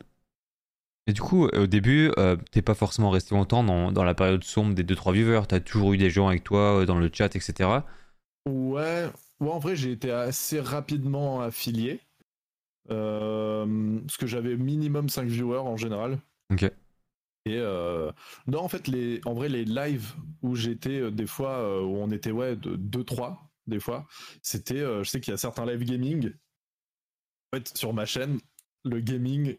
Et 1.08 1.14
du 1.14 1.22
coup, 1.22 1.48
au 1.48 1.68
début, 1.68 2.12
euh, 2.18 2.38
t'es 2.52 2.62
pas 2.62 2.76
forcément 2.76 3.10
resté 3.10 3.36
longtemps 3.36 3.64
dans, 3.64 3.92
dans 3.92 4.04
la 4.04 4.14
période 4.14 4.44
sombre 4.44 4.74
des 4.74 4.84
2-3 4.84 5.14
viewers. 5.14 5.48
T'as 5.48 5.60
toujours 5.60 5.94
eu 5.94 5.98
des 5.98 6.10
gens 6.10 6.28
avec 6.28 6.44
toi 6.44 6.82
euh, 6.82 6.86
dans 6.86 6.98
le 6.98 7.10
chat, 7.14 7.36
etc. 7.36 7.84
Ouais, 8.46 9.10
ouais, 9.40 9.50
en 9.50 9.60
vrai, 9.60 9.76
j'ai 9.76 9.92
été 9.92 10.12
assez 10.12 10.60
rapidement 10.60 11.42
affilié. 11.42 12.02
Euh, 12.92 14.00
parce 14.02 14.18
que 14.18 14.28
j'avais 14.28 14.58
minimum 14.58 15.10
5 15.10 15.28
viewers 15.28 15.60
en 15.60 15.78
général. 15.78 16.20
Ok. 16.52 16.64
Et 17.46 17.58
euh, 17.58 18.12
non, 18.48 18.60
en 18.60 18.70
fait, 18.70 18.88
les, 18.88 19.20
en 19.26 19.34
vrai, 19.34 19.50
les 19.50 19.66
lives 19.66 20.14
où 20.42 20.56
j'étais, 20.56 21.02
euh, 21.02 21.12
des 21.12 21.28
fois, 21.28 21.58
euh, 21.60 21.82
où 21.82 21.98
on 21.98 22.10
était, 22.12 22.32
ouais, 22.32 22.56
de 22.56 22.76
2-3, 22.78 23.52
des 23.68 23.80
fois, 23.80 24.08
c'était, 24.42 24.80
je 24.80 25.04
sais 25.04 25.20
qu'il 25.22 25.32
y 25.32 25.34
a 25.34 25.38
certains 25.38 25.66
live 25.66 25.84
gaming. 25.84 26.34
En 27.52 27.58
fait, 27.58 27.78
sur 27.78 27.94
ma 27.94 28.06
chaîne, 28.06 28.40
le 28.84 29.00
gaming, 29.00 29.58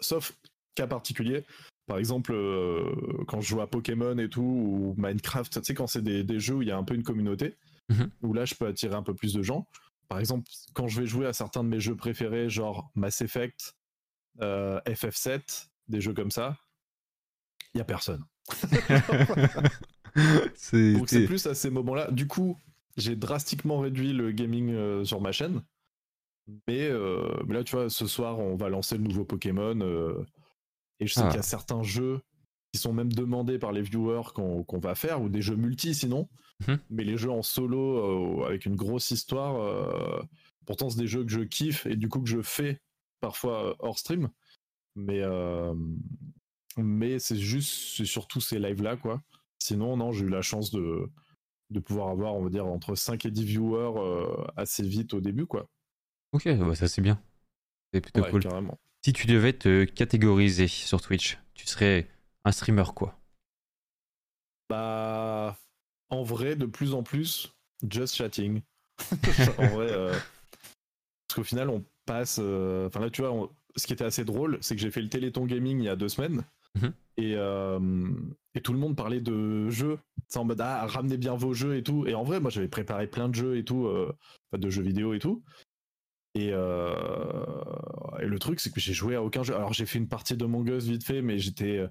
sauf 0.00 0.32
cas 0.74 0.86
particulier, 0.86 1.44
par 1.86 1.98
exemple, 1.98 2.34
quand 3.26 3.40
je 3.40 3.48
joue 3.48 3.60
à 3.60 3.66
Pokémon 3.66 4.16
et 4.18 4.28
tout, 4.28 4.42
ou 4.42 4.94
Minecraft, 4.98 5.52
tu 5.52 5.64
sais, 5.64 5.74
quand 5.74 5.86
c'est 5.86 6.02
des, 6.02 6.24
des 6.24 6.40
jeux 6.40 6.56
où 6.56 6.62
il 6.62 6.68
y 6.68 6.70
a 6.70 6.76
un 6.76 6.84
peu 6.84 6.94
une 6.94 7.02
communauté, 7.02 7.56
Mhm. 7.90 8.10
où 8.22 8.32
là, 8.32 8.44
je 8.44 8.54
peux 8.54 8.66
attirer 8.66 8.94
un 8.94 9.02
peu 9.02 9.14
plus 9.14 9.34
de 9.34 9.42
gens. 9.42 9.66
Par 10.08 10.20
exemple, 10.20 10.48
quand 10.74 10.88
je 10.88 11.00
vais 11.00 11.06
jouer 11.06 11.26
à 11.26 11.32
certains 11.32 11.64
de 11.64 11.68
mes 11.68 11.80
jeux 11.80 11.96
préférés, 11.96 12.48
genre 12.48 12.90
Mass 12.94 13.20
Effect, 13.20 13.74
euh, 14.40 14.80
FF7, 14.86 15.69
des 15.90 16.00
jeux 16.00 16.14
comme 16.14 16.30
ça, 16.30 16.56
il 17.74 17.78
y 17.78 17.80
a 17.80 17.84
personne. 17.84 18.24
c'est 20.54 20.94
Donc 20.94 21.08
c'est 21.08 21.26
plus 21.26 21.46
à 21.46 21.54
ces 21.54 21.70
moments-là. 21.70 22.10
Du 22.10 22.26
coup, 22.26 22.58
j'ai 22.96 23.16
drastiquement 23.16 23.78
réduit 23.80 24.12
le 24.12 24.32
gaming 24.32 24.70
euh, 24.70 25.04
sur 25.04 25.20
ma 25.20 25.32
chaîne. 25.32 25.62
Mais, 26.66 26.88
euh, 26.88 27.28
mais 27.46 27.54
là, 27.54 27.64
tu 27.64 27.76
vois, 27.76 27.88
ce 27.90 28.06
soir, 28.06 28.38
on 28.38 28.56
va 28.56 28.68
lancer 28.68 28.96
le 28.96 29.04
nouveau 29.04 29.24
Pokémon. 29.24 29.78
euh, 29.80 30.24
et 30.98 31.06
je 31.06 31.14
sais 31.14 31.20
Ah. 31.22 31.28
qu'il 31.28 31.36
y 31.36 31.38
a 31.38 31.42
certains 31.42 31.82
jeux 31.82 32.20
qui 32.72 32.80
sont 32.80 32.92
même 32.92 33.12
demandés 33.12 33.58
par 33.58 33.72
les 33.72 33.82
viewers 33.82 34.32
qu'on 34.34 34.62
qu'on 34.64 34.78
va 34.78 34.94
faire, 34.94 35.22
ou 35.22 35.28
des 35.28 35.42
jeux 35.42 35.56
multi 35.56 35.94
sinon. 35.94 36.28
Mhm. 36.66 36.78
Mais 36.90 37.04
les 37.04 37.16
jeux 37.16 37.30
en 37.30 37.42
solo, 37.42 38.44
avec 38.44 38.66
une 38.66 38.76
grosse 38.76 39.10
histoire, 39.10 40.22
pourtant, 40.66 40.90
c'est 40.90 40.98
des 41.00 41.06
jeux 41.06 41.24
que 41.24 41.30
je 41.32 41.40
kiffe 41.40 41.86
et 41.86 41.96
du 41.96 42.08
coup 42.08 42.20
que 42.20 42.28
je 42.28 42.42
fais 42.42 42.80
parfois 43.20 43.74
hors 43.78 43.98
stream. 43.98 44.28
Mais, 44.96 45.20
euh, 45.22 45.74
mais 46.76 47.18
c'est 47.18 47.36
juste, 47.36 47.96
c'est 47.96 48.04
surtout 48.04 48.40
ces 48.40 48.58
lives-là, 48.58 48.96
quoi. 48.96 49.20
Sinon, 49.58 49.96
non, 49.96 50.12
j'ai 50.12 50.24
eu 50.24 50.28
la 50.28 50.42
chance 50.42 50.70
de, 50.70 51.10
de 51.70 51.80
pouvoir 51.80 52.08
avoir, 52.10 52.34
on 52.34 52.44
va 52.44 52.50
dire, 52.50 52.66
entre 52.66 52.94
5 52.94 53.26
et 53.26 53.30
10 53.30 53.44
viewers 53.44 53.98
euh, 53.98 54.44
assez 54.56 54.82
vite 54.84 55.14
au 55.14 55.20
début, 55.20 55.46
quoi. 55.46 55.68
Ok, 56.32 56.48
bah 56.58 56.74
ça 56.74 56.88
c'est 56.88 57.02
bien. 57.02 57.20
C'est 57.92 58.00
plutôt 58.00 58.22
Ouais, 58.22 58.30
cool. 58.30 58.42
carrément. 58.42 58.78
Si 59.04 59.12
tu 59.12 59.26
devais 59.26 59.52
te 59.54 59.84
catégoriser 59.84 60.68
sur 60.68 61.00
Twitch, 61.02 61.38
tu 61.54 61.66
serais 61.66 62.08
un 62.44 62.52
streamer 62.52 62.84
quoi 62.94 63.20
Bah, 64.68 65.58
en 66.10 66.22
vrai, 66.22 66.56
de 66.56 66.66
plus 66.66 66.94
en 66.94 67.02
plus, 67.02 67.52
just 67.88 68.14
chatting. 68.14 68.62
en 69.58 69.68
vrai, 69.68 69.86
euh, 69.90 70.12
parce 71.26 71.36
qu'au 71.36 71.44
final, 71.44 71.70
on 71.70 71.84
passe. 72.06 72.38
euh, 72.40 72.86
Enfin, 72.86 73.00
là, 73.00 73.10
tu 73.10 73.22
vois, 73.22 73.32
on- 73.32 73.50
ce 73.76 73.86
qui 73.86 73.92
était 73.92 74.04
assez 74.04 74.24
drôle, 74.24 74.58
c'est 74.60 74.74
que 74.74 74.80
j'ai 74.80 74.90
fait 74.90 75.02
le 75.02 75.08
Téléthon 75.08 75.46
Gaming 75.46 75.78
il 75.78 75.84
y 75.84 75.88
a 75.88 75.96
deux 75.96 76.08
semaines. 76.08 76.44
Mhm. 76.76 76.92
Et, 77.16 77.34
euh, 77.36 78.08
et 78.54 78.60
tout 78.60 78.72
le 78.72 78.78
monde 78.78 78.96
parlait 78.96 79.20
de 79.20 79.68
jeux. 79.70 79.98
C'est 80.28 80.38
en 80.38 80.44
mode, 80.44 80.60
ah, 80.60 80.86
ramenez 80.86 81.16
bien 81.16 81.34
vos 81.34 81.52
jeux 81.54 81.76
et 81.76 81.82
tout. 81.82 82.06
Et 82.06 82.14
en 82.14 82.22
vrai, 82.24 82.40
moi, 82.40 82.50
j'avais 82.50 82.68
préparé 82.68 83.06
plein 83.08 83.28
de 83.28 83.34
jeux 83.34 83.56
et 83.56 83.64
tout, 83.64 83.86
euh, 83.86 84.12
de 84.56 84.70
jeux 84.70 84.82
vidéo 84.82 85.14
et 85.14 85.18
tout. 85.18 85.42
Et, 86.34 86.50
euh, 86.52 86.94
et 88.20 88.26
le 88.26 88.38
truc, 88.38 88.60
c'est 88.60 88.72
que 88.72 88.80
j'ai 88.80 88.92
joué 88.92 89.16
à 89.16 89.22
aucun 89.22 89.42
jeu. 89.42 89.54
Alors, 89.56 89.72
j'ai 89.72 89.86
fait 89.86 89.98
une 89.98 90.08
partie 90.08 90.36
de 90.36 90.44
Among 90.44 90.68
Us 90.68 90.84
vite 90.86 91.04
fait, 91.04 91.22
mais 91.22 91.38
j'étais 91.38 91.84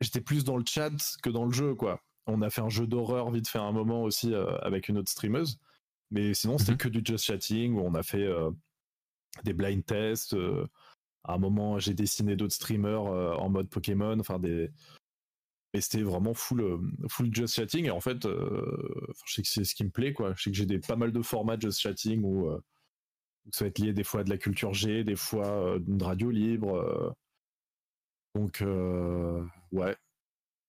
j'étais 0.00 0.20
plus 0.20 0.44
dans 0.44 0.56
le 0.56 0.64
chat 0.66 0.90
que 1.22 1.30
dans 1.30 1.44
le 1.44 1.52
jeu, 1.52 1.74
quoi. 1.74 2.00
On 2.26 2.42
a 2.42 2.50
fait 2.50 2.60
un 2.62 2.68
jeu 2.68 2.86
d'horreur 2.86 3.30
vite 3.30 3.48
fait 3.48 3.58
à 3.58 3.62
un 3.62 3.72
moment 3.72 4.02
aussi 4.02 4.34
avec 4.62 4.88
une 4.88 4.98
autre 4.98 5.10
streameuse. 5.10 5.58
Mais 6.10 6.34
sinon, 6.34 6.58
c'était 6.58 6.72
Mhm. 6.72 6.78
que 6.78 6.88
du 6.88 7.02
just 7.04 7.24
chatting 7.24 7.74
où 7.74 7.80
on 7.80 7.94
a 7.94 8.02
fait 8.02 8.26
des 9.42 9.52
blind 9.52 9.84
tests. 9.84 10.34
euh, 10.34 10.66
à 11.24 11.34
un 11.34 11.38
moment, 11.38 11.78
j'ai 11.78 11.94
dessiné 11.94 12.36
d'autres 12.36 12.54
streamers 12.54 13.06
euh, 13.06 13.34
en 13.34 13.48
mode 13.48 13.68
Pokémon. 13.68 14.18
Enfin, 14.20 14.38
mais 14.38 14.70
c'était 15.80 16.02
vraiment 16.02 16.34
full, 16.34 16.60
euh, 16.60 16.78
full 17.08 17.34
just 17.34 17.54
chatting. 17.54 17.86
Et 17.86 17.90
en 17.90 18.00
fait, 18.00 18.22
je 18.24 19.32
sais 19.32 19.42
que 19.42 19.48
c'est 19.48 19.64
ce 19.64 19.74
qui 19.74 19.84
me 19.84 19.90
plaît, 19.90 20.12
quoi. 20.12 20.34
Je 20.36 20.42
sais 20.42 20.50
que 20.50 20.56
j'ai 20.56 20.66
des 20.66 20.78
pas 20.78 20.96
mal 20.96 21.12
de 21.12 21.22
formats 21.22 21.58
just 21.58 21.80
chatting 21.80 22.22
où, 22.22 22.50
ça 23.52 23.64
va 23.64 23.68
être 23.68 23.78
lié 23.78 23.92
des 23.92 24.04
fois 24.04 24.20
à 24.20 24.24
de 24.24 24.30
la 24.30 24.38
culture 24.38 24.72
G, 24.72 25.04
des 25.04 25.16
fois 25.16 25.78
d'une 25.80 26.02
radio 26.02 26.30
libre. 26.30 27.14
Donc, 28.34 28.62
ouais. 29.72 29.96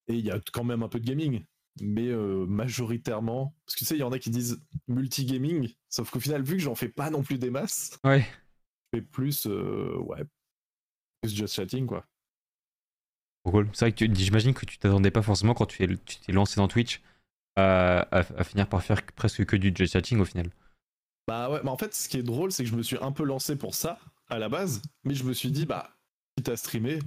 Et 0.07 0.16
il 0.16 0.26
y 0.26 0.32
a 0.32 0.39
quand 0.53 0.63
même 0.63 0.84
un 0.84 0.89
peu 0.89 0.99
de 0.99 1.05
gaming, 1.05 1.45
mais 1.82 2.11
majoritairement. 2.47 3.55
Parce 3.66 3.76
que 3.76 3.80
tu 3.80 3.86
sais, 3.86 3.95
il 3.95 3.99
y 3.99 4.03
en 4.03 4.11
a 4.11 4.20
qui 4.20 4.30
disent 4.30 4.61
multi-gaming, 4.88 5.74
sauf 5.89 6.09
qu'au 6.09 6.20
final, 6.20 6.41
vu 6.43 6.53
que 6.53 6.63
j'en 6.63 6.76
fais 6.76 6.89
pas 6.89 7.09
non 7.09 7.24
plus 7.24 7.38
des 7.38 7.49
masses, 7.49 7.99
Ouais. 8.03 8.26
Plus, 9.01 9.47
euh, 9.47 9.97
ouais, 9.99 10.23
plus 11.21 11.33
just 11.35 11.53
chatting, 11.55 11.85
quoi. 11.85 12.05
Cool. 13.43 13.69
C'est 13.73 13.85
vrai 13.85 13.91
que 13.91 14.05
tu- 14.05 14.15
j'imagine 14.15 14.53
que 14.53 14.65
tu 14.65 14.77
t'attendais 14.79 15.11
pas 15.11 15.21
forcément 15.21 15.53
quand 15.53 15.67
tu 15.67 15.77
t'es 15.77 15.87
tu 16.05 16.17
t'es 16.19 16.31
lancé 16.31 16.55
dans 16.55 16.67
Twitch 16.67 17.01
à, 17.55 17.99
à- 18.11 18.19
à 18.39 18.43
finir 18.43 18.67
par 18.67 18.81
faire 18.83 19.05
presque 19.15 19.45
que 19.45 19.55
du 19.55 19.71
just 19.75 19.93
chatting 19.93 20.19
au 20.19 20.25
final. 20.25 20.49
Bah 21.27 21.49
ouais, 21.51 21.59
mais 21.63 21.69
en 21.69 21.77
fait, 21.77 21.93
ce 21.93 22.09
qui 22.09 22.17
est 22.17 22.23
drôle, 22.23 22.51
c'est 22.51 22.63
que 22.63 22.69
je 22.69 22.75
me 22.75 22.83
suis 22.83 22.97
un 23.01 23.11
peu 23.11 23.23
lancé 23.23 23.55
pour 23.55 23.75
ça 23.75 23.99
à 24.29 24.39
la 24.39 24.49
base, 24.49 24.81
mais 25.03 25.13
je 25.13 25.23
me 25.23 25.33
suis 25.33 25.51
dit, 25.51 25.65
bah, 25.65 25.95
quitte 26.35 26.49
à 26.49 26.57
streamer, 26.57 26.99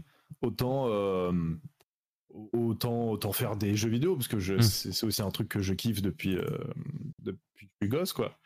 autant, 0.42 0.86
euh, 0.88 1.32
autant, 2.52 3.10
autant 3.10 3.32
faire 3.32 3.56
des 3.56 3.74
jeux 3.76 3.90
vidéo, 3.90 4.14
parce 4.16 4.28
que 4.28 4.38
je, 4.38 4.54
Mm. 4.54 4.62
c'est 4.62 4.92
c'est 4.92 5.06
aussi 5.06 5.22
un 5.22 5.30
truc 5.30 5.48
que 5.48 5.60
je 5.60 5.74
kiffe 5.74 6.02
depuis, 6.02 6.36
euh, 6.36 6.44
depuis 7.18 7.66
que 7.66 7.72
je 7.80 7.86
suis 7.86 7.88
gosse, 7.88 8.12
quoi. 8.12 8.36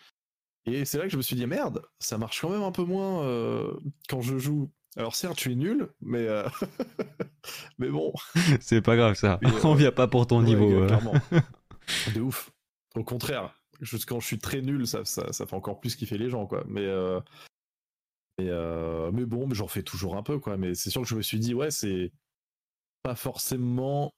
Et 0.66 0.84
c'est 0.84 0.98
là 0.98 1.04
que 1.04 1.10
je 1.10 1.16
me 1.16 1.22
suis 1.22 1.34
dit, 1.36 1.46
merde, 1.46 1.82
ça 1.98 2.18
marche 2.18 2.40
quand 2.40 2.50
même 2.50 2.62
un 2.62 2.70
peu 2.72 2.84
moins 2.84 3.24
euh, 3.24 3.72
quand 4.08 4.20
je 4.20 4.38
joue. 4.38 4.70
Alors 4.96 5.14
certes, 5.14 5.36
tu 5.38 5.50
es 5.50 5.54
nul, 5.54 5.88
mais, 6.00 6.26
euh, 6.28 6.48
mais 7.78 7.88
bon. 7.88 8.12
C'est 8.60 8.82
pas 8.82 8.94
grave 8.96 9.14
ça. 9.14 9.40
Euh, 9.44 9.48
On 9.64 9.74
vient 9.74 9.90
pas 9.92 10.06
pour 10.06 10.26
ton 10.26 10.38
Ouais, 10.40 10.44
niveau. 10.46 10.70
euh. 10.82 10.86
clairement. 10.86 11.14
de 12.14 12.20
ouf. 12.20 12.52
Au 12.94 13.02
contraire, 13.02 13.54
juste 13.80 14.06
quand 14.08 14.20
je 14.20 14.26
suis 14.26 14.38
très 14.38 14.60
nul, 14.60 14.86
ça, 14.86 15.04
ça, 15.04 15.32
ça 15.32 15.46
fait 15.46 15.56
encore 15.56 15.80
plus 15.80 15.96
kiffer 15.96 16.18
les 16.18 16.30
gens, 16.30 16.46
quoi. 16.46 16.62
Mais, 16.68 16.86
mais, 18.38 18.50
mais 19.12 19.24
bon, 19.24 19.52
j'en 19.52 19.66
fais 19.66 19.82
toujours 19.82 20.16
un 20.16 20.22
peu, 20.22 20.38
quoi. 20.38 20.56
Mais 20.56 20.74
c'est 20.74 20.90
sûr 20.90 21.02
que 21.02 21.08
je 21.08 21.16
me 21.16 21.22
suis 21.22 21.38
dit, 21.40 21.54
ouais, 21.54 21.70
c'est 21.70 22.12
pas 23.02 23.14
forcément. 23.16 24.14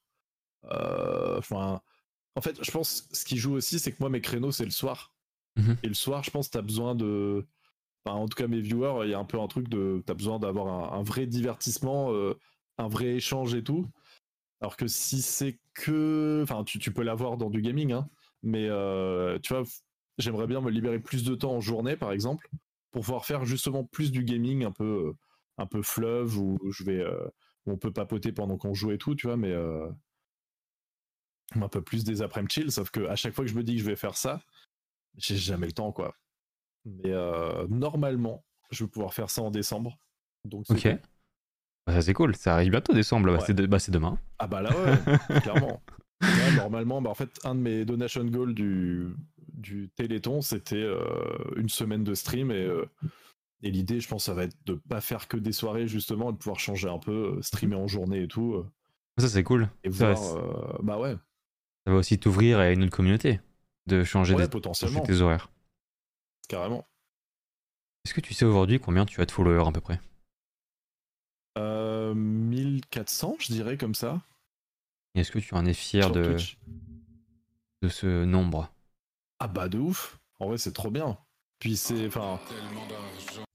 Enfin, 0.69 1.81
en 2.35 2.41
fait, 2.41 2.61
je 2.63 2.69
pense 2.69 3.07
ce 3.13 3.23
qui 3.25 3.37
joue 3.37 3.53
aussi, 3.53 3.79
c'est 3.79 3.91
que 3.93 3.97
moi, 4.01 4.09
mes 4.09 4.21
créneaux, 4.21 4.51
c'est 4.51 4.65
le 4.65 4.71
soir. 4.71 5.14
Mhm. 5.55 5.77
Et 5.83 5.87
le 5.87 5.93
soir, 5.93 6.23
je 6.23 6.31
pense 6.31 6.47
que 6.47 6.53
t'as 6.53 6.61
besoin 6.61 6.95
de. 6.95 7.45
En 8.05 8.27
tout 8.27 8.35
cas, 8.35 8.47
mes 8.47 8.61
viewers, 8.61 9.05
il 9.05 9.11
y 9.11 9.13
a 9.13 9.19
un 9.19 9.25
peu 9.25 9.39
un 9.39 9.47
truc 9.47 9.67
de. 9.67 10.03
T'as 10.05 10.13
besoin 10.13 10.39
d'avoir 10.39 10.93
un, 10.93 11.03
vrai 11.03 11.25
divertissement, 11.25 12.13
euh, 12.13 12.37
un 12.77 12.87
vrai 12.87 13.15
échange 13.15 13.55
et 13.55 13.63
tout. 13.63 13.87
Alors 14.61 14.77
que 14.77 14.87
si 14.87 15.21
c'est 15.21 15.59
que. 15.73 16.41
Enfin, 16.43 16.63
tu, 16.63 16.79
tu 16.79 16.91
peux 16.91 17.03
l'avoir 17.03 17.37
dans 17.37 17.49
du 17.49 17.61
gaming, 17.61 17.93
hein. 17.93 18.09
Mais 18.43 18.67
euh, 18.69 19.39
tu 19.39 19.53
vois, 19.53 19.63
j'aimerais 20.17 20.47
bien 20.47 20.61
me 20.61 20.69
libérer 20.69 20.99
plus 20.99 21.23
de 21.23 21.33
temps 21.33 21.53
en 21.53 21.61
journée, 21.61 21.95
par 21.95 22.11
exemple, 22.11 22.47
pour 22.91 23.01
pouvoir 23.03 23.25
faire 23.25 23.45
justement 23.45 23.83
plus 23.83 24.11
du 24.11 24.23
gaming 24.23 24.63
un 24.65 24.71
peu, 24.71 24.83
euh, 24.83 25.13
un 25.57 25.65
peu 25.65 25.81
fleuve 25.81 26.37
où 26.37 26.59
je 26.71 26.83
vais. 26.83 27.03
où 27.65 27.71
on 27.71 27.77
peut 27.77 27.91
papoter 27.91 28.31
pendant 28.31 28.57
qu'on 28.57 28.75
joue 28.75 28.91
et 28.91 28.97
tout, 28.99 29.15
tu 29.15 29.27
vois, 29.27 29.37
mais. 29.37 29.55
un 31.55 31.69
peu 31.69 31.81
plus 31.81 32.03
des 32.03 32.21
après-midi 32.21 32.53
chill, 32.53 32.71
sauf 32.71 32.91
que 32.91 33.07
à 33.07 33.15
chaque 33.15 33.33
fois 33.33 33.45
que 33.45 33.51
je 33.51 33.55
me 33.55 33.63
dis 33.63 33.75
que 33.75 33.81
je 33.81 33.85
vais 33.85 33.95
faire 33.95 34.15
ça, 34.17 34.41
j'ai 35.17 35.37
jamais 35.37 35.67
le 35.67 35.71
temps, 35.73 35.91
quoi. 35.91 36.15
Mais 36.85 37.11
euh, 37.11 37.67
normalement, 37.69 38.45
je 38.71 38.83
vais 38.83 38.89
pouvoir 38.89 39.13
faire 39.13 39.29
ça 39.29 39.41
en 39.41 39.51
décembre. 39.51 39.97
Donc 40.45 40.65
Ok. 40.69 40.81
cool. 40.81 40.99
Bah, 41.87 41.93
ça 41.93 42.01
c'est 42.01 42.13
cool. 42.13 42.35
Ça 42.35 42.53
arrive 42.55 42.71
bientôt 42.71 42.93
décembre. 42.93 43.27
Bah, 43.27 43.33
Ouais. 43.33 43.39
c'est 43.45 43.53
de- 43.53 43.65
bah, 43.65 43.79
c'est 43.79 43.91
demain. 43.91 44.19
Ah 44.39 44.47
bah 44.47 44.61
là 44.61 44.71
ouais, 44.71 45.39
clairement. 45.41 45.81
Normalement, 46.71 47.01
bah 47.01 47.09
en 47.09 47.15
fait, 47.15 47.29
un 47.43 47.55
de 47.55 47.59
mes 47.59 47.85
donation 47.85 48.23
goals 48.25 48.53
du, 48.55 49.09
du 49.53 49.89
Téléthon, 49.95 50.41
c'était 50.41 50.75
euh, 50.77 51.37
une 51.57 51.69
semaine 51.69 52.03
de 52.03 52.13
stream 52.15 52.51
et, 52.51 52.55
euh, 52.63 52.85
et 53.61 53.69
l'idée, 53.71 53.99
je 53.99 54.07
pense, 54.07 54.25
ça 54.25 54.33
va 54.33 54.43
être 54.43 54.55
de 54.65 54.75
pas 54.75 55.01
faire 55.01 55.27
que 55.27 55.37
des 55.37 55.51
soirées 55.51 55.87
justement 55.87 56.29
et 56.29 56.33
de 56.33 56.37
pouvoir 56.37 56.59
changer 56.59 56.87
un 56.89 56.99
peu, 56.99 57.39
streamer 57.41 57.75
en 57.75 57.87
journée 57.87 58.23
et 58.23 58.27
tout 58.27 58.63
Ça 59.17 59.27
c'est 59.27 59.43
cool. 59.43 59.69
et 59.83 59.91
Ça, 59.91 60.13
voir. 60.13 60.83
bah 60.83 60.99
ouais, 60.99 61.15
Ça 61.85 61.91
va 61.91 61.97
aussi 61.97 62.17
t'ouvrir 62.19 62.59
à 62.59 62.69
une 62.71 62.83
autre 62.83 62.95
communauté. 62.95 63.39
De 63.87 64.03
changer, 64.03 64.33
ouais 64.33 64.47
potentiellement, 64.47 65.01
tes 65.01 65.21
horaires. 65.21 65.49
carrément. 66.47 66.87
Est-ce 68.03 68.13
que 68.13 68.21
tu 68.21 68.33
sais 68.33 68.45
aujourd'hui 68.45 68.79
combien 68.79 69.05
tu 69.05 69.21
as 69.21 69.25
de 69.25 69.31
followers 69.31 69.67
à 69.67 69.71
peu 69.71 69.81
près? 69.81 69.99
Euh, 71.57 72.13
1400, 72.13 73.37
je 73.39 73.47
dirais 73.53 73.77
comme 73.77 73.95
ça. 73.95 74.21
Est-ce 75.15 75.31
que 75.31 75.39
tu 75.39 75.53
en 75.53 75.65
es 75.65 75.73
fier 75.73 76.03
sur 76.03 76.11
de, 76.13 76.23
Twitch. 76.23 76.57
de 77.81 77.87
ce 77.89 78.25
nombre? 78.25 78.71
Ah 79.39 79.47
bah 79.47 79.69
de 79.69 79.79
ouf. 79.79 80.19
En 80.39 80.47
vrai, 80.47 80.57
c'est 80.57 80.73
trop 80.73 80.91
bien. 80.91 81.17
Puis 81.59 81.77
c'est, 81.77 82.07
enfin, 82.07 82.39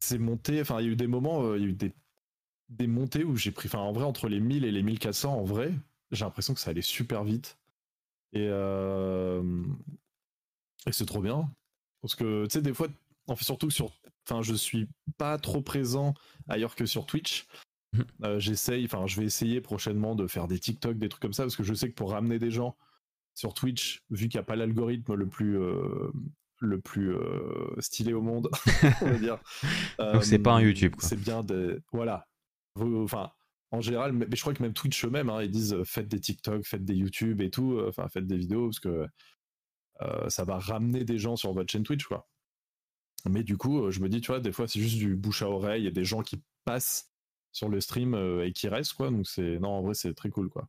c'est 0.00 0.18
monté. 0.18 0.60
Enfin, 0.60 0.80
il 0.80 0.86
y 0.86 0.88
a 0.88 0.92
eu 0.92 0.96
des 0.96 1.06
moments, 1.06 1.42
euh, 1.42 1.58
il 1.58 1.62
y 1.62 1.66
a 1.66 1.68
eu 1.68 1.72
des, 1.74 1.92
des 2.70 2.86
montées 2.86 3.24
où 3.24 3.36
j'ai 3.36 3.50
pris. 3.50 3.68
Enfin, 3.68 3.80
en 3.80 3.92
vrai, 3.92 4.04
entre 4.04 4.28
les 4.28 4.40
1000 4.40 4.64
et 4.64 4.72
les 4.72 4.82
1400, 4.82 5.34
en 5.34 5.44
vrai, 5.44 5.72
j'ai 6.10 6.24
l'impression 6.24 6.54
que 6.54 6.60
ça 6.60 6.70
allait 6.70 6.80
super 6.82 7.24
vite. 7.24 7.58
Et, 8.32 8.46
euh, 8.48 9.42
et 10.86 10.92
c'est 10.92 11.06
trop 11.06 11.20
bien. 11.20 11.50
Parce 12.02 12.14
que, 12.14 12.44
tu 12.44 12.52
sais, 12.52 12.62
des 12.62 12.74
fois, 12.74 12.88
en 13.28 13.36
fait, 13.36 13.44
surtout 13.44 13.68
que 13.68 13.72
sur. 13.74 13.90
Enfin, 14.28 14.42
je 14.42 14.54
suis 14.54 14.88
pas 15.18 15.38
trop 15.38 15.60
présent 15.60 16.14
ailleurs 16.48 16.74
que 16.76 16.86
sur 16.86 17.06
Twitch. 17.06 17.46
Mhm. 17.92 18.04
Euh, 18.24 18.38
J'essaye, 18.38 18.84
enfin, 18.84 19.06
je 19.06 19.20
vais 19.20 19.26
essayer 19.26 19.60
prochainement 19.60 20.14
de 20.14 20.26
faire 20.26 20.46
des 20.48 20.58
TikTok, 20.58 20.98
des 20.98 21.08
trucs 21.08 21.22
comme 21.22 21.32
ça, 21.32 21.42
parce 21.44 21.56
que 21.56 21.64
je 21.64 21.74
sais 21.74 21.88
que 21.88 21.94
pour 21.94 22.12
ramener 22.12 22.38
des 22.38 22.50
gens 22.50 22.76
sur 23.34 23.54
Twitch, 23.54 24.02
vu 24.10 24.28
qu'il 24.28 24.38
n'y 24.38 24.42
a 24.42 24.44
pas 24.46 24.56
l'algorithme 24.56 25.14
le 25.14 25.28
plus. 25.28 25.58
euh, 25.58 26.10
le 26.62 26.78
plus 26.78 27.14
euh, 27.14 27.74
stylé 27.78 28.12
au 28.12 28.20
monde, 28.20 28.50
on 29.00 29.06
va 29.06 29.18
dire. 29.18 29.38
Donc, 29.98 30.22
c'est 30.22 30.38
pas 30.38 30.52
un 30.52 30.60
YouTube. 30.60 30.94
C'est 30.98 31.18
bien 31.18 31.42
de. 31.42 31.82
Voilà. 31.90 32.26
Enfin, 32.78 33.32
en 33.70 33.80
général, 33.80 34.12
mais 34.12 34.26
je 34.30 34.40
crois 34.42 34.52
que 34.52 34.62
même 34.62 34.74
Twitch 34.74 35.04
eux-mêmes, 35.06 35.30
hein, 35.30 35.42
ils 35.42 35.50
disent 35.50 35.76
faites 35.84 36.06
des 36.08 36.20
TikTok, 36.20 36.66
faites 36.66 36.84
des 36.84 36.94
YouTube 36.94 37.40
et 37.40 37.50
tout, 37.50 37.80
enfin, 37.88 38.08
faites 38.10 38.26
des 38.26 38.36
vidéos 38.36 38.66
parce 38.66 38.80
que 38.80 39.06
ça 40.28 40.44
va 40.44 40.59
ramener 40.59 41.05
des 41.05 41.18
gens 41.18 41.36
sur 41.36 41.53
votre 41.53 41.70
chaîne 41.70 41.82
Twitch, 41.82 42.07
quoi. 42.07 42.28
Mais 43.28 43.42
du 43.42 43.57
coup, 43.57 43.84
euh, 43.84 43.90
je 43.90 44.01
me 44.01 44.09
dis, 44.09 44.20
tu 44.20 44.28
vois, 44.28 44.40
des 44.40 44.53
fois, 44.53 44.66
c'est 44.66 44.80
juste 44.80 44.96
du 44.96 45.14
bouche 45.14 45.42
à 45.42 45.48
oreille, 45.48 45.82
il 45.82 45.84
y 45.84 45.88
a 45.88 45.92
des 45.92 46.05
gens 46.05 46.22
qui 46.22 46.42
passent 46.64 47.11
sur 47.53 47.68
le 47.68 47.80
stream 47.80 48.14
euh, 48.14 48.46
et 48.46 48.53
qui 48.53 48.68
restent, 48.68 48.94
quoi. 48.94 49.11
Donc, 49.11 49.26
c'est. 49.26 49.59
Non, 49.59 49.70
en 49.70 49.82
vrai, 49.82 49.94
c'est 49.94 50.14
très 50.14 50.30
cool, 50.30 50.48
quoi. 50.48 50.68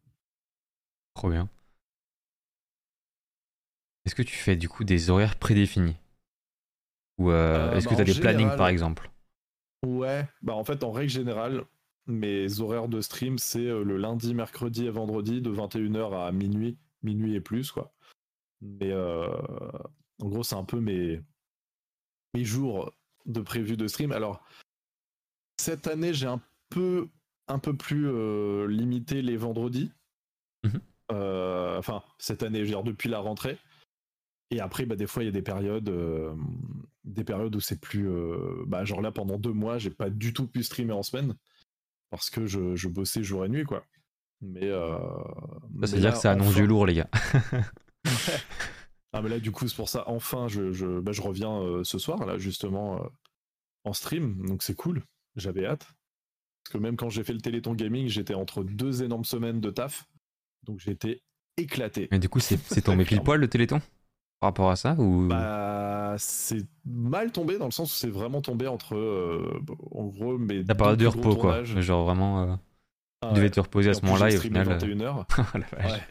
Trop 1.13 1.29
bien. 1.29 1.49
Est-ce 4.05 4.15
que 4.15 4.23
tu 4.23 4.35
fais 4.35 4.55
du 4.55 4.67
coup 4.67 4.83
des 4.83 5.09
horaires 5.09 5.37
prédéfinis? 5.37 5.95
Ou 7.17 7.29
euh, 7.29 7.71
Euh, 7.71 7.75
est-ce 7.75 7.87
que 7.87 7.91
bah, 7.91 8.03
tu 8.03 8.11
as 8.11 8.13
des 8.13 8.19
plannings 8.19 8.55
par 8.55 8.67
exemple? 8.67 9.11
Ouais, 9.83 10.27
bah 10.41 10.53
en 10.55 10.63
fait, 10.63 10.83
en 10.83 10.91
règle 10.91 11.11
générale, 11.11 11.63
mes 12.07 12.59
horaires 12.59 12.87
de 12.87 13.01
stream, 13.01 13.37
c'est 13.37 13.65
euh, 13.65 13.83
le 13.83 13.97
lundi, 13.97 14.33
mercredi 14.33 14.85
et 14.85 14.89
vendredi 14.89 15.41
de 15.41 15.51
21h 15.51 16.13
à 16.27 16.31
minuit, 16.31 16.77
minuit 17.03 17.35
et 17.35 17.41
plus, 17.41 17.71
quoi. 17.71 17.93
Mais 18.61 18.91
euh, 18.91 19.27
en 20.21 20.27
gros, 20.29 20.43
c'est 20.43 20.55
un 20.55 20.63
peu 20.63 20.79
mes, 20.79 21.21
mes 22.33 22.43
jours 22.43 22.91
de 23.25 23.41
prévu 23.41 23.77
de 23.77 23.87
stream. 23.87 24.11
Alors, 24.11 24.43
cette 25.59 25.87
année, 25.87 26.13
j'ai 26.13 26.27
un 26.27 26.41
peu, 26.69 27.09
un 27.47 27.59
peu 27.59 27.75
plus 27.75 28.07
euh, 28.07 28.67
limité 28.67 29.21
les 29.21 29.37
vendredis. 29.37 29.91
Mhm. 30.63 30.81
Euh, 31.11 31.77
enfin, 31.77 32.03
cette 32.19 32.43
année, 32.43 32.59
je 32.59 32.63
veux 32.65 32.69
dire, 32.69 32.83
depuis 32.83 33.09
la 33.09 33.19
rentrée. 33.19 33.57
Et 34.51 34.59
après, 34.59 34.85
bah, 34.85 34.95
des 34.95 35.07
fois, 35.07 35.23
il 35.23 35.27
y 35.27 35.29
a 35.29 35.33
des 35.33 35.41
périodes, 35.41 35.89
euh, 35.89 36.35
des 37.03 37.23
périodes 37.23 37.55
où 37.55 37.59
c'est 37.59 37.79
plus. 37.79 38.07
bah, 38.67 38.85
genre 38.85 39.01
là, 39.01 39.11
pendant 39.11 39.37
deux 39.37 39.53
mois, 39.53 39.77
j'ai 39.77 39.89
pas 39.89 40.09
du 40.09 40.33
tout 40.33 40.47
pu 40.47 40.63
streamer 40.63 40.93
en 40.93 41.03
semaine 41.03 41.35
parce 42.09 42.29
que 42.29 42.45
je, 42.45 42.75
je 42.75 42.87
bossais 42.89 43.23
jour 43.23 43.45
et 43.45 43.49
nuit, 43.49 43.63
quoi. 43.63 43.85
Mais. 44.41 44.65
Euh, 44.69 44.97
Ça, 44.97 45.69
mais 45.73 45.87
c'est-à-dire 45.87 46.09
là, 46.09 46.15
que 46.15 46.21
ça 46.21 46.31
annonce 46.31 46.49
enfin- 46.49 46.59
du 46.61 46.67
lourd, 46.67 46.85
les 46.85 46.95
gars. 46.95 47.09
Ah, 49.13 49.21
mais 49.21 49.27
là, 49.27 49.39
du 49.39 49.51
coup, 49.51 49.67
c'est 49.67 49.75
pour 49.75 49.89
ça. 49.89 50.05
Enfin, 50.07 50.47
je, 50.47 50.71
je, 50.71 51.01
bah, 51.01 51.11
je 51.11 51.21
reviens 51.21 51.51
euh, 51.61 51.83
ce 51.83 51.99
soir, 51.99 52.25
là, 52.25 52.37
justement, 52.37 52.95
euh, 52.95 53.07
en 53.83 53.91
stream. 53.91 54.45
Donc, 54.47 54.63
c'est 54.63 54.73
cool. 54.73 55.03
J'avais 55.35 55.65
hâte. 55.65 55.85
Parce 56.63 56.73
que 56.73 56.77
même 56.77 56.95
quand 56.95 57.09
j'ai 57.09 57.25
fait 57.25 57.33
le 57.33 57.41
Téléthon 57.41 57.73
Gaming, 57.73 58.07
j'étais 58.07 58.35
entre 58.35 58.63
deux 58.63 59.03
énormes 59.03 59.25
semaines 59.25 59.59
de 59.59 59.69
taf. 59.69 60.05
Donc, 60.63 60.79
j'étais 60.79 61.23
éclaté. 61.57 62.07
Mais 62.11 62.19
du 62.19 62.29
coup, 62.29 62.39
c'est 62.39 62.57
tombé 62.81 63.03
pile 63.05 63.21
poil 63.21 63.41
le 63.41 63.49
téléthon? 63.49 63.81
Par 64.39 64.47
rapport 64.47 64.71
à 64.71 64.77
ça 64.77 64.95
ou... 64.97 65.27
Bah, 65.27 66.15
c'est 66.17 66.65
mal 66.85 67.33
tombé 67.33 67.57
dans 67.57 67.65
le 67.65 67.71
sens 67.71 67.93
où 67.93 67.97
c'est 67.97 68.09
vraiment 68.09 68.41
tombé 68.41 68.67
entre, 68.67 68.95
euh, 68.95 69.61
en 69.91 70.05
gros, 70.05 70.37
mes 70.37 70.63
Ta 70.63 70.73
période 70.73 70.97
de 70.99 71.07
repos, 71.07 71.35
quoi. 71.35 71.65
Genre 71.65 72.05
vraiment, 72.05 72.43
euh, 72.43 72.55
Ah 73.23 73.27
tu 73.27 73.33
devais 73.35 73.47
ouais. 73.47 73.51
te 73.51 73.59
reposer 73.59 73.89
à 73.89 73.93
ce 73.93 74.05
moment-là 74.05 74.31
et 74.31 74.37
au 74.37 74.39
final. 74.41 74.69
euh, 74.69 74.77
21h. 74.77 75.25
oh 75.37 75.57
la 75.57 75.67
vache, 75.77 75.91
Ouais. 75.91 76.01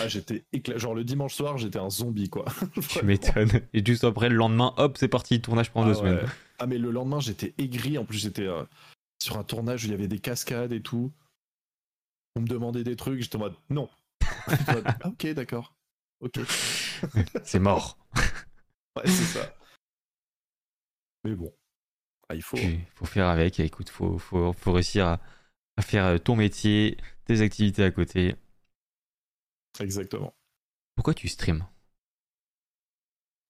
Ah, 0.00 0.08
j'étais 0.08 0.44
éclaté. 0.52 0.78
Genre 0.78 0.94
le 0.94 1.04
dimanche 1.04 1.34
soir, 1.34 1.58
j'étais 1.58 1.78
un 1.78 1.90
zombie, 1.90 2.28
quoi. 2.28 2.44
Tu 2.88 3.04
m'étonnes. 3.04 3.60
Et 3.72 3.84
juste 3.84 4.04
après, 4.04 4.28
le 4.28 4.36
lendemain, 4.36 4.74
hop, 4.76 4.96
c'est 4.98 5.08
parti, 5.08 5.40
tournage 5.40 5.72
pendant 5.72 5.86
Ah 5.86 5.90
deux 5.90 5.98
semaines. 5.98 6.16
ouais. 6.16 6.30
Ah, 6.58 6.66
mais 6.66 6.78
le 6.78 6.90
lendemain, 6.90 7.20
j'étais 7.20 7.54
aigri. 7.58 7.98
En 7.98 8.04
plus, 8.04 8.18
j'étais 8.18 8.46
euh, 8.46 8.62
sur 9.22 9.38
un 9.38 9.44
tournage 9.44 9.84
où 9.84 9.86
il 9.88 9.90
y 9.90 9.94
avait 9.94 10.08
des 10.08 10.20
cascades 10.20 10.72
et 10.72 10.82
tout. 10.82 11.12
On 12.36 12.40
me 12.40 12.46
demandait 12.46 12.84
des 12.84 12.96
trucs. 12.96 13.20
J'étais 13.20 13.36
en 13.36 13.40
mode 13.40 13.56
non. 13.70 13.88
ah, 14.46 14.76
ok, 15.04 15.26
d'accord. 15.34 15.74
Ok. 16.20 16.38
c'est 17.44 17.58
mort. 17.58 17.98
ouais, 18.96 19.06
c'est 19.06 19.38
ça. 19.38 19.54
Mais 21.24 21.34
bon, 21.34 21.52
ah, 22.28 22.34
il 22.34 22.42
faut. 22.42 22.56
Il 22.56 22.80
faut 22.94 23.04
faire 23.04 23.26
avec. 23.26 23.58
Écoute, 23.60 23.90
faut, 23.90 24.18
faut, 24.18 24.52
faut 24.52 24.72
réussir 24.72 25.06
à, 25.06 25.20
à, 25.76 25.82
faire 25.82 26.22
ton 26.22 26.36
métier, 26.36 26.96
tes 27.24 27.40
activités 27.40 27.84
à 27.84 27.90
côté. 27.90 28.36
Exactement. 29.80 30.34
Pourquoi 30.94 31.14
tu 31.14 31.28
streams 31.28 31.66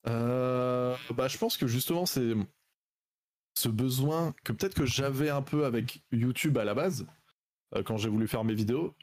euh, 0.08 0.96
bah, 1.14 1.28
je 1.28 1.38
pense 1.38 1.56
que 1.56 1.66
justement, 1.66 2.06
c'est 2.06 2.34
ce 3.54 3.68
besoin 3.68 4.34
que 4.44 4.52
peut-être 4.52 4.74
que 4.74 4.86
j'avais 4.86 5.30
un 5.30 5.42
peu 5.42 5.64
avec 5.64 6.02
YouTube 6.10 6.58
à 6.58 6.64
la 6.64 6.74
base, 6.74 7.06
euh, 7.76 7.82
quand 7.82 7.96
j'ai 7.98 8.08
voulu 8.08 8.26
faire 8.26 8.44
mes 8.44 8.54
vidéos. 8.54 8.94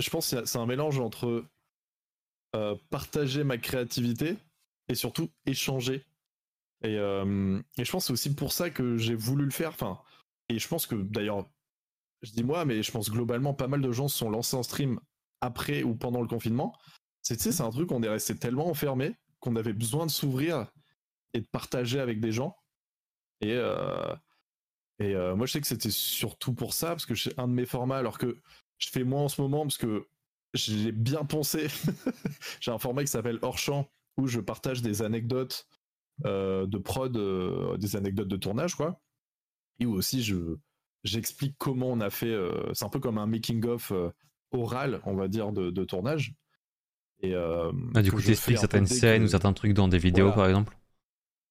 Je 0.00 0.10
pense 0.10 0.30
que 0.30 0.44
c'est 0.44 0.58
un 0.58 0.66
mélange 0.66 0.98
entre 0.98 1.44
euh, 2.56 2.76
partager 2.90 3.44
ma 3.44 3.58
créativité 3.58 4.36
et 4.88 4.94
surtout 4.94 5.30
échanger. 5.46 6.04
Et, 6.82 6.94
et 6.94 7.84
je 7.84 7.90
pense 7.90 8.04
que 8.04 8.06
c'est 8.06 8.12
aussi 8.12 8.34
pour 8.34 8.52
ça 8.52 8.70
que 8.70 8.96
j'ai 8.96 9.16
voulu 9.16 9.44
le 9.44 9.50
faire. 9.50 9.70
Enfin, 9.70 10.00
et 10.48 10.60
je 10.60 10.68
pense 10.68 10.86
que 10.86 10.94
d'ailleurs, 10.94 11.44
je 12.22 12.30
dis 12.30 12.44
moi, 12.44 12.64
mais 12.64 12.84
je 12.84 12.92
pense 12.92 13.10
globalement, 13.10 13.52
pas 13.52 13.66
mal 13.66 13.80
de 13.80 13.90
gens 13.90 14.06
se 14.06 14.18
sont 14.18 14.30
lancés 14.30 14.56
en 14.56 14.62
stream 14.62 15.00
après 15.40 15.82
ou 15.82 15.94
pendant 15.94 16.20
le 16.20 16.28
confinement. 16.28 16.76
C'est, 17.22 17.40
c'est 17.40 17.62
un 17.62 17.70
truc, 17.70 17.92
on 17.92 18.02
est 18.02 18.08
resté 18.08 18.36
tellement 18.36 18.68
enfermé 18.68 19.16
qu'on 19.40 19.56
avait 19.56 19.72
besoin 19.72 20.06
de 20.06 20.10
s'ouvrir 20.10 20.66
et 21.34 21.40
de 21.40 21.46
partager 21.46 22.00
avec 22.00 22.20
des 22.20 22.32
gens. 22.32 22.56
Et, 23.40 23.52
euh, 23.52 24.14
et 24.98 25.14
euh, 25.14 25.36
moi, 25.36 25.46
je 25.46 25.52
sais 25.52 25.60
que 25.60 25.66
c'était 25.66 25.90
surtout 25.90 26.54
pour 26.54 26.74
ça, 26.74 26.88
parce 26.88 27.06
que 27.06 27.14
c'est 27.14 27.38
un 27.38 27.48
de 27.48 27.52
mes 27.52 27.66
formats, 27.66 27.98
alors 27.98 28.18
que 28.18 28.40
je 28.78 28.88
fais 28.88 29.04
moins 29.04 29.24
en 29.24 29.28
ce 29.28 29.40
moment, 29.40 29.62
parce 29.62 29.76
que 29.76 30.08
j'ai 30.54 30.92
bien 30.92 31.24
pensé. 31.24 31.68
j'ai 32.60 32.70
un 32.70 32.78
format 32.78 33.02
qui 33.02 33.10
s'appelle 33.10 33.38
Hors 33.42 33.58
Champ, 33.58 33.88
où 34.16 34.26
je 34.26 34.40
partage 34.40 34.82
des 34.82 35.02
anecdotes 35.02 35.66
euh, 36.24 36.66
de 36.66 36.78
prod, 36.78 37.16
des 37.78 37.96
anecdotes 37.96 38.28
de 38.28 38.36
tournage, 38.36 38.74
quoi. 38.74 39.00
Et 39.78 39.86
où 39.86 39.94
aussi, 39.94 40.22
je, 40.24 40.56
j'explique 41.04 41.56
comment 41.58 41.88
on 41.88 42.00
a 42.00 42.10
fait. 42.10 42.36
c'est 42.72 42.84
un 42.84 42.88
peu 42.88 42.98
comme 42.98 43.18
un 43.18 43.26
making-of 43.26 43.92
oral, 44.50 45.00
on 45.04 45.14
va 45.14 45.28
dire, 45.28 45.52
de 45.52 45.84
tournage. 45.84 46.34
Et, 47.20 47.34
euh, 47.34 47.72
ah, 47.94 48.02
du 48.02 48.12
coup, 48.12 48.22
tu 48.22 48.30
expliques 48.30 48.58
certaines 48.58 48.86
scènes 48.86 49.24
ou 49.24 49.28
certains 49.28 49.52
trucs 49.52 49.72
dans 49.72 49.88
des 49.88 49.98
vidéos, 49.98 50.32
par 50.32 50.46
exemple? 50.46 50.76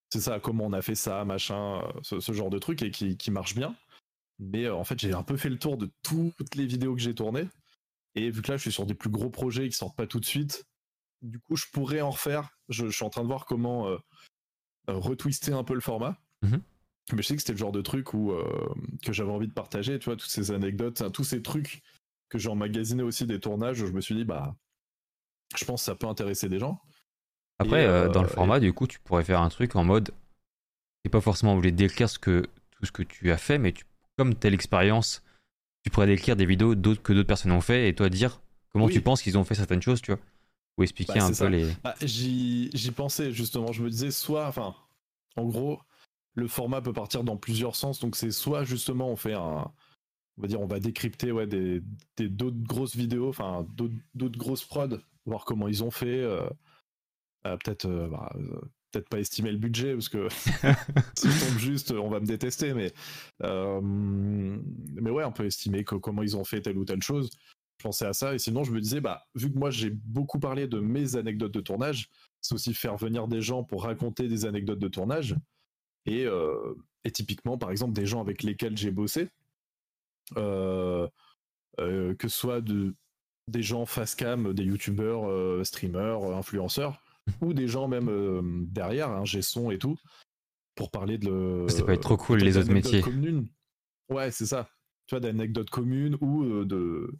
C'est 0.09 0.21
ça, 0.21 0.39
comment 0.39 0.65
on 0.65 0.73
a 0.73 0.81
fait 0.81 0.95
ça, 0.95 1.25
machin, 1.25 1.81
euh, 1.81 2.19
ce, 2.19 2.31
genre 2.31 2.49
de 2.49 2.59
truc 2.59 2.81
et 2.81 2.91
qui, 2.91 3.17
qui 3.17 3.31
marche 3.31 3.55
bien. 3.55 3.75
Mais 4.39 4.65
euh, 4.65 4.75
en 4.75 4.85
fait, 4.85 4.97
j'ai 4.99 5.13
un 5.13 5.23
peu 5.23 5.35
fait 5.35 5.49
le 5.49 5.59
tour 5.59 5.77
de 5.77 5.91
toutes 6.03 6.55
les 6.55 6.65
vidéos 6.65 6.95
que 6.95 7.01
j'ai 7.01 7.13
tournées. 7.13 7.47
Et 8.15 8.29
vu 8.29 8.41
que 8.41 8.51
là, 8.51 8.57
je 8.57 8.61
suis 8.61 8.71
sur 8.71 8.85
des 8.85 8.93
plus 8.93 9.09
gros 9.09 9.29
projets 9.29 9.67
qui 9.67 9.75
sortent 9.75 9.97
pas 9.97 10.07
tout 10.07 10.19
de 10.19 10.25
suite, 10.25 10.65
du 11.21 11.39
coup, 11.39 11.57
je 11.57 11.65
pourrais 11.73 12.01
en 12.01 12.11
refaire. 12.11 12.49
Je, 12.69 12.87
suis 12.87 13.03
en 13.03 13.09
train 13.09 13.23
de 13.23 13.27
voir 13.27 13.45
comment 13.45 13.97
retwister 14.87 15.51
un 15.51 15.63
peu 15.63 15.73
le 15.73 15.81
format. 15.81 16.17
Mmh 16.41 16.57
Mais 17.13 17.21
je 17.21 17.27
sais 17.27 17.35
que 17.35 17.41
c'était 17.41 17.53
le 17.53 17.57
genre 17.57 17.71
de 17.71 17.81
truc 17.81 18.13
où, 18.13 18.33
que 19.03 19.11
j'avais 19.11 19.31
envie 19.31 19.47
de 19.47 19.53
partager, 19.53 19.99
tu 19.99 20.05
vois, 20.05 20.15
toutes 20.15 20.29
ces 20.29 20.51
anecdotes, 20.51 21.11
tous 21.11 21.23
ces 21.23 21.41
trucs 21.41 21.83
que 22.29 22.37
j'ai 22.37 22.49
emmagasiné 22.49 23.03
aussi 23.03 23.25
des 23.25 23.39
tournages, 23.39 23.81
où 23.81 23.87
je 23.87 23.93
me 23.93 24.01
suis 24.01 24.15
dit, 24.15 24.25
bah, 24.25 24.55
je 25.55 25.65
pense 25.65 25.81
que 25.81 25.85
ça 25.85 25.95
peut 25.95 26.07
intéresser 26.07 26.49
des 26.49 26.59
gens. 26.59 26.81
Après, 27.59 27.85
euh, 27.85 28.09
dans 28.09 28.21
le 28.21 28.27
euh, 28.27 28.31
format, 28.31 28.59
du 28.59 28.73
coup, 28.73 28.87
tu 28.87 28.99
pourrais 28.99 29.23
faire 29.23 29.41
un 29.41 29.49
truc 29.49 29.75
en 29.75 29.83
mode. 29.83 30.11
T'es 31.03 31.09
pas 31.09 31.21
forcément 31.21 31.55
obligé 31.55 31.71
de 31.71 31.77
décrire 31.77 32.09
ce 32.09 32.19
que, 32.19 32.45
tout 32.71 32.85
ce 32.85 32.91
que 32.91 33.03
tu 33.03 33.31
as 33.31 33.37
fait, 33.37 33.57
mais 33.57 33.71
tu, 33.71 33.85
comme 34.17 34.35
telle 34.35 34.53
expérience, 34.53 35.23
tu 35.83 35.89
pourrais 35.89 36.07
décrire 36.07 36.35
des 36.35 36.45
vidéos 36.45 36.75
d'autres 36.75 37.01
que 37.01 37.13
d'autres 37.13 37.27
personnes 37.27 37.51
ont 37.51 37.61
fait 37.61 37.87
et 37.87 37.95
toi 37.95 38.09
dire 38.09 38.41
comment 38.73 38.89
tu 38.89 39.01
penses 39.01 39.21
qu'ils 39.21 39.37
ont 39.37 39.43
fait 39.43 39.55
certaines 39.55 39.81
choses, 39.81 40.01
tu 40.01 40.11
vois. 40.11 40.19
Ou 40.77 40.83
expliquer 40.83 41.19
bah, 41.19 41.25
un 41.25 41.33
peu 41.33 41.47
les. 41.47 41.65
Bah, 41.83 41.95
j'y 42.01 42.91
pensais 42.95 43.31
justement, 43.31 43.71
je 43.71 43.81
me 43.81 43.89
disais 43.89 44.11
soit, 44.11 44.47
enfin, 44.47 44.75
en 45.35 45.45
gros, 45.45 45.79
le 46.35 46.47
format 46.47 46.81
peut 46.81 46.93
partir 46.93 47.23
dans 47.23 47.37
plusieurs 47.37 47.75
sens, 47.75 47.99
donc 47.99 48.15
c'est 48.15 48.31
soit 48.31 48.63
justement 48.63 49.09
on 49.09 49.15
fait 49.15 49.33
un. 49.33 49.71
On 50.37 50.41
va 50.43 50.47
dire, 50.47 50.61
on 50.61 50.67
va 50.67 50.79
décrypter 50.79 51.31
ouais, 51.31 51.47
des 51.47 51.81
d'autres 52.19 52.61
grosses 52.61 52.95
vidéos, 52.95 53.29
enfin 53.29 53.67
d'autres 53.75 54.37
grosses 54.37 54.63
prods 54.65 54.99
voir 55.27 55.45
comment 55.45 55.67
ils 55.67 55.83
ont 55.83 55.91
fait. 55.91 56.21
Euh, 56.21 56.49
euh, 57.45 57.57
peut-être 57.57 57.85
euh, 57.85 58.07
bah, 58.07 58.33
peut-être 58.91 59.09
pas 59.09 59.19
estimer 59.19 59.51
le 59.51 59.57
budget 59.57 59.93
parce 59.93 60.09
que 60.09 60.27
si 61.15 61.29
je 61.29 61.45
tombe 61.45 61.59
juste, 61.59 61.91
on 61.91 62.09
va 62.09 62.19
me 62.19 62.25
détester, 62.25 62.73
mais 62.73 62.93
mais 63.41 65.11
ouais, 65.11 65.23
on 65.23 65.31
peut 65.31 65.45
estimer 65.45 65.83
comment 65.83 66.23
ils 66.23 66.35
ont 66.37 66.43
fait 66.43 66.61
telle 66.61 66.77
ou 66.77 66.85
telle 66.85 67.03
chose. 67.03 67.29
Je 67.79 67.83
pensais 67.83 68.07
à 68.07 68.13
ça 68.13 68.33
et 68.33 68.39
sinon 68.39 68.63
je 68.63 68.71
me 68.71 68.81
disais 68.81 69.01
bah 69.01 69.27
vu 69.35 69.53
que 69.53 69.57
moi 69.59 69.69
j'ai 69.69 69.91
beaucoup 69.91 70.39
parlé 70.39 70.67
de 70.67 70.79
mes 70.79 71.15
anecdotes 71.15 71.53
de 71.53 71.61
tournage, 71.61 72.09
c'est 72.41 72.55
aussi 72.55 72.73
faire 72.73 72.97
venir 72.97 73.27
des 73.27 73.41
gens 73.41 73.63
pour 73.63 73.83
raconter 73.83 74.27
des 74.27 74.45
anecdotes 74.45 74.79
de 74.79 74.87
tournage 74.87 75.35
et, 76.07 76.25
et 77.03 77.11
typiquement 77.11 77.59
par 77.59 77.69
exemple 77.69 77.93
des 77.93 78.07
gens 78.07 78.19
avec 78.19 78.41
lesquels 78.41 78.75
j'ai 78.75 78.89
bossé, 78.89 79.29
que 80.35 81.09
ce 81.77 82.29
soit 82.29 82.61
de 82.61 82.95
des 83.47 83.63
gens 83.63 83.85
face 83.85 84.15
cam, 84.15 84.53
des 84.53 84.63
youtubeurs, 84.63 85.29
euh, 85.29 85.63
streamers, 85.63 86.23
euh, 86.23 86.35
influenceurs, 86.35 87.01
ou 87.41 87.53
des 87.53 87.67
gens 87.67 87.87
même 87.87 88.09
euh, 88.09 88.41
derrière, 88.43 89.09
un 89.09 89.23
hein, 89.23 89.71
et 89.71 89.77
tout, 89.77 89.97
pour 90.75 90.91
parler 90.91 91.17
de 91.17 91.29
le. 91.29 91.69
Ça 91.69 91.83
peut 91.83 91.93
être 91.93 92.01
trop 92.01 92.17
cool 92.17 92.39
les 92.39 92.57
autres 92.57 92.71
métiers. 92.71 93.03
Ouais, 94.09 94.31
c'est 94.31 94.45
ça. 94.45 94.69
Tu 95.07 95.15
vois, 95.15 95.19
d'anecdotes 95.19 95.69
communes 95.69 96.17
ou 96.21 96.65
de 96.65 97.13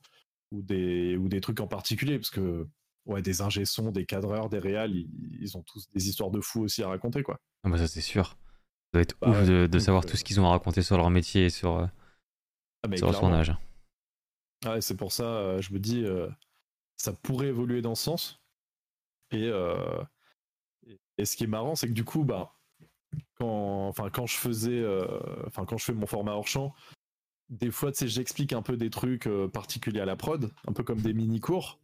ou 0.52 0.62
des 0.62 1.18
ou 1.18 1.28
des 1.28 1.42
trucs 1.42 1.60
en 1.60 1.68
particulier, 1.68 2.18
parce 2.18 2.30
que 2.30 2.66
ouais, 3.06 3.22
des 3.22 3.42
ingé 3.42 3.64
des 3.94 4.06
cadreurs, 4.06 4.50
des 4.50 4.60
réals, 4.60 4.94
ils, 4.94 5.58
ont 5.58 5.64
tous 5.64 5.90
des 5.94 6.10
histoires 6.10 6.32
de 6.32 6.42
fous 6.42 6.62
aussi 6.62 6.84
à 6.84 6.90
raconter, 6.90 7.24
quoi. 7.24 7.40
Ah 7.64 7.70
bah 7.70 7.78
ça 7.78 7.88
c'est 7.88 8.02
sûr. 8.02 8.28
Ça 8.28 8.36
doit 8.94 9.02
être 9.02 9.16
bah 9.22 9.30
ouf 9.30 9.48
de, 9.48 9.80
savoir 9.80 10.06
tout 10.06 10.16
ce 10.16 10.24
qu'ils 10.24 10.40
ont 10.40 10.46
à 10.46 10.52
raconter 10.52 10.82
sur 10.82 10.98
leur 10.98 11.10
métier 11.10 11.46
et 11.46 11.50
sur, 11.50 11.90
ah, 12.84 12.98
sur 12.98 13.12
leur 13.12 13.20
tournage. 13.20 13.54
Ouais, 14.66 14.82
c'est 14.82 14.96
pour 14.96 15.12
ça, 15.12 15.24
euh, 15.24 15.62
je 15.62 15.74
me 15.74 15.80
dis, 15.80 16.04
euh, 16.04 16.30
ça 16.98 17.14
pourrait 17.14 17.48
évoluer 17.48 17.82
dans 17.82 17.96
ce 17.96 18.04
sens. 18.04 18.42
Euh, 19.34 20.04
et, 20.88 21.00
et, 21.18 21.26
ce 21.26 21.36
qui 21.36 21.44
est 21.44 21.48
marrant, 21.48 21.76
c'est 21.76 21.88
que 21.88 21.94
du 21.94 22.04
coup, 22.04 22.24
bah, 22.24 22.54
quand, 23.36 23.88
enfin, 23.88 24.10
quand 24.10 24.26
je 24.26 24.36
faisais, 24.36 24.84
enfin, 25.46 25.66
quand 25.66 25.78
je 25.78 25.86
fais 25.86 25.94
mon 25.94 26.08
format 26.08 26.34
hors 26.34 26.48
champ, 26.48 26.74
des 27.50 27.72
fois, 27.72 27.92
tu 27.92 28.00
sais, 28.00 28.08
j'explique 28.08 28.54
un 28.54 28.62
peu 28.62 28.78
des 28.78 28.90
trucs 28.90 29.30
particuliers 29.54 30.02
à 30.02 30.06
la 30.06 30.16
prod, 30.16 30.52
un 30.68 30.74
peu 30.74 30.84
comme 30.84 31.02
des 31.02 31.14
mini-cours. 31.14 31.80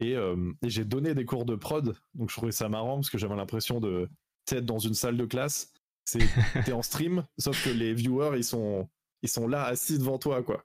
Et, 0.00 0.12
et 0.12 0.70
j'ai 0.70 0.84
donné 0.84 1.14
des 1.14 1.26
cours 1.26 1.44
de 1.44 1.54
prod, 1.54 1.94
donc 2.14 2.30
je 2.30 2.36
trouvais 2.36 2.52
ça 2.52 2.68
marrant 2.68 2.96
parce 2.96 3.10
que 3.10 3.18
j'avais 3.18 3.36
l'impression 3.36 3.80
de 3.80 4.08
être 4.50 4.66
dans 4.66 4.78
une 4.78 4.94
salle 4.94 5.16
de 5.16 5.26
classe. 5.26 5.72
C'est 6.04 6.26
t'es 6.64 6.72
en 6.72 6.82
stream, 6.82 7.26
sauf 7.38 7.62
que 7.62 7.70
les 7.70 7.92
viewers 7.94 8.36
ils 8.36 8.44
sont 8.44 8.88
ils 9.22 9.28
sont 9.28 9.48
là 9.48 9.64
assis 9.64 9.98
devant 9.98 10.18
toi 10.18 10.42
quoi. 10.42 10.64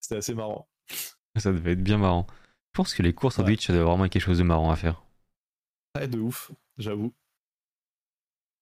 C'était 0.00 0.16
assez 0.16 0.34
marrant. 0.34 0.68
Ça 1.36 1.52
devait 1.52 1.72
être 1.72 1.82
bien 1.82 1.98
marrant. 1.98 2.26
Je 2.72 2.78
pense 2.78 2.94
que 2.94 3.02
les 3.02 3.12
courses 3.12 3.38
en 3.38 3.44
Twitch, 3.44 3.66
ça 3.66 3.72
devait 3.72 3.84
vraiment 3.84 4.04
être 4.04 4.12
quelque 4.12 4.22
chose 4.22 4.38
de 4.38 4.42
marrant 4.42 4.70
à 4.70 4.76
faire. 4.76 5.04
Ouais, 5.96 6.08
de 6.08 6.18
ouf, 6.18 6.52
j'avoue. 6.76 7.12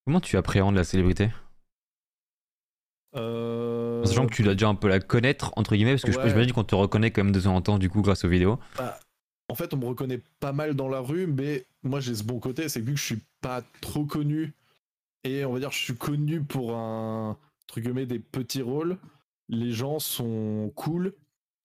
Comment 0.07 0.21
tu 0.21 0.37
appréhendes 0.37 0.75
la 0.75 0.85
célébrité? 0.85 1.31
Euh... 3.15 4.05
Sachant 4.05 4.27
que 4.27 4.35
tu 4.35 4.43
dois 4.43 4.55
déjà 4.55 4.69
un 4.69 4.75
peu 4.75 4.89
la 4.89 5.01
connaître, 5.01 5.53
entre 5.57 5.75
guillemets, 5.75 5.93
parce 5.93 6.05
que 6.05 6.13
je, 6.13 6.35
me 6.37 6.45
dis 6.45 6.53
qu'on 6.53 6.65
te 6.65 6.75
reconnaît 6.75 7.11
quand 7.11 7.25
même 7.25 7.33
de 7.33 7.41
temps 7.41 7.55
en 7.55 7.63
temps, 7.63 7.79
du 7.79 7.91
coup, 7.91 8.03
grâce 8.03 8.25
aux 8.25 8.29
vidéos. 8.29 8.59
Bah, 8.77 8.99
en 9.49 9.55
fait, 9.55 9.75
on 9.75 9.77
me 9.77 9.87
reconnaît 9.87 10.21
pas 10.41 10.53
mal 10.53 10.75
dans 10.75 10.89
la 10.89 11.01
rue, 11.01 11.27
mais 11.27 11.67
moi 11.83 12.01
j'ai 12.01 12.15
ce 12.15 12.25
bon 12.25 12.39
côté, 12.39 12.69
c'est 12.69 12.81
que 12.81 12.87
vu 12.87 12.95
que 12.95 12.99
je 12.99 13.05
suis 13.05 13.23
pas 13.41 13.63
trop 13.81 14.05
connu, 14.05 14.55
et 15.25 15.45
on 15.45 15.53
va 15.53 15.59
dire 15.59 15.71
je 15.71 15.79
suis 15.79 15.97
connu 15.97 16.43
pour 16.43 16.75
un, 16.75 17.37
truc 17.67 17.87
des 17.87 18.19
petits 18.19 18.63
rôles, 18.63 18.99
les 19.49 19.73
gens 19.73 19.99
sont 19.99 20.73
cool, 20.77 21.15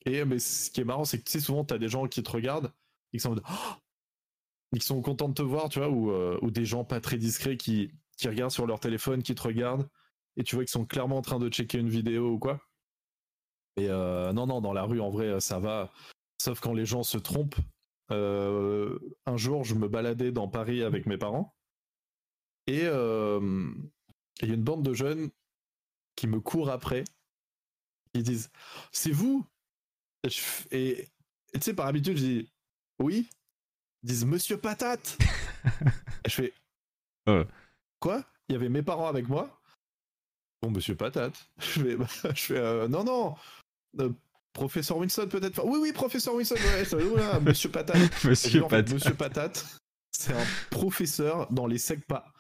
et 0.06 0.26
mais 0.26 0.40
ce 0.40 0.72
qui 0.72 0.82
est 0.82 0.86
marrant, 0.86 1.06
c'est 1.06 1.20
que 1.20 1.24
tu 1.24 1.32
sais, 1.32 1.40
souvent, 1.40 1.66
tu 1.66 1.74
as 1.74 1.78
des 1.78 1.90
gens 1.90 2.08
qui 2.08 2.24
te 2.24 2.32
regardent 2.32 2.72
qui 3.12 3.20
sont, 3.20 3.36
oh 3.38 4.80
sont 4.80 5.02
contents 5.02 5.30
de 5.30 5.34
te 5.34 5.42
voir, 5.42 5.70
tu 5.70 5.80
vois, 5.80 5.90
ou, 5.90 6.12
euh, 6.12 6.38
ou 6.42 6.52
des 6.52 6.66
gens 6.66 6.84
pas 6.84 7.00
très 7.00 7.18
discrets 7.18 7.58
qui, 7.58 7.92
qui 8.18 8.28
regardent 8.28 8.52
sur 8.52 8.68
leur 8.68 8.80
téléphone, 8.80 9.24
qui 9.24 9.36
te 9.36 9.42
regardent, 9.42 9.90
et 10.36 10.44
tu 10.44 10.56
vois 10.56 10.64
qu'ils 10.64 10.72
sont 10.72 10.86
clairement 10.86 11.18
en 11.18 11.22
train 11.22 11.40
de 11.40 11.50
checker 11.50 11.80
une 11.80 11.90
vidéo 11.90 12.34
ou 12.34 12.40
quoi. 12.40 12.62
Et 13.78 13.90
euh, 13.90 14.34
non, 14.34 14.48
non, 14.48 14.62
dans 14.62 14.74
la 14.74 14.84
rue, 14.84 15.02
en 15.02 15.10
vrai, 15.10 15.40
ça 15.40 15.60
va. 15.60 15.92
Sauf 16.40 16.60
quand 16.60 16.74
les 16.74 16.86
gens 16.86 17.04
se 17.04 17.18
trompent. 17.18 17.60
Euh, 18.12 18.98
un 19.26 19.38
jour, 19.38 19.64
je 19.64 19.76
me 19.76 19.88
baladais 19.88 20.32
dans 20.32 20.48
Paris 20.48 20.82
avec 20.82 21.06
mes 21.06 21.18
parents. 21.18 21.56
Et 22.66 22.82
il 22.82 24.48
y 24.48 24.52
a 24.52 24.54
une 24.54 24.64
bande 24.64 24.84
de 24.84 24.94
jeunes 24.94 25.30
qui 26.16 26.28
me 26.28 26.40
courent 26.40 26.70
après. 26.70 27.04
Ils 28.14 28.24
disent 28.24 28.50
C'est 28.92 29.12
vous? 29.12 29.46
Et 30.72 31.08
tu 31.54 31.62
sais, 31.62 31.74
par 31.74 31.88
habitude, 31.88 32.18
je 32.18 32.24
dis 32.24 32.50
oui. 33.00 33.30
Ils 34.04 34.10
disent 34.10 34.26
Monsieur 34.26 34.58
Patate. 34.58 35.18
et 36.26 36.30
je 36.30 36.34
fais 36.34 36.54
quoi? 38.00 38.24
Il 38.50 38.54
y 38.54 38.56
avait 38.56 38.70
mes 38.70 38.84
parents 38.84 39.08
avec 39.08 39.28
moi? 39.28 39.60
Bon, 40.62 40.72
Monsieur 40.72 40.96
Patate. 40.96 41.50
Je 41.60 41.82
fais, 41.82 41.96
bah, 41.96 42.08
je 42.34 42.42
fais 42.42 42.58
euh, 42.58 42.88
non, 42.88 43.04
non. 43.04 43.36
Euh, 44.00 44.10
Professeur 44.54 44.98
Winston, 44.98 45.28
peut-être? 45.28 45.64
Oui, 45.64 45.78
oui, 45.80 45.94
professeur 45.94 46.34
Winston, 46.34 46.56
ouais, 46.56 47.40
Monsieur 47.42 47.70
Patate. 47.70 47.98
Monsieur 48.26 48.64
En 48.64 48.70
fait, 48.70 48.78
Patate. 48.78 48.94
Monsieur 48.94 49.14
Patate, 49.14 49.66
c'est 50.12 50.34
un 50.34 50.46
professeur 50.72 51.52
dans 51.52 51.68
les 51.68 51.78
SECPA 51.78 52.34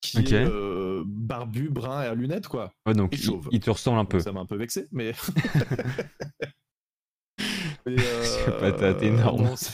qui 0.00 0.18
Ok. 0.18 0.32
est 0.32 0.46
euh, 0.46 1.02
barbu, 1.06 1.70
brun 1.70 2.02
et 2.02 2.06
à 2.06 2.14
lunettes, 2.14 2.48
quoi. 2.48 2.72
Ouais, 2.86 2.94
donc 2.94 3.16
il, 3.50 3.60
te 3.60 3.70
ressemble 3.70 3.98
un 3.98 4.04
peu. 4.04 4.20
Ça 4.20 4.32
m'a 4.32 4.40
un 4.40 4.46
peu 4.46 4.56
vexé, 4.56 4.88
mais. 4.92 5.12
mais 7.86 7.96
Monsieur 7.96 8.58
Patate, 8.58 9.02
énorme. 9.02 9.54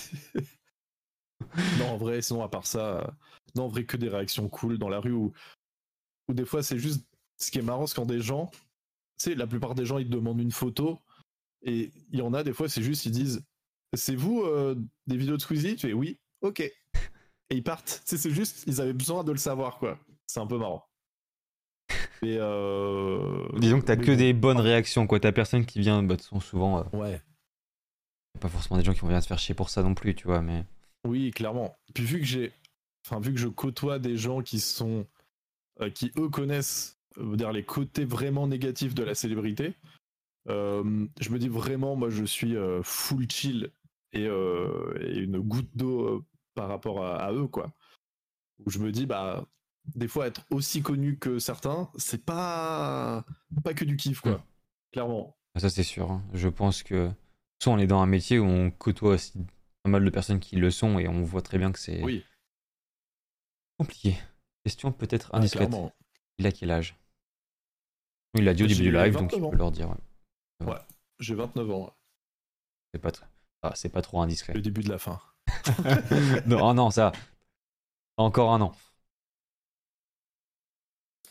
Non, 1.78 1.90
en 1.90 1.96
vrai, 1.96 2.20
sinon, 2.20 2.42
à 2.42 2.48
part 2.48 2.66
ça, 2.66 2.98
euh, 2.98 3.06
non, 3.54 3.64
en 3.64 3.68
vrai, 3.68 3.84
que 3.84 3.96
des 3.96 4.08
réactions 4.08 4.48
cool 4.48 4.76
dans 4.76 4.88
la 4.88 4.98
rue 4.98 5.12
où, 5.12 5.32
où 6.28 6.34
des 6.34 6.44
fois, 6.44 6.62
c'est 6.62 6.78
juste. 6.78 7.06
Ce 7.36 7.50
qui 7.50 7.58
est 7.58 7.62
marrant, 7.62 7.86
c'est 7.86 7.94
quand 7.94 8.06
des 8.06 8.20
gens. 8.20 8.50
Tu 9.18 9.18
sais, 9.18 9.34
la 9.34 9.46
plupart 9.46 9.74
des 9.74 9.84
gens, 9.84 9.98
ils 9.98 10.06
te 10.06 10.12
demandent 10.12 10.40
une 10.40 10.52
photo 10.52 11.00
et 11.64 11.90
il 12.12 12.18
y 12.18 12.22
en 12.22 12.34
a 12.34 12.44
des 12.44 12.52
fois, 12.52 12.68
c'est 12.68 12.82
juste, 12.82 13.06
ils 13.06 13.12
disent 13.12 13.42
C'est 13.94 14.14
vous 14.14 14.42
euh, 14.42 14.76
des 15.06 15.16
vidéos 15.16 15.36
de 15.36 15.42
Squeezie? 15.42 15.76
Tu 15.76 15.88
fais 15.88 15.92
oui, 15.92 16.18
ok. 16.42 16.60
Et 16.60 16.72
ils 17.50 17.62
partent. 17.62 18.02
Tu 18.04 18.10
sais, 18.10 18.18
c'est 18.18 18.30
juste, 18.30 18.64
ils 18.66 18.80
avaient 18.80 18.92
besoin 18.92 19.24
de 19.24 19.32
le 19.32 19.38
savoir, 19.38 19.78
quoi. 19.78 19.98
C'est 20.26 20.40
un 20.40 20.46
peu 20.46 20.58
marrant. 20.58 20.86
Mais 22.22 22.36
euh... 22.38 23.46
Disons 23.58 23.80
que 23.80 23.84
t'as 23.86 23.96
que 23.96 24.10
des 24.10 24.32
bonnes 24.32 24.60
réactions, 24.60 25.06
quoi. 25.06 25.20
T'as 25.20 25.32
personne 25.32 25.66
qui 25.66 25.80
vient, 25.80 26.02
bah, 26.02 26.16
façon, 26.16 26.40
souvent, 26.40 26.78
euh, 26.78 26.96
Ouais. 26.96 27.20
pas 28.40 28.48
forcément 28.48 28.78
des 28.78 28.84
gens 28.84 28.94
qui 28.94 29.00
vont 29.00 29.08
venir 29.08 29.22
se 29.22 29.28
faire 29.28 29.38
chier 29.38 29.54
pour 29.54 29.68
ça 29.70 29.82
non 29.82 29.94
plus, 29.94 30.14
tu 30.14 30.26
vois, 30.26 30.40
mais. 30.40 30.64
Oui, 31.06 31.30
clairement. 31.32 31.76
Puis 31.94 32.04
vu 32.04 32.18
que 32.20 32.24
j'ai, 32.24 32.52
enfin 33.06 33.20
vu 33.20 33.34
que 33.34 33.38
je 33.38 33.48
côtoie 33.48 33.98
des 33.98 34.16
gens 34.16 34.40
qui 34.40 34.58
sont, 34.58 35.06
euh, 35.80 35.90
qui 35.90 36.10
eux 36.16 36.30
connaissent, 36.30 36.98
dire 37.20 37.52
les 37.52 37.64
côtés 37.64 38.06
vraiment 38.06 38.46
négatifs 38.46 38.94
de 38.94 39.04
la 39.04 39.14
célébrité, 39.14 39.74
je 40.46 41.30
me 41.30 41.38
dis 41.38 41.48
vraiment, 41.48 41.94
moi 41.94 42.08
je 42.10 42.24
suis 42.24 42.54
full 42.82 43.30
chill 43.30 43.70
et, 44.12 44.24
et 44.24 45.18
une 45.18 45.38
goutte 45.40 45.70
d'eau 45.76 46.24
par 46.54 46.68
rapport 46.68 47.04
à, 47.04 47.16
à 47.16 47.32
eux 47.32 47.46
quoi. 47.46 47.70
Où 48.64 48.70
je 48.70 48.78
me 48.78 48.90
dis 48.92 49.06
bah 49.06 49.46
des 49.94 50.08
fois 50.08 50.26
être 50.26 50.42
aussi 50.50 50.82
connu 50.82 51.18
que 51.18 51.38
certains, 51.38 51.90
c'est 51.96 52.24
pas 52.24 53.24
pas 53.62 53.74
que 53.74 53.84
du 53.84 53.96
kiff 53.96 54.20
quoi. 54.20 54.44
Clairement. 54.92 55.36
Ah, 55.54 55.60
Ça, 55.60 55.70
c'est 55.70 55.82
sûr. 55.84 56.10
hein. 56.10 56.22
Je 56.32 56.48
pense 56.48 56.82
que. 56.82 57.10
Soit 57.62 57.72
on 57.72 57.78
est 57.78 57.86
dans 57.86 58.00
un 58.00 58.06
métier 58.06 58.38
où 58.38 58.44
on 58.44 58.70
côtoie 58.70 59.14
aussi 59.14 59.32
pas 59.84 59.90
mal 59.90 60.04
de 60.04 60.10
personnes 60.10 60.40
qui 60.40 60.56
le 60.56 60.70
sont 60.70 60.98
et 60.98 61.08
on 61.08 61.22
voit 61.22 61.40
très 61.42 61.56
bien 61.58 61.70
que 61.72 61.78
c'est 61.78 62.02
Oui. 62.02 62.24
compliqué. 63.78 64.16
Question 64.64 64.92
peut-être 64.92 65.30
Ah, 65.32 65.38
indiscrète. 65.38 65.70
il 66.38 66.46
a 66.46 66.52
quel 66.52 66.70
âge? 66.70 66.96
Il 68.34 68.44
l'a 68.44 68.54
dit 68.54 68.64
au 68.64 68.66
début 68.66 68.82
du 68.82 68.92
live, 68.92 69.12
donc 69.12 69.30
29 69.32 69.40
il 69.46 69.50
peut 69.50 69.56
leur 69.56 69.70
dire. 69.70 69.94
ouais. 70.60 70.74
J'ai 71.20 71.34
29 71.36 71.70
ans. 71.70 71.94
C'est 72.92 73.00
pas, 73.00 73.10
tr- 73.10 73.22
ah, 73.62 73.72
c'est 73.76 73.88
pas 73.88 74.02
trop 74.02 74.20
indiscret. 74.20 74.52
Le 74.52 74.60
début 74.60 74.82
de 74.82 74.88
la 74.88 74.98
fin. 74.98 75.20
non, 76.46 76.68
ah 76.68 76.74
non, 76.74 76.90
ça. 76.90 77.12
Encore 78.16 78.52
un 78.52 78.60
an. 78.62 78.72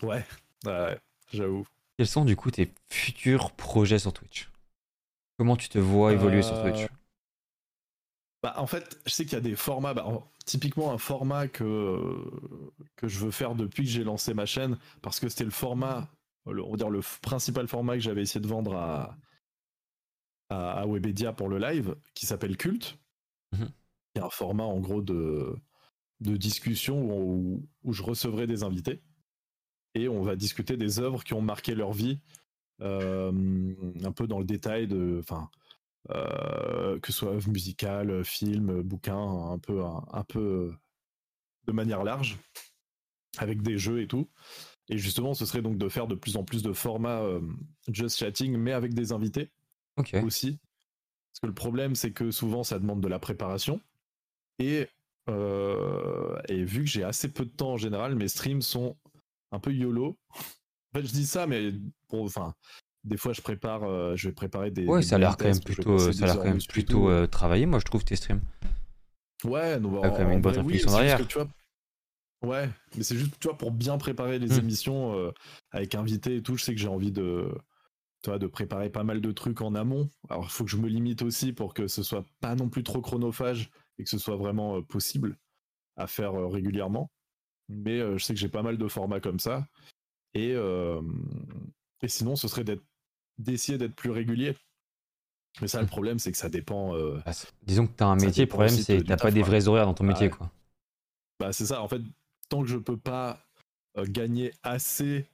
Ouais. 0.03 0.25
Ouais. 0.65 0.99
J'avoue. 1.31 1.65
Quels 1.97 2.07
sont 2.07 2.25
du 2.25 2.35
coup 2.35 2.51
tes 2.51 2.71
futurs 2.91 3.51
projets 3.51 3.99
sur 3.99 4.13
Twitch? 4.13 4.49
Comment 5.37 5.55
tu 5.57 5.69
te 5.69 5.79
vois 5.79 6.13
évoluer 6.13 6.41
sur 6.43 6.55
Euh, 6.55 6.71
Twitch 6.71 6.87
Bah, 8.41 8.53
en 8.57 8.67
fait, 8.67 8.99
je 9.05 9.11
sais 9.11 9.23
qu'il 9.25 9.33
y 9.33 9.37
a 9.37 9.41
des 9.41 9.55
formats. 9.55 9.93
Bah, 9.93 10.05
en- 10.05 10.23
typiquement, 10.45 10.91
un 10.91 10.97
format 10.97 11.47
que, 11.47 11.99
que 12.97 13.07
je 13.07 13.19
veux 13.19 13.31
faire 13.31 13.55
depuis 13.55 13.83
que 13.83 13.89
j'ai 13.89 14.03
lancé 14.03 14.33
ma 14.33 14.45
chaîne, 14.45 14.77
parce 15.01 15.19
que 15.19 15.29
c'était 15.29 15.45
le 15.45 15.51
format, 15.51 16.09
le- 16.45 16.63
on 16.63 16.71
va 16.71 16.77
dire 16.77 16.89
le 16.89 16.99
principal 17.21 17.67
format 17.67 17.93
que 17.93 18.01
j'avais 18.01 18.21
essayé 18.23 18.41
de 18.41 18.47
vendre 18.47 18.75
à, 18.75 19.17
à, 20.49 20.81
à 20.81 20.85
Webedia 20.87 21.31
pour 21.33 21.47
le 21.47 21.57
live, 21.57 21.95
qui 22.15 22.25
s'appelle 22.25 22.57
Culte. 22.57 22.97
Mhm. 23.53 23.67
qui 24.13 24.19
est 24.19 24.25
un 24.25 24.29
format 24.31 24.63
en 24.63 24.79
gros 24.79 25.01
de, 25.03 25.55
de 26.21 26.37
discussion 26.37 26.99
où, 27.01 27.11
où- 27.55 27.69
où 27.83 27.93
je 27.93 28.01
recevrai 28.03 28.45
des 28.47 28.63
invités 28.63 29.01
et 29.95 30.09
on 30.09 30.21
va 30.21 30.35
discuter 30.35 30.77
des 30.77 30.99
œuvres 30.99 31.23
qui 31.23 31.33
ont 31.33 31.41
marqué 31.41 31.75
leur 31.75 31.93
vie, 31.93 32.19
euh, 32.81 33.31
un 34.03 34.11
peu 34.11 34.27
dans 34.27 34.39
le 34.39 34.45
détail 34.45 34.87
de. 34.87 35.17
Enfin, 35.19 35.49
euh, 36.09 36.99
que 36.99 37.11
ce 37.11 37.19
soit 37.19 37.31
œuvre 37.31 37.49
musicale, 37.49 38.25
film, 38.25 38.81
bouquin, 38.81 39.17
un 39.17 39.57
peu, 39.57 39.83
un, 39.83 40.03
un 40.11 40.23
peu 40.23 40.73
de 41.65 41.71
manière 41.71 42.03
large, 42.03 42.37
avec 43.37 43.61
des 43.61 43.77
jeux 43.77 44.01
et 44.01 44.07
tout. 44.07 44.29
Et 44.89 44.97
justement, 44.97 45.33
ce 45.33 45.45
serait 45.45 45.61
donc 45.61 45.77
de 45.77 45.87
faire 45.87 46.07
de 46.07 46.15
plus 46.15 46.35
en 46.35 46.43
plus 46.43 46.61
de 46.61 46.73
formats 46.73 47.21
euh, 47.21 47.39
just 47.87 48.17
chatting, 48.17 48.57
mais 48.57 48.73
avec 48.73 48.93
des 48.93 49.13
invités 49.13 49.49
aussi. 50.23 50.59
Parce 51.31 51.39
que 51.41 51.47
le 51.47 51.53
problème, 51.53 51.95
c'est 51.95 52.11
que 52.11 52.31
souvent, 52.31 52.63
ça 52.63 52.79
demande 52.79 52.99
de 52.99 53.07
la 53.07 53.19
préparation. 53.19 53.79
Et, 54.59 54.87
et 55.29 56.63
vu 56.63 56.81
que 56.81 56.89
j'ai 56.89 57.03
assez 57.03 57.31
peu 57.31 57.45
de 57.45 57.49
temps 57.49 57.71
en 57.71 57.77
général, 57.77 58.15
mes 58.15 58.27
streams 58.27 58.61
sont 58.61 58.97
un 59.53 59.59
peu 59.59 59.71
YOLO. 59.71 60.17
En 60.35 60.99
fait, 60.99 61.05
je 61.05 61.11
dis 61.11 61.25
ça, 61.25 61.47
mais 61.47 61.71
enfin, 62.11 62.53
des 63.03 63.17
fois, 63.17 63.33
je 63.33 63.41
prépare, 63.41 63.83
euh, 63.83 64.15
je 64.15 64.27
vais 64.29 64.33
préparer 64.33 64.71
des. 64.71 64.85
Ouais, 64.85 64.99
des 64.99 65.05
ça 65.05 65.15
a 65.15 65.19
l'air 65.19 65.37
quand 65.37 65.45
même 65.45 65.59
plutôt, 65.61 66.11
ça 66.11 66.23
a 66.23 66.27
l'air 66.27 66.35
quand 66.35 66.45
même 66.45 66.61
plutôt 66.61 67.09
euh, 67.09 67.27
travaillé, 67.27 67.65
moi 67.65 67.79
je 67.79 67.85
trouve 67.85 68.03
tes 68.03 68.15
streams. 68.15 68.41
Ouais, 69.45 69.77
quand 69.81 70.19
même 70.19 70.31
une 70.31 70.41
bonne 70.41 70.57
oui, 70.59 70.73
réflexion 70.73 70.91
derrière. 70.91 71.17
que, 71.17 71.23
tu 71.23 71.39
vois, 71.39 71.47
ouais, 72.43 72.69
mais 72.95 73.03
c'est 73.03 73.17
juste 73.17 73.39
tu 73.39 73.47
vois, 73.47 73.57
pour 73.57 73.71
bien 73.71 73.97
préparer 73.97 74.39
les 74.39 74.53
Hmm. 74.53 74.59
émissions 74.59 75.17
euh, 75.17 75.31
avec 75.71 75.95
invités 75.95 76.37
et 76.37 76.41
tout. 76.43 76.55
Je 76.57 76.63
sais 76.63 76.73
que 76.73 76.79
j'ai 76.81 76.87
envie 76.87 77.11
de, 77.11 77.49
tu 78.23 78.29
vois, 78.29 78.39
de 78.39 78.47
préparer 78.47 78.89
pas 78.89 79.03
mal 79.03 79.21
de 79.21 79.31
trucs 79.31 79.61
en 79.61 79.75
amont. 79.75 80.09
Alors, 80.29 80.45
il 80.45 80.49
faut 80.49 80.63
que 80.63 80.71
je 80.71 80.77
me 80.77 80.87
limite 80.87 81.21
aussi 81.21 81.53
pour 81.53 81.73
que 81.73 81.87
ce 81.87 82.03
soit 82.03 82.25
pas 82.39 82.55
non 82.55 82.69
plus 82.69 82.83
trop 82.83 83.01
chronophage 83.01 83.69
et 83.99 84.03
que 84.03 84.09
ce 84.09 84.17
soit 84.17 84.37
vraiment 84.37 84.81
possible 84.81 85.37
à 85.97 86.07
faire 86.07 86.33
régulièrement. 86.49 87.11
Mais 87.69 87.99
euh, 87.99 88.17
je 88.17 88.23
sais 88.23 88.33
que 88.33 88.39
j'ai 88.39 88.49
pas 88.49 88.61
mal 88.63 88.77
de 88.77 88.87
formats 88.87 89.19
comme 89.19 89.39
ça. 89.39 89.67
Et, 90.33 90.53
euh, 90.53 91.01
et 92.01 92.07
sinon, 92.07 92.35
ce 92.35 92.47
serait 92.47 92.65
d'essayer 93.37 93.77
d'être 93.77 93.95
plus 93.95 94.11
régulier. 94.11 94.55
Mais 95.61 95.67
ça, 95.67 95.81
le 95.81 95.87
problème, 95.87 96.17
c'est 96.19 96.31
que 96.31 96.37
ça 96.37 96.49
dépend. 96.49 96.95
euh, 96.95 97.19
Bah, 97.25 97.31
disons 97.61 97.85
que 97.87 97.93
t'as 97.93 98.07
un 98.07 98.17
Ça 98.19 98.25
métier, 98.25 98.45
le 98.45 98.49
problème 98.49 98.69
c'est 98.71 98.97
que 98.97 99.03
t'as 99.03 99.17
pas 99.17 99.31
des 99.31 99.43
vrais 99.43 99.67
horaires 99.67 99.85
dans 99.85 99.93
ton 99.93 100.03
Ah 100.05 100.07
métier, 100.07 100.29
quoi. 100.29 100.51
Bah, 101.39 101.53
c'est 101.53 101.67
ça. 101.67 101.81
En 101.81 101.87
fait, 101.87 102.01
tant 102.49 102.61
que 102.63 102.67
je 102.67 102.77
peux 102.77 102.97
pas 102.97 103.39
gagner 103.97 104.51
assez, 104.63 105.27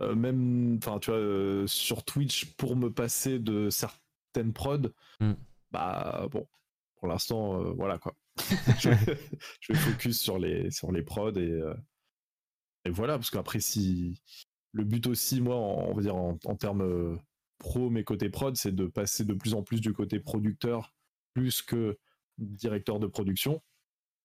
même, 0.00 0.78
enfin, 0.82 0.98
tu 0.98 1.10
vois, 1.12 1.68
sur 1.68 2.04
Twitch 2.04 2.46
pour 2.56 2.74
me 2.76 2.90
passer 2.92 3.38
de 3.38 3.70
certaines 3.70 4.52
prods, 4.52 4.90
Hmm. 5.20 5.34
bah 5.70 6.26
bon, 6.30 6.48
pour 6.96 7.06
l'instant, 7.08 7.62
voilà 7.74 7.98
quoi. 7.98 8.14
je, 8.80 8.90
je 9.60 9.72
vais 9.72 9.78
focus 9.78 10.20
sur 10.20 10.38
les 10.38 10.70
sur 10.70 10.92
les 10.92 11.02
prods 11.02 11.32
et 11.32 11.50
euh, 11.50 11.74
et 12.84 12.90
voilà 12.90 13.14
parce 13.18 13.30
qu'après 13.30 13.60
si 13.60 14.20
le 14.72 14.84
but 14.84 15.06
aussi, 15.08 15.40
moi, 15.40 15.56
en- 15.56 15.88
on 15.90 15.94
va 15.94 16.02
dire 16.02 16.16
en, 16.16 16.38
en 16.44 16.56
termes 16.56 16.82
euh, 16.82 17.16
pro, 17.58 17.90
mais 17.90 18.04
côté 18.04 18.30
prod, 18.30 18.56
c'est 18.56 18.74
de 18.74 18.86
passer 18.86 19.24
de 19.24 19.34
plus 19.34 19.54
en 19.54 19.62
plus 19.62 19.80
du 19.80 19.92
côté 19.92 20.20
producteur 20.20 20.94
plus 21.34 21.60
que 21.62 21.98
directeur 22.38 22.98
de 23.00 23.06
production 23.06 23.62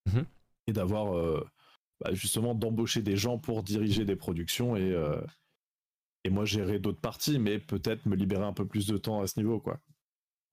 Mhm. 0.08 0.26
et 0.68 0.74
d'avoir 0.74 1.18
euh, 1.18 1.44
bah, 2.00 2.14
justement 2.14 2.54
d'embaucher 2.56 3.02
des 3.02 3.18
gens 3.18 3.40
pour 3.40 3.64
diriger 3.64 4.06
des 4.06 4.16
productions 4.16 4.76
et, 4.76 4.92
euh, 4.94 5.20
et 6.24 6.30
moi 6.30 6.46
gérer 6.46 6.78
d'autres 6.80 7.02
parties, 7.02 7.40
mais 7.40 7.58
peut-être 7.60 8.06
me 8.06 8.16
libérer 8.16 8.44
un 8.46 8.54
peu 8.54 8.68
plus 8.68 8.86
de 8.88 8.98
temps 8.98 9.22
à 9.22 9.28
ce 9.28 9.40
niveau, 9.40 9.60
quoi. 9.60 9.80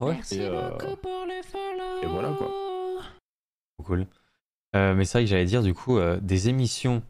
Ouais. 0.00 0.14
Merci 0.14 0.36
Et, 0.36 0.40
euh, 0.46 0.70
beaucoup 0.70 0.96
pour 0.96 1.26
les 1.28 1.42
follow. 1.42 2.02
et 2.02 2.06
voilà, 2.06 2.32
quoi. 2.32 2.50
Cool. 3.82 4.06
Euh, 4.74 4.94
mais 4.94 5.04
c'est 5.04 5.18
vrai 5.18 5.24
que 5.24 5.30
j'allais 5.30 5.44
dire, 5.44 5.62
du 5.62 5.74
coup, 5.74 5.98
euh, 5.98 6.18
des 6.20 6.48
émissions 6.48 7.02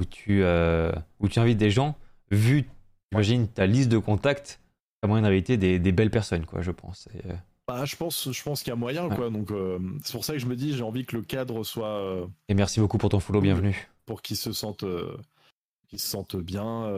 où 0.00 0.04
tu, 0.04 0.42
euh, 0.42 0.92
où 1.20 1.28
tu 1.28 1.38
invites 1.38 1.58
des 1.58 1.70
gens, 1.70 1.96
vu, 2.30 2.68
j'imagine, 3.12 3.46
ta 3.48 3.66
liste 3.66 3.88
de 3.88 3.98
contacts, 3.98 4.60
t'as 5.00 5.08
moyen 5.08 5.22
d'inviter 5.22 5.56
des, 5.56 5.78
des 5.78 5.92
belles 5.92 6.10
personnes, 6.10 6.44
quoi, 6.46 6.60
je 6.62 6.72
pense. 6.72 7.08
Et, 7.14 7.20
Bah, 7.68 7.84
je 7.84 7.94
pense, 7.94 8.32
je 8.32 8.42
pense 8.42 8.62
qu'il 8.62 8.70
y 8.70 8.72
a 8.72 8.76
moyen, 8.76 9.06
Ouais. 9.08 9.14
quoi. 9.16 9.30
Donc 9.30 9.50
c'est 10.02 10.12
pour 10.12 10.24
ça 10.24 10.32
que 10.32 10.38
je 10.40 10.46
me 10.46 10.56
dis, 10.56 10.76
j'ai 10.76 10.82
envie 10.82 11.06
que 11.06 11.16
le 11.16 11.22
cadre 11.22 11.62
soit 11.62 12.26
et 12.48 12.54
merci 12.54 12.80
beaucoup 12.80 12.98
pour 12.98 13.10
ton 13.10 13.20
follow, 13.20 13.40
bienvenue. 13.40 13.88
pour 14.06 14.20
qu'ils 14.20 14.36
se 14.36 14.52
sentent, 14.52 14.84
qu'ils 15.88 16.00
se 16.00 16.08
sentent 16.08 16.36
bien 16.36 16.88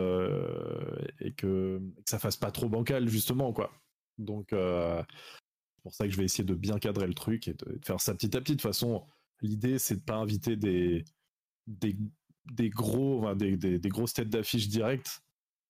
et 1.21 1.33
que, 1.33 1.79
que 1.79 2.11
ça 2.11 2.19
fasse 2.19 2.37
pas 2.37 2.51
trop 2.51 2.69
bancal, 2.71 3.09
justement, 3.09 3.53
quoi. 3.53 3.71
Donc 4.19 4.47
c'est 4.53 5.83
pour 5.83 5.95
ça 5.95 6.05
que 6.07 6.11
je 6.11 6.17
vais 6.17 6.25
essayer 6.25 6.43
de 6.45 6.55
bien 6.55 6.79
cadrer 6.79 7.07
le 7.07 7.15
truc 7.15 7.47
et 7.49 7.53
de, 7.53 7.77
de 7.79 7.85
faire 7.85 8.01
ça 8.01 8.15
petit 8.15 8.35
à 8.37 8.41
petit. 8.41 8.53
De 8.53 8.61
toute 8.61 8.63
façon, 8.63 9.05
l'idée 9.43 9.79
c'est 9.79 9.97
de 9.97 10.01
pas 10.03 10.17
inviter 10.17 10.57
des 10.57 11.05
des, 11.69 11.97
des 12.47 12.71
gros, 12.71 13.21
enfin, 13.21 13.37
des, 13.37 13.57
des, 13.57 13.79
des 13.79 13.89
grosses 13.91 14.15
têtes 14.15 14.31
d'affiche 14.31 14.69
directes. 14.69 15.23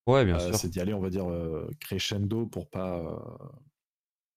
Ouais, 0.07 0.25
bien 0.25 0.39
Euh, 0.39 0.41
sûr. 0.41 0.61
c'est 0.61 0.69
d'y 0.71 0.81
aller, 0.81 0.95
on 0.95 1.01
va 1.01 1.11
dire, 1.11 1.31
euh, 1.31 1.71
crescendo 1.81 2.47
pour 2.47 2.71
pas, 2.71 2.99
euh, 3.01 3.49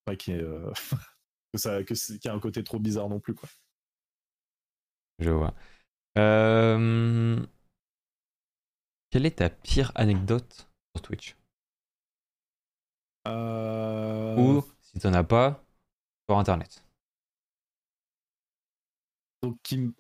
pas 0.05 0.15
qu'il 0.15 0.36
y 0.36 0.39
ait, 0.39 0.43
que 1.53 1.59
ça, 1.59 1.84
que 1.84 1.95
c'est- 1.95 2.19
qu'il 2.19 2.30
y 2.32 2.34
ait 2.34 2.38
un 2.38 2.39
côté 2.39 2.63
trop 2.63 2.80
bizarre 2.80 3.09
non 3.09 3.19
plus, 3.19 3.36
quoi. 3.36 3.49
Je 5.19 5.30
vois. 5.30 5.53
Quelle 9.11 9.27
est 9.27 9.38
ta 9.38 9.51
pire 9.51 9.91
anecdote 9.93 10.67
sur 10.95 11.03
Twitch? 11.03 11.36
Ou 14.36 14.63
Si 14.82 14.99
t'en 14.99 15.13
as 15.13 15.23
pas, 15.23 15.63
sur 16.30 16.38
internet. 16.39 16.84
Donc, 19.43 19.57
qui 19.63 19.91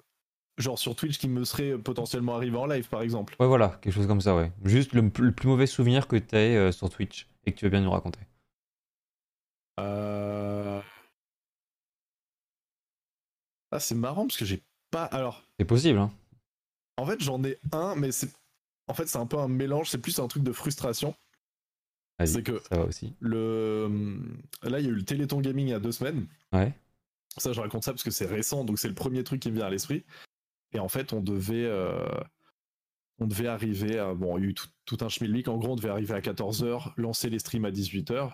genre 0.57 0.77
sur 0.77 0.93
Twitch, 0.95 1.17
qui 1.17 1.29
me 1.29 1.45
serait 1.45 1.77
potentiellement 1.77 2.35
arrivé 2.35 2.57
en 2.57 2.65
live, 2.65 2.89
par 2.89 3.01
exemple. 3.01 3.35
Ouais, 3.39 3.47
voilà, 3.47 3.79
quelque 3.81 3.93
chose 3.93 4.07
comme 4.07 4.19
ça, 4.19 4.35
ouais. 4.35 4.51
Juste 4.65 4.91
le, 4.93 5.01
le 5.19 5.31
plus 5.31 5.47
mauvais 5.47 5.67
souvenir 5.67 6.07
que 6.07 6.17
t'aies 6.17 6.57
euh, 6.57 6.71
sur 6.73 6.89
Twitch 6.89 7.27
et 7.45 7.53
que 7.53 7.57
tu 7.57 7.65
veux 7.65 7.71
bien 7.71 7.79
nous 7.81 7.91
raconter. 7.91 8.19
Euh... 9.79 10.81
Ah, 13.71 13.79
c'est 13.79 13.95
marrant 13.95 14.27
parce 14.27 14.37
que 14.37 14.45
j'ai 14.45 14.61
pas. 14.91 15.05
Alors, 15.05 15.43
C'est 15.59 15.65
possible, 15.65 15.99
hein. 15.99 16.11
en 16.97 17.05
fait, 17.05 17.21
j'en 17.21 17.41
ai 17.43 17.57
un, 17.71 17.95
mais 17.95 18.11
c'est. 18.11 18.29
En 18.87 18.93
fait, 18.93 19.07
c'est 19.07 19.19
un 19.19 19.27
peu 19.27 19.37
un 19.37 19.47
mélange, 19.47 19.89
c'est 19.89 19.99
plus 20.01 20.19
un 20.19 20.27
truc 20.27 20.43
de 20.43 20.51
frustration. 20.51 21.15
Vas-y, 22.17 22.27
C'est 22.29 22.43
que 22.43 22.59
ça 22.67 22.77
va 22.79 22.85
aussi. 22.85 23.13
le. 23.19 24.19
Là, 24.63 24.79
il 24.79 24.85
y 24.85 24.89
a 24.89 24.91
eu 24.91 24.95
le 24.95 25.05
Téléthon 25.05 25.39
Gaming 25.39 25.67
il 25.67 25.71
y 25.71 25.73
a 25.73 25.79
deux 25.79 25.91
semaines. 25.93 26.27
Ouais. 26.51 26.73
Ça, 27.37 27.53
je 27.53 27.61
raconte 27.61 27.83
ça 27.83 27.91
parce 27.93 28.03
que 28.03 28.11
c'est 28.11 28.25
récent, 28.25 28.65
donc 28.65 28.79
c'est 28.79 28.87
le 28.89 28.95
premier 28.95 29.23
truc 29.23 29.41
qui 29.41 29.49
me 29.51 29.55
vient 29.57 29.67
à 29.67 29.69
l'esprit. 29.69 30.05
Et 30.73 30.79
en 30.79 30.89
fait, 30.89 31.13
on 31.13 31.21
devait. 31.21 31.65
euh, 31.65 32.07
On 33.19 33.27
devait 33.27 33.47
arriver 33.47 33.99
à. 33.99 34.13
Bon, 34.13 34.37
il 34.37 34.43
y 34.43 34.47
a 34.47 34.49
eu 34.49 34.53
tout, 34.53 34.67
tout 34.85 34.97
un 35.01 35.09
schmilblick. 35.09 35.47
En 35.47 35.57
gros, 35.57 35.73
on 35.73 35.75
devait 35.75 35.89
arriver 35.89 36.13
à 36.13 36.21
14h, 36.21 36.93
lancer 36.97 37.29
les 37.29 37.39
streams 37.39 37.65
à 37.65 37.71
18h. 37.71 38.33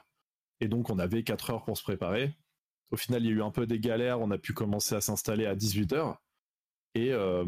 Et 0.62 0.68
donc, 0.68 0.90
on 0.90 1.00
avait 1.00 1.24
4 1.24 1.50
heures 1.52 1.64
pour 1.66 1.78
se 1.78 1.84
préparer. 1.84 2.36
Au 2.92 2.98
final, 2.98 3.24
il 3.24 3.28
y 3.28 3.30
a 3.30 3.36
eu 3.36 3.42
un 3.42 3.52
peu 3.52 3.66
des 3.68 3.80
galères. 3.80 4.22
On 4.22 4.32
a 4.32 4.38
pu 4.38 4.54
commencer 4.54 4.96
à 4.96 5.02
s'installer 5.02 5.46
à 5.46 5.56
18h. 5.56 6.18
Et, 6.94 7.12
euh, 7.12 7.46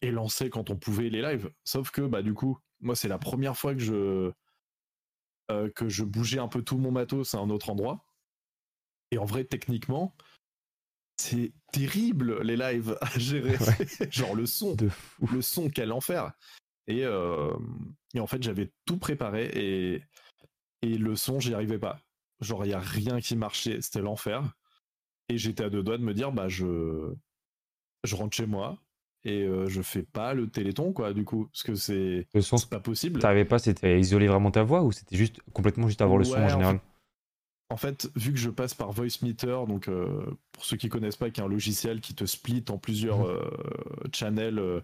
et 0.00 0.10
lancer 0.10 0.48
quand 0.48 0.70
on 0.70 0.76
pouvait 0.76 1.10
les 1.10 1.20
lives. 1.22 1.50
Sauf 1.64 1.90
que, 1.90 2.02
bah, 2.02 2.22
du 2.22 2.32
coup, 2.34 2.58
moi, 2.80 2.96
c'est 2.96 3.08
la 3.08 3.18
première 3.18 3.56
fois 3.56 3.74
que 3.74 3.80
je. 3.80 4.32
euh, 5.50 5.68
que 5.74 5.88
je 5.88 6.04
bougeais 6.04 6.38
un 6.38 6.48
peu 6.48 6.62
tout 6.62 6.78
mon 6.78 6.92
matos 6.92 7.34
à 7.34 7.38
un 7.38 7.50
autre 7.50 7.70
endroit. 7.70 8.04
Et 9.10 9.18
en 9.18 9.24
vrai, 9.24 9.44
techniquement, 9.44 10.14
c'est 11.20 11.52
terrible 11.72 12.42
les 12.42 12.56
lives 12.56 12.96
à 13.00 13.18
gérer. 13.18 13.56
Genre 14.10 14.34
le 14.34 14.46
son, 14.46 14.74
De 14.74 14.88
fou. 14.88 15.26
le 15.32 15.42
son, 15.42 15.68
quel 15.68 15.92
enfer. 15.92 16.32
Et, 16.86 17.04
euh, 17.04 17.52
et 18.14 18.20
en 18.20 18.26
fait, 18.26 18.42
j'avais 18.42 18.72
tout 18.86 18.96
préparé 18.98 19.46
et, 19.54 20.02
et 20.82 20.98
le 20.98 21.14
son, 21.16 21.38
j'y 21.38 21.54
arrivais 21.54 21.78
pas. 21.78 22.00
Genre, 22.40 22.64
il 22.64 22.68
n'y 22.68 22.74
a 22.74 22.80
rien 22.80 23.20
qui 23.20 23.36
marchait, 23.36 23.80
c'était 23.80 24.00
l'enfer. 24.00 24.42
Et 25.28 25.38
j'étais 25.38 25.62
à 25.64 25.70
deux 25.70 25.82
doigts 25.82 25.98
de 25.98 26.02
me 26.02 26.14
dire, 26.14 26.32
bah, 26.32 26.48
je, 26.48 27.12
je 28.02 28.16
rentre 28.16 28.34
chez 28.36 28.46
moi 28.46 28.78
et 29.22 29.42
euh, 29.42 29.68
je 29.68 29.82
fais 29.82 30.02
pas 30.02 30.32
le 30.32 30.48
téléthon, 30.48 30.92
quoi, 30.92 31.12
du 31.12 31.24
coup, 31.24 31.46
parce 31.52 31.62
que 31.62 31.74
c'est 31.74 32.26
pas 32.70 32.80
possible. 32.80 33.20
t'arrivais 33.20 33.44
pas, 33.44 33.58
c'était 33.58 34.00
isoler 34.00 34.26
vraiment 34.26 34.50
ta 34.50 34.62
voix 34.62 34.82
ou 34.82 34.90
c'était 34.90 35.16
juste 35.16 35.40
complètement 35.52 35.86
juste 35.86 36.00
avoir 36.00 36.18
le 36.18 36.24
son 36.24 36.32
Ouais, 36.32 36.40
en 36.40 36.44
en 36.46 36.48
général? 36.48 36.76
En 36.76 36.78
fait, 36.78 36.84
vu 38.16 38.32
que 38.32 38.38
je 38.38 38.50
passe 38.50 38.74
par 38.74 38.92
VoiceMeter, 38.92 39.66
donc 39.66 39.88
euh, 39.88 40.26
pour 40.52 40.64
ceux 40.64 40.76
qui 40.76 40.88
connaissent 40.88 41.16
pas, 41.16 41.30
qui 41.30 41.40
est 41.40 41.44
un 41.44 41.48
logiciel 41.48 42.00
qui 42.00 42.14
te 42.14 42.24
split 42.24 42.64
en 42.68 42.78
plusieurs 42.78 43.20
Mhm. 43.20 43.26
euh, 43.26 43.50
channels, 44.12 44.58
euh, 44.58 44.80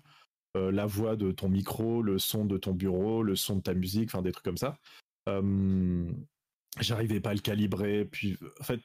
la 0.55 0.87
voix 0.87 1.17
de 1.17 1.33
ton 1.33 1.49
micro, 1.49 2.03
le 2.03 2.19
son 2.19 2.45
de 2.45 2.59
ton 2.59 2.73
bureau, 2.73 3.23
le 3.23 3.37
son 3.37 3.57
de 3.57 3.63
ta 3.63 3.75
musique, 3.75 4.11
enfin 4.11 4.23
des 4.23 4.33
trucs 4.33 4.45
comme 4.45 4.57
ça. 4.57 4.79
J'arrivais 6.79 7.21
pas 7.21 7.31
à 7.31 7.35
le 7.35 7.41
calibrer, 7.41 8.05
puis 8.05 8.39
en 8.61 8.65
fait, 8.65 8.81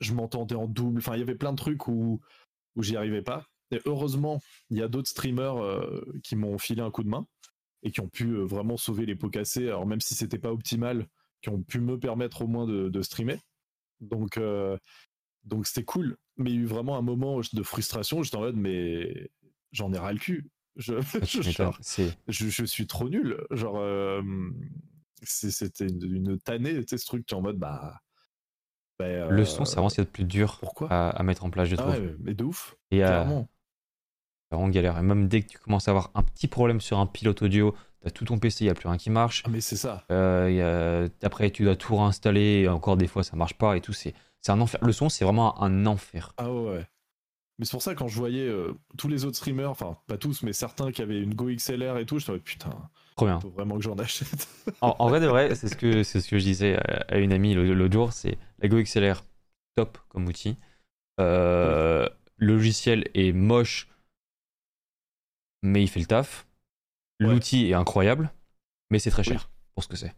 je 0.00 0.14
m'entendais 0.14 0.54
en 0.54 0.66
double. 0.66 0.98
Enfin, 0.98 1.14
il 1.14 1.20
y 1.20 1.22
avait 1.22 1.34
plein 1.34 1.52
de 1.52 1.58
trucs 1.58 1.88
où, 1.88 2.20
où 2.74 2.82
j'y 2.82 2.96
arrivais 2.96 3.22
pas. 3.22 3.46
Et 3.70 3.80
heureusement, 3.84 4.40
il 4.70 4.78
y 4.78 4.82
a 4.82 4.88
d'autres 4.88 5.08
streamers 5.08 5.56
qui 6.22 6.36
m'ont 6.36 6.58
filé 6.58 6.80
un 6.82 6.90
coup 6.90 7.02
de 7.04 7.08
main 7.08 7.26
et 7.82 7.90
qui 7.90 8.00
ont 8.00 8.08
pu 8.08 8.34
vraiment 8.36 8.76
sauver 8.78 9.04
les 9.06 9.14
pots 9.14 9.28
cassés. 9.28 9.68
Alors 9.68 9.86
même 9.86 10.00
si 10.00 10.14
c'était 10.14 10.38
pas 10.38 10.52
optimal, 10.52 11.06
qui 11.44 11.50
ont 11.50 11.62
pu 11.62 11.80
me 11.80 12.00
permettre 12.00 12.42
au 12.42 12.48
moins 12.48 12.66
de, 12.66 12.88
de 12.88 13.02
streamer. 13.02 13.38
Donc, 14.00 14.38
euh, 14.38 14.78
donc 15.44 15.66
c'était 15.66 15.84
cool. 15.84 16.16
Mais 16.38 16.50
il 16.50 16.56
y 16.56 16.58
a 16.58 16.62
eu 16.62 16.66
vraiment 16.66 16.96
un 16.98 17.02
moment 17.02 17.40
de 17.52 17.62
frustration. 17.62 18.22
J'étais 18.22 18.36
en 18.36 18.40
mode, 18.40 18.56
mais 18.56 19.30
j'en 19.72 19.92
ai 19.92 19.98
ras 19.98 20.12
le 20.12 20.18
cul. 20.18 20.50
Je, 20.76 20.94
je- 21.22 21.42
m'étonnes. 21.42 21.50
genre, 21.52 21.78
C'est 21.80 22.16
je, 22.28 22.48
je 22.48 22.64
suis 22.64 22.86
trop 22.86 23.08
nul. 23.08 23.38
Genre, 23.52 23.76
euh, 23.78 24.22
c'était 25.22 25.86
une, 25.86 26.02
une 26.16 26.38
tannée, 26.40 26.74
tu 26.80 26.84
sais, 26.90 26.98
ce 26.98 27.06
truc 27.06 27.26
qui 27.26 27.34
est 27.34 27.38
en 27.38 27.42
mode, 27.42 27.58
bah. 27.58 28.00
bah, 28.98 29.04
le 29.28 29.42
euh, 29.42 29.44
son, 29.44 29.64
c'est 29.64 29.74
vraiment 29.76 29.88
ce 29.88 29.96
qu'il 29.96 30.02
y 30.02 30.06
a 30.06 30.06
de 30.06 30.10
plus 30.10 30.24
dur 30.24 30.60
Pourquoi? 30.60 30.88
à, 30.90 31.10
à 31.10 31.22
mettre 31.22 31.44
en 31.44 31.50
place, 31.50 31.68
je 31.68 31.76
Ah 31.76 31.82
trouve. 31.82 32.00
ouais, 32.00 32.16
mais 32.20 32.34
de 32.34 32.44
ouf, 32.44 32.76
Et 32.90 33.02
clairement. 33.02 33.48
vraiment 34.50 34.68
galère. 34.68 34.98
Et 34.98 35.02
même 35.02 35.28
dès 35.28 35.42
que 35.42 35.48
tu 35.48 35.58
commences 35.58 35.88
à 35.88 35.90
avoir 35.90 36.10
un 36.14 36.22
petit 36.22 36.48
problème 36.48 36.80
sur 36.80 36.98
un 36.98 37.06
pilote 37.06 37.42
audio, 37.42 37.74
t'as 38.04 38.10
tout 38.10 38.24
ton 38.24 38.38
PC, 38.38 38.64
il 38.64 38.66
n'y 38.68 38.70
a 38.70 38.74
plus 38.74 38.88
rien 38.88 38.98
qui 38.98 39.10
marche. 39.10 39.42
Ah, 39.46 39.50
mais 39.50 39.60
c'est 39.60 39.76
ça. 39.76 40.04
Euh, 40.12 40.46
il 40.50 40.56
y 40.56 40.60
a- 40.62 41.08
Après, 41.26 41.50
tu 41.50 41.64
dois 41.64 41.74
tout 41.76 41.96
réinstaller, 41.96 42.62
et 42.62 42.68
encore 42.68 42.96
des 42.96 43.06
fois 43.06 43.24
ça 43.24 43.34
marche 43.36 43.54
pas 43.54 43.76
et 43.76 43.80
tout. 43.80 43.92
C'est 43.92 44.14
un 44.48 44.60
enfer. 44.60 44.78
Le 44.82 44.92
son, 44.92 45.08
c'est 45.08 45.24
vraiment 45.24 45.60
un 45.62 45.86
enfer. 45.86 46.34
Ah 46.36 46.52
ouais. 46.52 46.86
Mais 47.58 47.64
c'est 47.64 47.70
pour 47.70 47.82
ça, 47.82 47.94
quand 47.94 48.08
je 48.08 48.16
voyais 48.16 48.46
euh, 48.46 48.74
tous 48.98 49.06
les 49.08 49.24
autres 49.24 49.36
streamers, 49.36 49.70
enfin, 49.70 49.96
pas 50.08 50.18
tous, 50.18 50.42
mais 50.42 50.52
certains 50.52 50.90
qui 50.90 51.02
avaient 51.02 51.20
une 51.20 51.34
Go 51.34 51.48
XLR 51.50 51.98
et 51.98 52.04
tout, 52.04 52.18
je 52.18 52.30
me 52.32 52.38
putain, 52.38 52.70
Trop 53.16 53.26
bien. 53.26 53.38
faut 53.40 53.50
vraiment 53.50 53.76
que 53.76 53.82
j'en 53.82 53.94
achète. 53.96 54.48
En, 54.80 54.96
en 54.98 55.08
vrai 55.08 55.20
de 55.20 55.26
vrai, 55.26 55.54
c'est 55.54 55.68
ce 55.68 55.76
que 55.76 56.02
c'est 56.02 56.20
ce 56.20 56.28
que 56.28 56.38
je 56.38 56.44
disais 56.44 56.76
à, 57.08 57.16
une 57.18 57.32
amie 57.32 57.54
l'autre 57.54 57.92
jour, 57.92 58.12
c'est 58.12 58.38
la 58.58 58.68
Go 58.68 58.82
XLR 58.82 59.22
top 59.76 59.98
comme 60.08 60.26
outil. 60.26 60.56
Euh, 61.20 62.08
Le 62.36 62.54
logiciel 62.54 63.08
est 63.14 63.32
moche, 63.32 63.88
mais 65.62 65.82
il 65.82 65.88
fait 65.88 66.00
le 66.00 66.06
taf. 66.06 66.46
Ouais. 67.20 67.26
L'outil 67.28 67.68
est 67.70 67.74
incroyable, 67.74 68.32
mais 68.90 68.98
c'est 68.98 69.10
très 69.10 69.22
Oui. 69.22 69.28
cher 69.28 69.50
pour 69.74 69.84
ce 69.84 69.88
que 69.88 69.96
c'est. 69.96 70.14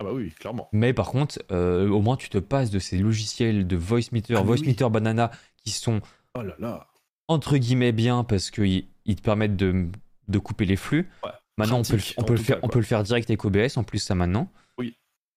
Ah 0.00 0.04
bah 0.04 0.12
oui, 0.12 0.30
clairement. 0.30 0.68
Mais 0.72 0.92
par 0.92 1.08
contre, 1.10 1.40
euh, 1.50 1.88
au 1.88 2.00
moins 2.00 2.16
tu 2.16 2.28
te 2.28 2.38
passes 2.38 2.70
de 2.70 2.78
ces 2.78 2.98
logiciels 2.98 3.66
de 3.66 3.76
voice 3.76 4.12
meter, 4.12 4.34
Ah, 4.36 4.42
voice 4.42 4.60
oui. 4.60 4.68
meter 4.68 4.88
banana 4.90 5.32
qui 5.56 5.70
sont 5.70 6.00
Oh 6.36 6.42
là 6.42 6.54
là. 6.60 6.86
entre 7.26 7.56
guillemets 7.56 7.90
bien 7.90 8.22
parce 8.22 8.52
qu'ils 8.52 8.86
ils 9.06 9.16
te 9.16 9.22
permettent 9.22 9.56
de, 9.56 9.88
de 10.28 10.38
couper 10.38 10.66
les 10.66 10.76
flux. 10.76 11.10
Ouais, 11.24 11.30
Maintenant, 11.56 11.80
on 11.80 11.82
peut, 11.82 11.96
le, 11.96 12.02
on, 12.16 12.22
peut 12.22 12.36
faire, 12.36 12.60
cas, 12.60 12.66
on 12.66 12.68
peut 12.68 12.78
le 12.78 12.84
faire 12.84 13.02
direct 13.02 13.28
avec 13.28 13.44
OBS 13.44 13.76
en 13.76 13.82
plus, 13.82 13.98
ça 13.98 14.14
maintenant. 14.14 14.48
Oui. 14.78 14.96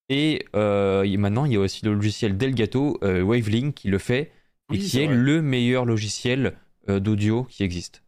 Et 0.09 0.45
euh, 0.55 1.07
maintenant, 1.17 1.45
il 1.45 1.53
y 1.53 1.55
a 1.55 1.59
aussi 1.59 1.83
le 1.83 1.95
logiciel 1.95 2.37
Delgato, 2.37 2.99
euh, 3.03 3.23
Wavelink, 3.23 3.73
qui 3.73 3.87
le 3.87 3.97
fait 3.97 4.21
et 4.21 4.31
Oui, 4.73 4.79
qui 4.79 4.99
est 4.99 5.07
le 5.07 5.41
meilleur 5.41 5.85
logiciel 5.85 6.55
euh, 6.89 6.99
d'audio 6.99 7.45
qui 7.45 7.63
existe. 7.63 8.03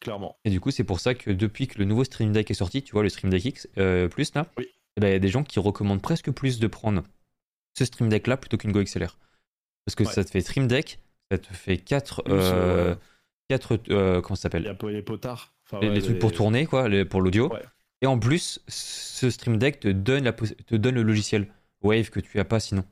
Clairement. 0.00 0.38
Et 0.44 0.50
du 0.50 0.60
coup, 0.60 0.70
c'est 0.70 0.84
pour 0.84 1.00
ça 1.00 1.14
que 1.14 1.30
depuis 1.30 1.66
que 1.66 1.78
le 1.78 1.84
nouveau 1.84 2.04
Stream 2.04 2.32
Deck 2.32 2.50
est 2.50 2.54
sorti, 2.54 2.82
tu 2.82 2.92
vois, 2.92 3.02
le 3.02 3.08
Stream 3.08 3.30
Deck 3.30 3.44
X 3.44 3.68
euh, 3.78 4.08
Plus 4.08 4.32
là, 4.34 4.46
Oui. 4.56 4.66
eh 4.96 5.00
ben, 5.00 5.08
il 5.08 5.12
y 5.12 5.16
a 5.16 5.18
des 5.18 5.28
gens 5.28 5.42
qui 5.44 5.58
recommandent 5.58 6.02
presque 6.02 6.30
plus 6.30 6.58
de 6.60 6.66
prendre 6.68 7.02
ce 7.76 7.84
Stream 7.84 8.08
Deck 8.08 8.26
là 8.26 8.36
plutôt 8.36 8.56
qu'une 8.56 8.72
Go 8.72 8.82
XLR. 8.82 9.18
Parce 9.84 9.94
que 9.96 10.04
Ouais. 10.04 10.12
ça 10.12 10.24
te 10.24 10.30
fait 10.30 10.40
Stream 10.40 10.68
Deck, 10.68 10.98
ça 11.30 11.38
te 11.38 11.52
fait 11.52 11.78
4 11.78 12.22
Plus, 12.22 12.34
euh, 12.34 12.94
quatre, 13.48 13.78
euh, 13.90 14.20
comment 14.20 14.36
ça 14.36 14.42
s'appelle 14.42 14.74
les 14.88 15.02
potards. 15.02 15.52
Enfin, 15.66 15.80
les, 15.80 15.88
ouais, 15.88 15.94
les 15.96 16.02
trucs 16.02 16.18
pour 16.18 16.32
tourner 16.32 16.66
quoi 16.66 16.88
les- 16.88 17.04
pour 17.04 17.20
l'audio 17.20 17.52
Ouais. 17.52 17.62
et 18.00 18.06
en 18.06 18.18
plus 18.18 18.60
ce 18.68 19.28
stream 19.30 19.58
deck 19.58 19.80
te 19.80 19.88
donne 19.88 20.24
la 20.24 20.32
te 20.32 20.74
donne 20.76 20.94
le 20.94 21.02
logiciel 21.02 21.52
Wave 21.82 22.08
que 22.10 22.20
tu 22.20 22.38
as 22.40 22.44
pas 22.46 22.58
sinon 22.60 22.84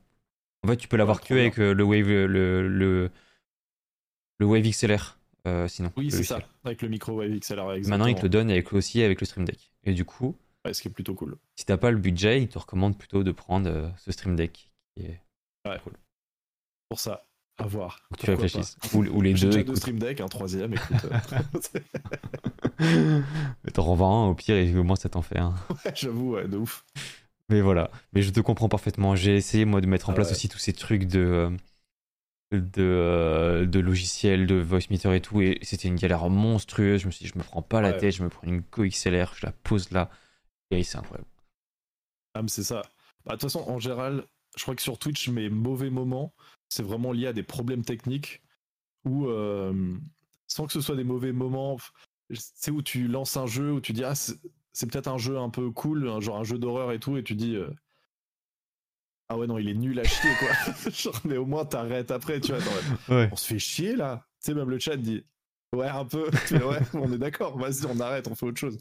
en 0.63 0.69
fait 0.69 0.77
tu 0.77 0.87
peux 0.89 0.97
l'avoir 0.99 1.19
Ouais, 1.23 1.27
que 1.27 1.35
avec 1.35 1.59
euh, 1.59 1.73
le 1.73 1.85
Wave 1.85 2.07
le 2.09 2.69
le, 2.69 3.11
le 4.39 4.47
Wave 4.47 4.63
XLR 4.69 5.16
euh, 5.47 5.69
sinon 5.69 5.93
Oui, 5.97 6.11
c'est 6.11 6.23
ça. 6.25 6.41
Avec 6.65 6.83
le 6.83 6.89
micro 6.89 7.13
Wave 7.13 7.31
XLR. 7.31 7.73
Exactement. 7.73 7.91
maintenant 7.91 8.07
il 8.07 8.15
te 8.17 8.23
le 8.23 8.29
donne 8.29 8.51
avec 8.51 8.73
aussi 8.73 9.03
avec 9.03 9.21
le 9.21 9.27
stream 9.27 9.45
deck 9.45 9.73
et 9.85 9.95
du 9.95 10.05
coup 10.05 10.37
Ouais, 10.65 10.75
ce 10.75 10.83
qui 10.83 10.89
est 10.89 10.91
plutôt 10.91 11.15
cool. 11.15 11.37
si 11.55 11.65
t'as 11.65 11.77
pas 11.77 11.91
le 11.93 11.99
budget 11.99 12.43
il 12.43 12.49
te 12.49 12.59
recommande 12.59 12.99
plutôt 12.99 13.23
de 13.23 13.31
prendre 13.33 13.71
euh, 13.71 13.89
ce 13.99 14.11
stream 14.13 14.35
deck 14.37 14.71
qui 14.97 15.05
est 15.05 15.21
Ouais. 15.69 15.79
cool 15.85 15.95
Pour 16.89 17.01
ça, 17.01 17.25
à 17.59 17.67
voir. 17.67 18.01
Tu 18.19 18.31
réfléchisses 18.31 18.77
ou, 18.95 18.99
ou 19.05 19.21
les. 19.23 19.35
J'ai 19.37 19.49
deux 19.49 19.65
deux. 19.65 19.75
Stream 19.77 19.99
Deck, 19.99 20.21
un 20.21 20.29
troisième, 20.29 20.73
écoute. 20.75 21.07
euh, 22.81 23.21
t'en 23.75 23.83
revends 23.83 24.27
un 24.27 24.29
au 24.29 24.35
pire 24.35 24.57
et 24.57 24.75
au 24.77 24.85
moins 24.85 24.97
ça 24.97 25.09
t'en 25.09 25.23
fait 25.23 25.39
un 25.39 25.55
ouais, 25.85 25.93
J'avoue, 25.95 26.33
ouais, 26.35 26.47
de 26.49 26.57
ouf. 26.57 26.85
Mais 27.49 27.61
voilà, 27.61 27.91
mais 28.13 28.23
je 28.23 28.31
te 28.31 28.41
comprends 28.41 28.69
parfaitement. 28.69 29.15
J'ai 29.17 29.37
essayé 29.37 29.65
moi 29.65 29.81
de 29.81 29.87
mettre 29.87 30.09
en 30.09 30.13
Ah 30.13 30.17
place 30.17 30.29
ouais. 30.29 30.33
aussi 30.35 30.49
tous 30.49 30.59
ces 30.59 30.73
trucs 30.73 31.07
de 31.07 31.21
euh, 31.21 31.51
de, 32.53 32.83
euh, 32.83 33.67
de 33.67 33.81
logiciels, 33.81 34.47
de 34.47 34.55
voice 34.57 34.89
meter 34.91 35.13
et 35.15 35.21
tout, 35.21 35.41
et 35.41 35.59
c'était 35.63 35.89
une 35.89 35.97
galère 35.97 36.29
monstrueuse. 36.31 37.01
Je 37.01 37.07
me 37.07 37.11
suis 37.11 37.25
dit, 37.25 37.33
je 37.35 37.39
me 37.39 37.45
prends 37.45 37.63
pas 37.63 37.81
la 37.81 37.93
Ouais. 37.93 37.99
tête, 37.99 38.15
je 38.15 38.23
me 38.23 38.29
prends 38.29 38.47
une 38.47 38.61
Go 38.73 38.85
XLR, 38.85 39.35
je 39.35 39.45
la 39.47 39.53
pose 39.53 39.91
là, 39.91 40.11
et 40.71 40.83
c'est 40.83 40.99
incroyable. 40.99 41.29
Ah, 42.35 42.43
mais 42.43 42.49
c'est 42.49 42.63
ça. 42.65 42.83
Bah, 43.25 43.33
De 43.35 43.41
toute 43.41 43.51
façon, 43.51 43.65
en 43.69 43.79
général, 43.79 44.25
je 44.57 44.63
crois 44.63 44.75
que 44.75 44.83
sur 44.83 44.99
Twitch, 44.99 45.29
mes 45.29 45.49
mauvais 45.49 45.91
moments, 45.91 46.35
c'est 46.69 46.83
vraiment 46.83 47.13
lié 47.13 47.29
à 47.29 47.33
des 47.33 47.43
problèmes 47.43 47.85
techniques 47.85 48.43
où, 49.05 49.27
euh, 49.27 49.97
sans 50.47 50.67
que 50.67 50.73
ce 50.73 50.81
soit 50.81 50.97
des 50.97 51.05
mauvais 51.05 51.33
moments, 51.33 51.77
c'est 52.33 52.71
où 52.71 52.83
tu 52.83 53.09
lances 53.09 53.37
un 53.37 53.47
jeu, 53.47 53.73
où 53.73 53.81
tu 53.81 53.93
dis, 53.93 54.05
ah, 54.05 54.15
c'est 54.15 54.91
peut-être 54.91 55.09
un 55.09 55.19
jeu 55.19 55.39
un 55.39 55.51
peu 55.51 55.71
cool, 55.71 56.09
un- 56.09 56.21
genre 56.21 56.39
un 56.39 56.45
jeu 56.45 56.59
d'horreur 56.59 56.93
et 56.93 56.99
tout, 57.01 57.17
et 57.17 57.25
tu 57.25 57.35
dis, 57.35 57.57
euh, 57.57 57.71
ah 59.29 59.37
ouais, 59.37 59.47
non, 59.47 59.59
il 59.59 59.69
est 59.69 59.75
nul 59.75 59.99
à 59.99 60.05
chier, 60.05 60.31
quoi. 60.39 60.91
genre, 60.91 61.21
mais 61.25 61.37
au 61.37 61.47
moins, 61.47 61.65
t'arrêtes 61.65 62.11
après, 62.11 62.41
tu 62.41 62.53
vois. 62.53 62.61
Ouais. 63.17 63.29
on 63.33 63.37
se 63.37 63.47
fait 63.47 63.59
chier 63.59 63.97
là. 63.97 64.25
Tu 64.43 64.53
sais, 64.53 64.55
même 64.55 64.71
le 64.71 64.79
chat 64.79 64.97
dit, 64.97 65.25
ouais, 65.75 65.89
un 65.89 66.05
peu. 66.05 66.31
Ouais, 66.53 66.79
on 66.95 67.13
est 67.13 67.19
d'accord, 67.19 67.59
vas-y, 67.59 67.87
on 67.87 67.99
arrête, 68.01 68.29
on 68.29 68.35
fait 68.35 68.47
autre 68.47 68.59
chose. 68.61 68.79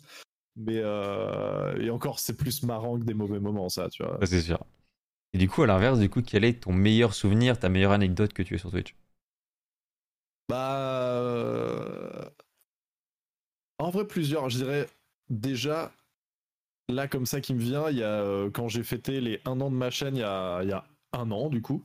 Mais, 0.56 0.78
euh, 0.78 1.76
et 1.82 1.89
encore, 1.89 2.20
c'est 2.20 2.38
plus 2.38 2.64
marrant 2.64 2.98
que 3.00 3.04
des 3.04 3.14
mauvais 3.14 3.39
moments, 3.39 3.70
ça, 3.70 3.89
tu 3.89 4.04
vois. 4.04 4.20
c'est 4.26 4.41
sûr. 4.41 4.64
Et 5.34 5.38
du 5.38 5.50
coup, 5.50 5.64
à 5.64 5.68
l'inverse, 5.68 6.00
du 6.00 6.10
coup, 6.10 6.22
quel 6.22 6.46
est 6.46 6.64
ton 6.64 6.72
meilleur 6.72 7.14
souvenir, 7.14 7.60
ta 7.60 7.68
meilleure 7.68 7.91
anecdote 7.91 8.32
que 8.32 8.41
tu 8.41 8.56
as 8.56 8.58
sur 8.58 8.72
Twitch? 8.72 8.96
Bah. 10.48 10.78
euh, 11.12 12.30
En 13.80 13.89
vrai, 13.89 14.06
plusieurs. 14.08 14.50
Je 14.50 14.58
dirais 14.60 14.88
déjà, 15.30 15.91
là, 16.90 17.08
comme 17.08 17.26
ça 17.26 17.42
qui 17.42 17.54
me 17.54 17.60
vient, 17.60 17.90
il 17.90 17.98
y 17.98 18.04
a 18.04 18.22
euh, 18.22 18.50
quand 18.52 18.68
j'ai 18.68 18.84
fêté 18.84 19.22
les 19.22 19.42
un 19.46 19.60
an 19.62 19.70
de 19.72 19.76
ma 19.76 19.90
chaîne, 19.90 20.16
il 20.16 20.20
y 20.20 20.24
a, 20.24 20.62
il 20.64 20.70
y 20.70 20.74
a 20.74 20.86
un 21.14 21.32
an, 21.32 21.50
du 21.50 21.62
coup. 21.62 21.84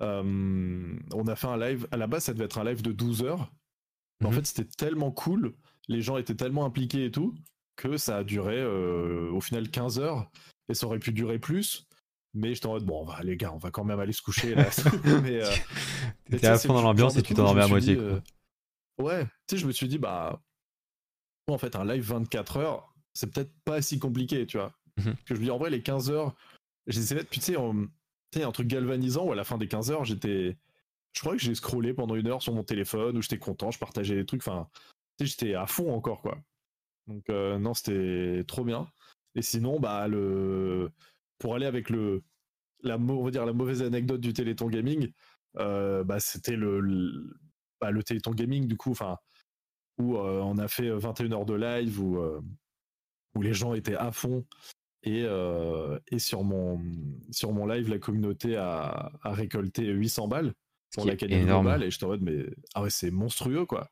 euh, 0.00 0.96
on 1.12 1.26
a 1.26 1.36
fait 1.36 1.46
un 1.48 1.58
live. 1.58 1.86
À 1.90 1.96
la 1.98 2.06
base, 2.06 2.24
ça 2.24 2.32
devait 2.32 2.46
être 2.46 2.56
un 2.58 2.64
live 2.64 2.80
de 2.82 2.90
12 2.92 3.22
heures. 3.22 3.52
Mais 4.20 4.28
en 4.28 4.30
Mhm. 4.30 4.36
fait, 4.36 4.46
c'était 4.46 4.64
tellement 4.76 5.10
cool. 5.10 5.54
Les 5.88 6.00
gens 6.00 6.16
étaient 6.16 6.34
tellement 6.34 6.64
impliqués 6.64 7.04
et 7.06 7.10
tout 7.10 7.34
que 7.76 7.96
ça 7.98 8.18
a 8.18 8.24
duré 8.24 8.56
euh, 8.58 9.30
au 9.30 9.40
final 9.42 9.70
15 9.70 9.98
heures. 9.98 10.30
Et 10.70 10.74
ça 10.74 10.86
aurait 10.86 10.98
pu 11.00 11.12
durer 11.12 11.38
plus. 11.38 11.86
Mais 12.32 12.54
j'étais 12.54 12.66
en 12.66 12.72
mode, 12.72 12.84
bon, 12.84 13.06
les 13.24 13.36
gars, 13.36 13.52
on 13.52 13.58
va 13.58 13.70
quand 13.70 13.84
même 13.84 14.00
aller 14.00 14.12
se 14.12 14.22
coucher 14.22 14.54
là. 14.54 14.68
mais, 15.22 15.40
T'étais 16.30 16.46
à 16.46 16.58
fond 16.58 16.72
dans 16.74 16.82
l'ambiance 16.82 17.16
et 17.16 17.22
tu 17.22 17.30
je 17.30 17.34
t'endormais 17.36 17.62
à 17.62 17.68
moitié. 17.68 17.96
dit, 17.96 18.02
Ouais, 18.98 19.24
tu 19.24 19.30
sais, 19.50 19.56
je 19.58 19.66
me 19.66 19.72
suis 19.72 19.88
dit, 19.88 19.98
bah, 19.98 20.40
en 21.48 21.58
fait, 21.58 21.74
un 21.76 21.84
live 21.84 22.04
24 22.04 22.56
heures, 22.58 22.89
c'est 23.20 23.26
peut-être 23.26 23.52
pas 23.64 23.82
si 23.82 23.98
compliqué, 23.98 24.46
tu 24.46 24.56
vois. 24.56 24.72
Mhm. 24.96 25.14
Que 25.26 25.34
je 25.34 25.40
me 25.40 25.44
dis, 25.44 25.50
en 25.50 25.58
vrai, 25.58 25.68
les 25.68 25.82
15 25.82 26.10
heures, 26.10 26.34
j'essayais, 26.86 27.22
tu 27.24 27.40
sais, 27.40 27.54
un 27.56 28.52
truc 28.52 28.66
galvanisant 28.66 29.26
où 29.26 29.32
à 29.32 29.34
la 29.34 29.44
fin 29.44 29.58
des 29.58 29.68
15 29.68 29.90
heures, 29.90 30.04
j'étais. 30.06 30.56
Je 31.12 31.20
crois 31.20 31.32
que 31.32 31.42
j'ai 31.42 31.54
scrollé 31.54 31.92
pendant 31.92 32.14
une 32.14 32.28
heure 32.28 32.40
sur 32.40 32.54
mon 32.54 32.62
téléphone 32.62 33.18
où 33.18 33.22
j'étais 33.22 33.38
content, 33.38 33.70
je 33.70 33.78
partageais 33.78 34.14
des 34.14 34.24
trucs, 34.24 34.46
enfin, 34.46 34.68
tu 35.18 35.26
sais, 35.26 35.32
j'étais 35.32 35.54
à 35.54 35.66
fond 35.66 35.92
encore, 35.92 36.22
quoi. 36.22 36.38
Donc, 37.08 37.28
euh, 37.28 37.58
non, 37.58 37.74
c'était 37.74 38.44
trop 38.46 38.64
bien. 38.64 38.88
Et 39.34 39.42
sinon, 39.42 39.80
bah, 39.80 40.08
le. 40.08 40.90
Pour 41.38 41.54
aller 41.54 41.66
avec 41.66 41.90
le. 41.90 42.22
La, 42.82 42.96
on 42.96 43.24
va 43.24 43.30
dire 43.30 43.44
la 43.44 43.52
mauvaise 43.52 43.82
anecdote 43.82 44.22
du 44.22 44.32
Téléthon 44.32 44.68
Gaming, 44.68 45.12
euh, 45.58 46.04
bah, 46.04 46.20
c'était 46.20 46.56
le, 46.56 46.80
le, 46.80 47.36
bah, 47.78 47.90
le 47.90 48.02
Téléthon 48.02 48.30
Gaming, 48.30 48.66
du 48.66 48.78
coup, 48.78 48.92
enfin, 48.92 49.18
où 49.98 50.16
euh, 50.16 50.40
on 50.40 50.56
a 50.56 50.68
fait 50.68 50.88
21 50.88 51.32
heures 51.32 51.44
de 51.44 51.54
live, 51.54 52.00
où, 52.00 52.18
où 53.34 53.42
les 53.42 53.54
gens 53.54 53.74
étaient 53.74 53.96
à 53.96 54.12
fond. 54.12 54.44
Et, 55.02 55.24
euh, 55.24 55.98
et 56.08 56.18
sur, 56.18 56.44
mon, 56.44 56.80
sur 57.30 57.52
mon 57.52 57.66
live, 57.66 57.88
la 57.88 57.98
communauté 57.98 58.56
a, 58.56 59.12
a 59.22 59.32
récolté 59.32 59.86
800 59.86 60.28
balles 60.28 60.52
pour 60.94 61.06
l'Académie. 61.06 61.46
Globale. 61.46 61.84
Et 61.84 61.90
j'étais 61.90 62.04
en 62.04 62.08
mode, 62.08 62.22
mais 62.22 62.46
ah 62.74 62.82
ouais, 62.82 62.90
c'est 62.90 63.10
monstrueux, 63.10 63.64
quoi. 63.64 63.88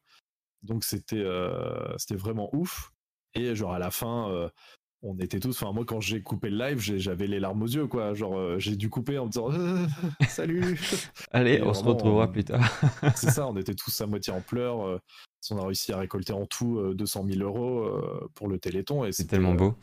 Donc 0.63 0.85
c'était 0.85 1.17
euh, 1.17 1.97
c'était 1.99 2.17
vraiment 2.17 2.55
ouf. 2.55 2.93
Et 3.35 3.55
genre 3.55 3.73
à 3.73 3.79
la 3.79 3.91
fin, 3.91 4.31
euh, 4.31 4.49
on 5.03 5.17
était 5.19 5.39
tous. 5.41 5.61
Enfin, 5.63 5.73
moi, 5.73 5.85
quand 5.85 6.01
j'ai 6.01 6.23
coupé 6.23 6.51
le 6.51 6.59
live, 6.59 6.79
j'avais 6.81 7.27
les 7.27 7.39
larmes 7.41 7.63
aux 7.63 7.67
yeux, 7.69 7.87
quoi. 7.87 8.15
Genre, 8.15 8.37
euh, 8.39 8.59
j'ai 8.59 8.77
dû 8.77 8.91
couper 8.91 9.19
en 9.19 9.27
me 9.27 9.31
disant 9.31 9.49
salut. 10.29 10.79
Allez, 11.31 11.55
Et 11.55 11.63
on 11.63 11.73
se 11.75 11.85
retrouvera 11.85 12.27
on- 12.27 12.33
plus 12.33 12.45
tard. 12.45 12.61
C'est 13.17 13.31
ça, 13.31 13.47
on 13.47 13.57
était 13.57 13.75
tous 13.75 14.01
à 14.01 14.07
moitié 14.07 14.33
en 14.33 14.41
pleurs. 14.41 14.87
euh, 14.87 14.99
on 15.51 15.59
a 15.59 15.65
réussi 15.67 15.93
à 15.93 15.99
récolter 15.99 16.33
en 16.33 16.45
tout 16.47 16.79
euh, 16.79 16.95
200 16.95 17.25
000 17.31 17.41
euros 17.41 17.85
euh, 17.85 18.29
pour 18.35 18.49
le 18.49 18.59
Téléthon. 18.59 19.05
Et 19.05 19.13
C'est 19.13 19.23
c'était, 19.23 19.37
tellement 19.37 19.53
euh, 19.53 19.57
beau. 19.57 19.75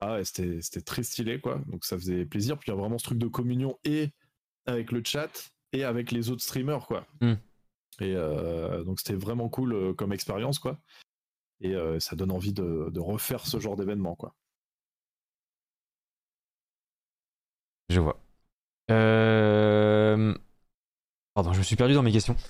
Ah 0.00 0.18
c'était 0.22 0.60
très 0.82 1.02
stylé, 1.02 1.40
quoi. 1.40 1.58
Donc 1.66 1.84
ça 1.84 1.96
faisait 1.98 2.24
plaisir. 2.24 2.56
Puis 2.58 2.70
il 2.70 2.74
y 2.74 2.78
a 2.78 2.80
vraiment 2.80 2.98
ce 2.98 3.04
truc 3.04 3.18
de 3.18 3.26
communion 3.26 3.78
et 3.84 4.10
avec 4.66 4.92
le 4.92 5.02
chat 5.04 5.50
et 5.72 5.82
avec 5.84 6.12
les 6.12 6.30
autres 6.30 6.42
streamers, 6.42 6.86
quoi. 6.86 7.06
Hmm. 7.20 7.34
Et 8.00 8.14
euh, 8.14 8.84
donc 8.84 9.00
c'était 9.00 9.14
vraiment 9.18 9.48
cool 9.48 9.72
euh, 9.72 9.92
comme 9.94 10.12
expérience, 10.12 10.58
quoi. 10.60 10.78
Et 11.60 11.74
euh, 11.74 12.00
ça 12.00 12.16
donne 12.16 12.32
envie 12.32 12.52
de, 12.52 12.88
de 12.90 13.00
refaire 13.00 13.46
ce 13.46 13.60
genre 13.60 13.76
d'événement, 13.76 14.16
quoi. 14.16 14.34
Je 17.88 18.00
vois. 18.00 18.20
Euh... 18.90 20.34
Pardon, 21.34 21.52
je 21.52 21.58
me 21.58 21.64
suis 21.64 21.76
perdu 21.76 21.94
dans 21.94 22.02
mes 22.02 22.12
questions. 22.12 22.36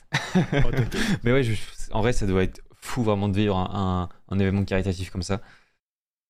Oh. 0.65 0.71
Mais 1.25 1.33
ouais, 1.33 1.43
je- 1.43 1.57
en 1.93 2.01
vrai, 2.03 2.13
ça 2.13 2.27
doit 2.27 2.43
être 2.43 2.61
fou 2.81 3.03
vraiment 3.03 3.29
de 3.29 3.37
vivre 3.37 3.57
un, 3.57 4.09
un- 4.31 4.35
un 4.35 4.39
événement 4.39 4.65
caritatif 4.65 5.11
comme 5.11 5.23
ça. 5.23 5.41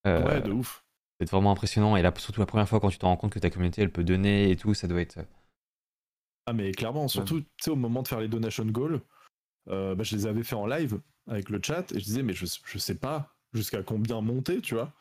Euh, 0.07 0.25
ouais, 0.25 0.41
de 0.43 0.53
ouf. 0.53 0.85
C'est 1.21 1.31
vraiment 1.31 1.53
impressionnant. 1.53 1.97
Et 1.97 2.03
là, 2.03 2.13
surtout 2.17 2.41
la 2.41 2.47
première 2.47 2.69
fois 2.69 2.81
quand 2.81 2.91
tu 2.91 2.99
te 2.99 3.07
rends 3.07 3.17
compte 3.17 3.33
que 3.33 3.39
ta 3.39 3.51
communauté, 3.51 3.83
elle 3.83 3.93
peut 3.93 4.05
donner 4.05 4.51
et 4.51 4.57
tout, 4.57 4.75
ça 4.75 4.89
doit 4.89 5.01
être. 5.01 5.19
Ah 6.47 6.53
mais 6.53 6.73
clairement, 6.73 7.09
surtout 7.09 7.41
tu 7.43 7.47
sais 7.61 7.71
au 7.71 7.77
moment 7.77 8.03
de 8.03 8.09
faire 8.09 8.21
les 8.21 8.29
donation 8.29 8.65
goals, 8.65 9.03
euh, 9.69 9.95
bah, 9.95 10.05
je 10.05 10.17
les 10.17 10.27
avais 10.27 10.43
fait 10.43 10.55
en 10.55 10.67
live 10.67 11.01
avec 11.27 11.51
le 11.51 11.61
chat 11.63 11.93
et 11.93 12.01
je 12.01 12.05
disais 12.05 12.23
mais 12.23 12.33
je, 12.33 12.47
je 12.65 12.79
sais 12.79 12.95
pas 12.95 13.35
jusqu'à 13.53 13.83
combien 13.83 14.21
monter, 14.21 14.61
tu 14.61 14.75
vois. 14.75 14.93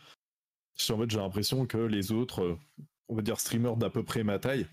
En 0.89 0.97
fait 0.99 1.09
j'ai 1.09 1.18
l'impression 1.18 1.65
que 1.65 1.78
les 1.78 2.11
autres, 2.11 2.43
euh, 2.43 2.59
on 3.07 3.15
va 3.15 3.22
dire 3.22 3.39
streamers 3.39 3.78
d'à 3.78 3.89
peu 3.89 4.03
près 4.03 4.24
ma 4.24 4.39
taille, 4.39 4.68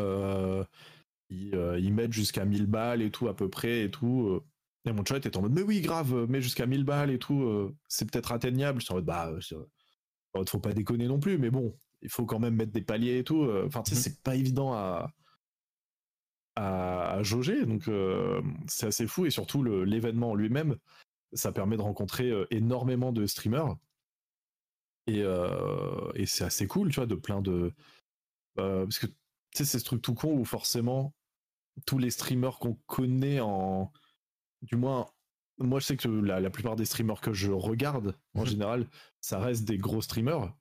euh, 0.00 0.64
ils, 1.28 1.54
euh, 1.54 1.78
ils 1.78 1.92
mettent 1.92 2.12
jusqu'à 2.12 2.44
1000 2.44 2.66
balles 2.66 3.02
et 3.02 3.10
tout 3.10 3.28
à 3.28 3.36
peu 3.36 3.48
près 3.48 3.84
et 3.84 3.90
tout. 3.90 4.42
Et 4.86 4.92
mon 4.92 5.04
chat 5.04 5.18
était 5.18 5.36
en 5.36 5.42
mode 5.42 5.52
mais 5.52 5.62
oui 5.62 5.80
grave, 5.80 6.26
mets 6.28 6.40
jusqu'à 6.40 6.66
1000 6.66 6.84
balles 6.84 7.10
et 7.10 7.18
tout, 7.18 7.72
c'est 7.86 8.10
peut-être 8.10 8.32
atteignable. 8.32 8.80
Je 8.80 8.86
suis 8.86 8.92
en 8.92 8.96
mode 8.96 9.04
bah 9.04 9.30
faut 10.46 10.60
pas 10.60 10.72
déconner 10.72 11.06
non 11.06 11.18
plus, 11.20 11.38
mais 11.38 11.50
bon, 11.50 11.76
il 12.02 12.08
faut 12.08 12.24
quand 12.24 12.38
même 12.38 12.54
mettre 12.54 12.72
des 12.72 12.82
paliers 12.82 13.18
et 13.18 13.24
tout. 13.24 13.48
Enfin 13.66 13.82
tu 13.82 13.94
sais 13.94 13.96
Mhm. 13.96 14.02
c'est 14.02 14.22
pas 14.22 14.36
évident 14.36 14.72
à 14.72 15.12
à, 16.60 17.12
à 17.18 17.22
jauger. 17.22 17.64
Donc 17.66 17.88
euh, 17.88 18.42
c'est 18.68 18.86
assez 18.86 19.06
fou 19.06 19.26
et 19.26 19.30
surtout 19.30 19.62
l'événement 19.64 20.30
en 20.30 20.34
lui-même, 20.34 20.76
ça 21.32 21.52
permet 21.52 21.76
de 21.76 21.82
rencontrer 21.82 22.30
euh, 22.30 22.46
énormément 22.50 23.12
de 23.12 23.26
streamers. 23.26 23.76
Et, 25.06 25.22
euh, 25.22 26.10
et 26.14 26.26
c'est 26.26 26.44
assez 26.44 26.66
cool, 26.66 26.90
tu 26.90 26.96
vois, 26.96 27.06
de 27.06 27.14
plein 27.16 27.40
de. 27.42 27.72
euh, 28.58 28.84
parce 28.84 28.98
que 28.98 29.06
tu 29.06 29.14
sais, 29.56 29.64
c'est 29.64 29.78
ce 29.80 29.84
truc 29.84 30.02
tout 30.02 30.14
con 30.14 30.32
où 30.38 30.44
forcément 30.44 31.14
tous 31.86 31.98
les 31.98 32.10
streamers 32.10 32.58
qu'on 32.58 32.74
connaît 32.86 33.40
en. 33.40 33.90
Du 34.62 34.76
moins, 34.76 35.06
moi 35.58 35.80
je 35.80 35.86
sais 35.86 35.96
que 35.96 36.08
la, 36.08 36.38
la 36.40 36.50
plupart 36.50 36.76
des 36.76 36.84
streamers 36.84 37.20
que 37.20 37.32
je 37.32 37.50
regarde 37.50 38.14
en 38.34 38.40
Mhm. 38.42 38.46
général, 38.46 38.86
ça 39.20 39.38
reste 39.40 39.64
des 39.64 39.78
gros 39.78 40.02
streamers. 40.02 40.54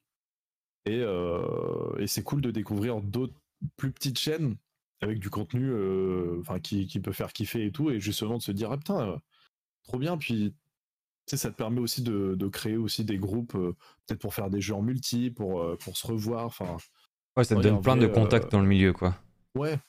Et, 0.86 1.02
euh, 1.02 1.96
et 2.00 2.08
c'est 2.08 2.24
cool 2.24 2.42
de 2.42 2.52
découvrir 2.52 3.02
d'autres 3.02 3.36
plus 3.76 3.92
petites 3.92 4.18
chaînes 4.18 4.56
avec 5.02 5.20
du 5.20 5.30
contenu 5.30 5.70
euh, 5.72 6.40
enfin 6.42 6.60
qui, 6.60 6.88
qui 6.88 7.00
peut 7.00 7.12
faire 7.14 7.34
kiffer 7.34 7.66
et 7.66 7.72
tout, 7.72 7.90
et 7.90 8.00
justement 8.00 8.38
de 8.38 8.42
se 8.42 8.52
dire, 8.52 8.72
ah 8.72 8.78
putain, 8.78 9.12
euh, 9.12 9.18
trop 9.84 9.98
bien, 9.98 10.18
puis 10.18 10.56
tu 11.26 11.38
sais, 11.38 11.38
ça 11.38 11.52
te 11.52 11.56
permet 11.56 11.80
aussi 11.80 12.02
de, 12.02 12.34
de 12.36 12.48
créer 12.48 12.76
aussi 12.76 13.06
des 13.06 13.20
groupes, 13.20 13.54
euh, 13.56 13.76
peut-être 14.08 14.20
pour 14.20 14.34
faire 14.34 14.50
des 14.50 14.62
jeux 14.62 14.74
en 14.74 14.82
multi, 14.82 15.30
pour, 15.30 15.62
euh, 15.62 15.78
pour 15.78 15.96
se 15.96 16.08
revoir, 16.08 16.46
enfin, 16.46 16.78
Ouais, 17.38 17.44
ça 17.44 17.56
te 17.56 17.62
donne 17.62 17.82
plein 17.82 17.96
vrai, 17.96 18.08
de 18.08 18.14
contacts 18.14 18.46
euh, 18.46 18.50
dans 18.58 18.62
le 18.62 18.68
milieu, 18.68 18.94
quoi. 18.94 19.16
ouais, 19.56 19.80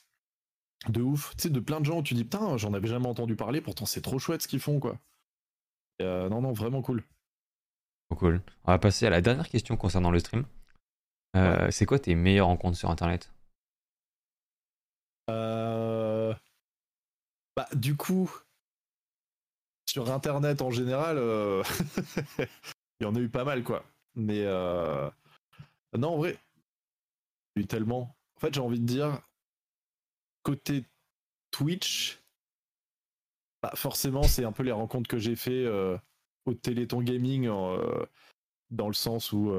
de 0.87 1.01
ouf, 1.01 1.35
tu 1.35 1.43
sais, 1.43 1.49
de 1.49 1.59
plein 1.59 1.79
de 1.79 1.85
gens 1.85 1.99
où 1.99 2.03
tu 2.03 2.13
dis, 2.13 2.23
putain, 2.23 2.57
j'en 2.57 2.73
avais 2.73 2.87
jamais 2.87 3.07
entendu 3.07 3.35
parler, 3.35 3.59
pourtant 3.59 3.85
c'est 3.85 4.01
trop 4.01 4.19
chouette 4.19 4.43
ce 4.43 4.47
qu'ils 4.47 4.59
font, 4.59 4.79
quoi. 4.79 4.99
Et, 5.99 6.03
non, 6.03 6.41
non, 6.41 6.53
vraiment 6.53 6.81
cool. 6.81 7.03
Trop 8.09 8.19
cool. 8.19 8.41
On 8.65 8.71
va 8.71 8.79
passer 8.79 9.07
à 9.07 9.09
la 9.09 9.21
dernière 9.21 9.49
question 9.49 9.77
concernant 9.77 10.11
le 10.11 10.19
stream. 10.19 10.45
C'est 11.69 11.85
quoi 11.85 11.97
tes 11.97 12.13
meilleures 12.13 12.47
rencontres 12.47 12.77
sur 12.77 12.89
internet? 12.89 13.31
Euh, 15.31 16.33
Bah, 17.55 17.67
du 17.73 17.95
coup, 17.95 18.31
sur 19.89 20.09
Internet 20.11 20.61
en 20.61 20.71
général, 20.71 21.17
euh, 21.17 21.63
il 22.99 23.03
y 23.03 23.05
en 23.05 23.15
a 23.15 23.19
eu 23.19 23.29
pas 23.29 23.43
mal, 23.43 23.63
quoi. 23.63 23.83
Mais 24.15 24.43
euh, 24.45 25.09
non, 25.97 26.15
en 26.15 26.17
vrai, 26.17 26.37
eu 27.55 27.65
tellement. 27.65 28.15
En 28.35 28.39
fait, 28.39 28.53
j'ai 28.53 28.61
envie 28.61 28.79
de 28.79 28.85
dire, 28.85 29.19
côté 30.43 30.85
Twitch, 31.51 32.19
bah, 33.61 33.73
forcément, 33.75 34.23
c'est 34.23 34.45
un 34.45 34.51
peu 34.51 34.63
les 34.63 34.71
rencontres 34.71 35.09
que 35.09 35.19
j'ai 35.19 35.35
fait 35.35 35.67
au 36.45 36.53
Téléthon 36.53 37.01
Gaming, 37.01 37.47
dans 38.71 38.87
le 38.87 38.93
sens 38.93 39.33
où, 39.33 39.51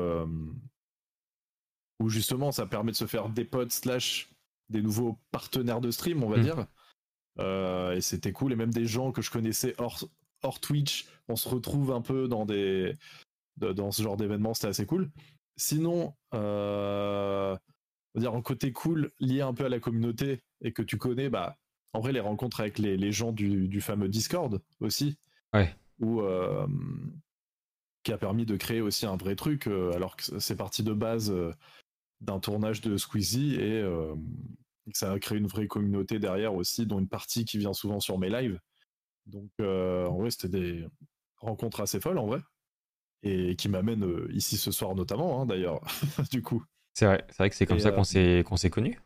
où 2.00 2.08
justement, 2.08 2.50
ça 2.52 2.66
permet 2.66 2.92
de 2.92 2.96
se 2.96 3.06
faire 3.06 3.28
des 3.28 3.44
potes 3.44 3.72
slash 3.72 4.31
des 4.72 4.82
nouveaux 4.82 5.18
partenaires 5.30 5.80
de 5.80 5.90
stream, 5.92 6.24
on 6.24 6.28
va 6.28 6.38
Mm. 6.38 6.42
dire. 6.42 6.66
Euh, 7.38 7.94
et 7.94 8.00
c'était 8.00 8.32
cool. 8.32 8.52
Et 8.52 8.56
même 8.56 8.72
des 8.72 8.86
gens 8.86 9.12
que 9.12 9.22
je 9.22 9.30
connaissais 9.30 9.74
hors, 9.78 10.04
hors 10.42 10.60
Twitch, 10.60 11.06
on 11.28 11.36
se 11.36 11.48
retrouve 11.48 11.92
un 11.92 12.00
peu 12.02 12.26
dans, 12.28 12.44
des, 12.44 12.96
de- 13.58 13.72
dans 13.72 13.90
ce 13.92 14.02
genre 14.02 14.16
d'événements, 14.16 14.52
c'était 14.54 14.68
assez 14.68 14.86
cool. 14.86 15.10
Sinon, 15.56 16.14
euh, 16.34 17.54
on 18.14 18.18
va 18.18 18.20
dire 18.20 18.34
en 18.34 18.42
côté 18.42 18.72
cool, 18.72 19.12
lié 19.20 19.40
un 19.42 19.54
peu 19.54 19.64
à 19.64 19.68
la 19.68 19.78
communauté 19.80 20.42
et 20.60 20.72
que 20.72 20.82
tu 20.82 20.98
connais, 20.98 21.30
bah, 21.30 21.56
en 21.94 22.00
vrai, 22.00 22.12
les 22.12 22.20
rencontres 22.20 22.60
avec 22.60 22.78
les, 22.78 22.96
les 22.96 23.12
gens 23.12 23.32
du, 23.32 23.68
du 23.68 23.80
fameux 23.80 24.08
Discord 24.08 24.60
aussi. 24.80 25.16
Ouais. 25.54 25.74
Où, 26.00 26.20
euh, 26.22 26.66
qui 28.02 28.12
a 28.12 28.18
permis 28.18 28.44
de 28.46 28.56
créer 28.56 28.80
aussi 28.80 29.06
un 29.06 29.16
vrai 29.16 29.36
truc, 29.36 29.68
alors 29.68 30.16
que 30.16 30.38
c'est 30.40 30.56
parti 30.56 30.82
de 30.82 30.92
base 30.92 31.32
d'un 32.20 32.40
tournage 32.40 32.80
de 32.80 32.96
Squeezie 32.96 33.54
et, 33.54 33.80
et 34.86 34.92
que 34.92 34.98
ça 34.98 35.12
a 35.12 35.18
créé 35.18 35.38
une 35.38 35.46
vraie 35.46 35.66
communauté 35.66 36.18
derrière 36.18 36.54
aussi, 36.54 36.86
dont 36.86 36.98
une 36.98 37.08
partie 37.08 37.44
qui 37.44 37.58
vient 37.58 37.72
souvent 37.72 38.00
sur 38.00 38.18
mes 38.18 38.28
lives. 38.28 38.60
Donc 39.26 39.50
euh, 39.60 40.06
en 40.06 40.18
vrai, 40.18 40.30
c'était 40.30 40.48
des 40.48 40.86
rencontres 41.36 41.80
assez 41.80 42.00
folles 42.00 42.18
en 42.18 42.26
vrai, 42.26 42.40
et 43.22 43.56
qui 43.56 43.68
m'amènent 43.68 44.04
euh, 44.04 44.28
ici 44.32 44.56
ce 44.56 44.70
soir 44.70 44.94
notamment, 44.94 45.40
hein, 45.40 45.46
d'ailleurs, 45.46 45.80
du 46.30 46.42
coup. 46.42 46.64
C'est 46.94 47.06
vrai, 47.06 47.24
c'est 47.28 47.38
vrai 47.38 47.50
que 47.50 47.56
c'est 47.56 47.66
comme 47.66 47.78
Et, 47.78 47.80
ça 47.80 47.88
euh, 47.88 47.92
qu'on 47.92 48.04
s'est 48.04 48.44
qu'on 48.46 48.56
s'est 48.56 48.70
connus. 48.70 49.00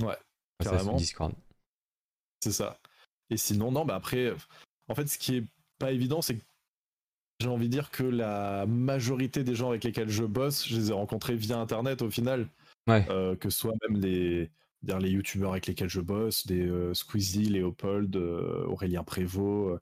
Ouais, 0.00 0.16
carrément. 0.62 0.94
Discord. 0.94 1.34
C'est 2.40 2.52
ça. 2.52 2.78
Et 3.30 3.36
sinon, 3.36 3.70
non, 3.70 3.84
bah 3.84 3.96
après, 3.96 4.32
en 4.88 4.94
fait, 4.94 5.06
ce 5.06 5.18
qui 5.18 5.36
est 5.36 5.44
pas 5.78 5.92
évident, 5.92 6.22
c'est 6.22 6.36
que 6.36 6.44
j'ai 7.40 7.48
envie 7.48 7.68
de 7.68 7.72
dire 7.72 7.90
que 7.90 8.02
la 8.02 8.66
majorité 8.66 9.44
des 9.44 9.54
gens 9.54 9.68
avec 9.68 9.84
lesquels 9.84 10.08
je 10.08 10.24
bosse, 10.24 10.66
je 10.66 10.76
les 10.76 10.90
ai 10.90 10.92
rencontrés 10.92 11.36
via 11.36 11.58
Internet 11.58 12.02
au 12.02 12.10
final. 12.10 12.48
Ouais. 12.88 13.06
Euh, 13.10 13.36
que 13.36 13.50
ce 13.50 13.58
soit 13.58 13.74
même 13.88 14.00
les, 14.00 14.50
dire 14.82 14.98
les 14.98 15.10
youtubeurs 15.10 15.52
avec 15.52 15.66
lesquels 15.66 15.88
je 15.90 16.00
bosse, 16.00 16.46
des 16.46 16.66
euh, 16.66 16.94
Squeezie, 16.94 17.44
Léopold, 17.46 18.14
euh, 18.16 18.64
Aurélien 18.66 19.02
Prévost. 19.04 19.74
euh. 19.74 19.78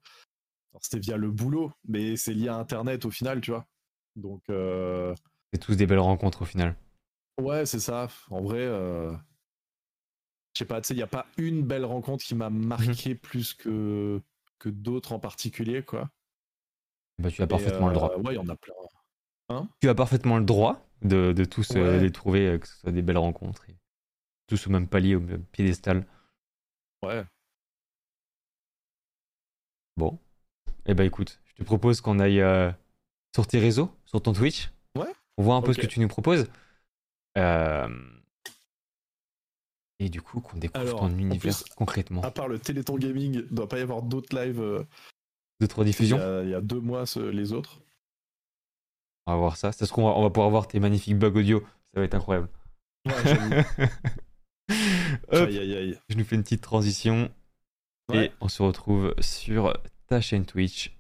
C'était 0.81 0.99
via 0.99 1.17
le 1.17 1.31
boulot, 1.31 1.73
mais 1.89 2.17
c'est 2.17 2.35
lié 2.35 2.49
à 2.49 2.57
Internet 2.57 3.05
au 3.07 3.11
final, 3.11 3.41
tu 3.41 3.51
vois. 3.51 3.67
Donc, 4.15 4.43
C'est 4.49 5.59
tous 5.59 5.75
des 5.77 5.87
belles 5.87 5.99
rencontres 5.99 6.43
au 6.43 6.45
final. 6.45 6.77
ouais, 7.41 7.65
c'est 7.67 7.81
ça. 7.81 8.09
En 8.31 8.43
vrai, 8.43 8.67
je 8.67 9.17
sais 10.59 10.65
pas, 10.67 10.81
tu 10.81 10.89
sais, 10.89 10.95
il 10.95 10.99
n'y 10.99 11.03
a 11.03 11.07
pas 11.07 11.27
une 11.39 11.63
belle 11.63 11.85
rencontre 11.85 12.25
qui 12.25 12.35
m'a 12.35 12.51
marqué 12.51 13.15
plus 13.15 13.55
que, 13.55 14.21
que 14.59 14.69
d'autres 14.69 15.13
en 15.13 15.19
particulier, 15.19 15.83
quoi. 15.83 16.11
Bah, 17.19 17.31
tu 17.31 17.41
as 17.41 17.45
Et, 17.45 17.49
parfaitement 17.49 17.89
le 17.89 17.95
droit. 17.95 18.15
Ouais, 18.19 18.33
il 18.33 18.37
y 18.37 18.39
en 18.39 18.49
a 18.49 18.57
plein. 18.57 19.69
Tu 19.81 19.89
as 19.89 19.95
parfaitement 19.95 20.37
le 20.39 20.45
droit 20.45 20.87
de, 21.03 21.33
de 21.33 21.45
tous 21.47 21.71
Ouais. 21.71 22.01
les 22.01 22.13
trouver, 22.13 22.59
que 22.61 22.67
ce 22.69 22.77
soit 22.81 22.93
des 22.93 23.03
belles 23.03 23.17
rencontres. 23.19 23.69
et 23.71 23.77
tous 24.47 24.67
au 24.67 24.71
même 24.71 24.89
palier, 24.89 25.15
au 25.17 25.21
même 25.21 25.45
piédestal. 25.47 26.07
Ouais. 27.05 27.25
Bon. 29.97 30.19
Eh 30.87 30.95
ben 30.95 31.05
écoute, 31.05 31.41
je 31.47 31.55
te 31.55 31.63
propose 31.63 32.01
qu'on 32.01 32.19
aille 32.19 32.41
euh, 32.41 32.71
sur 33.35 33.47
tes 33.47 33.59
réseaux, 33.59 33.91
sur 34.05 34.21
ton 34.23 34.33
Twitch. 34.33 34.71
Ouais. 34.97 35.13
On 35.37 35.43
voit 35.43 35.57
un 35.57 35.63
peu 35.63 35.73
ce 35.73 35.81
que 35.81 35.87
tu 35.87 36.01
nous 36.01 36.09
proposes. 36.09 36.47
Euh, 37.39 37.89
Et 39.99 40.09
du 40.09 40.23
coup, 40.23 40.41
qu'on 40.41 40.59
découvre 40.59 40.81
Alors, 40.87 41.01
ton 41.01 41.11
univers 41.19 41.41
plus, 41.59 41.75
concrètement. 41.75 42.23
À 42.23 42.31
part 42.31 42.49
le 42.49 42.59
Téléthon 42.59 42.97
Gaming, 42.97 43.35
il 43.35 43.47
doit 43.55 43.69
pas 43.69 43.79
y 43.79 43.83
avoir 43.83 44.03
d'autres 44.03 44.35
lives. 44.39 44.61
euh, 44.61 44.85
D'autres 45.61 45.85
diffusions 45.85 46.19
il 46.43 46.51
y 46.51 46.55
a 46.55 46.61
deux 46.61 46.81
mois, 46.81 47.07
ce- 47.07 47.19
les 47.21 47.53
autres. 47.53 47.81
On 49.27 49.33
va 49.33 49.39
voir 49.39 49.57
ça. 49.57 49.73
Ça 49.73 49.87
se 49.87 49.91
trouve, 49.91 50.05
on 50.05 50.09
va, 50.11 50.15
on 50.19 50.23
va 50.23 50.31
pouvoir 50.31 50.51
voir 50.51 50.69
tes 50.69 50.79
magnifiques 50.81 51.19
bugs 51.19 51.35
audio. 51.35 51.61
Ça 51.95 52.01
va 52.01 52.05
être 52.05 52.15
incroyable. 52.15 52.49
Ouais, 53.07 53.13
aïe, 54.69 55.59
aïe, 55.59 55.75
aïe. 55.77 55.99
je 56.09 56.17
nous 56.17 56.25
fais 56.25 56.37
une 56.37 56.43
petite 56.43 56.63
transition. 56.63 57.31
Ouais. 58.09 58.27
Et 58.27 58.33
on 58.41 58.49
se 58.49 58.63
retrouve 58.63 59.15
sur 59.21 59.77
ta 60.07 60.21
chaîne 60.21 60.45
Twitch. 60.47 60.97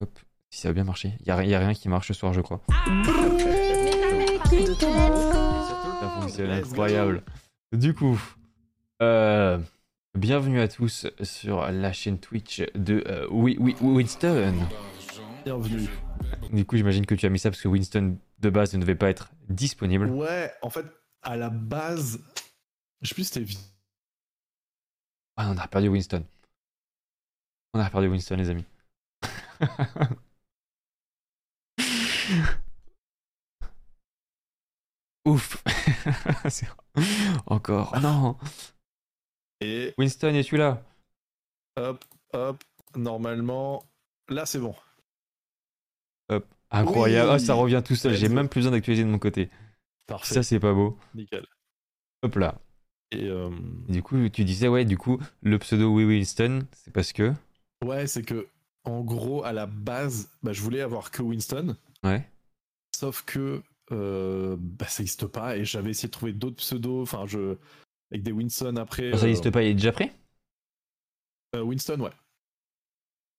Hop, 0.00 0.18
si 0.50 0.60
ça 0.60 0.68
a 0.70 0.72
bien 0.72 0.84
marché. 0.84 1.12
Il 1.20 1.24
n'y 1.26 1.30
a, 1.32 1.44
y 1.44 1.54
a 1.54 1.58
rien 1.60 1.74
qui 1.74 1.88
marche 1.88 2.08
ce 2.08 2.14
soir, 2.14 2.32
je 2.32 2.40
crois. 2.40 2.60
Ça 6.00 6.10
fonctionne 6.20 6.50
incroyable. 6.50 7.22
Du 7.72 7.94
coup, 7.94 8.20
euh, 9.02 9.58
bienvenue 10.16 10.60
à 10.60 10.68
tous 10.68 11.06
sur 11.22 11.70
la 11.70 11.92
chaîne 11.92 12.18
Twitch 12.18 12.62
de 12.74 13.02
euh, 13.06 13.26
Wi- 13.30 13.56
Wi- 13.58 13.76
Winston. 13.80 14.54
Bienvenue. 15.44 15.88
Du 16.52 16.64
coup, 16.64 16.76
j'imagine 16.76 17.06
que 17.06 17.14
tu 17.14 17.26
as 17.26 17.28
mis 17.28 17.38
ça 17.38 17.50
parce 17.50 17.60
que 17.62 17.68
Winston 17.68 18.18
de 18.38 18.50
base 18.50 18.74
ne 18.74 18.80
devait 18.80 18.94
pas 18.94 19.10
être 19.10 19.30
disponible. 19.48 20.06
Ouais, 20.10 20.52
en 20.62 20.70
fait, 20.70 20.86
à 21.22 21.36
la 21.36 21.50
base, 21.50 22.20
je 23.02 23.08
sais 23.08 23.14
plus 23.14 23.24
c'était 23.24 23.44
Ah, 25.36 25.50
on 25.50 25.58
a 25.58 25.66
perdu 25.68 25.88
Winston. 25.88 26.24
On 27.74 27.80
a 27.80 27.90
perdu 27.90 28.08
Winston, 28.08 28.36
les 28.36 28.50
amis. 28.50 28.64
Ouf. 35.26 35.62
Encore. 37.46 37.90
Ah 37.94 38.00
non. 38.00 38.36
Et 39.60 39.94
Winston, 39.98 40.34
es-tu 40.34 40.56
là? 40.56 40.82
Hop, 41.76 42.04
hop, 42.32 42.62
normalement, 42.94 43.84
là 44.28 44.46
c'est 44.46 44.58
bon. 44.60 44.74
Incroyable. 46.70 47.28
Oui. 47.30 47.34
Ah, 47.36 47.38
ça 47.38 47.54
revient 47.54 47.82
tout 47.84 47.94
seul. 47.94 48.14
J'ai 48.14 48.28
même 48.28 48.48
plus 48.48 48.60
besoin 48.60 48.72
d'actualiser 48.72 49.04
de 49.04 49.08
mon 49.08 49.18
côté. 49.18 49.50
Parfait. 50.06 50.34
Ça, 50.34 50.42
c'est 50.42 50.60
pas 50.60 50.72
beau. 50.72 50.98
Nickel. 51.14 51.46
Hop 52.22 52.36
là. 52.36 52.60
Et 53.12 53.24
euh, 53.28 53.50
du 53.88 54.02
coup, 54.02 54.28
tu 54.28 54.44
disais, 54.44 54.68
ouais, 54.68 54.84
du 54.84 54.98
coup, 54.98 55.20
le 55.42 55.58
pseudo 55.58 55.92
Oui 55.92 56.04
Winston, 56.04 56.66
c'est 56.72 56.92
parce 56.92 57.12
que. 57.12 57.32
ouais, 57.84 58.06
c'est 58.06 58.22
que 58.22 58.48
en 58.84 59.02
gros, 59.02 59.44
à 59.44 59.52
la 59.52 59.66
base, 59.66 60.30
bah, 60.42 60.52
je 60.52 60.60
voulais 60.60 60.80
avoir 60.80 61.10
que 61.10 61.22
Winston, 61.22 61.76
Ouais. 62.04 62.28
sauf 62.94 63.22
que 63.24 63.62
euh, 63.92 64.56
bah, 64.58 64.86
ça 64.86 65.02
n'existe 65.02 65.26
pas 65.26 65.56
et 65.56 65.64
j'avais 65.64 65.90
essayé 65.90 66.08
de 66.08 66.12
trouver 66.12 66.32
d'autres 66.32 66.56
pseudos, 66.56 67.02
enfin, 67.02 67.26
je 67.26 67.56
avec 68.10 68.22
des 68.22 68.32
Winston 68.32 68.76
après. 68.76 69.12
Ça 69.12 69.18
euh, 69.18 69.26
n'existe 69.26 69.50
pas, 69.50 69.62
il 69.62 69.70
est 69.70 69.74
déjà 69.74 69.92
prêt? 69.92 70.12
Euh, 71.54 71.62
Winston, 71.62 72.00
ouais. 72.00 72.10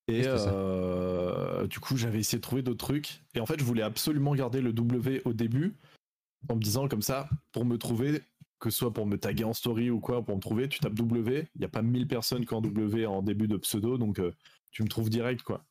Et 0.09 0.23
euh, 0.25 1.26
du 1.67 1.79
coup, 1.79 1.97
j'avais 1.97 2.19
essayé 2.19 2.37
de 2.39 2.43
trouver 2.43 2.61
d'autres 2.61 2.85
trucs. 2.85 3.23
Et 3.35 3.39
en 3.39 3.45
fait, 3.45 3.59
je 3.59 3.63
voulais 3.65 3.81
absolument 3.83 4.33
garder 4.35 4.61
le 4.61 4.73
W 4.73 5.21
au 5.25 5.33
début, 5.33 5.75
en 6.49 6.55
me 6.55 6.61
disant 6.61 6.87
comme 6.87 7.01
ça, 7.01 7.29
pour 7.51 7.65
me 7.65 7.77
trouver, 7.77 8.21
que 8.59 8.69
ce 8.69 8.77
soit 8.79 8.93
pour 8.93 9.05
me 9.05 9.17
taguer 9.17 9.43
en 9.43 9.53
story 9.53 9.89
ou 9.89 9.99
quoi, 9.99 10.23
pour 10.23 10.35
me 10.35 10.41
trouver, 10.41 10.67
tu 10.69 10.79
tapes 10.79 10.93
W. 10.95 11.47
Il 11.55 11.59
n'y 11.59 11.65
a 11.65 11.69
pas 11.69 11.81
1000 11.81 12.07
personnes 12.07 12.45
qui 12.45 12.53
ont 12.53 12.61
W 12.61 13.05
en 13.05 13.21
début 13.21 13.47
de 13.47 13.57
pseudo, 13.57 13.97
donc 13.97 14.19
euh, 14.19 14.31
tu 14.71 14.83
me 14.83 14.87
trouves 14.87 15.09
direct, 15.09 15.41
quoi. 15.43 15.63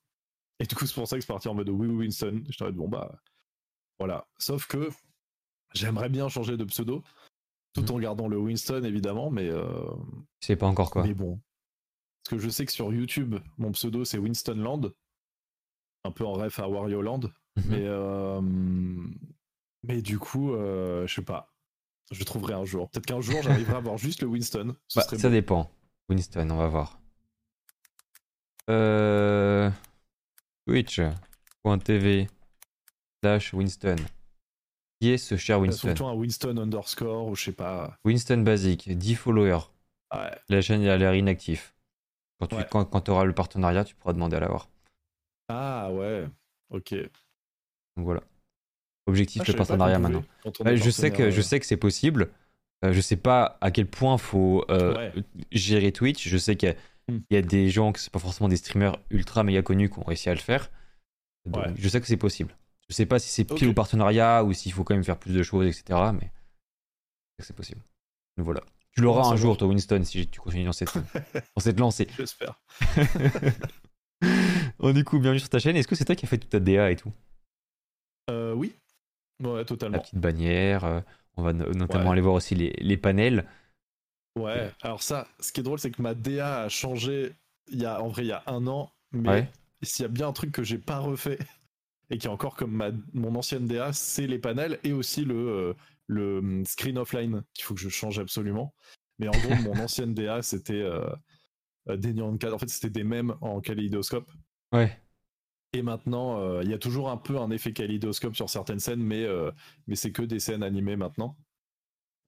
Et 0.60 0.64
du 0.66 0.74
coup, 0.74 0.86
c'est 0.86 0.94
pour 0.94 1.06
ça 1.08 1.16
que 1.16 1.22
c'est 1.22 1.26
parti 1.32 1.48
en 1.48 1.54
mode 1.54 1.68
oui, 1.68 1.86
oui, 1.86 1.94
Winston. 2.06 2.42
Je 2.48 2.56
t'arrête, 2.56 2.74
bon, 2.74 2.88
bah, 2.88 3.20
voilà. 3.98 4.26
Sauf 4.38 4.66
que 4.66 4.88
j'aimerais 5.74 6.08
bien 6.08 6.28
changer 6.28 6.56
de 6.56 6.64
pseudo, 6.64 7.02
tout 7.74 7.82
Mhm. 7.82 7.90
en 7.90 7.98
gardant 7.98 8.28
le 8.28 8.38
Winston, 8.38 8.82
évidemment, 8.84 9.30
mais. 9.30 9.48
euh, 9.50 9.68
sais 10.40 10.56
pas 10.56 10.66
encore 10.66 10.90
quoi. 10.90 11.02
mais 11.04 11.12
bon. 11.14 11.40
Parce 12.24 12.36
que 12.40 12.44
je 12.44 12.50
sais 12.50 12.64
que 12.66 12.72
sur 12.72 12.92
YouTube, 12.92 13.36
mon 13.58 13.70
pseudo 13.72 14.04
c'est 14.04 14.18
Winston 14.18 14.54
Land. 14.56 14.90
Un 16.06 16.10
peu 16.12 16.24
en 16.24 16.32
ref 16.34 16.58
à 16.60 16.68
Wario 16.68 17.02
Land. 17.02 17.20
Mhm. 17.56 17.64
Mais, 17.68 17.82
euh, 17.84 18.40
mais 19.82 20.02
du 20.02 20.18
coup, 20.18 20.52
euh, 20.54 21.06
je 21.06 21.14
sais 21.14 21.22
pas. 21.22 21.52
Je 22.12 22.22
trouverai 22.22 22.54
un 22.54 22.64
jour. 22.64 22.88
Peut-être 22.90 23.06
qu'un 23.06 23.20
jour 23.20 23.42
j'arriverai 23.42 23.74
à 23.74 23.78
avoir 23.78 23.98
juste 23.98 24.22
le 24.22 24.28
Winston. 24.28 24.76
Bah, 24.94 25.02
ça 25.02 25.30
dépend. 25.30 25.70
Winston, 26.08 26.48
on 26.50 26.56
va 26.56 26.68
voir. 26.68 27.00
Euh... 28.70 29.70
Twitch.tv 30.66 32.28
slash 33.22 33.54
Winston. 33.54 33.96
Qui 35.00 35.10
est 35.10 35.18
ce 35.18 35.36
cher 35.36 35.58
Euh, 35.58 35.62
Winston 35.62 35.88
Surtout 35.88 36.06
un 36.06 36.14
Winston 36.14 36.56
underscore 36.58 37.26
ou 37.26 37.34
je 37.34 37.44
sais 37.44 37.52
pas. 37.52 37.98
Winston 38.04 38.38
Basic, 38.38 38.88
10 38.96 39.14
followers. 39.16 39.66
Ouais. 40.14 40.30
La 40.48 40.60
chaîne 40.62 40.84
a 40.86 40.96
l'air 40.96 41.14
inactif. 41.14 41.74
Quand 42.38 42.46
tu 42.48 42.54
Ouais. 42.56 42.66
quand, 42.70 42.84
quand 42.84 43.08
auras 43.08 43.24
le 43.24 43.34
partenariat, 43.34 43.84
tu 43.84 43.94
pourras 43.94 44.12
demander 44.12 44.36
à 44.36 44.40
l'avoir. 44.40 44.68
Ah 45.48 45.90
ouais. 45.92 46.26
Ok. 46.70 46.94
Donc 46.94 48.04
voilà. 48.04 48.22
Objectif 49.06 49.42
Ah, 49.42 49.44
je 49.46 49.52
le 49.52 49.58
partenariat 49.58 49.98
maintenant. 49.98 50.24
Bah, 50.60 50.74
je 50.76 50.90
sais 50.90 51.10
que 51.12 51.30
je 51.30 51.40
sais 51.40 51.60
que 51.60 51.66
c'est 51.66 51.76
possible. 51.76 52.30
Euh, 52.84 52.92
je 52.92 53.00
sais 53.00 53.16
pas 53.16 53.56
à 53.60 53.70
quel 53.70 53.86
point 53.86 54.18
faut 54.18 54.64
euh, 54.70 54.94
Ouais. 54.96 55.12
gérer 55.52 55.92
Twitch. 55.92 56.28
Je 56.28 56.36
sais 56.36 56.56
qu'il 56.56 56.68
y, 56.68 56.72
a- 56.72 56.76
Hmm. 57.08 57.20
il 57.30 57.34
y 57.34 57.38
a 57.38 57.42
des 57.42 57.68
gens 57.70 57.92
que 57.92 58.00
c'est 58.00 58.10
pas 58.12 58.18
forcément 58.18 58.48
des 58.48 58.56
streamers 58.56 58.96
ultra 59.10 59.44
méga 59.44 59.62
connus 59.62 59.88
qui 59.90 59.98
ont 60.00 60.04
réussi 60.04 60.28
à 60.28 60.34
le 60.34 60.40
faire. 60.40 60.70
Donc, 61.46 61.64
Ouais. 61.64 61.72
Je 61.76 61.88
sais 61.88 62.00
que 62.00 62.06
c'est 62.08 62.16
possible. 62.16 62.56
Je 62.88 62.94
sais 62.94 63.06
pas 63.06 63.20
si 63.20 63.28
c'est 63.30 63.44
pile 63.44 63.68
au 63.68 63.72
partenariat 63.74 64.42
ou 64.42 64.52
s'il 64.52 64.72
faut 64.72 64.82
quand 64.82 64.94
même 64.94 65.04
faire 65.04 65.16
plus 65.18 65.32
de 65.32 65.42
choses, 65.44 65.66
etc. 65.66 65.84
Mais 66.12 66.24
je 66.24 66.26
sais 66.26 67.38
que 67.38 67.44
c'est 67.46 67.56
possible. 67.56 67.80
Donc 68.36 68.44
voilà. 68.46 68.60
Tu 68.90 69.02
l'auras 69.02 69.28
un 69.28 69.36
jour, 69.36 69.56
toi, 69.56 69.68
Winston, 69.68 70.02
si 70.04 70.26
tu 70.26 70.40
continues 70.40 70.64
dans 70.64 70.72
cette, 70.72 70.92
dans 71.54 71.60
cette 71.60 71.78
lancée. 71.78 72.08
J'espère. 72.16 72.60
Bon, 74.78 74.92
du 74.94 75.04
coup, 75.04 75.18
bienvenue 75.18 75.40
sur 75.40 75.48
ta 75.50 75.58
chaîne. 75.58 75.76
Est-ce 75.76 75.88
que 75.88 75.94
c'est 75.94 76.04
toi 76.06 76.14
qui 76.16 76.24
as 76.24 76.28
fait 76.28 76.38
toute 76.38 76.50
ta 76.50 76.60
DA 76.60 76.90
et 76.90 76.96
tout 76.96 77.12
Euh, 78.30 78.52
oui. 78.54 78.74
Ouais, 79.42 79.64
La 79.64 79.66
totalement. 79.68 80.00
petite 80.00 80.18
bannière. 80.20 80.84
euh, 80.84 81.00
on 81.36 81.42
va 81.42 81.52
no- 81.52 81.72
notamment 81.74 82.10
Ouais. 82.10 82.12
aller 82.12 82.20
voir 82.20 82.34
aussi 82.34 82.54
les, 82.54 82.70
les 82.78 82.96
panels. 82.96 83.46
Ouais, 84.38 84.70
alors 84.82 85.02
ça, 85.02 85.26
ce 85.40 85.50
qui 85.52 85.60
est 85.60 85.62
drôle, 85.62 85.78
c'est 85.78 85.90
que 85.90 86.02
ma 86.02 86.14
DA 86.14 86.62
a 86.64 86.68
changé 86.68 87.32
il 87.68 87.80
y 87.80 87.86
a, 87.86 88.02
en 88.02 88.08
vrai, 88.08 88.24
il 88.24 88.28
y 88.28 88.32
a 88.32 88.42
un 88.46 88.66
an, 88.66 88.92
mais 89.12 89.30
Ouais. 89.30 89.50
s'il 89.82 90.02
y 90.02 90.06
a 90.06 90.08
bien 90.08 90.28
un 90.28 90.32
truc 90.32 90.52
que 90.52 90.62
j'ai 90.62 90.78
pas 90.78 90.98
refait 90.98 91.38
et 92.10 92.18
qui 92.18 92.26
est 92.26 92.30
encore 92.30 92.54
comme 92.56 92.72
ma, 92.72 92.90
mon 93.14 93.34
ancienne 93.34 93.66
DA, 93.66 93.92
c'est 93.92 94.26
les 94.26 94.38
panels 94.38 94.78
et 94.84 94.92
aussi 94.92 95.24
le, 95.24 95.34
euh, 95.34 95.74
le 96.06 96.38
hum, 96.38 96.66
screen 96.66 96.98
offline 96.98 97.42
qu'il 97.54 97.64
faut 97.64 97.74
que 97.74 97.80
je 97.80 97.88
change 97.88 98.18
absolument. 98.18 98.74
Mais 99.18 99.28
en 99.28 99.38
gros, 99.38 99.56
mon 99.56 99.78
ancienne 99.78 100.14
DA, 100.14 100.42
c'était 100.42 100.74
euh, 100.74 101.08
euh, 101.88 101.96
des 101.96 102.12
nuances 102.14 102.44
En 102.44 102.58
fait, 102.58 102.68
c'était 102.68 102.90
des 102.90 103.04
mèmes 103.04 103.34
en 103.40 103.60
kaléidoscope. 103.60 104.30
Ouais. 104.72 104.98
Et 105.72 105.82
maintenant, 105.82 106.40
euh, 106.40 106.62
il 106.62 106.70
y 106.70 106.74
a 106.74 106.78
toujours 106.78 107.10
un 107.10 107.16
peu 107.16 107.38
un 107.38 107.50
effet 107.50 107.72
kaléidoscope 107.72 108.34
sur 108.34 108.48
certaines 108.48 108.80
scènes, 108.80 109.02
mais, 109.02 109.24
euh, 109.24 109.50
mais 109.86 109.96
c'est 109.96 110.12
que 110.12 110.22
des 110.22 110.38
scènes 110.38 110.62
animées 110.62 110.96
maintenant. 110.96 111.36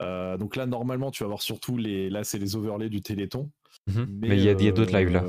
Euh, 0.02 0.36
donc 0.36 0.56
là, 0.56 0.66
normalement, 0.66 1.10
tu 1.10 1.22
vas 1.22 1.28
voir 1.28 1.42
surtout 1.42 1.76
les. 1.76 2.10
Là, 2.10 2.24
c'est 2.24 2.38
les 2.38 2.56
overlays 2.56 2.90
du 2.90 3.00
Téléthon. 3.00 3.50
Mhm. 3.86 4.06
Mais 4.22 4.36
il 4.36 4.42
y 4.42 4.48
a, 4.48 4.72
d'autres 4.72 4.96
lives 4.96 5.10
là. 5.10 5.24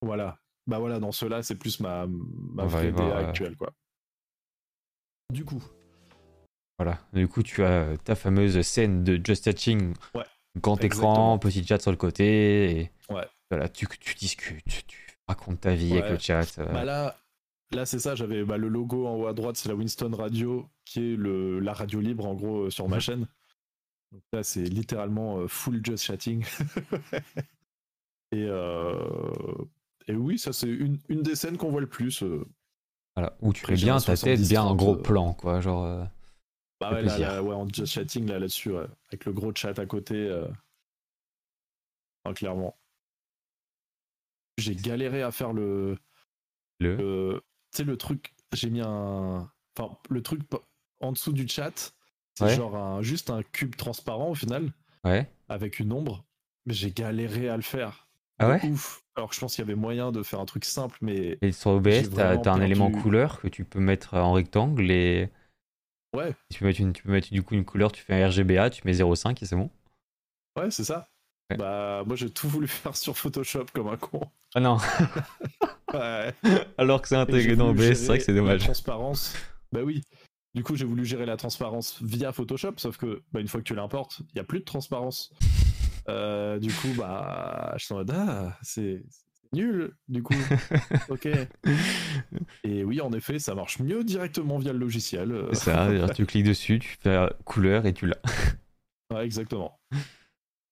Voilà. 0.00 0.38
Bah 0.66 0.78
voilà, 0.78 1.00
dans 1.00 1.12
ceux-là, 1.12 1.42
c'est 1.42 1.56
plus 1.56 1.80
ma, 1.80 2.06
ma 2.06 2.66
vraie 2.66 2.92
euh, 2.92 3.28
actuelle, 3.28 3.56
quoi. 3.56 3.72
du 5.32 5.44
coup. 5.44 5.62
Voilà. 6.78 6.98
Du 7.12 7.26
coup, 7.26 7.42
tu 7.42 7.64
as 7.64 7.96
ta 8.04 8.14
fameuse 8.14 8.60
scène 8.60 9.02
de 9.02 9.18
Just 9.24 9.46
Chatting. 9.46 9.94
Ouais, 10.14 10.24
Grand 10.60 10.76
exactement. 10.76 11.12
écran, 11.12 11.38
petit 11.38 11.66
chat 11.66 11.80
sur 11.80 11.90
le 11.90 11.96
côté. 11.96 12.70
Et 12.70 12.92
Ouais. 13.08 13.26
voilà, 13.50 13.70
tu, 13.70 13.86
tu 13.98 14.14
discutes, 14.14 14.86
tu 14.86 15.07
racontes 15.28 15.60
ta 15.60 15.74
vie 15.74 15.92
avec 15.98 16.10
le 16.10 16.18
chat. 16.18 16.58
euh, 16.58 16.64
Bah 16.72 16.84
là, 16.84 17.16
là 17.72 17.86
c'est 17.86 17.98
ça, 17.98 18.14
j'avais 18.14 18.44
bah, 18.44 18.56
le 18.56 18.68
logo 18.68 19.06
en 19.06 19.14
haut 19.14 19.26
à 19.26 19.32
droite, 19.34 19.56
c'est 19.56 19.68
la 19.68 19.74
Winston 19.74 20.10
Radio, 20.16 20.68
qui 20.84 21.12
est 21.12 21.16
le, 21.16 21.60
la 21.60 21.72
radio 21.72 22.00
libre 22.00 22.26
en 22.26 22.34
gros 22.34 22.64
euh, 22.66 22.70
sur 22.70 22.88
ma 22.88 22.96
Mhm. 22.96 23.00
chaîne. 23.02 23.26
Donc 24.12 24.22
là, 24.32 24.42
c'est 24.42 24.62
littéralement 24.64 25.38
euh, 25.40 25.48
full 25.48 25.84
just 25.84 26.04
chatting. 26.04 26.44
et, 28.32 28.46
et 30.06 30.14
oui, 30.14 30.38
ça 30.38 30.52
c'est 30.52 30.68
une, 30.68 30.98
une 31.08 31.22
des 31.22 31.34
scènes 31.36 31.56
qu'on 31.58 31.70
voit 31.70 31.80
le 31.82 31.86
plus. 31.88 32.22
voilà, 33.14 33.36
où 33.40 33.52
tu 33.52 33.64
fais 33.66 33.74
bien 33.74 33.98
ta 33.98 34.16
tête, 34.16 34.40
bien 34.40 34.62
un 34.64 34.72
70-30, 34.74 34.76
gros 34.76 34.96
plan, 34.96 35.32
quoi. 35.34 35.60
Genre. 35.60 36.06
Bah 36.80 36.90
ouais, 36.92 37.02
là, 37.02 37.08
plaisir. 37.14 37.28
là, 37.28 37.42
ouais, 37.42 37.54
en 37.54 37.68
just 37.68 37.92
chatting 37.92 38.26
là, 38.28 38.38
là-dessus, 38.38 38.70
ouais, 38.72 38.86
avec 39.08 39.24
le 39.24 39.32
gros 39.32 39.52
chat 39.54 39.78
à 39.78 39.84
côté. 39.86 40.14
euh. 40.14 40.46
Enfin, 42.24 42.34
clairement. 42.34 42.76
J'ai 44.58 44.74
galéré 44.74 45.22
à 45.22 45.30
faire 45.30 45.52
le, 45.54 45.96
le. 46.80 46.96
le- 46.96 47.42
tu 47.72 47.76
sais 47.78 47.84
le 47.84 47.96
truc 47.96 48.34
j'ai 48.52 48.70
mis 48.70 48.80
un 48.80 49.50
enfin 49.78 49.96
le 50.10 50.22
truc 50.22 50.40
en 51.00 51.12
dessous 51.12 51.32
du 51.32 51.46
chat 51.48 51.94
c'est 52.34 52.44
Ouais. 52.44 52.54
genre 52.54 52.76
un, 52.76 53.02
juste 53.02 53.30
un 53.30 53.42
cube 53.42 53.74
transparent 53.76 54.30
au 54.30 54.34
final 54.34 54.72
Ouais. 55.04 55.30
avec 55.48 55.78
une 55.80 55.92
ombre 55.92 56.24
mais 56.66 56.74
j'ai 56.74 56.92
galéré 56.92 57.48
à 57.48 57.56
le 57.56 57.62
faire 57.62 58.08
Ah 58.38 58.48
ouais 58.48 58.64
ouf 58.66 59.02
alors 59.16 59.28
que 59.30 59.34
je 59.34 59.40
pense 59.40 59.54
qu'il 59.54 59.62
y 59.62 59.66
avait 59.66 59.74
moyen 59.74 60.12
de 60.12 60.22
faire 60.22 60.40
un 60.40 60.46
truc 60.46 60.64
simple 60.64 60.98
mais 61.02 61.38
Et 61.42 61.52
sur 61.52 61.72
OBS, 61.72 62.10
t'as 62.14 62.52
un 62.52 62.60
élément 62.62 62.90
couleur 62.90 63.40
que 63.40 63.48
tu 63.48 63.64
peux 63.64 63.80
mettre 63.80 64.14
en 64.14 64.32
rectangle 64.32 64.90
et 64.90 65.30
ouais 66.16 66.34
tu 66.50 66.60
peux 66.60 66.66
mettre, 66.66 66.80
une, 66.80 66.92
tu 66.92 67.02
peux 67.02 67.12
mettre 67.12 67.30
du 67.30 67.42
coup 67.42 67.54
une 67.54 67.64
couleur, 67.64 67.92
tu 67.92 68.02
fais 68.02 68.14
un 68.22 68.26
RGBA, 68.28 68.70
tu 68.70 68.82
mets 68.86 68.92
0,5 68.94 69.42
et 69.42 69.46
c'est 69.46 69.56
bon. 69.56 69.70
ouais 70.56 70.70
c'est 70.70 70.84
ça 70.84 71.10
Ouais. 71.50 71.56
bah 71.56 72.02
moi 72.06 72.14
j'ai 72.14 72.28
tout 72.30 72.48
voulu 72.48 72.68
faire 72.68 72.94
sur 72.96 73.16
Photoshop 73.16 73.66
comme 73.72 73.88
un 73.88 73.96
con. 73.96 74.20
Ah 74.54 74.60
non, 74.60 74.76
ouais. 75.94 76.34
Alors 76.76 77.00
que 77.00 77.08
c'est 77.08 77.16
intégré 77.16 77.56
dans 77.56 77.70
OBS, 77.70 77.94
c'est 77.94 78.06
vrai 78.06 78.18
que 78.18 78.24
c'est 78.24 78.32
La 78.32 78.38
dommage. 78.40 78.64
transparence. 78.64 79.34
Bah 79.72 79.80
oui. 79.82 80.02
Du 80.54 80.62
coup 80.62 80.76
j'ai 80.76 80.84
voulu 80.84 81.04
gérer 81.04 81.24
la 81.26 81.36
transparence 81.36 82.02
via 82.02 82.32
Photoshop 82.32 82.74
sauf 82.78 82.96
que 82.96 83.22
bah, 83.32 83.40
une 83.40 83.48
fois 83.48 83.60
que 83.60 83.66
tu 83.66 83.74
l'importes 83.74 84.20
il 84.34 84.36
y 84.36 84.40
a 84.40 84.44
plus 84.44 84.60
de 84.60 84.64
transparence. 84.64 85.32
Euh, 86.10 86.58
du 86.58 86.72
coup 86.72 86.88
bah 86.96 87.74
je 87.76 87.84
suis 87.84 87.92
en 87.92 87.98
mode 87.98 88.10
ah 88.14 88.56
c'est 88.62 89.02
nul 89.52 89.92
du 90.08 90.22
coup. 90.22 90.32
Ok. 91.10 91.28
Et 92.64 92.82
oui 92.82 93.02
en 93.02 93.12
effet 93.12 93.38
ça 93.38 93.54
marche 93.54 93.78
mieux 93.78 94.02
directement 94.04 94.56
via 94.56 94.72
le 94.72 94.78
logiciel 94.78 95.32
euh, 95.32 95.48
C'est 95.52 95.64
ça, 95.72 96.08
tu 96.14 96.24
cliques 96.24 96.46
dessus, 96.46 96.78
tu 96.78 96.96
fais 96.98 97.28
couleur 97.44 97.84
et 97.84 97.92
tu 97.92 98.06
l'as. 98.06 98.16
ouais, 99.12 99.22
exactement 99.26 99.78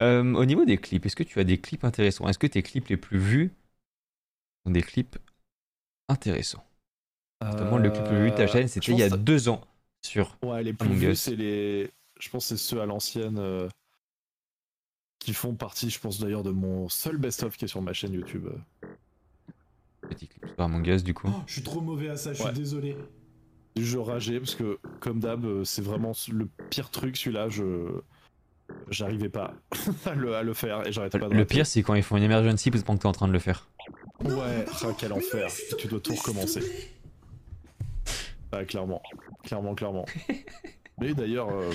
Euh, 0.03 0.35
au 0.35 0.45
niveau 0.45 0.65
des 0.65 0.79
clips, 0.79 1.07
est-ce 1.07 1.17
que 1.17 1.23
tu 1.23 1.39
as 1.41 1.45
des 1.45 1.59
clips 1.61 1.85
intéressants? 1.85 2.29
Est-ce 2.29 2.39
que 2.39 2.47
tes 2.47 2.63
clips 2.63 2.89
les 2.89 2.97
plus 2.97 3.19
vus 3.19 3.53
sont 4.65 4.71
des 4.73 4.83
clips 4.83 5.19
intéressants? 6.09 6.65
Notamment 7.53 7.79
le 7.79 7.91
clip 7.91 8.09
le 8.11 8.17
plus 8.17 8.23
vu 8.25 8.31
de 8.33 8.37
ta 8.37 8.43
Euh, 8.45 8.47
chaîne, 8.47 8.69
c'était 8.69 8.93
il 8.93 8.99
y 8.99 9.03
a 9.03 9.11
deux 9.11 9.49
ans 9.49 9.63
sur. 10.03 10.39
ouais 10.43 10.63
les 10.63 10.73
plus 10.73 10.95
vus 10.95 11.13
Us. 11.13 11.21
c'est 11.21 11.37
les 11.37 11.91
je 12.19 12.31
pense 12.31 12.49
que 12.49 12.57
c'est 12.57 12.63
ceux 12.63 12.81
à 12.81 12.87
l'ancienne 12.87 13.39
euh, 13.39 13.69
qui 15.19 15.35
font 15.35 15.55
partie 15.55 15.91
je 15.91 16.01
pense 16.01 16.19
d'ailleurs 16.21 16.43
de 16.43 16.53
mon 16.53 16.89
seul 16.89 17.19
best-of 17.19 17.57
qui 17.59 17.67
est 17.67 17.69
sur 17.69 17.83
ma 17.83 17.93
chaîne 17.93 18.15
YouTube 18.15 18.49
Petit 20.09 20.29
clip 20.29 20.47
sur 20.49 20.61
Among 20.65 20.87
Us, 20.87 21.03
du 21.05 21.15
coup. 21.15 21.29
Oh, 21.29 21.43
je 21.47 21.55
suis 21.55 21.63
trop 21.63 21.81
mauvais 21.81 22.09
à 22.09 22.17
ça, 22.17 22.33
je 22.33 22.43
Ouais. 22.43 22.51
suis 22.51 22.55
désolé. 22.59 22.97
Je 23.77 23.99
rageais 23.99 24.39
parce 24.41 24.55
que, 24.55 24.79
comme 25.01 25.21
d'hab, 25.21 25.65
c'est 25.65 25.83
vraiment 25.83 26.13
le 26.33 26.49
pire 26.71 26.91
truc 26.91 27.17
celui-là. 27.17 27.49
Je 27.49 28.01
j'arrivais 28.89 29.29
pas 29.29 29.55
à 30.07 30.15
le, 30.15 30.35
à 30.35 30.43
le 30.43 30.55
faire 30.55 30.87
et 30.87 30.93
j'arrêtais 30.93 31.19
pas 31.19 31.29
de 31.29 31.33
Le 31.35 31.41
rater. 31.41 31.55
pire, 31.55 31.67
c'est 31.67 31.83
quand 31.83 31.95
ils 31.95 32.03
font 32.03 32.17
une 32.17 32.23
emergency 32.25 32.71
pendant 32.71 32.97
que 32.97 33.03
t'es 33.03 33.07
en 33.09 33.13
train 33.13 33.29
de 33.29 33.33
le 33.33 33.39
faire. 33.39 33.69
Ouais, 34.25 34.65
ah, 34.83 34.89
quel 34.99 35.13
enfer. 35.13 35.49
Tu 35.79 35.89
dois 35.89 36.01
tout 36.01 36.15
recommencer. 36.15 36.63
Ah, 38.53 38.65
clairement, 38.65 39.03
clairement, 39.45 39.75
clairement. 39.75 40.07
Mais 41.01 41.13
d'ailleurs, 41.13 41.51
euh, 41.51 41.71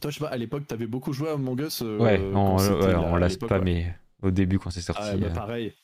toi, 0.00 0.10
je 0.10 0.18
sais 0.18 0.24
pas, 0.24 0.30
à 0.30 0.36
l'époque, 0.36 0.66
t'avais 0.66 0.86
beaucoup 0.86 1.12
joué 1.12 1.28
à 1.28 1.32
Among 1.32 1.60
Us. 1.60 1.82
euh, 1.82 1.98
ouais, 1.98 2.18
on, 2.34 2.56
ouais, 2.56 2.92
la- 2.92 3.00
on 3.00 3.36
pas, 3.46 3.58
ouais. 3.58 3.64
mais 3.64 3.94
au 4.22 4.30
début, 4.30 4.58
quand 4.58 4.70
c'est 4.70 4.80
sorti. 4.80 5.02
Ah, 5.04 5.16
bah, 5.16 5.26
euh, 5.26 5.34
pareil. 5.34 5.74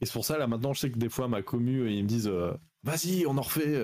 Et 0.00 0.06
c'est 0.06 0.12
pour 0.12 0.24
ça, 0.24 0.38
là, 0.38 0.46
maintenant, 0.48 0.72
je 0.72 0.80
sais 0.80 0.90
que 0.90 0.98
des 0.98 1.08
fois, 1.08 1.28
ma 1.28 1.42
commu, 1.42 1.90
ils 1.90 2.02
me 2.02 2.08
disent 2.08 2.30
Vas-y, 2.82 3.26
on 3.26 3.38
en 3.38 3.42
refait. 3.42 3.74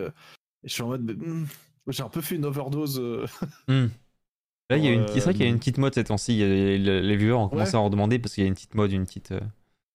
Et 0.65 0.69
je 0.69 0.73
suis 0.73 0.83
en 0.83 0.89
mode 0.89 1.03
hmm, 1.17 1.45
J'ai 1.89 2.03
un 2.03 2.09
peu 2.09 2.21
fait 2.21 2.35
une 2.37 2.45
overdose. 2.47 2.99
euh. 2.99 3.27
Là, 4.71 4.77
il 4.79 4.85
y 4.85 4.89
a 4.89 4.93
une... 4.93 5.01
Euh, 5.03 5.07
c'est 5.09 5.21
vrai 5.21 5.33
qu'il 5.35 5.43
y 5.43 5.47
a 5.47 5.51
une 5.51 5.59
petite 5.59 5.79
mode 5.79 5.95
cette 5.95 6.07
temps-ci. 6.09 6.39
Les, 6.39 7.17
viewers 7.17 7.35
ont 7.35 7.49
commencé 7.49 7.73
Ouais. 7.73 7.77
à 7.77 7.81
en 7.81 7.91
demander 7.91 8.19
parce 8.19 8.35
qu'il 8.35 8.43
y 8.43 8.47
a 8.47 8.49
une 8.49 8.55
petite 8.55 8.75
mode, 8.75 8.93
une 8.93 9.05
petite. 9.05 9.33
euh, 9.33 9.41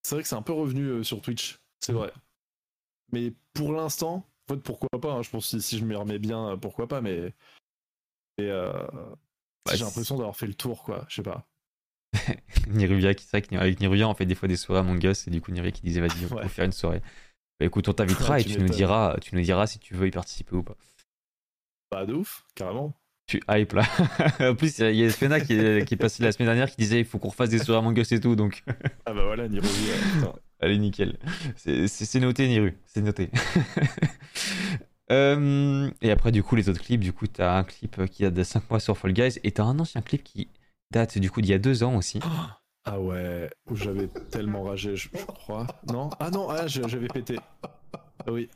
C'est 0.04 0.16
vrai 0.16 0.22
que 0.24 0.30
c'est 0.30 0.36
un 0.36 0.42
peu 0.44 0.54
revenu 0.54 0.84
euh, 0.84 1.04
sur 1.04 1.22
Twitch, 1.22 1.60
c'est 1.80 1.94
vrai. 1.94 2.12
Mais 3.12 3.34
pour 3.54 3.74
l'instant, 3.74 4.28
en 4.48 4.54
fait, 4.54 4.60
pourquoi 4.62 4.90
pas 5.02 5.14
hein, 5.14 5.22
Je 5.24 5.30
pense 5.32 5.52
que 5.52 5.60
si, 5.60 5.78
je 5.80 5.86
m'y 5.86 5.96
remets 5.96 6.20
bien, 6.20 6.58
pourquoi 6.62 6.88
pas, 6.88 7.02
mais. 7.02 7.34
Euh, 8.42 8.72
Bah, 9.66 9.76
j'ai 9.76 9.84
l'impression 9.84 10.18
d'avoir 10.18 10.36
fait 10.38 10.48
le 10.48 10.54
tour, 10.54 10.84
quoi. 10.84 11.06
Je 11.10 11.16
sais 11.16 11.24
pas. 11.24 11.48
Niruvia 12.68 13.14
qui 13.14 13.24
c'est 13.26 13.38
vrai 13.38 13.42
qu'avec 13.44 13.80
Niruvia 13.80 14.08
on 14.10 14.16
fait 14.16 14.26
des 14.26 14.34
fois 14.34 14.48
des 14.48 14.56
soirées 14.56 14.80
Among 14.80 15.04
Us 15.04 15.28
et 15.28 15.32
du 15.32 15.42
coup 15.42 15.52
Niruvia 15.52 15.72
qui 15.72 15.82
disait 15.84 16.02
vas-y 16.02 16.26
on 16.32 16.36
Ouais. 16.36 16.42
peut 16.44 16.48
faire 16.48 16.66
une 16.66 16.72
soirée. 16.72 17.02
Bah 17.60 17.68
écoute 17.68 17.88
on 17.88 17.94
t'invitera 17.94 18.34
Ouais, 18.36 18.42
et 18.42 18.44
tu 18.46 18.54
tu 18.54 18.60
nous 18.60 18.70
diras 18.70 19.16
tu 19.22 19.36
nous 19.36 19.42
diras 19.42 19.68
si 19.68 19.78
tu 19.78 19.94
veux 19.94 20.08
y 20.08 20.12
participer 20.12 20.56
ou 20.56 20.64
pas. 20.64 20.76
Pas 21.90 22.06
de 22.08 22.14
ouf, 22.16 22.46
carrément. 22.56 22.96
Tu 23.30 23.40
hype 23.48 23.74
là. 23.74 23.84
en 24.40 24.56
plus 24.56 24.80
il 24.80 24.96
y 24.96 25.06
a 25.06 25.12
Spena 25.12 25.40
qui 25.40 25.54
est, 25.54 25.86
qui 25.88 25.94
est 25.94 25.98
passé 25.98 26.24
la 26.24 26.32
semaine 26.32 26.48
dernière 26.48 26.68
qui 26.68 26.78
disait 26.78 26.98
il 26.98 27.06
faut 27.06 27.20
qu'on 27.20 27.30
refasse 27.30 27.50
des 27.50 27.60
soirées 27.60 27.78
Among 27.78 27.96
Us 27.96 28.12
et 28.12 28.20
tout 28.20 28.36
donc 28.36 28.64
Ah 29.06 29.14
bah 29.14 29.24
voilà, 29.24 29.48
putain. 29.48 30.34
allez 30.60 30.80
nickel. 30.80 31.16
C'est- 31.56 32.20
noté 32.20 32.48
Niru, 32.48 32.76
c'est 32.88 33.02
noté. 33.02 33.30
Euh, 35.12 35.90
et 36.04 36.12
après 36.12 36.32
du 36.32 36.44
coup 36.44 36.56
les 36.56 36.70
autres 36.70 36.82
clips, 36.84 37.00
du 37.02 37.14
coup 37.14 37.26
t'as 37.26 37.58
un 37.58 37.64
clip 37.64 38.06
qui 38.12 38.26
a 38.26 38.30
de 38.30 38.44
5 38.44 38.70
mois 38.70 38.80
sur 38.80 38.96
Fall 38.96 39.12
Guys 39.14 39.40
et 39.44 39.52
t'as 39.52 39.64
un 39.64 39.80
ancien 39.80 40.02
clip 40.04 40.24
qui 40.24 40.50
date 40.92 41.18
du 41.18 41.32
coup 41.32 41.42
d'il 41.42 41.50
y 41.50 41.56
a 41.56 41.58
2 41.58 41.82
ans 41.84 41.96
aussi. 41.96 42.20
Ah 42.86 43.00
ouais, 43.00 43.50
où 43.70 43.76
j'avais 43.76 44.08
tellement 44.32 44.64
ragé, 44.64 44.96
je, 44.96 45.10
je 45.14 45.26
crois. 45.26 45.68
Non? 45.92 46.10
Ah 46.20 46.30
non, 46.32 46.48
ah, 46.50 46.66
j'avais 46.66 47.08
pété. 47.08 47.38
Ah 47.64 48.32
oui, 48.32 48.50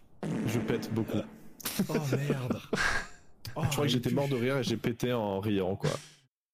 je 0.48 0.60
pète 0.60 0.92
beaucoup. 0.94 1.20
Oh 1.90 1.94
merde. 2.30 2.60
Oh, 3.56 3.62
Je 3.64 3.70
crois 3.70 3.86
que 3.86 3.92
j'étais 3.92 4.12
mort 4.12 4.28
de 4.28 4.36
rire 4.36 4.58
et 4.58 4.64
j'ai 4.64 4.78
pété 4.78 5.14
en 5.14 5.40
riant, 5.40 5.76
quoi. 5.76 5.90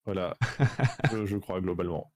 Voilà, 0.05 0.35
je, 1.11 1.25
je 1.25 1.37
crois 1.37 1.61
globalement. 1.61 2.11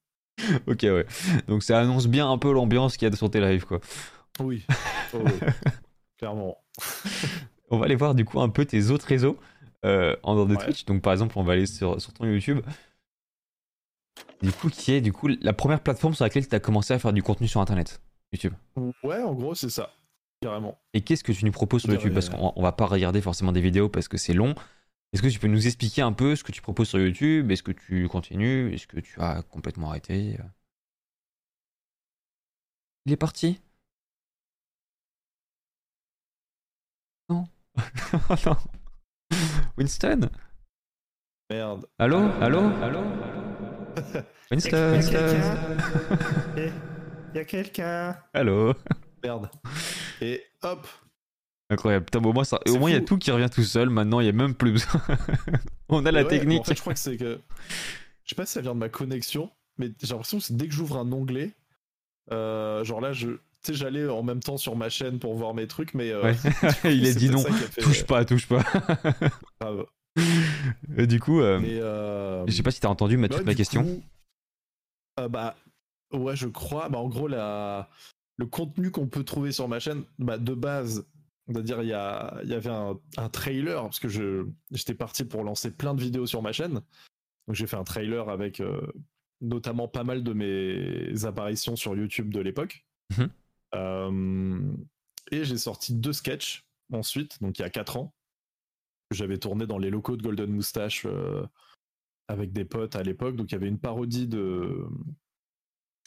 ok 0.67 0.79
ouais. 0.83 1.05
Donc 1.47 1.61
ça 1.63 1.79
annonce 1.79 2.07
bien 2.07 2.29
un 2.29 2.37
peu 2.39 2.51
l'ambiance 2.51 2.97
qu'il 2.97 3.07
y 3.07 3.11
a 3.11 3.15
sur 3.15 3.29
tes 3.29 3.39
lives 3.39 3.65
quoi. 3.65 3.79
Oui, 4.39 4.65
Oh, 5.13 5.19
oui. 5.23 5.31
clairement. 6.17 6.57
On 7.69 7.77
va 7.77 7.85
aller 7.85 7.95
voir 7.95 8.15
du 8.15 8.25
coup 8.25 8.41
un 8.41 8.49
peu 8.49 8.65
tes 8.65 8.89
autres 8.89 9.05
réseaux 9.05 9.37
euh, 9.85 10.15
en 10.23 10.33
dehors 10.35 10.47
de 10.47 10.55
Ouais. 10.55 10.63
Twitch. 10.65 10.85
Donc 10.85 11.03
par 11.03 11.13
exemple, 11.13 11.37
on 11.37 11.43
va 11.43 11.53
aller 11.53 11.67
sur, 11.67 12.01
sur 12.01 12.13
ton 12.13 12.25
YouTube. 12.25 12.61
Du 14.41 14.51
coup, 14.51 14.69
qui 14.69 14.91
est 14.93 15.01
du 15.01 15.13
coup 15.13 15.27
la 15.27 15.53
première 15.53 15.79
plateforme 15.81 16.13
sur 16.15 16.25
laquelle 16.25 16.47
tu 16.47 16.55
as 16.55 16.59
commencé 16.59 16.93
à 16.93 16.99
faire 16.99 17.13
du 17.13 17.21
contenu 17.23 17.47
sur 17.47 17.61
Internet, 17.61 18.01
YouTube? 18.31 18.53
Ouais, 19.03 19.21
en 19.21 19.33
gros, 19.35 19.53
c'est 19.55 19.69
ça. 19.69 19.91
Carrément. 20.43 20.77
Et 20.93 21.01
qu'est-ce 21.01 21.23
que 21.23 21.31
tu 21.31 21.45
nous 21.45 21.51
proposes 21.51 21.83
sur 21.83 21.91
YouTube 21.91 22.13
Parce 22.13 22.29
qu'on 22.29 22.53
on 22.55 22.61
va 22.61 22.71
pas 22.71 22.85
regarder 22.85 23.21
forcément 23.21 23.51
des 23.51 23.61
vidéos 23.61 23.89
parce 23.89 24.07
que 24.07 24.17
c'est 24.17 24.33
long. 24.33 24.55
Est-ce 25.13 25.21
que 25.21 25.27
tu 25.27 25.39
peux 25.39 25.47
nous 25.47 25.67
expliquer 25.67 26.01
un 26.01 26.11
peu 26.11 26.35
ce 26.35 26.43
que 26.43 26.51
tu 26.51 26.61
proposes 26.61 26.89
sur 26.89 26.99
YouTube? 26.99 27.51
Est-ce 27.51 27.63
que 27.63 27.71
tu 27.71 28.07
continues? 28.07 28.73
Est-ce 28.73 28.87
que 28.87 28.99
tu 28.99 29.21
as 29.21 29.43
complètement 29.43 29.89
arrêté? 29.89 30.37
Il 33.05 33.13
est 33.13 33.17
parti. 33.17 33.59
Non. 37.29 37.47
Non. 38.45 38.57
Winston? 39.77 40.29
Merde. 41.49 41.87
Allô? 41.97 42.19
Allô? 42.39 42.59
Allô? 42.81 43.01
Winston? 44.51 44.99
Il 47.33 47.37
y 47.37 47.39
a 47.39 47.45
quelqu'un? 47.45 48.15
Allô? 48.33 48.73
Merde. 49.23 49.49
Et 50.21 50.43
hop. 50.63 50.87
Incroyable. 51.69 52.05
Putain, 52.05 52.19
au 52.23 52.33
moins, 52.33 52.43
ça- 52.43 52.59
au 52.67 52.77
moins 52.77 52.89
il 52.89 52.93
y 52.93 52.97
a 52.97 53.01
tout 53.01 53.17
qui 53.17 53.31
revient 53.31 53.49
tout 53.49 53.63
seul. 53.63 53.89
Maintenant, 53.89 54.19
il 54.19 54.25
y 54.25 54.29
a 54.29 54.33
même 54.33 54.53
plus 54.53 54.71
besoin. 54.73 55.01
On 55.89 56.05
a 56.05 56.11
la 56.11 56.23
ouais, 56.23 56.27
technique. 56.27 56.61
En 56.61 56.63
fait, 56.65 56.75
je 56.75 56.81
crois 56.81 56.93
que 56.93 56.99
c'est 56.99 57.17
que. 57.17 57.39
Je 58.23 58.29
sais 58.29 58.35
pas 58.35 58.45
si 58.45 58.53
ça 58.53 58.61
vient 58.61 58.73
de 58.73 58.79
ma 58.79 58.89
connexion, 58.89 59.49
mais 59.77 59.91
j'ai 60.01 60.09
l'impression 60.09 60.39
que 60.39 60.45
dès 60.53 60.67
que 60.67 60.73
j'ouvre 60.73 60.97
un 60.97 61.11
onglet, 61.11 61.51
euh, 62.31 62.83
genre 62.83 63.01
là, 63.01 63.13
je. 63.13 63.29
Tu 63.29 63.71
sais, 63.71 63.73
j'allais 63.75 64.07
en 64.09 64.23
même 64.23 64.41
temps 64.41 64.57
sur 64.57 64.75
ma 64.75 64.89
chaîne 64.89 65.19
pour 65.19 65.35
voir 65.35 65.53
mes 65.53 65.67
trucs, 65.67 65.93
mais. 65.93 66.11
euh, 66.11 66.21
Ouais. 66.23 66.35
il 66.83 67.05
a 67.07 67.11
c'est 67.13 67.15
dit 67.15 67.29
non. 67.29 67.39
fait, 67.43 67.81
Touche 67.81 68.03
pas, 68.03 68.25
touche 68.25 68.47
pas. 68.47 68.63
euh, 69.05 69.29
grave. 69.61 69.85
Et 70.97 71.07
du 71.07 71.19
coup, 71.19 71.39
euh, 71.41 71.59
Mais. 71.59 71.79
euh, 71.79 72.45
je 72.45 72.51
sais 72.51 72.61
pas 72.63 72.71
si 72.71 72.79
t'as 72.81 72.89
entendu 72.89 73.17
ma, 73.17 73.27
ouais, 73.27 73.55
question. 73.55 73.83
coup, 73.83 74.03
bah. 75.29 75.55
Ouais, 76.11 76.35
je 76.35 76.47
crois. 76.47 76.89
Bah, 76.89 76.99
en 76.99 77.07
gros, 77.09 77.27
la... 77.27 77.89
le 78.37 78.45
contenu 78.45 78.91
qu'on 78.91 79.07
peut 79.07 79.23
trouver 79.23 79.51
sur 79.51 79.67
ma 79.67 79.79
chaîne, 79.79 80.03
bah, 80.19 80.37
de 80.37 80.53
base, 80.53 81.05
C'est-à-dire, 81.47 81.81
il 81.83 81.89
y, 81.89 81.93
a- 81.93 82.39
il 82.43 82.49
y 82.49 82.53
avait 82.53 82.69
un, 82.69 82.97
un 83.17 83.29
trailer, 83.29 83.81
parce 83.83 83.99
que 83.99 84.07
je, 84.07 84.47
j'étais 84.71 84.95
parti 84.95 85.25
pour 85.25 85.43
lancer 85.43 85.71
plein 85.71 85.93
de 85.93 86.01
vidéos 86.01 86.25
sur 86.25 86.41
ma 86.41 86.51
chaîne. 86.53 86.75
Donc, 86.75 87.55
j'ai 87.55 87.67
fait 87.67 87.75
un 87.75 87.83
trailer 87.83 88.29
avec 88.29 88.61
euh, 88.61 88.79
notamment 89.41 89.89
pas 89.89 90.05
mal 90.05 90.23
de 90.23 90.31
mes 90.33 91.25
apparitions 91.25 91.75
sur 91.75 91.95
YouTube 91.97 92.31
de 92.33 92.39
l'époque. 92.39 92.85
Mhm. 93.17 93.29
Euh, 93.75 94.73
et 95.31 95.43
j'ai 95.43 95.57
sorti 95.57 95.93
deux 95.95 96.13
sketchs 96.13 96.63
ensuite, 96.93 97.41
donc 97.41 97.59
il 97.59 97.63
y 97.63 97.65
a 97.65 97.69
4 97.69 97.97
ans, 97.97 98.13
que 99.09 99.17
j'avais 99.17 99.37
tourné 99.37 99.65
dans 99.67 99.77
les 99.79 99.89
locaux 99.89 100.15
de 100.15 100.21
Golden 100.23 100.49
Moustache 100.51 101.05
euh, 101.05 101.45
avec 102.29 102.53
des 102.53 102.65
potes 102.65 102.95
à 102.95 103.03
l'époque. 103.03 103.35
Donc, 103.35 103.51
il 103.51 103.55
y 103.55 103.57
avait 103.57 103.67
une 103.67 103.79
parodie 103.79 104.27
de. 104.27 104.85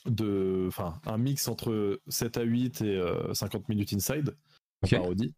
De 0.07 0.67
enfin, 0.69 1.01
un 1.07 1.19
mix 1.19 1.49
entre 1.49 2.01
7 2.09 2.37
à 2.37 2.43
8 2.43 2.83
et 2.83 2.97
euh, 2.97 3.35
50 3.35 3.69
minutes 3.69 3.93
inside 3.93 4.37
parodie, 4.91 5.35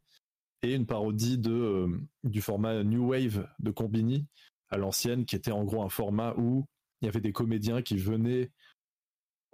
et 0.62 0.74
une 0.74 0.86
parodie 0.86 1.38
de, 1.38 1.52
euh, 1.52 2.00
du 2.24 2.42
format 2.42 2.82
New 2.82 3.08
Wave 3.08 3.48
de 3.58 3.70
Combini 3.70 4.26
à 4.70 4.76
l'ancienne, 4.76 5.24
qui 5.24 5.36
était 5.36 5.52
en 5.52 5.64
gros 5.64 5.82
un 5.82 5.88
format 5.88 6.34
où 6.36 6.66
il 7.00 7.06
y 7.06 7.08
avait 7.08 7.20
des 7.20 7.32
comédiens 7.32 7.82
qui 7.82 7.96
venaient, 7.96 8.50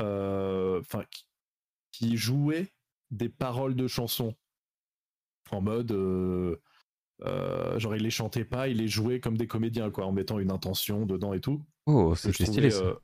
euh, 0.00 0.80
enfin, 0.80 1.04
qui, 1.10 1.24
qui 1.92 2.16
jouaient 2.16 2.72
des 3.10 3.28
paroles 3.28 3.76
de 3.76 3.86
chansons. 3.86 4.34
En 5.50 5.60
mode, 5.60 5.92
euh, 5.92 6.56
euh, 7.22 7.78
genre 7.78 7.94
ils 7.94 8.02
les 8.02 8.10
chantaient 8.10 8.44
pas, 8.44 8.68
ils 8.68 8.78
les 8.78 8.88
jouaient 8.88 9.20
comme 9.20 9.36
des 9.36 9.46
comédiens, 9.46 9.90
quoi, 9.90 10.06
en 10.06 10.12
mettant 10.12 10.38
une 10.38 10.50
intention 10.50 11.06
dedans 11.06 11.32
et 11.32 11.40
tout. 11.40 11.62
Oh, 11.86 12.14
c'était 12.14 12.46
stylé 12.46 12.74
euh, 12.74 12.94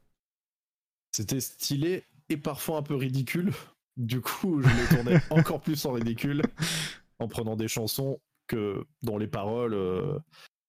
C'était 1.13 1.41
stylé 1.41 2.05
et 2.29 2.37
parfois 2.37 2.79
un 2.79 2.83
peu 2.83 2.95
ridicule. 2.95 3.53
Du 3.97 4.21
coup, 4.21 4.63
je 4.63 4.69
le 4.69 4.95
tournais 4.97 5.21
encore 5.31 5.61
plus 5.61 5.85
en 5.85 5.93
ridicule 5.93 6.43
en 7.19 7.29
prenant 7.29 7.57
des 7.57 7.69
chansons 7.69 8.21
que 8.47 8.85
dont 9.03 9.19
les 9.19 9.27
paroles, 9.27 9.75
euh, 9.75 10.19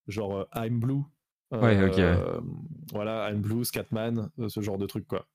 genre 0.08 0.38
euh, 0.38 0.46
I'm 0.56 0.80
Blue. 0.80 1.02
Ouais, 1.52 1.84
ok, 1.84 1.96
ouais. 1.98 2.02
euh, 2.02 2.40
Voilà, 2.92 3.30
I'm 3.30 3.42
Blue, 3.42 3.64
Scatman, 3.66 4.30
euh, 4.40 4.50
ce 4.50 4.62
genre 4.62 4.78
de 4.78 4.86
truc 4.86 5.08
quoi. 5.08 5.28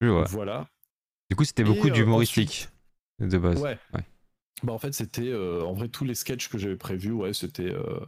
Je 0.00 0.08
vois. 0.08 0.24
Voilà. 0.24 0.68
Du 1.30 1.36
coup, 1.36 1.44
c'était 1.44 1.64
beaucoup 1.64 1.88
euh, 1.88 1.92
d'humoristique 1.92 2.68
de 3.18 3.36
base. 3.38 3.60
Ouais. 3.60 3.78
Ouais. 3.94 4.04
Bah 4.62 4.72
en 4.72 4.78
fait, 4.78 4.92
c'était 4.92 5.28
euh, 5.28 5.62
en 5.64 5.72
vrai 5.74 5.88
tous 5.88 6.04
les 6.04 6.14
sketchs 6.14 6.48
que 6.48 6.58
j'avais 6.58 6.76
prévus, 6.76 7.12
ouais, 7.12 7.32
c'était 7.32 7.70
euh, 7.70 8.00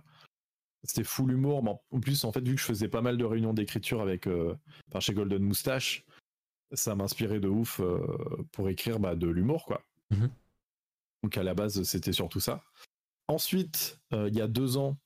c'était 0.85 1.05
full 1.05 1.33
humour. 1.33 1.63
Mais 1.63 1.71
en- 1.91 2.01
plus, 2.01 2.25
en 2.25 2.33
fait, 2.33 2.47
vu 2.47 2.55
que 2.55 2.61
je 2.61 2.67
faisais 2.67 2.89
pas 2.89 3.03
mal 3.03 3.17
de 3.17 3.25
réunions 3.25 3.53
d'écriture 3.55 4.01
avec, 4.01 4.27
euh, 4.27 4.55
enfin, 4.89 5.01
chez 5.01 5.15
Golden 5.15 5.43
Moustache, 5.43 6.05
ça 6.73 6.95
m'inspirait 6.95 7.41
de 7.41 7.49
ouf 7.49 7.81
euh, 7.81 7.99
pour 8.53 8.69
écrire 8.69 9.01
bah, 9.01 9.15
de 9.17 9.29
l'humour, 9.29 9.65
quoi. 9.67 9.83
Mhm. 10.11 10.31
Donc 11.23 11.37
à 11.37 11.43
la 11.43 11.55
base, 11.55 11.83
c'était 11.83 12.13
surtout 12.13 12.41
ça. 12.41 12.63
Ensuite, 13.29 14.01
euh, 14.13 14.29
il 14.29 14.35
y 14.37 14.41
a 14.41 14.49
deux 14.49 14.77
ans, 14.77 14.97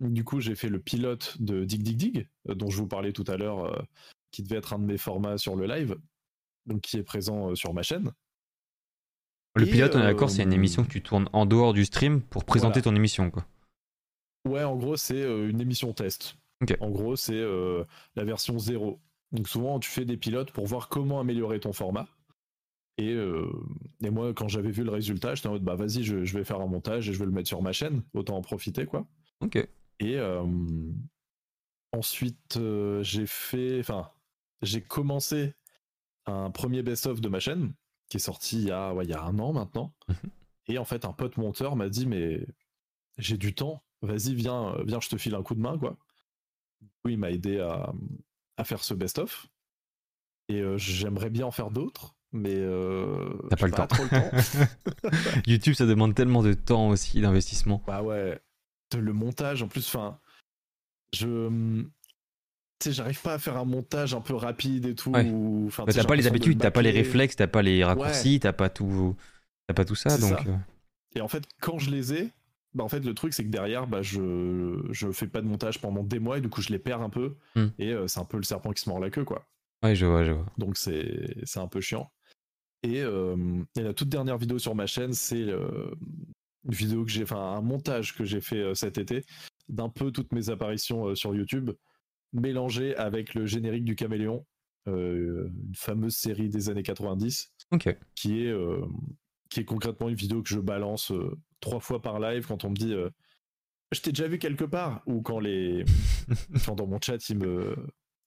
du 0.00 0.22
coup, 0.24 0.40
j'ai 0.40 0.54
fait 0.54 0.68
le 0.68 0.78
pilote 0.80 1.36
de 1.40 1.64
Dig 1.64 1.82
Dig 1.82 1.96
Dig, 1.96 2.28
dont 2.46 2.70
je 2.70 2.76
vous 2.78 2.86
parlais 2.86 3.12
tout 3.12 3.24
à 3.26 3.36
l'heure, 3.36 3.86
qui 4.30 4.42
devait 4.42 4.56
être 4.56 4.72
un 4.72 4.78
de 4.78 4.84
mes 4.84 4.98
formats 4.98 5.38
sur 5.38 5.56
le 5.56 5.66
live, 5.66 5.96
donc 6.66 6.80
qui 6.82 6.96
est 6.96 7.02
présent 7.02 7.54
sur 7.54 7.72
ma 7.74 7.82
chaîne. 7.82 8.10
Le 9.56 9.66
Et, 9.66 9.70
pilote, 9.70 9.94
on 9.94 10.00
est 10.00 10.02
d'accord, 10.04 10.30
c'est 10.30 10.42
une 10.42 10.52
émission 10.52 10.82
que 10.84 10.90
tu 10.90 11.02
tournes 11.02 11.28
en 11.32 11.46
dehors 11.46 11.72
du 11.72 11.84
stream 11.84 12.20
pour 12.22 12.44
présenter 12.44 12.80
Voilà. 12.80 12.82
ton 12.82 12.94
émission, 12.96 13.30
quoi. 13.30 13.46
Ouais, 14.46 14.62
en 14.62 14.76
gros, 14.76 14.96
c'est 14.96 15.22
euh, 15.22 15.48
une 15.48 15.60
émission 15.60 15.92
test. 15.92 16.36
En 16.80 16.90
gros, 16.90 17.16
c'est 17.16 17.34
euh, 17.34 17.84
la 18.16 18.24
version 18.24 18.58
0. 18.58 19.00
Donc 19.32 19.48
souvent, 19.48 19.78
tu 19.80 19.90
fais 19.90 20.04
des 20.04 20.16
pilotes 20.16 20.52
pour 20.52 20.66
voir 20.66 20.88
comment 20.88 21.20
améliorer 21.20 21.60
ton 21.60 21.72
format. 21.72 22.08
Et, 22.96 23.12
euh, 23.12 23.50
et 24.02 24.10
moi, 24.10 24.32
quand 24.32 24.48
j'avais 24.48 24.70
vu 24.70 24.84
le 24.84 24.90
résultat, 24.90 25.34
j'étais 25.34 25.48
en 25.48 25.52
mode, 25.52 25.64
bah 25.64 25.74
vas-y, 25.74 26.04
je, 26.04 26.24
je 26.24 26.38
vais 26.38 26.44
faire 26.44 26.60
un 26.60 26.66
montage 26.66 27.08
et 27.08 27.12
je 27.12 27.18
vais 27.18 27.24
le 27.24 27.32
mettre 27.32 27.48
sur 27.48 27.60
ma 27.60 27.72
chaîne. 27.72 28.02
Autant 28.14 28.36
en 28.36 28.42
profiter, 28.42 28.86
quoi. 28.86 29.06
Ok. 29.40 29.56
Et 30.00 30.18
euh, 30.18 30.44
ensuite, 31.92 32.58
j'ai 33.02 33.26
fait, 33.26 33.80
enfin, 33.80 34.10
j'ai 34.62 34.80
commencé 34.80 35.54
un 36.26 36.50
premier 36.50 36.82
best-of 36.82 37.20
de 37.20 37.28
ma 37.28 37.40
chaîne 37.40 37.74
qui 38.08 38.18
est 38.18 38.20
sorti 38.20 38.58
il 38.58 38.68
y 38.68 38.70
a, 38.70 38.94
ouais, 38.94 39.04
il 39.04 39.10
y 39.10 39.14
a 39.14 39.22
un 39.22 39.38
an 39.38 39.52
maintenant. 39.52 39.92
Mhm. 40.08 40.30
Et 40.68 40.78
en 40.78 40.84
fait, 40.84 41.04
un 41.04 41.12
pote 41.12 41.36
monteur 41.36 41.76
m'a 41.76 41.88
dit, 41.88 42.06
mais 42.06 42.46
j'ai 43.18 43.36
du 43.36 43.54
temps, 43.54 43.82
vas-y, 44.04 44.34
viens, 44.34 44.74
viens, 44.84 45.00
je 45.00 45.08
te 45.08 45.16
file 45.16 45.34
un 45.34 45.42
coup 45.42 45.54
de 45.54 45.60
main, 45.60 45.78
quoi. 45.78 45.96
Du 46.80 46.88
coup, 47.02 47.08
il 47.10 47.18
m'a 47.18 47.30
aidé 47.30 47.58
à, 47.60 47.92
à 48.56 48.64
faire 48.64 48.82
ce 48.84 48.94
best-of. 48.94 49.46
Et 50.48 50.60
euh, 50.60 50.76
j'aimerais 50.76 51.30
bien 51.30 51.46
en 51.46 51.50
faire 51.50 51.70
d'autres, 51.70 52.14
mais 52.32 52.54
euh, 52.54 53.32
T'as 53.50 53.56
pas 53.56 53.66
le 53.66 53.72
temps. 53.72 53.86
trop 53.86 54.02
le 54.04 54.10
temps. 54.10 55.10
YouTube, 55.46 55.74
ça 55.74 55.86
demande 55.86 56.14
tellement 56.14 56.42
de 56.42 56.52
temps 56.52 56.88
aussi, 56.90 57.20
d'investissement. 57.20 57.82
Bah 57.86 58.02
ouais, 58.02 58.38
le 58.94 59.12
montage 59.12 59.62
en 59.62 59.68
plus, 59.68 59.86
enfin, 59.88 60.18
je. 61.14 61.48
Tu 62.80 62.90
sais, 62.90 62.92
j'arrive 62.92 63.22
pas 63.22 63.34
à 63.34 63.38
faire 63.38 63.56
un 63.56 63.64
montage 63.64 64.14
un 64.14 64.20
peu 64.20 64.34
rapide 64.34 64.84
et 64.86 64.94
tout. 64.94 65.10
Ouais. 65.12 65.30
enfin, 65.66 65.84
Bah, 65.84 65.92
t'as 65.92 66.04
pas 66.04 66.16
les 66.16 66.26
habitudes, 66.26 66.58
t'as 66.58 66.70
pas 66.70 66.82
les 66.82 66.90
réflexes, 66.90 67.36
t'as 67.36 67.46
pas 67.46 67.62
les 67.62 67.82
raccourcis, 67.84 68.40
t'as 68.40 68.52
pas 68.52 68.68
tout, 68.68 69.16
t'as 69.66 69.74
pas 69.74 69.84
tout 69.84 69.94
ça, 69.94 70.10
donc. 70.18 70.30
ça. 70.30 70.44
euh, 70.46 70.56
Et 71.14 71.20
en 71.20 71.28
fait, 71.28 71.44
quand 71.60 71.78
je 71.78 71.90
les 71.90 72.12
ai, 72.12 72.32
bah 72.74 72.82
en 72.82 72.88
fait, 72.88 73.00
le 73.00 73.14
truc, 73.14 73.32
c'est 73.32 73.44
que 73.44 73.50
derrière, 73.50 73.86
bah, 73.86 74.02
je, 74.02 74.84
je 74.90 75.12
fais 75.12 75.28
pas 75.28 75.40
de 75.40 75.46
montage 75.46 75.80
pendant 75.80 76.02
des 76.02 76.18
mois 76.18 76.38
et 76.38 76.40
du 76.40 76.48
coup, 76.48 76.60
je 76.60 76.70
les 76.70 76.80
perds 76.80 77.02
un 77.02 77.10
peu. 77.10 77.36
Hmm. 77.54 77.68
Et 77.78 77.92
euh, 77.92 78.08
c'est 78.08 78.18
un 78.18 78.24
peu 78.24 78.36
le 78.36 78.42
serpent 78.42 78.72
qui 78.72 78.82
se 78.82 78.88
mord 78.88 78.98
la 78.98 79.10
queue, 79.10 79.24
quoi. 79.24 79.46
Ouais, 79.82 79.94
je 79.94 80.06
vois, 80.06 80.24
je 80.24 80.32
vois. 80.32 80.46
Donc, 80.58 80.76
c'est 80.76 81.36
c'est 81.44 81.60
un 81.60 81.68
peu 81.68 81.80
chiant. 81.80 82.10
Et, 82.82 83.00
euh, 83.00 83.62
et 83.76 83.82
la 83.82 83.94
toute 83.94 84.08
dernière 84.08 84.38
vidéo 84.38 84.58
sur 84.58 84.74
ma 84.74 84.86
chaîne, 84.86 85.12
c'est 85.12 85.42
euh, 85.42 85.94
une 86.64 86.74
vidéo 86.74 87.04
que 87.04 87.10
j'ai, 87.10 87.22
enfin, 87.22 87.54
un 87.56 87.60
montage 87.60 88.14
que 88.16 88.24
j'ai 88.24 88.40
fait 88.40 88.74
cet 88.74 88.98
été 88.98 89.24
d'un 89.68 89.88
peu 89.88 90.10
toutes 90.10 90.32
mes 90.32 90.50
apparitions 90.50 91.14
sur 91.14 91.34
YouTube, 91.34 91.70
mélangé 92.32 92.96
avec 92.96 93.34
le 93.34 93.46
générique 93.46 93.84
du 93.84 93.94
Caméléon, 93.94 94.44
une 94.86 95.72
fameuse 95.74 96.14
série 96.14 96.50
des 96.50 96.68
années 96.68 96.82
90 96.82 97.54
Ok. 97.70 97.96
qui 98.14 98.42
est, 98.42 98.54
qui 99.48 99.60
est 99.60 99.64
concrètement 99.64 100.10
une 100.10 100.16
vidéo 100.16 100.42
que 100.42 100.50
je 100.50 100.58
balance 100.58 101.10
trois 101.64 101.80
fois 101.80 102.00
par 102.02 102.20
live 102.20 102.46
quand 102.46 102.64
on 102.64 102.70
me 102.70 102.76
dit 102.76 102.92
euh, 102.92 103.10
je 103.92 104.00
t'ai 104.00 104.12
déjà 104.12 104.28
vu 104.28 104.38
quelque 104.38 104.64
part 104.64 105.02
ou 105.06 105.22
quand 105.22 105.40
les 105.40 105.84
quand 106.66 106.74
dans 106.74 106.86
mon 106.86 107.00
chat 107.00 107.28
il 107.30 107.38
me 107.38 107.74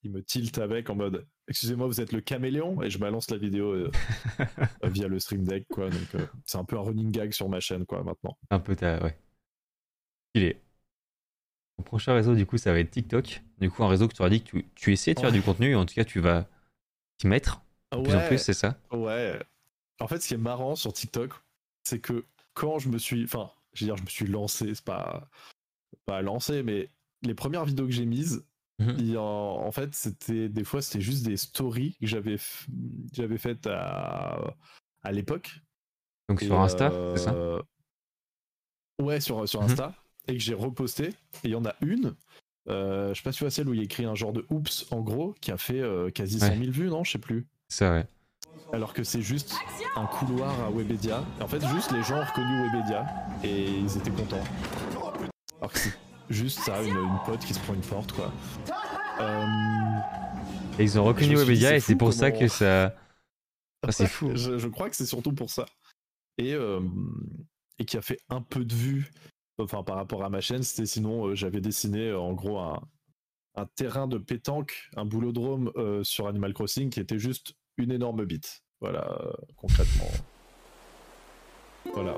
il 0.02 0.10
me 0.12 0.22
tilt 0.22 0.58
avec 0.58 0.90
en 0.90 0.94
mode 0.96 1.26
excusez-moi 1.48 1.86
vous 1.86 2.00
êtes 2.00 2.12
le 2.12 2.20
caméléon? 2.20 2.82
Et 2.82 2.90
je 2.90 2.98
balance 2.98 3.30
la 3.30 3.36
vidéo 3.38 3.72
euh, 3.72 3.90
via 4.84 5.08
le 5.08 5.18
stream 5.18 5.44
deck 5.44 5.66
quoi 5.68 5.88
donc 5.90 6.14
euh, 6.14 6.26
c'est 6.44 6.58
un 6.58 6.64
peu 6.64 6.76
un 6.76 6.82
running 6.82 7.10
gag 7.10 7.32
sur 7.32 7.48
ma 7.48 7.60
chaîne 7.60 7.84
quoi 7.86 8.02
maintenant 8.04 8.36
Un 8.50 8.60
peu 8.60 8.76
ta. 8.76 9.02
Ouais. 9.02 9.18
Il 10.34 10.42
est. 10.44 10.60
Mon 11.78 11.84
prochain 11.84 12.12
réseau, 12.14 12.34
du 12.34 12.44
coup, 12.44 12.58
ça 12.58 12.72
va 12.72 12.80
être 12.80 12.90
TikTok. 12.90 13.42
Du 13.58 13.70
coup, 13.70 13.84
un 13.84 13.88
réseau 13.88 14.08
que 14.08 14.14
tu 14.14 14.20
auras 14.20 14.30
dit 14.30 14.42
que 14.42 14.50
tu, 14.50 14.66
tu 14.74 14.92
essaies 14.92 15.14
de 15.14 15.20
faire 15.20 15.30
Ouais. 15.30 15.36
du 15.36 15.42
contenu, 15.42 15.70
et 15.70 15.74
en 15.76 15.86
tout 15.86 15.94
cas, 15.94 16.04
tu 16.04 16.18
vas 16.20 16.48
t'y 17.18 17.28
mettre 17.28 17.62
de 17.92 18.02
plus 18.02 18.14
en 18.14 18.26
plus, 18.26 18.38
c'est 18.38 18.52
ça? 18.52 18.78
Ouais. 18.92 19.40
En 20.00 20.06
fait, 20.08 20.18
ce 20.20 20.28
qui 20.28 20.34
est 20.34 20.38
marrant 20.38 20.74
sur 20.76 20.92
TikTok, 20.92 21.32
c'est 21.84 22.00
que 22.00 22.24
quand 22.58 22.78
je 22.78 22.88
me 22.88 22.98
suis, 22.98 23.24
enfin, 23.24 23.50
je 23.72 23.84
veux 23.84 23.88
dire, 23.88 23.96
je 23.96 24.02
me 24.02 24.08
suis 24.08 24.26
lancé, 24.26 24.74
c'est 24.74 24.84
pas 24.84 25.30
pas 26.06 26.22
lancé, 26.22 26.62
mais 26.62 26.90
les 27.22 27.34
premières 27.34 27.64
vidéos 27.64 27.86
que 27.86 27.92
j'ai 27.92 28.06
mises, 28.06 28.44
Mhm. 28.78 29.16
en, 29.16 29.22
en 29.66 29.72
fait, 29.72 29.94
c'était 29.94 30.48
des 30.48 30.64
fois, 30.64 30.82
c'était 30.82 31.00
juste 31.00 31.24
des 31.24 31.36
stories 31.36 31.96
que 32.00 32.06
j'avais 32.06 32.38
faites 33.38 33.66
à 33.66 34.56
à 35.02 35.12
l'époque. 35.12 35.50
Donc 36.28 36.42
Et, 36.42 36.46
sur 36.46 36.60
Insta, 36.60 36.90
euh, 36.92 37.16
c'est 37.16 37.24
ça? 37.24 37.36
Ouais, 39.00 39.20
sur 39.20 39.48
sur 39.48 39.62
Mhm. 39.62 39.64
Insta 39.64 39.94
et 40.26 40.34
que 40.34 40.38
j'ai 40.42 40.54
reposté. 40.54 41.08
Et 41.08 41.14
il 41.44 41.50
y 41.50 41.54
en 41.54 41.64
a 41.64 41.74
une. 41.80 42.16
euh, 42.68 43.14
je 43.14 43.18
sais 43.18 43.22
pas 43.22 43.32
si 43.32 43.38
tu 43.38 43.44
vois 43.44 43.50
celle 43.50 43.68
où 43.68 43.74
il 43.74 43.78
y 43.78 43.80
a 43.80 43.84
écrit 43.84 44.04
un 44.04 44.14
genre 44.14 44.32
de 44.32 44.44
oups 44.50 44.86
en 44.92 45.00
gros 45.00 45.34
qui 45.40 45.50
a 45.52 45.56
fait 45.58 45.80
euh, 45.80 46.10
quasi 46.10 46.40
100 46.40 46.54
Ouais. 46.54 46.56
000 46.56 46.72
vues, 46.72 46.88
non? 46.88 47.04
Je 47.04 47.12
sais 47.12 47.18
plus 47.18 47.46
C'est 47.68 47.88
ouais. 47.88 48.06
Alors 48.72 48.92
que 48.92 49.02
c'est 49.04 49.22
juste 49.22 49.54
un 49.96 50.06
couloir 50.06 50.52
à 50.64 50.70
Webedia. 50.70 51.24
En 51.40 51.48
fait, 51.48 51.66
juste 51.68 51.90
les 51.92 52.02
gens 52.02 52.18
ont 52.18 52.24
reconnu 52.24 52.62
Webedia 52.64 53.06
et 53.42 53.66
ils 53.78 53.96
étaient 53.96 54.10
contents. 54.10 54.44
Alors 55.60 55.72
que 55.72 55.78
c'est 55.78 55.94
juste 56.28 56.60
ça, 56.60 56.82
une, 56.82 56.96
une 56.96 57.18
pote 57.24 57.40
qui 57.40 57.54
se 57.54 57.60
prend 57.60 57.74
une 57.74 57.80
porte, 57.80 58.12
quoi. 58.12 58.30
Euh, 59.20 59.46
Et 60.78 60.84
ils 60.84 60.98
ont 60.98 61.04
reconnu 61.04 61.36
Webedia 61.36 61.76
et 61.76 61.80
c'est 61.80 61.96
pour 61.96 62.12
ça 62.12 62.30
que 62.30 62.48
ça. 62.48 62.94
Ah, 63.86 63.92
c'est 63.92 64.08
fou. 64.08 64.32
je, 64.34 64.58
je 64.58 64.66
crois 64.66 64.90
que 64.90 64.96
c'est 64.96 65.06
surtout 65.06 65.32
pour 65.32 65.50
ça. 65.50 65.64
Et, 66.36 66.52
euh, 66.52 66.80
et 67.78 67.84
qui 67.84 67.96
a 67.96 68.02
fait 68.02 68.18
un 68.28 68.42
peu 68.42 68.64
de 68.64 68.74
vues, 68.74 69.12
enfin 69.56 69.84
par 69.84 69.94
rapport 69.94 70.24
à 70.24 70.28
ma 70.30 70.40
chaîne, 70.40 70.64
c'était 70.64 70.84
sinon 70.84 71.28
euh, 71.28 71.36
j'avais 71.36 71.60
dessiné 71.60 72.12
en 72.12 72.32
gros 72.32 72.58
un, 72.58 72.82
un 73.54 73.66
terrain 73.76 74.08
de 74.08 74.18
pétanque, 74.18 74.90
un 74.96 75.04
boulodrome 75.04 75.70
euh, 75.76 76.02
sur 76.02 76.26
Animal 76.26 76.54
Crossing 76.54 76.90
qui 76.90 76.98
était 76.98 77.20
juste 77.20 77.54
une 77.78 77.92
énorme 77.92 78.24
bite. 78.24 78.62
Voilà, 78.80 79.08
euh, 79.10 79.32
concrètement. 79.56 80.10
Voilà. 81.94 82.14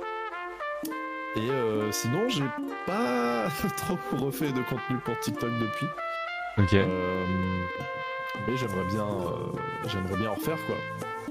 Et 1.36 1.48
euh, 1.48 1.92
sinon, 1.92 2.28
j'ai 2.28 2.44
pas 2.86 3.48
trop 3.76 3.96
refait 4.16 4.52
de 4.52 4.62
contenu 4.62 4.98
pour 5.04 5.18
TikTok 5.20 5.50
depuis. 5.60 5.86
Ok. 6.58 6.74
Euh, 6.74 7.24
mais 8.48 8.56
j'aimerais 8.56 8.86
bien, 8.86 9.06
euh, 9.06 9.58
j'aimerais 9.86 10.16
bien 10.16 10.30
en 10.30 10.34
refaire 10.34 10.58
quoi. 10.66 10.76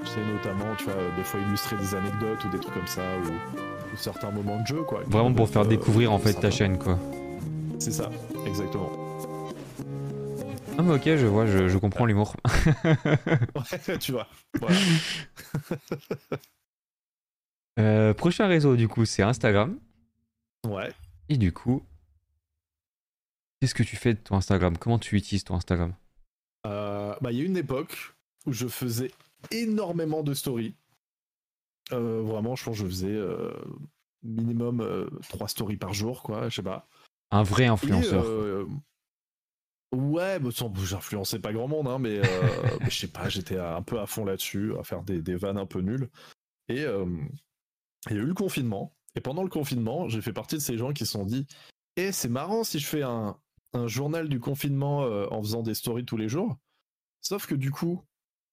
Sais 0.06 0.22
notamment, 0.24 0.74
tu 0.78 0.86
vois, 0.86 0.94
des 1.18 1.24
fois 1.24 1.42
illustrer 1.42 1.76
des 1.76 1.94
anecdotes 1.94 2.44
ou 2.46 2.50
des 2.50 2.60
trucs 2.60 2.74
comme 2.74 2.88
ça, 2.88 3.02
ou 3.26 3.98
certains 3.98 4.32
moments 4.32 4.62
de 4.62 4.68
jeu, 4.68 4.84
quoi. 4.84 5.02
Vraiment 5.08 5.34
pour 5.34 5.50
faire 5.50 5.66
découvrir 5.66 6.14
en 6.14 6.20
fait 6.20 6.34
ta 6.34 6.50
chaîne 6.50 6.78
quoi. 6.80 6.98
C'est 7.80 7.92
ça, 7.92 8.10
exactement. 8.46 9.09
Ah 10.80 10.82
mais 10.82 10.94
ok, 10.94 11.04
je 11.04 11.26
vois, 11.26 11.46
je, 11.46 11.68
je 11.68 11.78
comprends 11.78 12.06
l'humour. 12.06 12.38
Ouais, 12.86 13.98
tu 14.00 14.14
vois. 14.14 14.28
Voilà. 14.60 14.78
Euh, 17.80 18.14
prochain 18.14 18.48
réseau 18.48 18.76
du 18.76 18.90
coup 18.90 19.06
c'est 19.06 19.22
Instagram. 19.22 19.80
Ouais. 20.68 20.92
Et 21.30 21.38
du 21.38 21.54
coup, 21.54 21.82
qu'est-ce 23.60 23.74
que 23.74 23.84
tu 23.84 23.96
fais 23.96 24.16
de 24.16 24.20
ton 24.20 24.36
Instagram? 24.36 24.78
Comment 24.78 25.00
tu 25.00 25.16
utilises 25.16 25.46
ton 25.46 25.56
Instagram? 25.56 25.94
Euh, 26.66 27.16
bah, 27.22 27.32
il 27.32 27.38
y 27.38 27.42
a 27.42 27.46
une 27.46 27.56
époque 27.56 28.14
où 28.46 28.52
je 28.52 28.68
faisais 28.68 29.12
énormément 29.52 30.24
de 30.24 30.34
stories. 30.34 30.76
Euh, 31.94 32.22
vraiment, 32.22 32.58
je 32.58 32.66
pense 32.66 32.78
que 32.78 32.84
je 32.84 32.90
faisais 32.90 33.18
minimum 34.24 34.82
euh, 34.82 35.10
3 35.30 35.48
stories 35.48 35.78
par 35.78 35.94
jour, 35.94 36.22
quoi, 36.22 36.50
je 36.50 36.56
sais 36.56 36.64
pas. 36.64 36.86
Un 37.32 37.44
vrai 37.44 37.68
influenceur. 37.68 38.26
Ouais, 39.94 40.40
bah, 40.40 40.50
sans- 40.52 40.74
j'influençais 40.76 41.40
pas 41.40 41.54
grand 41.54 41.68
monde, 41.68 41.88
hein, 41.88 42.00
mais, 42.00 42.20
euh, 42.20 42.24
mais 42.82 42.90
je 42.90 43.00
sais 43.00 43.08
pas, 43.08 43.30
j'étais 43.30 43.58
un 43.58 43.82
peu 43.82 44.00
à 44.00 44.06
fond 44.06 44.26
là-dessus, 44.26 44.78
à 44.78 44.84
faire 44.84 45.04
des, 45.04 45.22
des 45.22 45.36
vannes 45.36 45.58
un 45.58 45.66
peu 45.66 45.80
nulles. 45.82 46.10
Et 46.68 46.82
euh, 46.84 47.06
il 48.10 48.16
y 48.16 48.20
a 48.20 48.22
eu 48.22 48.26
le 48.26 48.34
confinement. 48.34 48.96
Et 49.16 49.22
pendant 49.22 49.44
le 49.44 49.50
confinement, 49.50 50.08
j'ai 50.08 50.22
fait 50.22 50.34
partie 50.34 50.56
de 50.56 50.62
ces 50.62 50.78
gens 50.78 50.94
qui 50.94 51.06
se 51.06 51.12
sont 51.14 51.26
dit 51.26 51.48
Eh, 51.98 52.12
c'est 52.12 52.30
marrant 52.30 52.64
si 52.64 52.80
je 52.80 52.86
fais 52.88 53.02
un, 53.04 53.38
un 53.74 53.88
journal 53.88 54.30
du 54.30 54.40
confinement 54.40 55.04
euh, 55.04 55.28
en 55.32 55.42
faisant 55.42 55.64
des 55.64 55.74
stories 55.74 56.06
tous 56.06 56.18
les 56.18 56.30
jours. 56.30 56.56
Sauf 57.22 57.48
que 57.48 57.56
du 57.56 57.72
coup, 57.72 58.04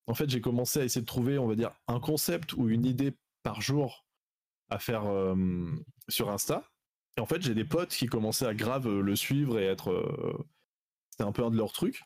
en 0.06 0.14
fait, 0.14 0.30
j'ai 0.30 0.40
commencé 0.40 0.80
à 0.80 0.84
essayer 0.84 1.02
de 1.02 1.06
trouver, 1.06 1.38
on 1.38 1.46
va 1.46 1.54
dire, 1.54 1.72
un 1.88 2.00
concept 2.00 2.54
ou 2.54 2.68
une 2.68 2.86
idée 2.86 3.14
par 3.42 3.60
jour 3.60 4.06
à 4.70 4.78
faire 4.78 5.04
euh, 5.06 5.36
sur 6.08 6.30
Insta. 6.30 6.64
Et 7.16 7.20
en 7.20 7.26
fait, 7.26 7.42
j'ai 7.42 7.54
des 7.54 7.64
potes 7.64 7.90
qui 7.90 8.06
commençaient 8.06 8.46
à 8.46 8.54
grave 8.54 8.88
le 8.88 9.16
suivre 9.16 9.58
et 9.58 9.64
être. 9.64 9.90
euh, 9.90 10.46
C'était 11.16 11.26
un 11.28 11.32
peu 11.32 11.44
un 11.44 11.50
de 11.50 11.56
leurs 11.56 11.72
trucs. 11.72 12.02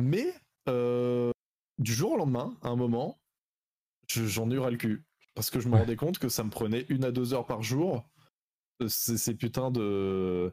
Mais 0.00 0.34
euh, 0.68 1.30
du 1.78 1.94
jour 1.94 2.12
au 2.12 2.16
lendemain, 2.16 2.56
à 2.62 2.68
un 2.68 2.76
moment, 2.76 3.20
je- 4.10 4.26
j'en 4.26 4.50
ai 4.50 4.54
eu 4.54 4.58
ras 4.58 4.70
le 4.70 4.76
cul. 4.76 5.04
Parce 5.34 5.50
que 5.50 5.60
je 5.60 5.68
me 5.68 5.74
Ouais. 5.74 5.80
rendais 5.80 5.94
compte 5.96 6.18
que 6.18 6.28
ça 6.28 6.42
me 6.42 6.50
prenait 6.50 6.84
une 6.88 7.04
à 7.04 7.12
deux 7.12 7.32
heures 7.32 7.46
par 7.46 7.62
jour. 7.62 8.04
euh, 8.82 8.88
Ces, 8.88 9.34
putains 9.36 9.70
de. 9.70 10.52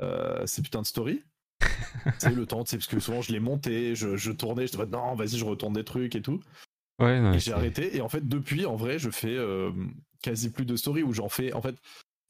euh, 0.00 0.46
ces 0.46 0.62
putains 0.62 0.82
de 0.82 0.86
stories. 0.86 1.22
c'est 2.18 2.34
le 2.34 2.44
temps, 2.46 2.64
sais, 2.66 2.76
parce 2.76 2.88
que 2.88 2.98
souvent 2.98 3.22
je 3.22 3.30
les 3.32 3.38
montais, 3.38 3.94
je, 3.94 4.16
je 4.16 4.32
tournais, 4.32 4.66
je 4.66 4.72
disais 4.72 4.86
non, 4.86 5.14
vas-y, 5.14 5.38
je 5.38 5.44
retourne 5.44 5.74
des 5.74 5.84
trucs 5.84 6.16
et 6.16 6.22
tout. 6.22 6.40
Ouais, 6.98 7.20
non, 7.20 7.30
Et 7.30 7.34
j'ai 7.34 7.40
c'est- 7.40 7.52
arrêté. 7.52 7.96
Et 7.96 8.00
en 8.00 8.08
fait, 8.08 8.26
depuis, 8.26 8.66
en 8.66 8.74
vrai, 8.74 8.98
je 8.98 9.10
fais 9.10 9.36
euh, 9.36 9.70
quasi 10.22 10.50
plus 10.50 10.64
de 10.64 10.74
stories 10.74 11.04
où 11.04 11.12
j'en 11.12 11.28
fais. 11.28 11.52
En 11.52 11.62
fait, 11.62 11.76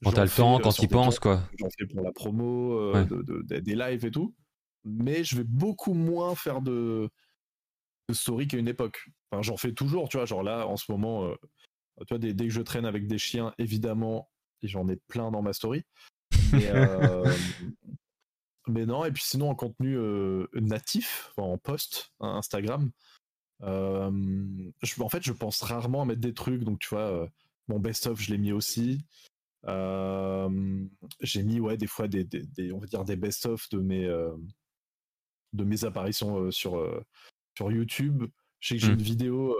Quand 0.04 0.12
t'as 0.12 0.24
le 0.24 0.30
temps, 0.30 0.56
euh, 0.58 0.62
quand 0.62 0.80
des 0.80 0.88
penses 0.88 1.18
quoi. 1.18 1.42
J'en 1.58 1.68
fais 1.78 1.86
pour 1.86 2.02
la 2.02 2.12
promo, 2.12 2.72
euh, 2.78 2.92
Ouais. 2.92 3.06
de- 3.06 3.22
de- 3.22 3.42
de- 3.42 3.58
des 3.60 3.74
lives 3.74 4.04
et 4.04 4.10
tout. 4.10 4.34
Mais 4.84 5.24
je 5.24 5.36
vais 5.36 5.44
beaucoup 5.44 5.94
moins 5.94 6.34
faire 6.34 6.60
de, 6.62 7.08
stories 8.12 8.46
qu'à 8.48 8.58
une 8.58 8.68
époque. 8.68 9.08
Enfin, 9.30 9.40
j'en 9.42 9.56
fais 9.56 9.72
toujours, 9.72 10.08
tu 10.10 10.18
vois. 10.18 10.26
Genre 10.26 10.42
là, 10.42 10.66
en 10.66 10.76
ce 10.76 10.92
moment, 10.92 11.24
euh, 11.24 11.34
tu 12.00 12.06
vois, 12.10 12.18
dès, 12.18 12.34
dès 12.34 12.44
que 12.48 12.52
je 12.52 12.60
traîne 12.60 12.84
avec 12.84 13.06
des 13.06 13.16
chiens, 13.18 13.54
évidemment, 13.58 14.28
j'en 14.62 14.88
ai 14.88 14.96
plein 15.08 15.30
dans 15.30 15.40
ma 15.42 15.52
story. 15.54 15.84
Mais, 16.52 16.68
euh, 16.70 17.24
mais 18.68 18.84
non, 18.86 19.04
et 19.06 19.10
puis 19.12 19.22
sinon, 19.24 19.48
en 19.50 19.54
contenu 19.54 19.96
euh, 19.96 20.46
natif, 20.54 21.30
enfin, 21.36 21.48
en 21.48 21.56
post, 21.58 22.12
hein, 22.20 22.34
Instagram, 22.36 22.90
je- 23.62 25.02
en 25.02 25.08
fait, 25.08 25.22
je 25.22 25.32
pense 25.32 25.62
rarement 25.62 26.02
à 26.02 26.04
mettre 26.04 26.20
des 26.20 26.34
trucs. 26.34 26.62
Donc, 26.64 26.78
tu 26.80 26.88
vois, 26.90 27.28
mon 27.68 27.78
best-of, 27.78 28.20
je 28.20 28.30
l'ai 28.30 28.38
mis 28.38 28.52
aussi. 28.52 29.04
Euh, 29.68 30.84
j'ai 31.20 31.42
mis, 31.42 31.60
ouais, 31.60 31.76
des 31.76 31.86
fois, 31.86 32.06
des, 32.08 32.24
des- 32.24 32.44
des- 32.44 32.72
on 32.72 32.78
va 32.78 32.86
dire 32.86 33.04
des 33.04 33.16
best-of 33.16 33.68
de 33.70 33.78
mes, 33.78 34.04
euh, 34.04 34.34
de 35.52 35.64
mes 35.64 35.84
apparitions 35.84 36.38
euh, 36.38 36.50
sur, 36.50 36.76
sur 37.56 37.70
YouTube. 37.72 38.24
Je 38.60 38.68
sais 38.68 38.74
que 38.76 38.80
j'ai 38.82 38.90
Mm. 38.92 38.94
une 38.94 39.02
vidéo 39.02 39.56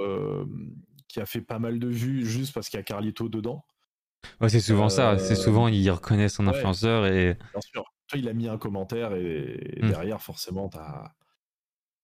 qui 1.08 1.20
a 1.20 1.26
fait 1.26 1.40
pas 1.42 1.58
mal 1.58 1.78
de 1.78 1.88
vues 1.88 2.24
juste 2.26 2.52
parce 2.54 2.68
qu'il 2.68 2.78
y 2.78 2.80
a 2.80 2.84
Carlito 2.84 3.28
dedans. 3.28 3.64
Ouais, 4.40 4.48
c'est 4.48 4.60
souvent 4.60 4.88
ça. 4.88 5.18
C'est 5.18 5.36
souvent 5.36 5.68
ils 5.68 5.90
reconnaissent 5.90 6.40
un 6.40 6.46
ouais. 6.46 6.54
influenceur 6.56 7.06
et 7.06 7.34
Bien 7.52 7.60
sûr. 7.60 7.84
Toi, 8.08 8.18
il 8.18 8.28
a 8.28 8.32
mis 8.34 8.48
un 8.48 8.58
commentaire 8.58 9.14
et, 9.14 9.76
et 9.76 9.82
Mm. 9.82 9.88
derrière, 9.88 10.20
forcément, 10.22 10.68
t'as 10.68 11.12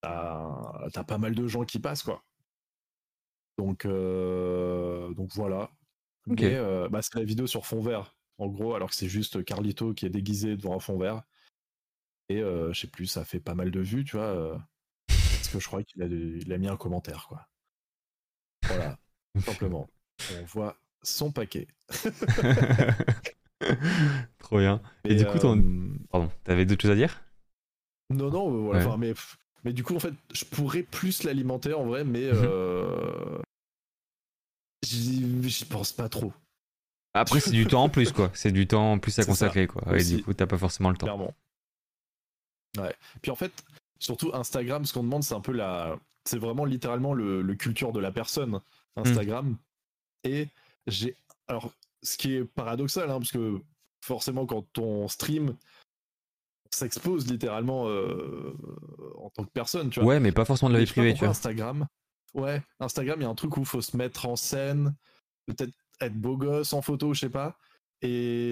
as, 0.02 1.04
pas 1.06 1.18
mal 1.18 1.34
de 1.34 1.46
gens 1.46 1.64
qui 1.64 1.78
passent, 1.78 2.02
quoi. 2.02 2.22
Donc, 3.58 3.84
euh, 3.84 5.12
donc 5.14 5.30
voilà. 5.34 5.70
Mais 6.26 6.54
euh, 6.54 6.88
bah, 6.88 7.02
c'est 7.02 7.14
la 7.16 7.24
vidéo 7.24 7.46
sur 7.46 7.66
fond 7.66 7.80
vert, 7.80 8.14
en 8.38 8.48
gros, 8.48 8.74
alors 8.74 8.90
que 8.90 8.96
c'est 8.96 9.08
juste 9.08 9.44
Carlito 9.44 9.94
qui 9.94 10.06
est 10.06 10.10
déguisé 10.10 10.56
devant 10.56 10.76
un 10.76 10.80
fond 10.80 10.98
vert. 10.98 11.22
Et 12.28 12.40
euh, 12.42 12.72
je 12.72 12.80
sais 12.80 12.86
plus, 12.86 13.06
ça 13.06 13.24
fait 13.24 13.40
pas 13.40 13.54
mal 13.54 13.70
de 13.70 13.80
vues, 13.80 14.04
tu 14.04 14.16
vois. 14.16 14.26
euh, 14.26 14.56
parce 15.08 15.48
que 15.48 15.58
je 15.58 15.66
crois 15.66 15.82
qu'il 15.82 16.02
a, 16.02 16.06
il 16.06 16.52
a 16.52 16.58
mis 16.58 16.68
un 16.68 16.76
commentaire, 16.76 17.26
quoi. 17.28 17.48
Voilà, 18.68 18.98
tout 19.34 19.42
simplement. 19.42 19.88
On 20.40 20.44
voit 20.44 20.76
son 21.02 21.32
paquet. 21.32 21.66
Trop 24.38 24.58
bien. 24.58 24.80
Et 25.04 25.14
du 25.16 25.26
coup, 25.26 25.38
ton- 25.38 25.92
Pardon, 26.10 26.30
t'avais 26.44 26.64
d'autres 26.64 26.82
choses 26.82 26.90
à 26.92 26.96
dire? 26.96 27.22
Non, 28.10 28.30
non, 28.30 28.64
voilà, 28.64 28.88
Ouais. 28.88 28.96
mais, 28.96 29.12
mais 29.64 29.72
du 29.72 29.82
coup, 29.84 29.94
en 29.94 30.00
fait, 30.00 30.14
je 30.32 30.44
pourrais 30.44 30.82
plus 30.82 31.22
l'alimenter 31.24 31.74
en 31.74 31.84
vrai, 31.84 32.04
mais 32.04 32.30
J'y 34.90 35.48
j'y 35.48 35.64
pense 35.66 35.92
pas 35.92 36.08
trop, 36.08 36.32
Après, 37.14 37.38
c'est 37.40 37.50
du 37.52 37.66
temps 37.66 37.84
en 37.84 37.88
plus, 37.88 38.12
quoi. 38.12 38.30
C'est 38.34 38.50
du 38.52 38.66
temps 38.66 38.92
en 38.92 38.98
plus 38.98 39.12
à 39.12 39.22
C'est 39.22 39.22
ça, 39.22 39.28
consacrer, 39.32 39.66
quoi. 39.66 39.82
Et 39.92 39.96
aussi. 39.96 40.16
du 40.16 40.22
coup, 40.24 40.34
t'as 40.34 40.46
pas 40.46 40.58
forcément 40.58 40.90
le 40.90 40.96
temps. 40.96 41.06
clairement. 41.06 41.34
Ouais. 42.78 42.94
Puis 43.22 43.30
en 43.30 43.36
fait, 43.36 43.52
surtout 43.98 44.30
Instagram, 44.34 44.84
ce 44.84 44.92
qu'on 44.92 45.02
demande, 45.02 45.22
c'est 45.22 45.34
un 45.34 45.40
peu 45.40 45.52
la. 45.52 45.98
C'est 46.24 46.38
vraiment 46.38 46.64
littéralement 46.64 47.14
le, 47.14 47.40
le 47.42 47.54
culture 47.54 47.92
de 47.92 48.00
la 48.00 48.12
personne, 48.12 48.60
Instagram. 48.96 49.56
Et 50.24 50.48
j'ai. 50.86 51.16
Alors, 51.48 51.72
ce 52.02 52.16
qui 52.16 52.34
est 52.34 52.44
paradoxal, 52.44 53.10
hein, 53.10 53.18
parce 53.18 53.32
que 53.32 53.60
forcément, 54.04 54.46
quand 54.46 54.78
on 54.78 55.08
stream, 55.08 55.50
on 55.50 56.76
s'expose 56.76 57.26
littéralement 57.30 57.88
euh, 57.88 58.54
en 59.18 59.30
tant 59.30 59.44
que 59.44 59.50
personne, 59.50 59.90
tu 59.90 60.00
vois. 60.00 60.08
Ouais, 60.14 60.20
mais 60.20 60.32
pas 60.32 60.44
forcément 60.44 60.68
de 60.68 60.74
la 60.74 60.80
vie 60.80 60.86
je 60.86 60.92
privée, 60.92 61.12
tu 61.14 61.20
vois. 61.20 61.28
Instagram. 61.28 61.86
Ouais, 62.34 62.62
Instagram, 62.78 63.20
il 63.20 63.24
y 63.24 63.26
a 63.26 63.28
un 63.28 63.34
truc 63.34 63.56
où 63.56 63.60
il 63.60 63.66
faut 63.66 63.80
se 63.80 63.96
mettre 63.96 64.26
en 64.26 64.36
scène, 64.36 64.94
peut-être 65.46 65.72
être 66.00 66.14
beau 66.14 66.36
gosse 66.36 66.72
en 66.72 66.82
photo, 66.82 67.12
je 67.12 67.20
sais 67.20 67.30
pas. 67.30 67.58
Et 68.02 68.50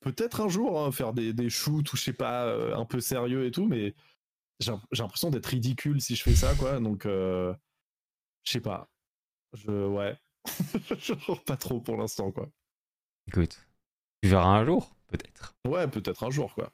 peut-être 0.00 0.40
un 0.40 0.48
jour 0.48 0.80
hein, 0.80 0.92
faire 0.92 1.12
des, 1.12 1.32
des 1.32 1.50
shoots 1.50 1.92
ou 1.92 1.96
je 1.96 2.02
sais 2.02 2.12
pas, 2.12 2.46
euh, 2.46 2.76
un 2.76 2.84
peu 2.84 3.00
sérieux 3.00 3.46
et 3.46 3.50
tout, 3.50 3.66
mais 3.66 3.94
j'ai 4.60 4.72
l'impression 4.98 5.30
d'être 5.30 5.46
ridicule 5.46 6.00
si 6.00 6.16
je 6.16 6.22
fais 6.22 6.34
ça, 6.34 6.54
quoi. 6.54 6.80
Donc, 6.80 7.06
euh, 7.06 7.54
je 8.44 8.52
sais 8.52 8.60
pas. 8.60 8.90
Je, 9.54 9.86
ouais. 9.86 10.16
je 10.98 11.44
pas 11.44 11.56
trop 11.56 11.80
pour 11.80 11.96
l'instant, 11.96 12.30
quoi. 12.30 12.48
Écoute, 13.26 13.66
tu 14.22 14.28
verras 14.28 14.58
un 14.58 14.64
jour, 14.64 14.94
peut-être. 15.08 15.54
Ouais, 15.66 15.88
peut-être 15.88 16.24
un 16.24 16.30
jour, 16.30 16.54
quoi. 16.54 16.72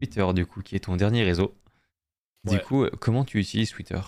Twitter, 0.00 0.26
du 0.34 0.46
coup, 0.46 0.62
qui 0.62 0.74
est 0.74 0.80
ton 0.80 0.96
dernier 0.96 1.22
réseau. 1.22 1.56
Du 2.44 2.60
coup, 2.60 2.84
euh, 2.84 2.90
comment 3.00 3.24
tu 3.24 3.40
utilises 3.40 3.70
Twitter? 3.70 4.00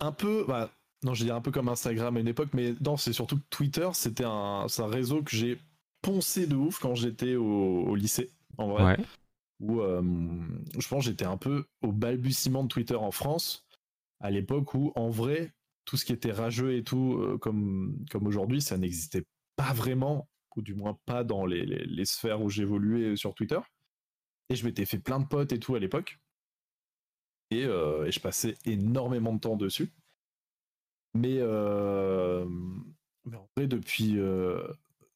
Un 0.00 0.12
peu, 0.12 0.44
bah, 0.46 0.70
non, 1.02 1.14
je 1.14 1.24
dirais 1.24 1.36
un 1.36 1.40
peu 1.40 1.50
comme 1.50 1.68
Instagram 1.68 2.16
à 2.16 2.20
une 2.20 2.28
époque, 2.28 2.50
mais 2.54 2.74
non, 2.80 2.96
c'est 2.96 3.12
surtout 3.12 3.36
que 3.38 3.44
Twitter, 3.50 3.88
c'était 3.92 4.24
un, 4.24 4.66
réseau 4.78 5.22
que 5.22 5.30
j'ai 5.36 5.58
poncé 6.02 6.46
de 6.46 6.56
ouf 6.56 6.78
quand 6.78 6.94
j'étais 6.94 7.36
au, 7.36 7.44
au 7.84 7.94
lycée, 7.94 8.30
en 8.58 8.68
vrai. 8.68 8.84
Ouais. 8.84 9.04
Où 9.60 9.80
euh, 9.80 10.02
je 10.78 10.88
pense 10.88 11.04
que 11.04 11.10
j'étais 11.10 11.24
un 11.24 11.36
peu 11.36 11.64
au 11.82 11.92
balbutiement 11.92 12.64
de 12.64 12.68
Twitter 12.68 12.96
en 12.96 13.10
France, 13.12 13.64
à 14.20 14.30
l'époque 14.30 14.74
où, 14.74 14.92
en 14.96 15.08
vrai, 15.10 15.54
tout 15.84 15.96
ce 15.96 16.04
qui 16.04 16.12
était 16.12 16.32
rageux 16.32 16.74
et 16.76 16.82
tout, 16.82 17.18
euh, 17.20 17.38
comme, 17.38 18.04
comme 18.10 18.26
aujourd'hui, 18.26 18.60
ça 18.60 18.76
n'existait 18.78 19.24
pas 19.56 19.72
vraiment, 19.72 20.28
ou 20.56 20.62
du 20.62 20.74
moins 20.74 20.98
pas 21.06 21.24
dans 21.24 21.46
les, 21.46 21.64
les- 21.64 21.84
les 21.84 22.04
sphères 22.04 22.42
où 22.42 22.48
j'évoluais 22.50 23.16
sur 23.16 23.34
Twitter. 23.34 23.60
Et 24.50 24.56
je 24.56 24.64
m'étais 24.64 24.84
fait 24.86 24.98
plein 24.98 25.20
de 25.20 25.26
potes 25.26 25.52
et 25.52 25.58
tout 25.58 25.74
à 25.74 25.78
l'époque. 25.78 26.18
Et, 27.50 27.64
euh, 27.64 28.06
et 28.06 28.12
je 28.12 28.20
passais 28.20 28.56
énormément 28.64 29.32
de 29.32 29.40
temps 29.40 29.56
dessus. 29.56 29.92
Mais, 31.14 31.38
euh, 31.38 32.44
mais 33.24 33.36
en 33.36 33.48
vrai, 33.56 33.66
depuis, 33.66 34.18
euh, 34.18 34.66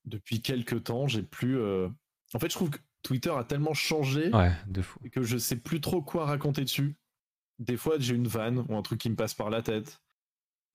depuis 0.04 0.40
quelques 0.40 0.84
temps, 0.84 1.08
j'ai 1.08 1.22
plus. 1.22 1.60
En 1.60 2.38
fait, 2.38 2.48
je 2.50 2.54
trouve 2.54 2.70
que 2.70 2.78
Twitter 3.02 3.30
a 3.30 3.44
tellement 3.44 3.74
changé 3.74 4.32
Ouais, 4.34 4.52
de 4.68 4.82
fou. 4.82 5.00
que 5.10 5.22
je 5.22 5.38
sais 5.38 5.56
plus 5.56 5.80
trop 5.80 6.02
quoi 6.02 6.26
raconter 6.26 6.62
dessus. 6.62 6.96
Des 7.58 7.76
fois, 7.76 7.96
j'ai 7.98 8.14
une 8.14 8.28
vanne 8.28 8.64
ou 8.68 8.76
un 8.76 8.82
truc 8.82 9.00
qui 9.00 9.10
me 9.10 9.16
passe 9.16 9.34
par 9.34 9.50
la 9.50 9.62
tête. 9.62 10.00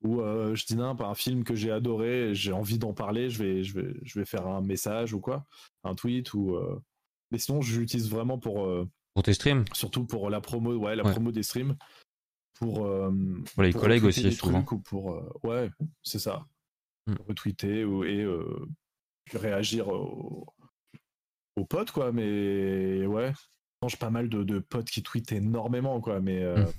Ou 0.03 0.19
je 0.19 0.65
dis 0.65 0.75
n'importe 0.75 1.09
un 1.09 1.15
film 1.15 1.45
que 1.45 1.55
j'ai 1.55 1.71
adoré, 1.71 2.35
j'ai 2.35 2.51
envie 2.51 2.77
d'en 2.77 2.93
parler, 2.93 3.29
je 3.29 3.41
vais, 3.41 3.63
je, 3.63 3.79
vais, 3.79 3.93
je 4.03 4.19
vais 4.19 4.25
faire 4.25 4.47
un 4.47 4.59
message 4.59 5.13
ou 5.13 5.21
quoi, 5.21 5.45
un 5.85 5.95
tweet 5.95 6.33
ou. 6.33 6.59
Mais 7.31 7.37
sinon, 7.37 7.61
je 7.61 7.79
l'utilise 7.79 8.09
vraiment 8.09 8.37
pour. 8.37 8.67
Pour 9.13 9.23
tes 9.23 9.33
streams 9.33 9.65
surtout 9.73 10.05
pour 10.05 10.29
la 10.29 10.41
promo, 10.41 10.75
ouais, 10.75 10.95
la 10.95 11.03
Ouais. 11.03 11.11
promo 11.11 11.31
des 11.31 11.43
streams. 11.43 11.75
Pour, 12.59 12.85
euh, 12.85 13.11
Pour 13.53 13.63
les 13.63 13.71
pour 13.71 13.81
collègues 13.81 14.03
aussi, 14.05 14.31
souvent. 14.31 14.63
ou 14.71 14.79
pour. 14.79 15.13
euh, 15.13 15.29
ouais, 15.43 15.69
c'est 16.03 16.19
ça. 16.19 16.45
Mm. 17.07 17.15
retweeter 17.27 17.83
ou, 17.83 18.03
et 18.05 18.21
euh, 18.21 18.65
réagir 19.33 19.89
aux, 19.89 20.45
aux 21.57 21.65
potes, 21.65 21.91
quoi. 21.91 22.11
Mais 22.11 23.05
ouais, 23.05 23.33
j'ai 23.87 23.97
pas 23.97 24.09
mal 24.09 24.29
de, 24.29 24.43
de 24.43 24.59
potes 24.59 24.89
qui 24.89 25.03
tweetent 25.03 25.31
énormément, 25.33 25.99
quoi. 25.99 26.19
Mais 26.21 26.41
euh, 26.43 26.63
Mm. 26.65 26.71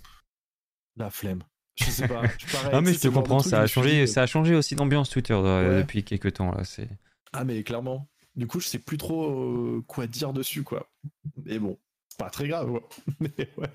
la 0.96 1.10
flemme. 1.10 1.42
Je 1.76 1.84
sais 1.86 2.06
pas. 2.08 2.22
je- 2.38 2.46
Ah 2.72 2.80
mais 2.80 2.94
je 2.94 3.00
te 3.00 3.08
comprends, 3.08 3.40
ça 3.40 3.60
a 3.62 3.66
changé, 3.66 4.06
ça 4.06 4.22
a 4.22 4.26
changé 4.26 4.54
aussi 4.54 4.76
d'ambiance 4.76 5.10
Twitter 5.10 5.34
Ouais. 5.34 5.78
depuis 5.82 6.04
quelques 6.04 6.34
temps 6.34 6.52
là. 6.52 6.62
C'est 6.64 6.88
Ah 7.32 7.44
mais 7.44 7.62
clairement. 7.64 8.08
Du 8.36 8.46
coup, 8.46 8.60
je 8.60 8.66
sais 8.68 8.78
plus 8.78 8.96
trop 8.96 9.80
quoi 9.86 10.06
dire 10.06 10.32
dessus, 10.32 10.62
quoi. 10.64 10.88
Mais 11.44 11.58
bon, 11.58 11.78
c'est 12.14 12.18
pas 12.24 12.30
très 12.30 12.46
grave. 12.46 12.80
Mais 13.20 13.50
ouais. 13.56 13.68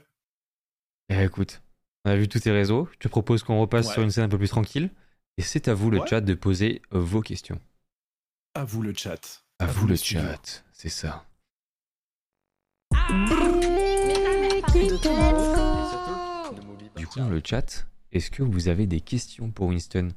Eh, 1.10 1.24
écoute, 1.26 1.62
on 2.06 2.12
a 2.12 2.16
vu 2.16 2.30
tous 2.30 2.40
tes 2.40 2.52
réseaux. 2.52 2.88
Je 2.94 2.98
te 3.00 3.08
propose 3.10 3.44
qu'on 3.44 3.60
repasse 3.60 3.88
Ouais. 3.88 3.94
sur 3.94 4.02
une 4.02 4.12
scène 4.12 4.24
un 4.24 4.30
peu 4.30 4.38
plus 4.38 4.48
tranquille. 4.48 4.92
Et 5.38 5.42
c'est 5.42 5.68
à 5.68 5.74
vous 5.74 5.92
le 5.92 6.00
Ouais. 6.00 6.08
chat 6.08 6.22
de 6.22 6.34
poser 6.36 6.82
euh, 6.94 7.00
vos 7.00 7.22
questions. 7.22 7.60
À 8.56 8.64
vous 8.64 8.82
le 8.82 8.94
chat. 8.96 9.44
À, 9.60 9.66
vous 9.66 9.88
le 9.88 9.98
studio. 9.98 10.22
chat, 10.22 10.64
c'est 10.72 10.88
ça. 10.90 11.26
Du 16.96 17.08
coup, 17.08 17.20
dans 17.20 17.30
le 17.30 17.42
chat, 17.44 17.86
est-ce 18.12 18.32
que 18.32 18.44
vous 18.44 18.68
avez 18.68 18.88
des 18.88 19.02
questions 19.02 19.52
pour 19.52 19.68
Winston? 19.68 20.10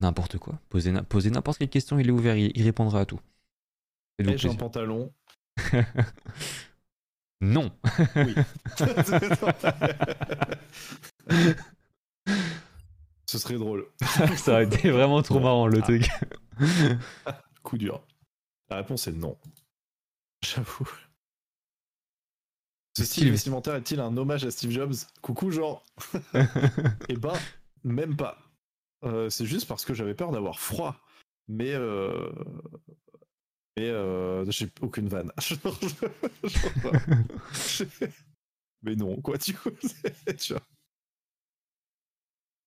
N'importe 0.00 0.38
quoi. 0.38 0.58
Posez, 0.68 0.90
n'importe 1.30 1.58
quelle 1.58 1.68
question, 1.68 1.98
il 1.98 2.08
est 2.08 2.12
ouvert, 2.12 2.36
il, 2.36 2.50
il 2.56 2.64
répondra 2.64 3.00
à 3.00 3.06
tout. 3.06 3.20
Un 4.28 4.54
pantalon. 4.54 5.12
non. 7.40 7.72
Oui. 8.16 8.34
Ce 13.26 13.38
serait 13.38 13.56
drôle. 13.56 13.86
Ça 14.36 14.52
aurait 14.52 14.64
été 14.64 14.90
vraiment 14.90 15.22
trop 15.22 15.40
marrant 15.40 15.66
le 15.66 15.78
Ah. 15.78 15.82
truc. 15.82 16.08
Coup 17.62 17.78
dur. 17.78 18.04
La 18.68 18.76
réponse 18.76 19.06
est 19.08 19.12
non. 19.12 19.38
J'avoue. 20.44 20.88
Ce 22.94 23.02
Le 23.02 23.06
style 23.06 23.22
style 23.22 23.30
vestimentaire 23.30 23.74
est-il 23.76 24.00
un 24.00 24.14
hommage 24.16 24.44
à 24.44 24.50
Steve 24.50 24.70
Jobs? 24.70 24.94
Coucou, 25.22 25.50
genre. 25.50 25.82
Eh 27.08 27.16
ben, 27.16 27.32
même 27.84 28.16
pas. 28.16 28.38
Euh, 29.04 29.30
c'est 29.30 29.46
juste 29.46 29.66
parce 29.66 29.84
que 29.84 29.94
j'avais 29.94 30.14
peur 30.14 30.30
d'avoir 30.30 30.60
froid. 30.60 30.96
Mais. 31.48 31.72
Euh... 31.72 32.32
Mais 33.76 33.88
euh... 33.88 34.44
j'ai 34.50 34.68
aucune 34.80 35.08
vanne. 35.08 35.32
Genre, 35.38 35.78
je- 37.54 37.84
Mais 38.82 38.96
non, 38.96 39.20
quoi, 39.20 39.38
tu 39.38 39.52
vois. 39.52 39.72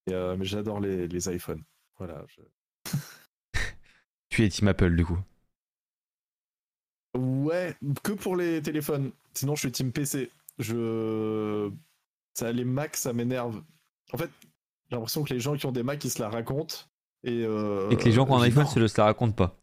Et, 0.08 0.14
euh, 0.14 0.36
mais 0.38 0.46
j'adore 0.46 0.80
les, 0.80 1.08
les 1.08 1.30
iPhones. 1.36 1.64
Voilà. 1.98 2.24
je- 2.28 2.92
tu 4.30 4.44
es 4.46 4.50
Team 4.50 4.68
Apple 4.70 4.96
du 4.96 5.06
coup. 5.06 5.18
Ouais, 7.18 7.76
que 8.04 8.12
pour 8.14 8.36
les 8.36 8.62
téléphones. 8.62 9.12
Sinon, 9.34 9.56
je 9.56 9.62
suis 9.62 9.72
team 9.72 9.92
PC. 9.92 10.32
Je. 10.60 11.70
Ça, 12.34 12.52
les 12.52 12.66
Macs, 12.66 12.98
ça 12.98 13.14
m'énerve. 13.14 13.64
En 14.14 14.18
fait, 14.18 14.30
j'ai 14.90 14.96
l'impression 14.96 15.24
que 15.24 15.34
les 15.34 15.40
gens 15.40 15.56
qui 15.56 15.66
ont 15.66 15.72
des 15.72 15.84
Macs, 15.84 16.04
ils 16.04 16.10
se 16.12 16.22
la 16.22 16.30
racontent. 16.30 16.76
Et, 17.24 17.44
euh, 17.46 17.90
Et 17.90 17.98
que 17.98 18.04
les 18.04 18.12
gens 18.12 18.26
qui 18.26 18.32
ont 18.32 18.38
un 18.38 18.42
iPhone 18.44 18.68
le 18.76 18.88
se 18.88 18.98
la 19.00 19.06
racontent 19.06 19.34
pas. 19.34 19.58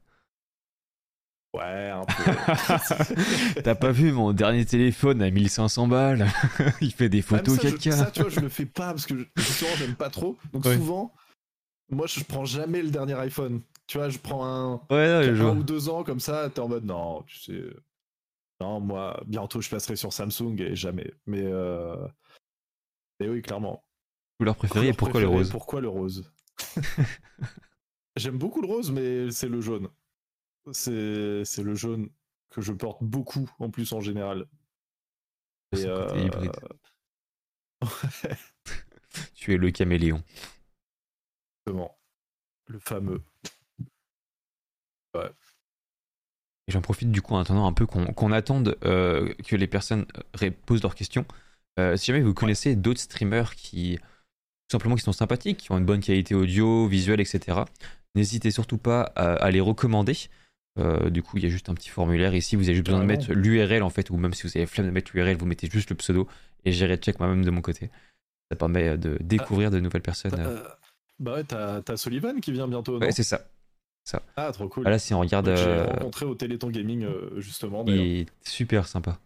Ouais, 1.54 1.90
un 1.90 2.04
peu. 2.04 3.60
T'as 3.62 3.74
pas 3.74 3.92
vu 3.92 4.10
mon 4.12 4.32
dernier 4.32 4.64
téléphone 4.64 5.20
à 5.20 5.30
1500 5.30 5.86
balles? 5.86 6.26
Il 6.80 6.92
fait 6.92 7.10
des 7.10 7.18
mais 7.18 7.22
photos 7.22 7.56
ça, 7.60 7.68
je- 7.68 7.76
4K. 7.76 7.92
ça, 7.92 8.10
tu 8.10 8.20
vois, 8.22 8.30
je 8.30 8.40
le 8.40 8.48
fais 8.48 8.64
pas 8.64 8.88
parce 8.92 9.04
que 9.04 9.18
je- 9.18 9.24
justement, 9.36 9.70
j'aime 9.76 9.94
pas 9.94 10.08
trop. 10.08 10.38
Donc 10.54 10.64
Ouais. 10.64 10.76
souvent, 10.76 11.12
moi, 11.90 12.06
je 12.06 12.24
prends 12.24 12.46
jamais 12.46 12.80
le 12.80 12.90
dernier 12.90 13.14
iPhone. 13.14 13.60
Tu 13.86 13.98
vois, 13.98 14.08
je 14.08 14.18
prends 14.18 14.46
un. 14.46 14.74
Ouais, 14.90 15.08
non, 15.12 15.22
je 15.22 15.30
un 15.30 15.34
vois. 15.34 15.50
ou 15.52 15.62
deux 15.62 15.90
ans 15.90 16.04
comme 16.04 16.20
ça, 16.20 16.48
t'es 16.48 16.60
en 16.60 16.68
mode 16.68 16.84
non, 16.86 17.22
tu 17.24 17.38
sais. 17.38 17.62
Non, 18.60 18.80
moi, 18.80 19.20
bientôt 19.26 19.60
je 19.60 19.68
passerai 19.68 19.96
sur 19.96 20.12
Samsung 20.12 20.56
et 20.58 20.74
jamais. 20.74 21.12
Mais, 21.26 21.42
euh... 21.42 21.96
mais 23.20 23.28
oui, 23.28 23.42
clairement. 23.42 23.84
Couleur 24.38 24.56
préférée 24.56 24.88
et 24.88 24.92
pourquoi 24.94 25.20
le 25.20 25.28
rose? 25.28 25.50
Pourquoi 25.50 25.80
le 25.82 25.88
rose? 25.88 26.32
J'aime 28.16 28.38
beaucoup 28.38 28.60
le 28.62 28.68
rose, 28.68 28.90
mais 28.90 29.30
c'est 29.30 29.48
le 29.48 29.60
jaune. 29.60 29.88
C'est 30.70 31.62
le 31.62 31.74
jaune 31.74 32.10
que 32.50 32.60
je 32.60 32.72
porte 32.72 33.02
beaucoup 33.02 33.50
en 33.58 33.70
plus 33.70 33.92
en 33.92 34.00
général. 34.00 34.46
Et, 35.72 35.86
euh, 35.86 36.06
hybride. 36.16 36.52
Tu 39.34 39.52
es 39.52 39.56
le 39.56 39.70
caméléon. 39.70 40.22
Exactement. 41.66 41.98
Le 42.66 42.78
fameux. 42.78 43.22
Et 46.68 46.72
j'en 46.72 46.80
profite 46.80 47.10
du 47.10 47.20
coup 47.22 47.34
en 47.34 47.40
attendant 47.40 47.66
un 47.66 47.72
peu 47.72 47.86
qu'on 47.86 48.32
attende 48.32 48.78
euh, 48.84 49.34
que 49.46 49.56
les 49.56 49.66
personnes 49.66 50.06
euh, 50.42 50.50
posent 50.64 50.82
leurs 50.82 50.94
questions. 50.94 51.26
Euh, 51.78 51.96
si 51.96 52.06
jamais 52.06 52.22
vous 52.22 52.34
connaissez 52.34 52.76
d'autres 52.76 53.00
streamers 53.00 53.54
qui 53.54 53.98
tout 53.98 54.76
simplement 54.76 54.94
qui 54.94 55.02
sont 55.02 55.12
sympathiques, 55.12 55.58
qui 55.58 55.72
ont 55.72 55.78
une 55.78 55.84
bonne 55.84 56.00
qualité 56.00 56.34
audio, 56.34 56.86
visuelle, 56.86 57.20
etc. 57.20 57.62
N'hésitez 58.14 58.50
surtout 58.50 58.78
pas 58.78 59.02
à, 59.16 59.34
à 59.34 59.50
les 59.50 59.60
recommander. 59.60 60.16
Euh, 60.78 61.10
du 61.10 61.22
coup, 61.22 61.36
il 61.36 61.42
y 61.42 61.46
a 61.46 61.50
juste 61.50 61.68
un 61.68 61.74
petit 61.74 61.90
formulaire 61.90 62.34
ici. 62.34 62.56
Vous 62.56 62.64
avez 62.64 62.74
juste 62.74 62.86
besoin 62.86 63.00
de 63.00 63.06
mettre 63.06 63.32
l'URL 63.32 63.82
en 63.82 63.90
fait, 63.90 64.08
ou 64.10 64.16
même 64.16 64.32
si 64.32 64.44
vous 64.46 64.56
avez 64.56 64.66
flemme 64.66 64.86
de 64.86 64.90
mettre 64.92 65.10
l'URL, 65.14 65.36
vous 65.36 65.46
mettez 65.46 65.68
juste 65.70 65.90
le 65.90 65.96
pseudo 65.96 66.26
et 66.64 66.72
j'irai 66.72 66.96
check 66.96 67.18
moi-même 67.18 67.44
de 67.44 67.50
mon 67.50 67.60
côté. 67.60 67.90
Ça 68.50 68.56
permet 68.56 68.96
de 68.96 69.18
découvrir 69.20 69.70
de 69.70 69.80
nouvelles 69.80 70.02
personnes. 70.02 70.30
T'as- 70.30 70.38
euh. 70.46 70.58
euh, 70.64 70.68
Bah 71.18 71.34
ouais, 71.34 71.44
t'as 71.44 71.96
Sullivan 71.96 72.40
qui 72.40 72.52
vient 72.52 72.68
bientôt, 72.68 72.98
Ouais, 72.98 73.12
c'est 73.12 73.22
ça. 73.22 73.46
Ah, 74.36 74.50
trop 74.52 74.68
cool. 74.68 74.84
Ah, 74.86 74.90
là, 74.90 74.98
si 74.98 75.14
on 75.14 75.20
regarde, 75.20 75.46
Que 75.46 75.56
J'ai 75.56 75.64
euh, 75.64 75.84
rencontré 75.84 76.26
au 76.26 76.34
Téléthon 76.34 76.70
Gaming, 76.70 77.04
euh, 77.04 77.40
justement, 77.40 77.84
il 77.86 78.00
est 78.00 78.26
super 78.44 78.88
sympa. 78.88 79.18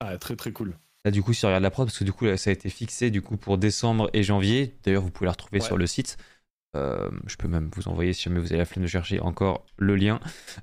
Ah, 0.00 0.18
très 0.18 0.34
très 0.36 0.52
cool. 0.52 0.74
Là, 1.04 1.10
du 1.10 1.22
coup, 1.22 1.32
si 1.32 1.44
on 1.44 1.48
regarde 1.48 1.62
la 1.62 1.70
prod, 1.70 1.86
parce 1.86 1.98
que 1.98 2.04
du 2.04 2.12
coup, 2.12 2.24
là, 2.24 2.36
ça 2.36 2.50
a 2.50 2.52
été 2.52 2.68
fixé 2.70 3.10
du 3.10 3.22
coup 3.22 3.36
pour 3.36 3.58
décembre 3.58 4.10
et 4.12 4.22
janvier. 4.22 4.74
D'ailleurs, 4.84 5.02
vous 5.02 5.10
pouvez 5.10 5.26
la 5.26 5.32
retrouver 5.32 5.60
Ouais. 5.60 5.66
sur 5.66 5.76
le 5.76 5.86
site. 5.86 6.16
Euh, 6.74 7.10
je 7.26 7.36
peux 7.36 7.48
même 7.48 7.70
vous 7.74 7.88
envoyer, 7.88 8.12
si 8.12 8.22
jamais 8.22 8.40
vous 8.40 8.46
avez 8.46 8.58
la 8.58 8.64
flemme 8.64 8.84
de 8.84 8.88
chercher, 8.88 9.20
encore 9.20 9.64
le 9.76 9.94
lien. 9.96 10.20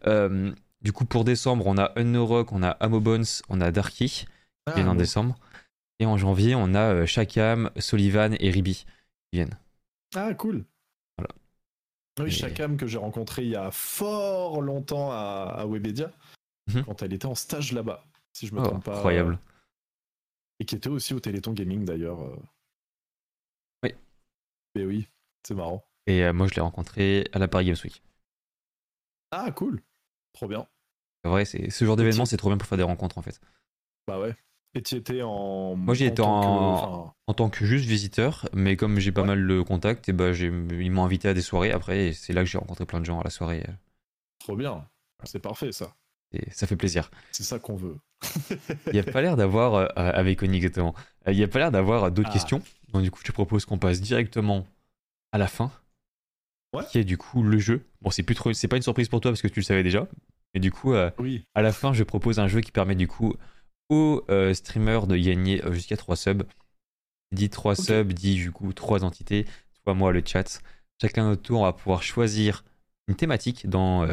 Euh, 0.08 0.52
du 0.82 0.92
coup, 0.92 1.06
pour 1.06 1.24
décembre, 1.24 1.68
on 1.68 1.78
a 1.78 1.92
Unorock, 2.00 2.52
on 2.52 2.64
a 2.64 2.70
Amobones, 2.70 3.26
on 3.50 3.62
a 3.62 3.72
Darky, 3.72 4.08
qui 4.10 4.28
Ah, 4.66 4.74
viennent 4.74 4.88
en 4.90 4.94
bon. 4.94 5.00
décembre. 5.00 5.36
Et 6.00 6.06
en 6.06 6.18
janvier, 6.18 6.56
on 6.56 6.74
a 6.74 6.94
euh, 6.94 7.06
Shakam, 7.06 7.70
Sullivan 7.78 8.36
et 8.40 8.50
Ribi 8.50 8.86
qui 8.86 8.86
viennent. 9.34 9.58
Ah, 10.16 10.34
cool. 10.34 10.66
Voilà. 11.18 11.34
Oui, 12.20 12.28
Et- 12.28 12.32
Chakam 12.32 12.78
que 12.78 12.88
j'ai 12.88 12.98
rencontré 12.98 13.44
il 13.44 13.50
y 13.50 13.56
a 13.56 13.70
fort 13.72 14.62
longtemps 14.62 15.12
à, 15.12 15.54
à 15.58 15.66
Webedia, 15.68 16.12
Mhm. 16.74 16.86
quand 16.86 17.02
elle 17.04 17.14
était 17.14 17.26
en 17.26 17.36
stage 17.36 17.72
là-bas, 17.74 18.04
si 18.34 18.48
je 18.48 18.56
me 18.56 18.62
Oh, 18.62 18.64
trompe 18.64 18.86
pas. 18.86 18.96
incroyable. 18.98 19.38
Et 20.60 20.66
qui 20.66 20.76
était 20.76 20.90
aussi 20.90 21.14
au 21.14 21.20
Téléthon 21.20 21.54
Gaming 21.54 21.86
d'ailleurs. 21.86 22.20
Oui. 23.84 23.94
Mais 24.76 24.86
oui, 24.86 25.08
c'est 25.46 25.54
marrant. 25.56 25.84
Et 26.10 26.24
euh, 26.26 26.34
moi, 26.34 26.48
je 26.48 26.56
l'ai 26.56 26.62
rencontré 26.62 27.30
à 27.34 27.40
la 27.40 27.48
Paris 27.48 27.66
Games 27.68 27.76
Week. 27.84 28.02
Ah, 29.32 29.52
cool. 29.52 29.82
Trop 30.34 30.48
bien. 30.48 30.68
C'est 31.24 31.30
vrai, 31.30 31.46
c'est 31.46 31.70
ce 31.70 31.86
genre 31.86 31.96
d'événement, 31.96 32.26
c'est 32.26 32.38
trop 32.38 32.50
bien 32.50 32.58
pour 32.58 32.68
faire 32.68 32.78
des 32.78 32.84
rencontres 32.84 33.18
en 33.18 33.22
fait. 33.22 33.40
Bah 34.08 34.20
ouais. 34.20 34.36
Et 34.74 34.82
tu 34.82 34.96
étais 34.96 35.22
en. 35.22 35.76
Moi, 35.76 35.94
j'y 35.96 36.06
étais 36.06 36.22
en- 36.22 36.74
enfin, 36.74 37.14
En 37.28 37.34
tant 37.34 37.50
que 37.50 37.66
juste 37.66 37.86
visiteur, 37.86 38.48
mais 38.54 38.76
comme 38.76 39.00
j'ai 39.00 39.12
pas 39.12 39.22
Ouais. 39.22 39.28
mal 39.28 39.46
de 39.48 39.62
contacts, 39.62 40.10
et 40.10 40.14
bah, 40.14 40.32
j'ai- 40.34 40.48
ils 40.48 40.92
m'ont 40.92 41.04
invité 41.04 41.28
à 41.28 41.34
des 41.34 41.42
soirées 41.42 41.72
après, 41.72 42.08
et 42.08 42.14
c'est 42.14 42.34
là 42.34 42.42
que 42.44 42.50
j'ai 42.50 42.58
rencontré 42.58 42.86
plein 42.86 43.00
de 43.02 43.06
gens 43.06 43.20
à 43.20 43.24
la 43.24 43.30
soirée. 43.30 43.64
euh, 43.68 43.72
Trop 44.40 44.56
bien. 44.56 44.88
C'est 45.26 45.40
parfait 45.40 45.72
ça. 45.72 45.96
Et 46.32 46.50
ça 46.52 46.66
fait 46.68 46.76
plaisir. 46.76 47.10
C'est 47.32 47.44
ça 47.44 47.60
qu'on 47.60 47.76
veut. 47.76 47.98
Il 48.88 48.94
n'y 48.94 49.00
a 49.00 49.04
pas 49.04 49.22
l'air 49.22 49.36
d'avoir, 49.36 49.74
euh, 49.76 49.88
avec 49.96 50.42
Oni 50.44 50.58
exactement, 50.58 50.96
il 51.28 51.36
n'y 51.36 51.44
a 51.44 51.48
pas 51.48 51.60
l'air 51.60 51.72
d'avoir 51.72 52.12
d'autres 52.12 52.30
Ah. 52.32 52.34
questions. 52.34 52.62
Donc 52.94 53.02
du 53.04 53.12
coup, 53.12 53.20
je 53.22 53.28
te 53.28 53.32
propose 53.32 53.66
qu'on 53.66 53.80
passe 53.80 54.00
directement 54.02 54.66
à 55.32 55.38
la 55.40 55.48
fin. 55.48 55.72
Ouais. 56.74 56.84
Qui 56.92 57.00
est 57.00 57.04
du 57.04 57.18
coup 57.18 57.42
le 57.44 57.58
jeu. 57.58 57.86
Bon, 58.02 58.12
c'est 58.12 58.24
plus 58.24 58.36
trop, 58.36 58.54
c'est 58.54 58.68
pas 58.68 58.76
une 58.78 58.82
surprise 58.84 59.10
pour 59.10 59.22
toi 59.22 59.32
parce 59.32 59.42
que 59.42 59.48
tu 59.48 59.60
le 59.60 59.66
savais 59.66 59.84
déjà. 59.84 60.08
Mais 60.54 60.60
du 60.60 60.72
coup, 60.72 60.94
euh, 60.94 61.10
Oui. 61.20 61.44
à 61.56 61.62
la 61.62 61.72
fin, 61.72 61.94
je 61.94 62.04
propose 62.04 62.40
un 62.40 62.48
jeu 62.48 62.62
qui 62.62 62.72
permet 62.72 62.96
du 62.96 63.08
coup 63.08 63.36
aux 63.90 64.24
euh, 64.30 64.54
streamers 64.54 65.08
de 65.08 65.18
gagner 65.18 65.64
euh, 65.66 65.72
jusqu'à 65.74 65.98
3 65.98 66.16
subs. 66.16 66.44
Dit 67.32 67.50
3 67.50 67.80
Ok. 67.80 67.86
subs, 67.86 68.14
dit 68.14 68.36
du 68.36 68.52
coup 68.52 68.72
3 68.74 69.04
entités. 69.04 69.46
Toi, 69.84 69.94
moi, 69.94 70.12
le 70.12 70.22
chat. 70.26 70.62
Chacun 71.02 71.24
notre 71.24 71.42
tour, 71.42 71.62
on 71.62 71.64
va 71.64 71.74
pouvoir 71.74 72.04
choisir 72.04 72.64
une 73.08 73.16
thématique 73.16 73.68
dans 73.68 74.06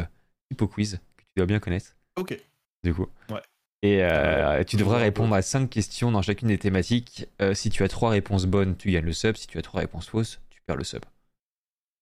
Hippo 0.49 0.67
Quiz 0.67 0.99
que 1.17 1.23
tu 1.23 1.29
dois 1.35 1.45
bien 1.45 1.59
connaître 1.59 1.95
Ok. 2.15 2.39
du 2.83 2.93
coup. 2.93 3.07
Ouais. 3.29 3.41
Et 3.83 4.03
euh, 4.03 4.63
tu 4.63 4.75
devras 4.77 4.97
répondre 4.97 5.35
à 5.35 5.41
5 5.43 5.69
questions 5.69 6.11
dans 6.11 6.21
chacune 6.23 6.47
des 6.47 6.57
thématiques. 6.57 7.27
Euh, 7.41 7.53
si 7.53 7.69
tu 7.69 7.83
as 7.83 7.87
3 7.87 8.09
réponses 8.09 8.45
bonnes, 8.45 8.75
tu 8.77 8.89
gagnes 8.91 9.05
le 9.05 9.13
sub. 9.13 9.35
Si 9.35 9.45
tu 9.47 9.57
as 9.59 9.61
3 9.61 9.81
réponses 9.81 10.07
fausses, 10.07 10.39
tu 10.49 10.61
perds 10.65 10.77
le 10.77 10.83
sub. 10.83 11.03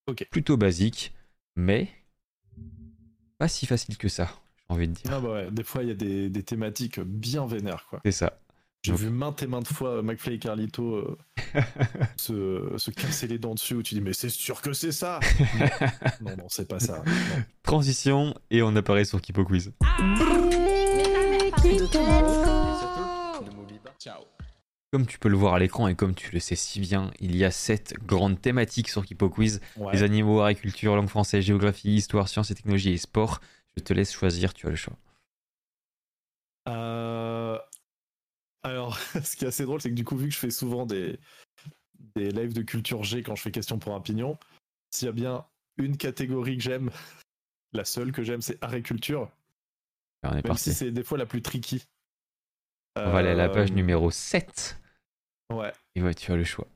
Ok. 0.08 0.28
Plutôt 0.32 0.58
basique, 0.58 1.14
mais 1.56 1.90
pas 3.38 3.48
si 3.48 3.66
facile 3.66 3.98
que 3.98 4.08
ça, 4.08 4.30
j'ai 4.58 4.76
envie 4.76 4.88
de 4.88 4.94
dire. 4.94 5.12
Ah 5.12 5.20
bah 5.20 5.32
ouais, 5.34 5.52
des 5.52 5.64
fois 5.64 5.84
il 5.84 5.90
y 5.90 5.92
a 5.92 5.96
des, 5.96 6.30
des 6.30 6.44
thématiques 6.44 7.00
bien 7.00 7.46
vénères 7.46 7.86
quoi. 7.90 8.00
C'est 8.06 8.12
ça. 8.12 8.40
J'ai 8.84 8.92
Donc- 8.92 9.02
vu 9.02 9.10
maintes 9.10 9.42
et 9.42 9.48
maintes 9.48 9.68
fois 9.68 10.04
McFly 10.04 10.36
et 10.36 10.40
Carlito 10.40 10.96
euh, 10.96 11.18
se, 12.18 12.74
se 12.78 12.92
casser 12.92 13.28
les 13.28 13.40
dents 13.40 13.56
dessus 13.56 13.74
où 13.74 13.82
tu 13.82 13.96
dis 13.96 14.02
mais 14.02 14.14
c'est 14.14 14.30
sûr 14.30 14.62
que 14.62 14.74
c'est 14.74 14.92
ça 14.92 15.20
Non, 16.22 16.30
non, 16.32 16.38
non, 16.38 16.46
c'est 16.50 16.68
pas 16.68 16.80
ça. 16.80 16.98
Non. 17.00 17.12
Transition 17.64 18.36
et 18.52 18.62
on 18.62 18.76
apparaît 18.76 19.06
sur 19.06 19.20
Kipo 19.22 19.44
Quiz. 19.44 19.72
Comme 24.96 25.08
tu 25.08 25.20
peux 25.20 25.28
le 25.28 25.36
voir 25.36 25.56
à 25.56 25.60
l'écran 25.60 25.90
et 25.90 25.96
comme 25.96 26.16
tu 26.16 26.32
le 26.32 26.40
sais 26.40 26.56
si 26.56 26.80
bien, 26.80 27.12
il 27.20 27.36
y 27.36 27.44
a 27.44 27.52
sept 27.52 27.96
grandes 28.06 28.40
thématiques 28.40 28.88
sur 28.88 29.06
Kipo 29.06 29.30
Quiz. 29.30 29.60
Ouais. 29.76 29.92
Les 29.92 30.04
animaux, 30.04 30.40
agriculture, 30.40 30.96
langue 30.96 31.10
française, 31.10 31.44
géographie, 31.44 31.96
histoire, 31.96 32.30
sciences 32.30 32.50
et 32.52 32.56
technologies 32.56 32.94
et 32.94 32.98
sport. 32.98 33.42
Je 33.76 33.84
te 33.84 33.92
laisse 33.92 34.14
choisir, 34.14 34.54
tu 34.54 34.68
as 34.68 34.70
le 34.70 34.78
choix. 34.78 34.96
Euh, 36.70 37.60
Alors, 38.64 38.98
ce 39.22 39.36
qui 39.36 39.44
est 39.44 39.50
assez 39.50 39.66
drôle, 39.66 39.82
c'est 39.82 39.90
que 39.90 39.96
du 39.96 40.06
coup, 40.06 40.16
vu 40.16 40.30
que 40.30 40.34
je 40.34 40.40
fais 40.40 40.50
souvent 40.50 40.86
des, 40.86 41.20
des 42.16 42.32
lives 42.32 42.54
de 42.54 42.62
culture 42.62 43.04
G 43.04 43.22
quand 43.22 43.36
je 43.36 43.42
fais 43.42 43.52
question 43.52 43.78
pour 43.80 43.96
un 43.96 44.00
pignon, 44.00 44.38
s'il 44.92 45.08
y 45.08 45.10
a 45.10 45.12
bien 45.12 45.46
une 45.76 45.98
catégorie 45.98 46.56
que 46.56 46.64
j'aime, 46.64 46.90
la 47.74 47.84
seule 47.84 48.14
que 48.14 48.24
j'aime, 48.24 48.42
c'est 48.42 48.64
agriculture, 48.64 49.30
On 50.24 50.30
est 50.30 50.36
même 50.36 50.44
parti. 50.44 50.64
si 50.64 50.74
c'est 50.74 50.92
des 50.92 51.04
fois 51.04 51.18
la 51.18 51.26
plus 51.26 51.42
tricky. 51.42 51.84
On 52.96 53.12
va 53.12 53.18
aller 53.20 53.32
à 53.32 53.36
la 53.36 53.50
page 53.50 53.72
Euh, 53.72 53.74
numéro 53.74 54.10
7. 54.10 54.80
Ouais. 55.52 55.74
Et 55.96 56.02
ouais, 56.04 56.14
tu 56.14 56.32
as 56.32 56.36
le 56.36 56.44
choix. 56.44 56.68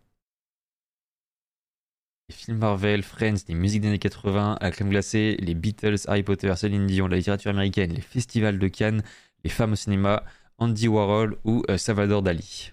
Les 2.29 2.33
films 2.35 2.57
Marvel, 2.57 3.03
Friends, 3.03 3.35
les 3.47 3.53
musiques 3.53 3.81
des 3.81 3.89
années 3.89 3.99
80, 3.99 4.57
la 4.61 4.71
crème 4.71 4.89
glacée, 4.89 5.37
les 5.41 5.53
Beatles, 5.53 5.97
Harry 6.07 6.23
Potter, 6.23 6.55
Céline 6.55 6.87
Dion, 6.87 7.07
la 7.07 7.17
littérature 7.17 7.51
américaine, 7.51 7.93
les 7.93 8.01
festivals 8.01 8.57
de 8.57 8.67
Cannes, 8.67 9.03
les 9.43 9.49
femmes 9.49 9.73
au 9.73 9.75
cinéma, 9.75 10.23
Andy 10.57 10.87
Warhol 10.87 11.37
ou 11.43 11.63
euh, 11.69 11.77
Salvador 11.77 12.21
Dali. 12.23 12.71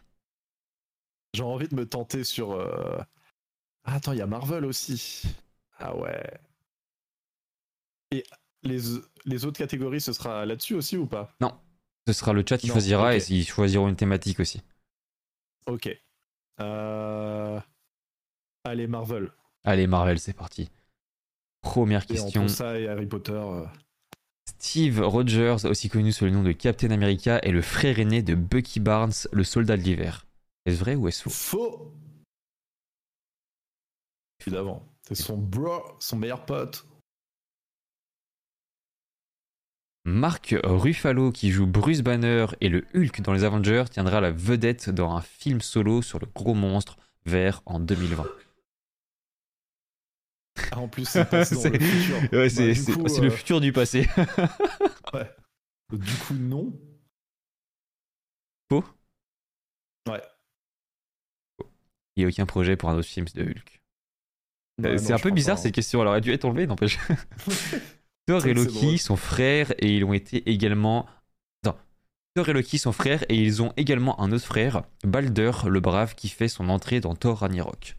J'ai 1.35 1.43
envie 1.43 1.69
de 1.69 1.75
me 1.75 1.87
tenter 1.89 2.25
sur. 2.25 2.53
euh, 2.53 2.99
Ah, 3.85 3.97
attends, 3.97 4.13
il 4.13 4.19
y 4.19 4.23
a 4.23 4.27
Marvel 4.27 4.65
aussi. 4.67 5.23
Ah 5.79 5.97
ouais. 5.97 6.41
Et 8.11 8.25
les, 8.63 8.81
les 9.27 9.45
autres 9.45 9.59
catégories, 9.59 10.01
ce 10.01 10.13
sera 10.13 10.45
là-dessus 10.47 10.75
aussi 10.75 10.97
ou 10.97 11.07
pas? 11.07 11.33
Ce 12.07 12.13
sera 12.13 12.33
le 12.33 12.45
chat 12.49 12.59
qui 12.59 12.69
Non, 12.69 12.75
choisira 12.75 13.17
et 13.17 13.23
ils 13.31 13.45
choisiront 13.47 13.89
une 13.89 13.97
thématique 13.97 14.41
aussi. 14.41 14.63
Ok. 15.67 15.89
Euh... 16.61 17.61
Allez, 18.65 18.87
Marvel. 18.87 19.31
Allez, 19.65 19.87
Marvel, 19.87 20.19
c'est 20.19 20.33
parti. 20.33 20.71
Première 21.61 22.05
Et 22.05 22.07
question. 22.07 22.49
ça 22.49 22.79
et 22.79 22.89
Harry 22.89 23.07
Potter. 23.07 23.33
euh, 23.33 23.65
Steve 24.49 25.01
Rogers, 25.01 25.65
aussi 25.65 25.89
connu 25.89 26.13
sous 26.13 26.25
le 26.25 26.31
nom 26.31 26.43
de 26.43 26.53
Captain 26.53 26.91
America, 26.91 27.39
est 27.43 27.51
le 27.51 27.63
frère 27.63 27.99
aîné 27.99 28.23
de 28.23 28.35
Bucky 28.35 28.81
Barnes, 28.81 29.13
le 29.33 29.45
soldat 29.45 29.77
de 29.77 29.83
l'hiver. 29.83 30.27
Est-ce 30.65 30.79
vrai 30.79 30.95
ou 30.95 31.09
est-ce 31.09 31.25
faux? 31.25 31.31
Faux 31.31 31.93
Évidemment. 34.41 34.83
C'est 35.03 35.15
son 35.15 35.37
bro, 35.37 35.83
son 36.01 36.17
meilleur 36.17 36.45
pote. 36.47 36.87
Mark 40.07 40.55
Ruffalo, 40.63 41.33
qui 41.33 41.51
joue 41.51 41.67
Bruce 41.67 42.01
Banner 42.01 42.47
et 42.61 42.69
le 42.69 42.87
Hulk 42.95 43.23
dans 43.23 43.33
les 43.33 43.43
Avengers, 43.43 43.87
tiendra 43.91 44.21
la 44.21 44.31
vedette 44.31 44.89
dans 44.89 45.11
un 45.11 45.21
film 45.21 45.61
solo 45.61 46.01
sur 46.01 46.21
le 46.21 46.29
gros 46.33 46.55
monstre 46.55 46.97
vert 47.25 47.61
en 47.67 47.81
2020. 47.81 48.25
Ah, 50.71 50.79
en 50.79 50.87
plus, 50.87 51.07
c'est 51.09 51.33
le 51.33 51.45
futur. 51.81 52.33
Ouais, 52.33 52.49
c'est 52.49 52.73
du 52.73 53.21
le 53.21 53.31
futur 53.31 53.61
passé. 53.75 54.09
Du 55.93 56.15
coup, 56.15 56.35
non. 56.35 56.73
Faux 58.69 58.85
Ouais. 60.09 60.23
Il 62.17 62.21
n'y 62.21 62.25
a 62.25 62.29
aucun 62.29 62.47
projet 62.47 62.77
pour 62.77 62.91
un 62.91 62.97
autre 62.97 63.09
film 63.09 63.27
de 63.35 63.43
Hulk. 63.43 63.83
Ouais, 64.79 64.89
Euh, 64.89 64.99
c'est 64.99 65.13
un 65.13 65.19
peu 65.19 65.31
bizarre 65.31 65.57
pas, 65.57 65.63
cette 65.63 65.75
question, 65.75 66.01
elle 66.03 66.09
aurait 66.09 66.21
dû 66.21 66.33
être 66.33 66.45
enlevée, 66.45 66.67
n'empêche. 66.67 66.99
Thor 68.27 68.47
et 68.47 68.55
Loki 68.55 68.99
sont 68.99 69.17
frères 69.17 69.73
et 69.79 69.97
ils 69.97 70.05
ont 70.05 70.13
été 70.13 70.49
également. 70.51 71.07
Attends. 71.63 71.79
Thor 72.35 72.49
et 72.49 72.53
Loki 72.53 72.79
sont 72.79 72.93
frères 72.93 73.25
et 73.29 73.37
ils 73.37 73.63
ont 73.63 73.73
également 73.77 74.21
un 74.21 74.33
autre 74.33 74.45
frère, 74.45 74.83
Balder 75.05 75.53
le 75.67 75.81
Brave, 75.81 76.15
qui 76.15 76.29
fait 76.29 76.49
son 76.49 76.69
entrée 76.69 77.01
dans 77.01 77.15
Thor 77.15 77.39
Ragnarok. 77.39 77.97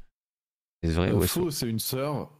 C'est 0.84 0.92
vrai 0.92 1.12
Euh, 1.12 1.16
ou 1.16 1.24
est-ce 1.24 1.34
faux 1.34 1.52
c'est 1.52 1.68
une 1.68 1.80
sœur 1.80 2.32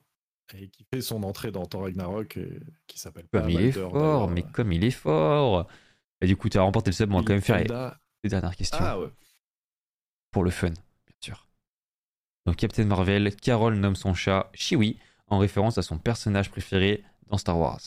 et 0.54 0.70
qui 0.70 0.86
fait 0.94 1.02
son 1.02 1.24
entrée 1.24 1.52
dans 1.52 1.66
Thor 1.66 1.84
Ragnarok 1.84 2.38
et 2.38 2.60
qui 2.88 3.00
s'appelle 3.00 3.26
Comme 3.32 3.44
pas 3.44 3.50
il 3.50 3.60
est 3.60 3.72
Balder, 3.72 3.90
fort, 3.90 3.94
d'ailleurs. 3.94 4.30
mais 4.30 4.44
comme 4.44 4.72
il 4.72 4.84
est 4.84 4.92
fort 4.92 5.68
Et 6.22 6.28
du 6.28 6.36
coup, 6.36 6.50
tu 6.50 6.58
as 6.58 6.62
remporté 6.62 6.92
le 6.92 6.96
sub, 6.96 7.12
on 7.14 7.18
va 7.18 7.24
quand 7.24 7.34
même 7.34 7.42
faire 7.42 7.58
les, 7.58 8.30
dernières 8.30 8.56
questions. 8.56 8.78
Ah 8.80 9.00
ouais. 9.00 9.10
Pour 10.32 10.44
le 10.44 10.52
fun, 10.52 10.70
bien 10.70 11.16
sûr. 11.22 11.48
Donc, 12.46 12.58
Captain 12.58 12.86
Marvel, 12.86 13.36
Carol 13.36 13.76
nomme 13.76 13.96
son 13.96 14.14
chat 14.14 14.50
Chiwi, 14.54 14.98
en 15.28 15.38
référence 15.38 15.78
à 15.78 15.82
son 15.82 15.98
personnage 15.98 16.50
préféré 16.50 17.04
dans 17.30 17.38
Star 17.38 17.58
Wars. 17.58 17.80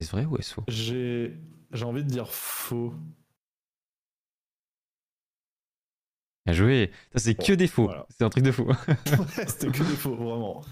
Est-ce 0.00 0.10
vrai 0.10 0.24
ou 0.24 0.36
est-ce 0.36 0.54
faux? 0.54 0.64
J'ai 0.68 1.36
j'ai 1.72 1.84
envie 1.84 2.04
de 2.04 2.08
dire 2.08 2.30
faux. 2.30 2.94
Bien 6.46 6.54
joué 6.54 6.90
Ça, 7.12 7.20
c'est 7.20 7.34
que 7.34 7.52
des 7.52 7.68
faux. 7.68 7.86
voilà. 7.86 8.06
C'est 8.10 8.24
un 8.24 8.28
truc 8.30 8.44
de 8.44 8.52
fou. 8.52 8.64
Ouais, 8.66 9.46
C'était 9.46 9.68
que 9.70 9.78
des 9.78 9.96
faux, 9.96 10.14
vraiment. 10.14 10.62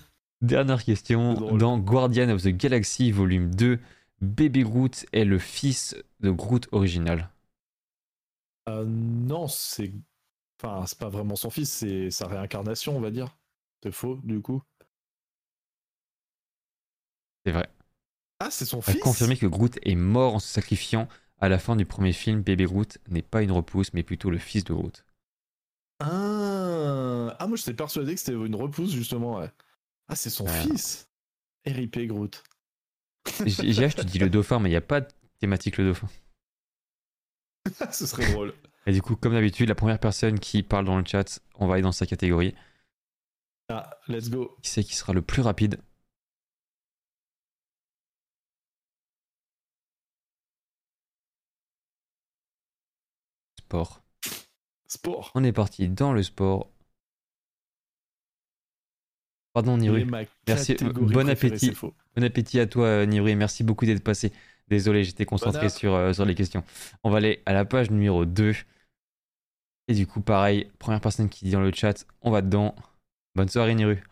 Dernière 0.43 0.83
question. 0.85 1.35
Dans 1.35 1.79
Guardian 1.79 2.29
of 2.29 2.43
the 2.43 2.49
Galaxy 2.49 3.11
volume 3.11 3.55
2, 3.55 3.79
Baby 4.21 4.65
Groot 4.65 5.07
est 5.13 5.25
le 5.25 5.39
fils 5.39 5.97
de 6.21 6.31
Groot 6.31 6.69
original. 6.73 7.31
Euh, 8.69 8.85
non, 8.87 9.49
c'est. 9.49 9.93
Enfin, 10.61 10.85
c'est 10.87 10.99
pas 10.99 11.09
vraiment 11.09 11.37
son 11.37 11.51
fils, 11.51 11.71
c'est 11.73 12.11
sa 12.11 12.27
réincarnation, 12.29 12.97
on 12.97 13.01
va 13.01 13.11
dire. 13.11 13.37
C'est 13.83 13.93
faux, 13.93 14.21
du 14.23 14.41
coup. 14.41 14.63
C'est 17.45 17.53
vrai. 17.53 17.69
Ah, 18.41 18.51
c'est 18.51 18.65
son 18.65 18.79
a 18.81 18.83
fils 18.83 19.01
confirmé 19.01 19.37
que 19.37 19.47
Groot 19.47 19.79
est 19.83 19.95
mort 19.95 20.35
en 20.35 20.39
se 20.39 20.49
sacrifiant 20.49 21.09
à 21.41 21.49
la 21.49 21.59
fin 21.59 21.77
du 21.77 21.87
premier 21.87 22.13
film. 22.13 22.43
Baby 22.43 22.65
Groot 22.65 22.99
n'est 23.09 23.23
pas 23.23 23.43
une 23.43 23.53
repousse, 23.53 23.93
mais 23.95 24.03
plutôt 24.03 24.31
le 24.31 24.39
fils 24.39 24.65
de 24.65 24.73
Groot. 24.75 25.05
Ah, 26.01 27.37
ah 27.39 27.47
moi, 27.47 27.57
j'étais 27.57 27.75
persuadé 27.75 28.15
que 28.15 28.21
c'était 28.21 28.33
une 28.33 28.55
repousse, 28.57 28.91
justement. 28.93 29.39
ouais. 29.39 29.51
Ah, 30.09 30.17
c'est 30.17 30.31
son 30.31 30.47
Ah. 30.47 30.61
fils 30.63 31.09
R.I.P. 31.67 32.07
Groot. 32.09 32.43
JH, 33.47 33.95
tu 33.95 34.05
dis 34.07 34.19
le 34.19 34.29
dauphin, 34.29 34.59
mais 34.59 34.69
il 34.69 34.73
n'y 34.73 34.77
a 34.77 34.81
pas 34.81 35.01
de 35.01 35.09
thématique 35.39 35.77
le 35.79 35.85
dauphin. 35.89 36.09
Ce 37.93 38.07
serait 38.07 38.31
drôle. 38.33 38.53
Et 38.87 38.93
du 38.93 39.01
coup, 39.01 39.15
comme 39.15 39.33
d'habitude, 39.35 39.69
la 39.69 39.77
première 39.77 40.01
personne 40.01 40.41
qui 40.41 40.65
parle 40.65 40.85
dans 40.85 40.99
le 40.99 41.05
chat, 41.07 41.41
on 41.55 41.69
va 41.69 41.75
aller 41.75 41.83
dans 41.83 41.93
sa 41.93 42.07
catégorie. 42.07 42.55
Ah, 43.69 43.97
let's 44.09 44.29
go. 44.29 44.57
Qui 44.61 44.71
c'est 44.71 44.83
qui 44.83 44.97
sera 44.97 45.13
le 45.13 45.23
plus 45.23 45.41
rapide 45.43 45.81
Sport. 53.73 54.03
Sport. 54.87 55.33
On 55.35 55.45
est 55.45 55.53
parti 55.53 55.89
dans 55.89 56.13
le 56.13 56.23
sport. 56.23 56.69
Pardon 59.55 59.79
ma 60.05 60.25
Merci, 60.47 60.75
bon 60.75 61.27
appétit. 61.27 61.73
Bon 62.15 62.23
appétit 62.23 62.61
à 62.61 62.67
toi 62.67 62.85
euh, 62.85 63.07
Niru 63.07 63.31
et 63.31 63.35
merci 63.35 63.65
beaucoup 63.65 63.87
d'être 63.87 64.05
passé. 64.05 64.31
Désolé, 64.69 65.05
j'étais 65.05 65.25
concentré 65.25 65.63
Bon 65.63 65.69
sur, 65.71 65.95
euh, 65.95 66.13
sur 66.13 66.27
les 66.27 66.35
questions. 66.35 66.63
On 67.03 67.09
va 67.09 67.17
aller 67.17 67.43
à 67.47 67.55
la 67.55 67.65
page 67.65 67.91
numéro 67.91 68.27
2. 68.27 68.53
Et 69.89 69.95
du 69.95 70.07
coup, 70.07 70.21
pareil, 70.21 70.71
première 70.79 71.01
personne 71.01 71.31
qui 71.31 71.47
dit 71.47 71.53
dans 71.53 71.63
le 71.63 71.73
chat, 71.73 72.07
on 72.21 72.31
va 72.31 72.43
dedans. 72.43 72.75
Bonne 73.35 73.49
soirée 73.49 73.75
Niru. 73.75 74.05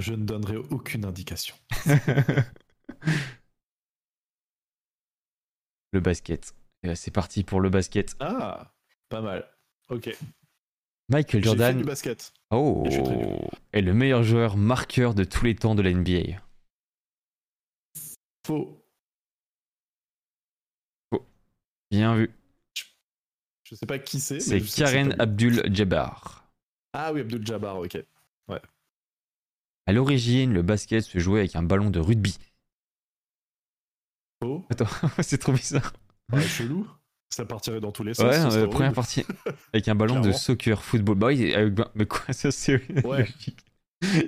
Je 0.00 0.12
ne 0.12 0.24
donnerai 0.24 0.56
aucune 0.56 1.04
indication. 1.04 1.54
le 5.96 6.00
basket. 6.00 6.54
C'est 6.94 7.10
parti 7.10 7.42
pour 7.42 7.60
le 7.60 7.70
basket. 7.70 8.14
Ah, 8.20 8.72
pas 9.08 9.20
mal. 9.20 9.48
Ok. 9.88 10.16
Michael 11.08 11.40
fait 11.40 11.42
Jordan 11.42 11.78
du 11.78 11.84
basket. 11.84 12.32
oh, 12.50 12.84
Et 13.72 13.78
est 13.78 13.82
le 13.82 13.94
meilleur 13.94 14.22
joueur 14.22 14.56
marqueur 14.56 15.14
de 15.14 15.24
tous 15.24 15.44
les 15.44 15.54
temps 15.54 15.74
de 15.74 15.82
la 15.82 15.92
NBA. 15.92 16.40
Faux. 18.46 18.82
Bien 21.90 22.16
vu. 22.16 22.30
Je 23.64 23.74
sais 23.74 23.86
pas 23.86 23.98
qui 23.98 24.20
c'est. 24.20 24.40
C'est 24.40 24.60
Karen 24.60 25.08
pas 25.08 25.14
lui. 25.14 25.22
Abdul-Jabbar. 25.22 26.48
Ah 26.92 27.12
oui, 27.12 27.20
Abdul 27.20 27.44
Jabbar, 27.46 27.78
ok. 27.78 27.98
À 29.88 29.92
l'origine, 29.92 30.52
le 30.52 30.62
basket 30.62 31.04
se 31.04 31.18
jouait 31.20 31.40
avec 31.40 31.54
un 31.54 31.62
ballon 31.62 31.90
de 31.90 32.00
rugby. 32.00 32.36
Faux. 34.42 34.64
Attends, 34.70 34.86
c'est 35.22 35.38
trop 35.38 35.52
bizarre. 35.52 35.92
Ouais, 36.32 36.42
chelou. 36.42 36.86
Ça 37.30 37.44
partirait 37.44 37.80
dans 37.80 37.92
tous 37.92 38.04
les 38.04 38.14
sens. 38.14 38.24
Ouais, 38.24 38.56
euh, 38.56 38.66
première 38.68 38.92
partie. 38.92 39.24
Avec 39.72 39.88
un 39.88 39.94
ballon 39.94 40.20
de 40.20 40.32
soccer, 40.32 40.82
football. 40.82 41.16
Bah 41.16 41.26
oui, 41.28 41.52
avec- 41.54 41.74
mais 41.94 42.06
quoi, 42.06 42.32
ça 42.32 42.50
c'est 42.52 42.80
Ouais. 43.04 43.26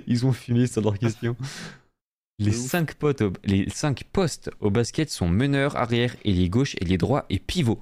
Ils 0.07 0.25
ont 0.25 0.33
fumé 0.33 0.67
ça 0.67 0.81
dans 0.81 0.89
leur 0.91 0.99
question. 0.99 1.35
Les 2.39 2.51
De 2.51 2.55
ouf. 2.57 2.65
5 2.67 2.93
potes 2.95 3.21
au- 3.21 3.33
les 3.43 3.69
cinq 3.69 4.05
postes 4.13 4.49
au 4.61 4.69
basket 4.69 5.09
sont 5.09 5.27
meneur, 5.27 5.75
arrière, 5.75 6.15
ailier 6.23 6.49
gauche, 6.49 6.75
ailier 6.79 6.97
droit 6.97 7.25
et 7.29 7.37
pivot. 7.39 7.81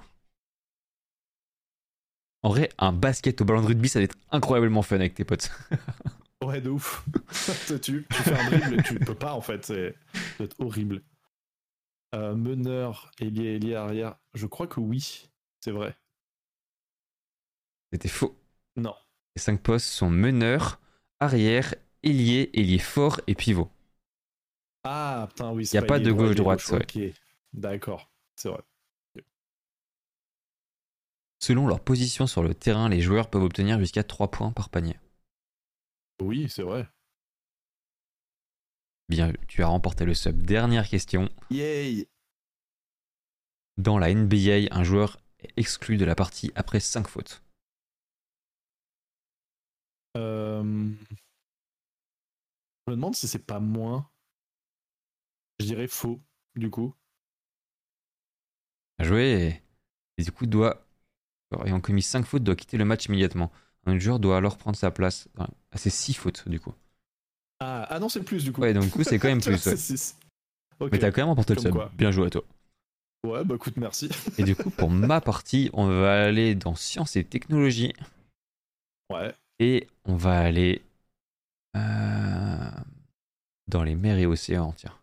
En 2.43 2.49
vrai, 2.49 2.69
un 2.77 2.91
basket 2.91 3.41
au 3.41 3.45
ballon 3.45 3.61
de 3.61 3.67
rugby, 3.67 3.89
ça 3.89 3.99
va 3.99 4.03
être 4.05 4.17
incroyablement 4.31 4.81
fun 4.81 4.95
avec 4.97 5.13
tes 5.15 5.23
potes. 5.25 5.51
Ouais, 6.45 6.61
de 6.61 6.69
ouf. 6.69 7.03
tu, 7.81 8.05
tu 8.07 8.21
fais 8.21 8.31
un 8.39 8.49
dribble 8.51 8.79
et 8.79 8.83
tu 8.83 8.99
peux 8.99 9.15
pas 9.15 9.33
en 9.33 9.41
fait, 9.41 9.65
c'est 9.65 9.95
ça 10.13 10.19
doit 10.37 10.45
être 10.45 10.55
horrible. 10.59 11.01
Euh, 12.15 12.35
meneur, 12.35 13.11
ailier, 13.19 13.55
ailier, 13.55 13.75
arrière. 13.75 14.15
Je 14.33 14.45
crois 14.47 14.67
que 14.67 14.79
oui, 14.79 15.29
c'est 15.59 15.71
vrai. 15.71 15.95
C'était 17.91 18.07
faux. 18.07 18.37
Non. 18.75 18.95
Les 19.35 19.41
5 19.41 19.61
postes 19.61 19.87
sont 19.87 20.09
meneur, 20.09 20.79
arrière, 21.19 21.75
ailier, 22.03 22.49
ailier 22.53 22.79
fort 22.79 23.21
et 23.27 23.35
pivot. 23.35 23.69
Ah 24.83 25.27
putain, 25.29 25.51
oui, 25.51 25.65
c'est 25.65 25.77
a 25.77 25.81
pas 25.81 25.99
de 25.99 26.11
gauche-droite, 26.11 26.59
gauche, 26.69 26.81
Ok, 26.81 26.99
d'accord, 27.53 28.09
c'est 28.35 28.49
vrai. 28.49 28.61
Selon 31.39 31.65
leur 31.65 31.79
position 31.79 32.27
sur 32.27 32.43
le 32.43 32.53
terrain, 32.53 32.89
les 32.89 33.01
joueurs 33.01 33.29
peuvent 33.31 33.41
obtenir 33.41 33.79
jusqu'à 33.79 34.03
3 34.03 34.29
points 34.29 34.51
par 34.51 34.69
panier. 34.69 34.99
Oui, 36.21 36.47
c'est 36.49 36.63
vrai. 36.63 36.87
Bien, 39.09 39.31
tu 39.47 39.63
as 39.63 39.67
remporté 39.67 40.05
le 40.05 40.13
sub. 40.13 40.41
Dernière 40.41 40.87
question. 40.87 41.29
Yay 41.49 42.07
Dans 43.77 43.97
la 43.97 44.13
NBA, 44.13 44.67
un 44.71 44.83
joueur 44.83 45.19
est 45.39 45.53
exclu 45.55 45.97
de 45.97 46.05
la 46.05 46.15
partie 46.15 46.51
après 46.55 46.79
5 46.79 47.07
fautes. 47.07 47.41
Euh, 50.17 50.63
Je 52.87 52.91
me 52.91 52.95
demande 52.95 53.15
si 53.15 53.27
c'est 53.27 53.45
pas 53.45 53.59
moins. 53.59 54.09
Je 55.59 55.65
dirais 55.65 55.87
faux, 55.87 56.21
du 56.55 56.69
coup. 56.69 56.93
et, 58.99 59.61
et 60.17 60.23
du 60.23 60.31
coup 60.31 60.45
doit 60.45 60.85
ayant 61.65 61.79
commis 61.79 62.01
5 62.01 62.25
fautes 62.25 62.43
doit 62.43 62.55
quitter 62.55 62.77
le 62.77 62.85
match 62.85 63.05
immédiatement. 63.05 63.51
Un 63.85 63.97
joueur 63.99 64.19
doit 64.19 64.37
alors 64.37 64.57
prendre 64.57 64.77
sa 64.77 64.91
place. 64.91 65.29
Enfin, 65.35 65.49
ah, 65.71 65.77
c'est 65.77 65.89
6 65.89 66.13
fautes 66.13 66.47
du 66.49 66.59
coup. 66.59 66.73
Ah, 67.59 67.87
ah 67.89 67.99
non, 67.99 68.09
c'est 68.09 68.21
plus, 68.23 68.43
du 68.43 68.51
coup. 68.51 68.61
Ouais, 68.61 68.73
donc 68.73 68.83
du 68.83 68.89
coup 68.91 69.03
c'est 69.03 69.17
quand 69.19 69.27
même 69.29 69.41
plus. 69.43 69.65
Ouais. 70.79 70.89
Mais 70.91 70.99
t'as 70.99 71.11
quand 71.11 71.21
même 71.21 71.29
remporté 71.29 71.55
le 71.55 71.61
sub. 71.61 71.75
Bien 71.95 72.11
joué 72.11 72.27
à 72.27 72.29
toi. 72.29 72.43
Ouais, 73.25 73.43
bah 73.43 73.55
écoute, 73.55 73.77
merci. 73.77 74.09
Et 74.37 74.43
du 74.43 74.55
coup 74.55 74.69
pour 74.69 74.89
ma 74.91 75.21
partie, 75.21 75.69
on 75.73 75.87
va 75.87 76.23
aller 76.25 76.53
dans 76.55 76.75
sciences 76.75 77.15
et 77.15 77.23
technologies 77.23 77.93
Ouais. 79.11 79.33
et 79.59 79.87
on 80.05 80.15
va 80.15 80.37
aller 80.39 80.81
euh, 81.75 82.69
dans 83.67 83.83
les 83.83 83.95
mers 83.95 84.17
et 84.17 84.25
océans. 84.25 84.73
Tiens, 84.73 84.93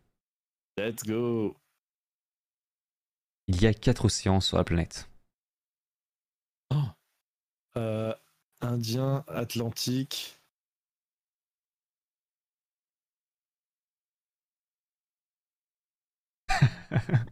Let's 0.78 1.05
go. 1.05 1.56
il 3.48 3.60
y 3.60 3.66
a 3.66 3.74
4 3.74 4.05
océans 4.05 4.40
sur 4.40 4.59
la 4.59 4.64
planète. 4.64 5.09
Euh, 7.76 8.14
Indien, 8.60 9.24
Atlantique. 9.26 10.39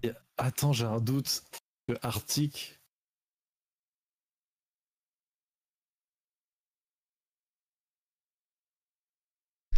Et- 0.03 0.13
Attends, 0.39 0.73
j'ai 0.73 0.85
un 0.87 1.01
doute. 1.01 1.43
Le 1.89 1.97
Arctique. 2.05 2.79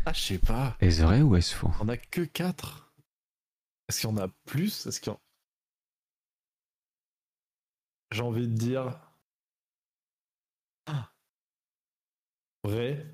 Ah, 0.06 0.12
je 0.14 0.20
sais 0.20 0.38
pas. 0.38 0.76
Est-ce 0.80 1.02
vrai 1.02 1.20
ou 1.20 1.36
est-ce 1.36 1.54
faux? 1.54 1.70
On 1.80 1.88
a 1.88 1.96
que 1.98 2.22
4. 2.22 2.94
Est-ce 3.88 4.00
qu'il 4.02 4.10
y 4.10 4.12
en 4.12 4.18
a 4.18 4.28
plus? 4.46 4.86
Est-ce 4.86 5.00
qu'il 5.00 5.12
y 5.12 5.16
en... 5.16 5.20
J'ai 8.12 8.22
envie 8.22 8.48
de 8.48 8.54
dire. 8.54 8.98
Ah. 10.86 11.10
Vrai 12.64 13.06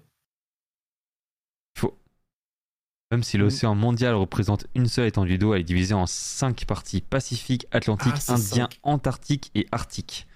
Même 3.11 3.23
si 3.23 3.37
Mm. 3.37 3.41
l'océan 3.41 3.75
mondial 3.75 4.15
représente 4.15 4.67
une 4.75 4.87
seule 4.87 5.07
étendue 5.09 5.37
d'eau, 5.39 5.55
elle 5.55 5.63
est 5.63 5.65
divisée 5.65 5.95
en 5.95 6.07
5 6.07 6.65
parties 6.65 7.01
Pacifique, 7.01 7.67
Atlantique, 7.73 8.13
Ah, 8.29 8.35
Indien, 8.35 8.65
cinq. 8.71 8.79
Antarctique 8.83 9.51
et 9.55 9.67
Arctique. 9.73 10.27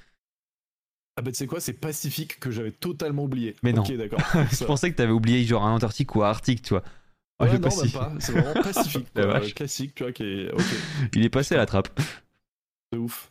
Ah 1.17 1.23
bah 1.23 1.31
tu 1.31 1.37
sais 1.39 1.47
quoi, 1.47 1.61
c'est 1.61 1.75
Pacifique 1.75 2.41
que 2.41 2.51
j'avais 2.51 2.73
totalement 2.73 3.25
oublié. 3.25 3.55
Mais 3.63 3.73
non. 3.73 3.85
D'accord. 3.85 4.19
Je 4.53 4.65
pensais 4.65 4.91
que 4.91 4.97
t'avais 4.97 5.13
oublié 5.13 5.45
genre 5.45 5.65
un 5.65 5.73
Antarctique 5.73 6.15
ou 6.17 6.25
un 6.25 6.29
Arctique, 6.31 6.63
tu 6.63 6.71
vois. 6.71 6.83
Ah, 7.39 7.45
Ouais, 7.45 7.59
non, 7.59 7.69
même 7.69 7.91
pas. 7.93 8.13
C'est 8.19 8.33
vraiment 8.33 8.55
Pacifique. 8.63 9.13
Quoi. 9.15 9.27
vache. 9.27 9.55
Classique, 9.55 9.95
tu 9.95 10.03
vois, 10.03 10.13
qui 10.13 10.25
est. 10.25 10.51
Ok, 10.53 10.65
Il 11.15 11.25
est 11.25 11.31
passé 11.31 11.55
à 11.55 11.59
la 11.59 11.67
trappe. 11.67 11.89
de 12.93 12.99
ouf. 12.99 13.31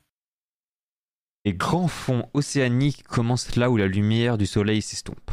Les 1.46 1.54
grands 1.54 1.90
fonds 1.90 2.30
océaniques 2.34 3.04
commencent 3.04 3.58
là 3.58 3.70
où 3.70 3.76
la 3.76 3.88
lumière 3.88 4.38
du 4.38 4.46
soleil 4.46 4.82
s'estompe. 4.82 5.32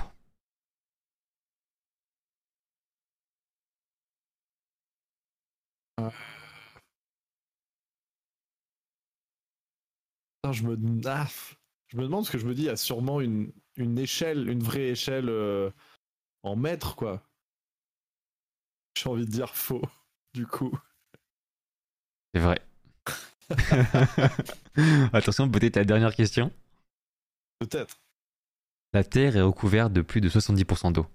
Putain, 10.43 10.53
je 10.53 10.63
me. 10.65 10.79
Ah, 11.07 11.29
je 11.89 11.97
me 11.97 12.03
demande 12.03 12.25
ce 12.25 12.31
que 12.31 12.39
je 12.39 12.47
me 12.47 12.55
dis, 12.55 12.63
il 12.63 12.67
y 12.67 12.71
a 12.71 12.77
sûrement 12.77 13.21
une, 13.21 13.53
une 13.77 13.99
échelle, 13.99 14.49
une 14.49 14.63
vraie 14.63 14.89
échelle 14.91 15.29
euh, 15.29 15.71
en 16.43 16.57
mètres, 16.57 16.95
quoi. 16.97 17.23
J'ai 18.97 19.09
envie 19.09 19.27
de 19.27 19.31
dire 19.31 19.55
faux, 19.55 19.83
du 20.35 20.47
coup. 20.47 20.73
C'est 22.35 22.41
vrai. 22.41 22.61
Attention, 25.13 25.51
peut-être 25.51 25.77
la 25.77 25.85
dernière 25.85 26.15
question. 26.15 26.53
Peut-être. 27.59 27.99
La 28.93 29.05
Terre 29.05 29.37
est 29.37 29.43
recouverte 29.43 29.93
de 29.93 30.03
plus 30.03 30.21
de 30.21 30.29
70% 30.29 30.93
d'eau. 30.93 31.07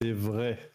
C'est 0.00 0.12
vrai. 0.12 0.72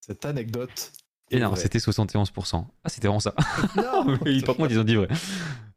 Cette 0.00 0.24
anecdote. 0.24 0.92
Et 1.30 1.40
non, 1.40 1.54
c'était 1.56 1.78
71%. 1.78 2.66
Ah, 2.84 2.88
c'était 2.88 3.08
vraiment 3.08 3.20
ça. 3.20 3.34
Non 3.76 4.18
Oui, 4.24 4.42
Par 4.42 4.56
contre, 4.56 4.70
ils 4.72 4.78
ont 4.78 4.84
dit 4.84 4.96
vrai. 4.96 5.08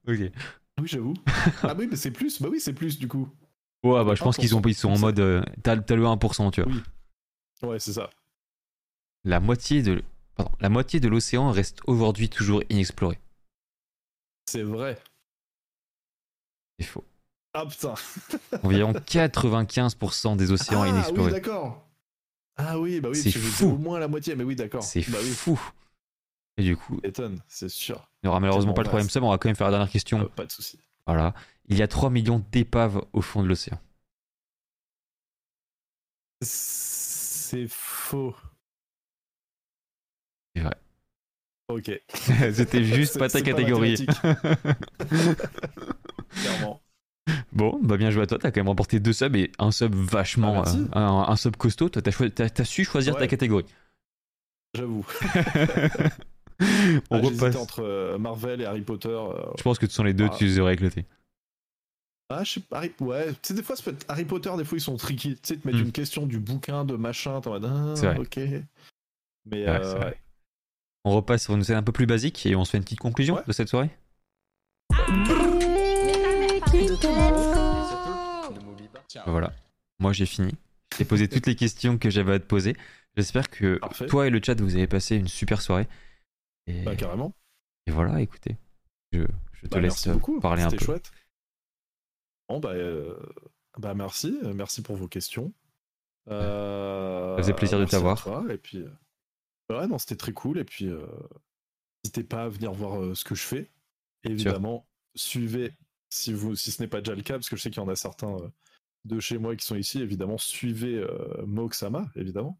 Ok. 0.07 0.17
Oui, 0.79 0.87
j'avoue. 0.87 1.13
Ah 1.63 1.75
oui, 1.77 1.87
mais 1.89 1.95
c'est 1.97 2.11
plus. 2.11 2.41
Bah 2.41 2.47
oui, 2.51 2.59
c'est 2.59 2.73
plus, 2.73 2.97
du 2.97 3.07
coup. 3.07 3.27
Ouais, 3.83 4.03
bah 4.05 4.15
je 4.15 4.23
pense 4.23 4.37
qu'ils 4.37 4.55
ont- 4.55 4.59
1%, 4.61 4.69
ils 4.69 4.75
sont 4.75 4.89
en 4.91 4.97
mode. 4.99 5.19
euh, 5.19 5.41
T'as 5.63 5.75
t'as 5.77 5.95
le 5.95 6.03
1%, 6.05 6.51
tu 6.51 6.61
vois. 6.61 6.71
Oui. 6.71 6.81
Ouais, 7.69 7.79
c'est 7.79 7.93
ça. 7.93 8.09
La 9.23 9.39
moitié 9.39 9.81
de. 9.83 10.03
pardon, 10.35 10.51
la 10.59 10.69
moitié 10.69 10.99
de 10.99 11.07
l'océan 11.07 11.51
reste 11.51 11.79
aujourd'hui 11.85 12.29
toujours 12.29 12.61
inexplorée. 12.69 13.19
C'est 14.45 14.63
vrai. 14.63 14.97
C'est 16.79 16.85
faux. 16.87 17.03
Ah 17.53 17.65
putain. 17.65 17.93
Environ 18.63 18.93
95% 19.05 20.37
des 20.37 20.51
océans 20.51 20.81
ah, 20.81 20.85
oui, 20.85 20.89
inexplorés. 20.91 21.31
d'accord. 21.31 21.85
Ah 22.57 22.79
oui, 22.79 22.99
bah 23.01 23.09
oui, 23.09 23.15
C'est 23.17 23.31
fou. 23.31 23.71
au 23.71 23.77
moins 23.77 23.99
la 23.99 24.07
moitié, 24.07 24.35
mais 24.35 24.43
oui, 24.43 24.55
d'accord. 24.55 24.83
C'est 24.83 25.09
bah 25.09 25.17
oui, 25.21 25.31
fou. 25.31 25.59
Et 26.57 26.63
du 26.63 26.75
coup, 26.77 26.99
étonne, 27.03 27.41
c'est 27.47 27.69
sûr. 27.69 28.09
il 28.21 28.27
n'y 28.27 28.29
aura 28.29 28.39
malheureusement 28.39 28.73
pas 28.73 28.81
le 28.81 28.87
troisième 28.87 29.09
sub, 29.09 29.23
on 29.23 29.29
va 29.29 29.37
quand 29.37 29.49
même 29.49 29.55
faire 29.55 29.67
la 29.67 29.71
dernière 29.71 29.89
question. 29.89 30.21
Euh, 30.21 30.25
pas 30.25 30.45
de 30.45 30.51
souci. 30.51 30.79
Voilà. 31.07 31.33
Il 31.67 31.77
y 31.77 31.81
a 31.81 31.87
3 31.87 32.09
millions 32.09 32.43
d'épaves 32.51 33.01
au 33.13 33.21
fond 33.21 33.41
de 33.41 33.47
l'océan. 33.47 33.79
C'est 36.41 37.67
faux. 37.67 38.35
C'est 40.55 40.61
vrai. 40.63 40.75
Ok. 41.69 41.91
C'était 42.53 42.83
juste 42.83 43.17
pas 43.19 43.29
ta 43.29 43.41
catégorie. 43.41 43.95
Clairement. 46.29 46.80
bon, 47.53 47.79
bah 47.81 47.97
bien 47.97 48.09
joué 48.11 48.23
à 48.23 48.27
toi, 48.27 48.37
t'as 48.39 48.51
quand 48.51 48.59
même 48.61 48.67
remporté 48.69 48.99
deux 48.99 49.13
subs 49.13 49.35
et 49.35 49.51
un 49.59 49.71
sub 49.71 49.93
vachement. 49.93 50.63
Ah, 50.65 50.73
euh, 50.75 50.85
un, 50.93 51.25
un 51.29 51.35
sub 51.35 51.55
costaud, 51.55 51.89
toi 51.89 52.01
t'as, 52.01 52.11
choi- 52.11 52.29
t'as- 52.29 52.49
t'as 52.49 52.63
su 52.65 52.83
choisir 52.85 53.15
ta 53.15 53.27
catégorie. 53.27 53.65
J'avoue. 54.75 55.05
on 57.09 57.17
Ah, 57.17 57.17
repasse. 57.19 57.55
entre 57.55 57.83
euh, 57.83 58.17
Marvel 58.17 58.61
et 58.61 58.65
Harry 58.65 58.81
Potter. 58.81 59.09
euh, 59.09 59.51
Je 59.57 59.63
pense 59.63 59.77
que 59.79 59.87
ce 59.87 59.93
sont 59.93 60.03
les 60.03 60.13
deux, 60.13 60.27
Ah. 60.31 60.35
tu 60.37 60.45
les 60.45 60.59
aurais 60.59 60.73
éclatés. 60.75 61.05
Ah, 62.29 62.43
je 62.45 62.51
sais 62.53 62.59
pas. 62.61 62.77
Harry... 62.77 62.91
Ouais, 63.01 63.27
tu 63.33 63.37
sais, 63.43 63.53
des 63.53 63.63
fois, 63.63 63.75
ça 63.75 63.83
peut 63.83 63.91
être- 63.91 64.05
Harry 64.07 64.23
Potter, 64.23 64.49
des 64.57 64.63
fois, 64.63 64.77
ils 64.77 64.81
sont 64.81 64.95
tricky. 64.95 65.33
Tu 65.35 65.39
sais, 65.43 65.57
te 65.57 65.67
mettre 65.67 65.79
Hmm. 65.79 65.85
une 65.87 65.91
question 65.91 66.25
du 66.25 66.39
bouquin, 66.39 66.85
de 66.85 66.95
machin, 66.95 67.41
t'es 67.41 67.49
en 67.49 67.59
mode. 67.59 67.65
Ah, 67.65 67.93
C'est 67.95 68.05
vrai. 68.05 68.19
ok. 68.19 68.37
Mais 69.47 69.65
Ouais, 69.65 69.67
euh, 69.67 69.83
c'est 69.91 69.97
vrai. 69.97 70.17
On 71.03 71.11
repasse 71.15 71.43
sur 71.43 71.55
une 71.55 71.63
scène 71.63 71.77
un 71.77 71.83
peu 71.83 71.91
plus 71.91 72.05
basique 72.05 72.45
et 72.45 72.55
on 72.55 72.63
se 72.63 72.69
fait 72.71 72.77
une 72.77 72.83
petite 72.85 72.99
conclusion 72.99 73.35
Ouais. 73.35 73.41
de 73.47 73.51
cette 73.51 73.67
soirée. 73.67 73.89
Voilà. 79.25 79.53
Moi 79.99 80.13
j'ai 80.13 80.25
fini. 80.25 80.53
J'ai 80.97 81.05
posé 81.05 81.27
toutes 81.27 81.47
les 81.47 81.55
questions 81.55 81.97
que 81.97 82.09
j'avais 82.09 82.33
à 82.33 82.39
te 82.39 82.45
poser. 82.45 82.75
J'espère 83.15 83.49
que 83.49 83.77
Parfait. 83.77 84.07
toi 84.07 84.27
et 84.27 84.29
le 84.29 84.41
chat 84.43 84.59
vous 84.59 84.75
avez 84.75 84.87
passé 84.87 85.15
une 85.15 85.27
super 85.27 85.61
soirée. 85.61 85.87
Et, 86.67 86.83
Bah, 86.83 86.95
carrément. 86.95 87.33
et 87.87 87.91
voilà, 87.91 88.21
écoutez. 88.21 88.57
Je, 89.11 89.21
je 89.53 89.61
te 89.67 89.67
Bah, 89.75 89.79
laisse 89.81 90.07
parler 90.41 90.63
un 90.63 90.69
C'était 90.69 90.79
peu. 90.79 90.85
chouette. 90.85 91.11
Bon, 92.49 92.59
bah, 92.59 92.71
euh, 92.71 93.17
bah 93.77 93.93
merci. 93.93 94.37
Merci 94.55 94.81
pour 94.81 94.95
vos 94.95 95.07
questions. 95.07 95.53
Euh, 96.29 97.35
Ça 97.37 97.43
faisait 97.43 97.53
plaisir 97.53 97.77
de 97.77 97.83
merci 97.83 97.91
t'avoir. 97.95 98.49
Et 98.51 98.57
puis, 98.57 98.77
euh, 98.79 98.89
Ouais, 99.69 99.87
non, 99.87 99.97
c'était 99.97 100.17
très 100.17 100.33
cool. 100.33 100.57
Et 100.59 100.65
puis, 100.65 100.87
euh, 100.87 101.05
n'hésitez 102.03 102.23
pas 102.25 102.43
à 102.43 102.49
venir 102.49 102.73
voir 102.73 103.01
euh, 103.01 103.15
ce 103.15 103.23
que 103.23 103.35
je 103.35 103.43
fais. 103.43 103.71
Et 104.23 104.31
évidemment, 104.31 104.85
suivez, 105.15 105.73
si, 106.11 106.33
vous, 106.33 106.55
si 106.55 106.71
ce 106.71 106.81
n'est 106.83 106.87
pas 106.87 106.99
déjà 107.01 107.15
le 107.15 107.23
cas, 107.23 107.33
parce 107.35 107.49
que 107.49 107.55
je 107.55 107.61
sais 107.61 107.69
qu'il 107.71 107.81
y 107.81 107.85
en 107.85 107.89
a 107.89 107.95
certains 107.95 108.33
euh, 108.35 108.47
de 109.05 109.19
chez 109.19 109.37
moi 109.39 109.55
qui 109.55 109.65
sont 109.65 109.75
ici, 109.75 109.99
évidemment, 110.01 110.37
suivez 110.37 110.95
euh, 110.97 111.43
Moxama, 111.47 112.05
évidemment. 112.15 112.59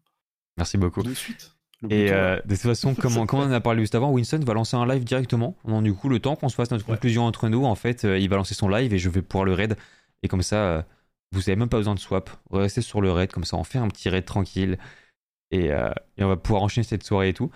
Merci 0.56 0.78
beaucoup. 0.78 1.02
De 1.02 1.14
suite. 1.14 1.54
Et 1.90 2.12
euh, 2.12 2.36
de 2.44 2.54
toute 2.54 2.58
façon, 2.62 2.94
comme, 2.94 3.16
on- 3.16 3.26
comme 3.26 3.40
on 3.40 3.44
en 3.44 3.52
a 3.52 3.60
parlé 3.60 3.82
juste 3.82 3.94
avant, 3.94 4.10
Winston 4.12 4.38
va 4.40 4.54
lancer 4.54 4.76
un 4.76 4.86
live 4.86 5.04
directement. 5.04 5.56
Donc, 5.64 5.82
du 5.84 5.92
coup, 5.94 6.08
le 6.08 6.20
temps 6.20 6.36
qu'on 6.36 6.48
se 6.48 6.54
fasse 6.54 6.70
notre 6.70 6.88
Ouais. 6.88 6.94
conclusion 6.94 7.24
entre 7.26 7.48
nous, 7.48 7.64
en 7.64 7.74
fait, 7.74 8.04
euh, 8.04 8.18
il 8.18 8.28
va 8.28 8.36
lancer 8.36 8.54
son 8.54 8.68
live 8.68 8.92
et 8.94 8.98
je 8.98 9.08
vais 9.08 9.22
pouvoir 9.22 9.44
le 9.44 9.52
raid. 9.52 9.76
Et 10.22 10.28
comme 10.28 10.42
ça, 10.42 10.56
euh, 10.56 10.82
vous 11.32 11.40
n'avez 11.40 11.56
même 11.56 11.68
pas 11.68 11.78
besoin 11.78 11.94
de 11.94 12.00
swap. 12.00 12.30
Restez 12.50 12.82
sur 12.82 13.00
le 13.00 13.10
raid, 13.10 13.32
comme 13.32 13.44
ça, 13.44 13.56
on 13.56 13.64
fait 13.64 13.78
un 13.78 13.88
petit 13.88 14.08
raid 14.08 14.24
tranquille. 14.24 14.78
Et, 15.50 15.66
et 15.66 16.24
on 16.24 16.28
va 16.28 16.36
pouvoir 16.38 16.62
enchaîner 16.62 16.84
cette 16.86 17.02
soirée 17.02 17.28
et 17.30 17.34
tout. 17.34 17.50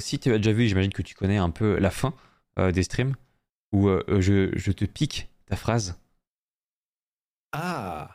Si 0.00 0.18
tu 0.18 0.32
as 0.32 0.38
déjà 0.38 0.50
vu, 0.52 0.66
j'imagine 0.66 0.92
que 0.92 1.02
tu 1.02 1.14
connais 1.14 1.36
un 1.36 1.50
peu 1.50 1.78
la 1.78 1.90
fin 1.90 2.12
des 2.56 2.82
streams, 2.82 3.14
où 3.72 3.88
euh, 3.88 4.02
je, 4.20 4.50
je 4.56 4.72
te 4.72 4.84
pique 4.84 5.28
ta 5.46 5.56
phrase 5.56 5.98
Ah 7.52 8.14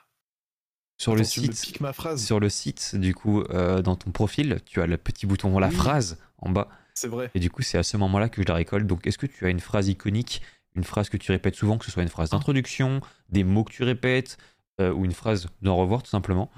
sur 0.99 1.15
le 1.15 1.21
Attends, 1.21 1.30
tu 1.31 1.41
me 1.41 1.51
site. 1.51 1.65
piques 1.65 1.81
ma 1.81 1.91
phrase. 1.91 2.23
Sur 2.23 2.39
le 2.39 2.49
site, 2.49 2.95
du 2.95 3.13
coup, 3.13 3.41
euh, 3.49 3.81
dans 3.81 3.95
ton 3.97 4.11
profil, 4.11 4.59
tu 4.65 4.80
as 4.81 4.85
le 4.88 4.95
petit 4.97 5.25
bouton, 5.25 5.57
la 5.59 5.67
Oui. 5.67 5.75
phrase 5.75 6.17
en 6.38 6.49
bas. 6.49 6.69
C'est 6.93 7.07
vrai. 7.09 7.30
Et 7.34 7.39
du 7.39 7.49
coup, 7.49 7.61
c'est 7.61 7.77
à 7.77 7.84
ce 7.84 7.97
moment-là 7.97 8.30
que 8.30 8.41
je 8.41 8.47
la 8.47 8.53
récolte. 8.53 8.85
Donc, 8.88 9.05
est-ce 9.05 9.17
que 9.17 9.25
tu 9.25 9.45
as 9.45 9.49
une 9.49 9.59
phrase 9.59 9.89
iconique, 9.89 10.41
une 10.75 10.84
phrase 10.85 11.09
que 11.09 11.17
tu 11.17 11.31
répètes 11.31 11.55
souvent, 11.55 11.77
que 11.77 11.84
ce 11.85 11.91
soit 11.91 12.03
une 12.03 12.09
phrase 12.09 12.30
d'introduction, 12.30 13.01
des 13.30 13.43
mots 13.43 13.63
que 13.65 13.73
tu 13.73 13.84
répètes, 13.84 14.38
euh, 14.80 14.93
ou 14.93 15.03
une 15.03 15.11
phrase 15.13 15.47
d'en 15.61 15.75
revoir, 15.75 16.03
tout 16.03 16.09
simplement? 16.11 16.49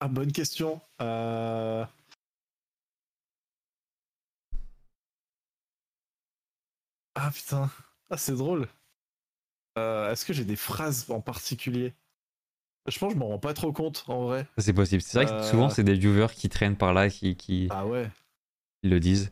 Ah, 0.00 0.08
bonne 0.08 0.30
question. 0.30 0.80
Euh, 1.00 1.84
Ah 7.22 7.30
putain. 7.30 7.70
Ah, 8.08 8.16
c'est 8.16 8.34
drôle. 8.34 8.66
Euh, 9.78 10.10
Est-ce 10.10 10.24
que 10.24 10.32
j'ai 10.32 10.44
des 10.46 10.56
phrases 10.56 11.10
en 11.10 11.20
particulier? 11.20 11.92
Je 12.88 12.98
pense 12.98 13.10
que 13.10 13.14
je 13.14 13.18
m'en 13.18 13.28
rends 13.28 13.38
pas 13.38 13.52
trop 13.52 13.72
compte 13.72 14.04
en 14.08 14.24
vrai. 14.24 14.46
C'est 14.56 14.72
possible. 14.72 15.02
C'est 15.02 15.18
vrai 15.22 15.26
que 15.26 15.32
Euh. 15.32 15.50
souvent, 15.50 15.68
c'est 15.68 15.84
des 15.84 15.94
viewers 15.94 16.32
qui 16.34 16.48
traînent 16.48 16.76
par 16.76 16.94
là, 16.94 17.10
qui, 17.10 17.36
qui 17.36 17.68
Ah 17.70 17.86
ouais. 17.86 18.10
le 18.82 18.98
disent. 19.00 19.30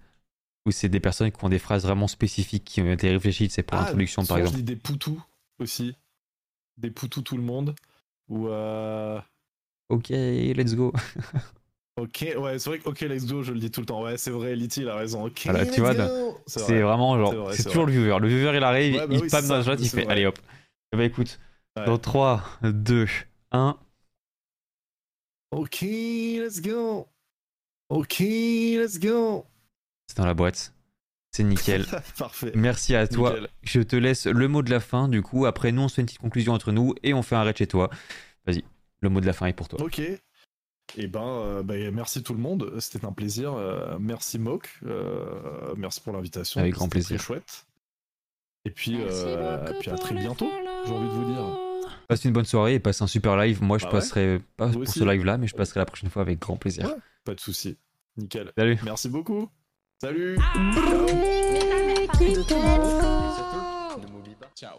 Ou 0.66 0.70
c'est 0.70 0.90
des 0.90 1.00
personnes 1.00 1.32
qui 1.32 1.42
ont 1.44 1.48
des 1.48 1.58
phrases 1.58 1.84
vraiment 1.84 2.08
spécifiques, 2.08 2.64
qui 2.64 2.82
ont 2.82 2.92
été 2.92 3.08
réfléchies, 3.10 3.48
c'est 3.48 3.62
pour 3.62 3.78
Ah, 3.78 3.84
l'introduction, 3.84 4.24
par 4.26 4.36
exemple. 4.36 4.56
Je 4.58 4.62
dis 4.62 4.64
des 4.64 4.76
poutous 4.76 5.22
aussi. 5.58 5.96
Des 6.76 6.90
poutous 6.90 7.22
tout 7.22 7.38
le 7.38 7.42
monde. 7.42 7.74
Ou 8.28 8.48
euh... 8.48 9.18
Ok, 9.88 10.10
let's 10.10 10.74
go. 10.74 10.92
Ok, 12.00 12.26
ouais, 12.38 12.58
c'est 12.58 12.70
vrai 12.70 12.78
que 12.78 12.88
ok, 12.88 13.00
let's 13.02 13.26
go, 13.26 13.42
je 13.42 13.52
le 13.52 13.58
dis 13.60 13.70
tout 13.70 13.80
le 13.80 13.86
temps. 13.86 14.02
Ouais, 14.02 14.16
c'est 14.16 14.30
vrai, 14.30 14.54
Litty, 14.56 14.82
il 14.82 14.88
a 14.88 14.96
raison. 14.96 15.24
Ok, 15.26 15.42
Voilà, 15.44 15.64
tu 15.66 15.70
let's 15.72 15.78
vois, 15.80 15.94
go. 15.94 16.38
C'est 16.46 16.60
C'est 16.60 16.72
vrai. 16.72 16.82
vraiment 16.82 17.14
C'est 17.14 17.20
genre, 17.20 17.44
vrai, 17.44 17.56
c'est 17.56 17.62
c'est 17.62 17.68
toujours 17.68 17.86
le 17.86 17.92
viewer. 17.92 18.18
Le 18.20 18.28
viewer, 18.28 18.56
il 18.56 18.62
arrive, 18.64 18.94
Ouais, 18.94 19.06
bah 19.06 19.14
il 19.14 19.20
oui, 19.22 19.30
c'est 19.30 19.48
dans 19.48 19.56
le 19.58 19.62
ça, 19.64 19.70
chat, 19.76 19.80
il 19.82 19.88
fait 19.88 20.02
vrai. 20.04 20.12
allez 20.12 20.26
hop. 20.26 20.38
Eh 20.92 20.96
ben 20.96 21.02
écoute, 21.04 21.38
Ouais. 21.76 21.84
dans 21.86 21.98
3, 21.98 22.42
2, 22.62 23.06
1. 23.52 23.78
Ok, 25.50 25.80
let's 25.82 26.60
go. 26.60 27.06
Ok, 27.88 28.18
let's 28.20 28.98
go. 28.98 29.46
C'est 30.08 30.18
dans 30.18 30.26
la 30.26 30.34
boîte. 30.34 30.74
C'est 31.32 31.44
nickel. 31.44 31.86
Parfait. 32.18 32.52
Merci 32.54 32.94
à 32.94 33.06
toi. 33.06 33.30
Nickel. 33.32 33.48
Je 33.62 33.80
te 33.80 33.96
laisse 33.96 34.26
le 34.26 34.48
mot 34.48 34.62
de 34.62 34.70
la 34.70 34.80
fin, 34.80 35.08
du 35.08 35.22
coup. 35.22 35.46
Après, 35.46 35.72
nous, 35.72 35.82
on 35.82 35.88
se 35.88 35.94
fait 35.94 36.02
une 36.02 36.06
petite 36.06 36.20
conclusion 36.20 36.52
entre 36.52 36.72
nous 36.72 36.94
et 37.02 37.14
on 37.14 37.22
fait 37.22 37.36
un 37.36 37.42
raid 37.42 37.56
chez 37.56 37.66
toi. 37.66 37.90
Vas-y, 38.46 38.64
le 39.00 39.08
mot 39.08 39.20
de 39.20 39.26
la 39.26 39.32
fin 39.32 39.46
est 39.46 39.52
pour 39.52 39.68
toi. 39.68 39.80
Ok. 39.82 40.00
Et 40.96 41.06
ben, 41.06 41.22
euh, 41.22 41.62
bah, 41.62 41.74
merci 41.92 42.22
tout 42.22 42.32
le 42.34 42.40
monde. 42.40 42.72
C'était 42.80 43.04
un 43.04 43.12
plaisir. 43.12 43.54
Euh, 43.54 43.98
merci 44.00 44.38
Mock. 44.38 44.68
Euh, 44.86 45.74
merci 45.76 46.00
pour 46.00 46.12
l'invitation. 46.12 46.60
Avec 46.60 46.74
grand 46.74 46.88
plaisir. 46.88 47.18
Très 47.18 47.24
chouette. 47.26 47.66
Et 48.64 48.70
puis, 48.70 48.96
euh, 49.00 49.64
et 49.84 49.90
à 49.90 49.96
très 49.96 50.14
bientôt. 50.14 50.50
J'ai 50.86 50.92
envie 50.92 51.08
de 51.08 51.12
vous 51.12 51.32
dire. 51.32 51.58
Passe 52.08 52.24
une 52.24 52.32
bonne 52.32 52.44
soirée 52.44 52.74
et 52.74 52.80
passe 52.80 53.02
un 53.02 53.06
super 53.06 53.36
live. 53.36 53.62
Moi, 53.62 53.78
je 53.78 53.84
Bah 53.84 53.90
ouais. 53.92 53.98
passerai 53.98 54.40
pas 54.56 54.66
Vous 54.66 54.72
pour 54.74 54.82
aussi. 54.82 54.98
ce 54.98 55.04
live-là, 55.04 55.36
mais 55.38 55.46
je 55.46 55.54
passerai 55.54 55.80
la 55.80 55.86
prochaine 55.86 56.10
fois 56.10 56.22
avec 56.22 56.38
grand 56.38 56.56
plaisir. 56.56 56.86
Ouais. 56.86 56.96
Pas 57.24 57.34
de 57.34 57.40
souci. 57.40 57.76
Nickel. 58.16 58.50
Salut. 58.56 58.78
Merci 58.82 59.08
beaucoup. 59.08 59.48
Salut. 60.00 60.38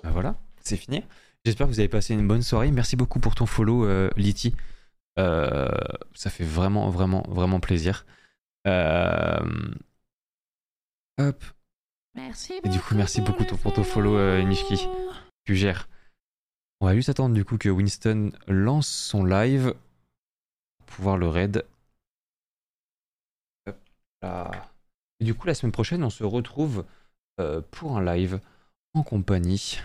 Bah 0.03 0.10
voilà, 0.11 0.36
c'est 0.61 0.77
fini. 0.77 1.03
J'espère 1.45 1.68
que 1.68 1.72
vous 1.72 1.80
avez 1.80 1.88
passé 1.90 2.14
une 2.14 2.27
bonne 2.27 2.41
soirée. 2.41 2.72
Merci 2.72 2.95
beaucoup 2.95 3.19
pour 3.19 3.36
ton 3.36 3.45
follow, 3.45 3.86
euh, 3.86 4.10
Liti. 4.18 4.53
Euh, 5.20 5.68
ça 6.14 6.30
fait 6.30 6.46
vraiment, 6.46 6.90
vraiment, 6.90 7.24
vraiment 7.28 7.60
plaisir. 7.60 8.06
Euh, 8.68 9.40
Hop, 11.20 11.44
Merci 12.16 12.54
Et 12.64 12.70
du 12.70 12.80
coup, 12.80 12.96
merci 12.96 13.22
beaucoup 13.22 13.44
pour 13.44 13.74
ton 13.74 13.84
follow, 13.84 14.16
euh, 14.18 14.41
Nishki. 14.41 14.88
tu 15.46 15.56
gères. 15.56 15.90
On 16.80 16.86
va 16.86 16.96
juste 16.96 17.10
attendre 17.10 17.36
du 17.36 17.44
coup 17.44 17.58
que 17.58 17.70
Winston 17.70 18.32
lance 18.48 18.88
son 18.88 19.26
live 19.26 19.76
pour 20.78 20.86
pouvoir 20.88 21.18
le 21.18 21.28
raid. 21.28 21.66
Hop 23.68 23.78
là. 24.22 24.52
Et 25.20 25.26
du 25.26 25.36
coup, 25.36 25.46
la 25.46 25.54
semaine 25.54 25.74
prochaine, 25.74 26.04
on 26.04 26.10
se 26.10 26.24
retrouve 26.24 26.86
euh, 27.40 27.62
pour 27.72 27.98
un 27.98 28.04
live 28.04 28.40
en 28.94 29.04
compagnie 29.04 29.80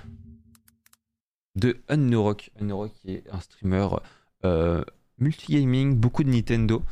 de 1.56 1.82
Unnorok. 1.88 2.52
Unnorok 2.60 2.92
qui 2.94 3.12
est 3.12 3.30
un 3.30 3.40
streamer 3.40 3.88
euh, 4.44 4.84
multigaming, 5.18 5.96
beaucoup 5.96 6.24
de 6.24 6.30
Nintendo, 6.30 6.82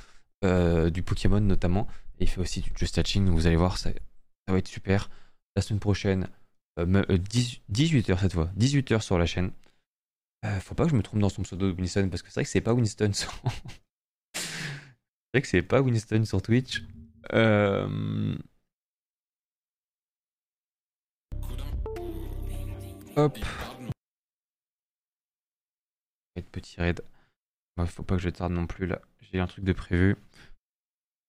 euh, 0.44 0.90
du 0.90 1.02
Pokémon 1.02 1.40
notamment. 1.40 1.86
Et 2.18 2.24
il 2.24 2.28
fait 2.28 2.40
aussi 2.40 2.60
du 2.60 2.70
Just 2.76 3.00
vous 3.18 3.46
allez 3.46 3.56
voir, 3.56 3.78
ça, 3.78 3.90
va 4.48 4.58
être 4.58 4.68
super. 4.68 5.10
La 5.56 5.62
semaine 5.62 5.80
prochaine, 5.80 6.28
euh, 6.78 6.86
me- 6.86 7.10
euh, 7.12 7.18
18h 7.70 8.18
cette 8.20 8.32
fois, 8.34 8.50
18h 8.56 9.02
sur 9.02 9.18
la 9.18 9.26
chaîne. 9.26 9.52
Euh, 10.44 10.58
faut 10.60 10.74
pas 10.74 10.84
que 10.84 10.90
je 10.90 10.96
me 10.96 11.02
trompe 11.02 11.20
dans 11.20 11.28
son 11.28 11.42
pseudo 11.42 11.70
de 11.72 11.80
Winston 11.80 12.08
parce 12.10 12.22
que 12.22 12.28
c'est 12.28 12.34
vrai 12.34 12.44
que 12.44 12.50
c'est 12.50 12.60
pas 12.60 12.72
Winston 12.74 13.12
sur... 13.12 13.32
c'est 14.34 14.42
vrai 15.34 15.42
que 15.42 15.48
c'est 15.48 15.62
pas 15.62 15.80
Winston 15.80 16.24
sur 16.24 16.42
Twitch. 16.42 16.82
Euh, 17.32 18.36
Hop. 23.16 23.38
Petit 26.50 26.80
raid. 26.80 27.02
Ouais, 27.76 27.86
faut 27.86 28.02
pas 28.02 28.16
que 28.16 28.22
je 28.22 28.30
tarde 28.30 28.52
non 28.52 28.66
plus 28.66 28.86
là. 28.86 29.00
J'ai 29.20 29.38
un 29.40 29.46
truc 29.46 29.64
de 29.64 29.72
prévu. 29.74 30.16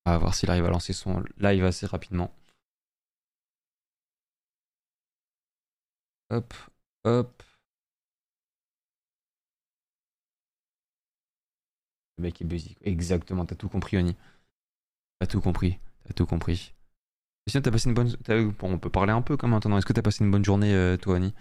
On 0.06 0.11
va 0.11 0.18
voir 0.18 0.34
s'il 0.34 0.49
arrive 0.49 0.64
à 0.65 0.70
lancer 0.70 0.94
son 0.94 1.24
live 1.38 1.65
assez 1.65 1.86
rapidement. 1.86 2.34
Hop, 6.30 6.53
hop. 7.06 7.44
Le 12.18 12.24
mec 12.24 12.41
est 12.41 12.45
busy. 12.45 12.76
Exactement, 12.82 13.45
t'as 13.45 13.56
tout 13.56 13.70
compris, 13.70 13.98
Oni. 13.98 14.15
T'as 15.20 15.28
tout 15.28 15.41
compris, 15.41 15.80
t'as 16.06 16.14
tout 16.14 16.26
compris. 16.26 16.74
Sinon, 17.49 17.61
t'as 17.61 17.72
passé 17.72 17.90
une 17.90 17.95
bonne. 17.95 18.15
Bon, 18.60 18.74
on 18.74 18.80
peut 18.80 18.90
parler 18.90 19.11
un 19.14 19.22
peu 19.22 19.38
comme 19.38 19.52
maintenant. 19.52 19.78
Est-ce 19.78 19.86
que 19.86 19.94
t'as 19.94 20.02
passé 20.02 20.24
une 20.24 20.32
bonne 20.32 20.45
journée, 20.45 20.74
euh, 20.74 20.98
toi, 20.98 21.15
Oni? 21.15 21.34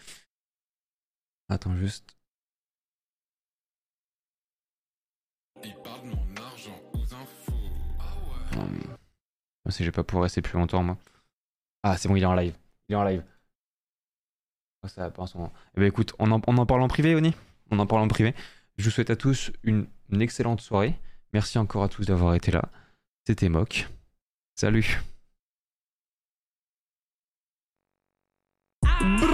Attends 1.49 1.77
juste. 1.77 2.17
Il 5.65 5.75
parle 5.83 6.07
mon 6.07 6.37
argent 6.43 6.81
aux 6.95 7.15
infos. 7.15 7.53
Ah 7.99 8.15
ouais. 8.27 8.57
Non, 8.57 8.69
mais- 8.71 8.87
Moi, 9.65 9.71
si 9.71 9.83
je 9.85 9.89
vais 9.89 9.93
pas 9.93 10.05
pouvoir 10.05 10.25
rester 10.25 10.43
plus 10.43 10.59
longtemps, 10.59 10.83
moi. 10.83 10.97
Ah, 11.83 11.97
c'est 11.97 12.09
bon, 12.09 12.17
il 12.17 12.23
est 12.23 12.27
en 12.27 12.35
live. 12.35 12.55
Il 12.89 12.93
est 12.93 12.97
en 12.97 13.05
live. 13.05 13.25
Oh, 14.85 14.89
ça 14.89 15.03
va 15.03 15.11
pas 15.11 15.23
en 15.23 15.27
ce 15.27 15.37
moment. 15.37 15.53
Eh 15.77 15.81
ben 15.81 15.87
écoute, 15.87 16.13
on 16.19 16.31
en, 16.33 16.41
on 16.47 16.59
en 16.59 16.67
parle 16.67 16.83
en 16.83 16.89
privé, 16.89 17.15
Oni 17.15 17.33
On 17.71 17.79
en 17.79 17.87
parle 17.87 18.03
en 18.03 18.09
privé. 18.09 18.35
Je 18.79 18.85
vous 18.85 18.91
souhaite 18.91 19.11
à 19.11 19.17
tous 19.17 19.53
une, 19.63 19.87
une 20.11 20.23
excellente 20.23 20.61
soirée. 20.61 20.99
Merci 21.33 21.59
encore 21.59 21.85
à 21.85 21.89
tous 21.89 22.05
d'avoir 22.07 22.35
été 22.35 22.51
là. 22.51 22.63
C'était 23.27 23.49
Mock. 23.49 23.89
Salut. 24.57 25.01
Ah. 28.85 29.29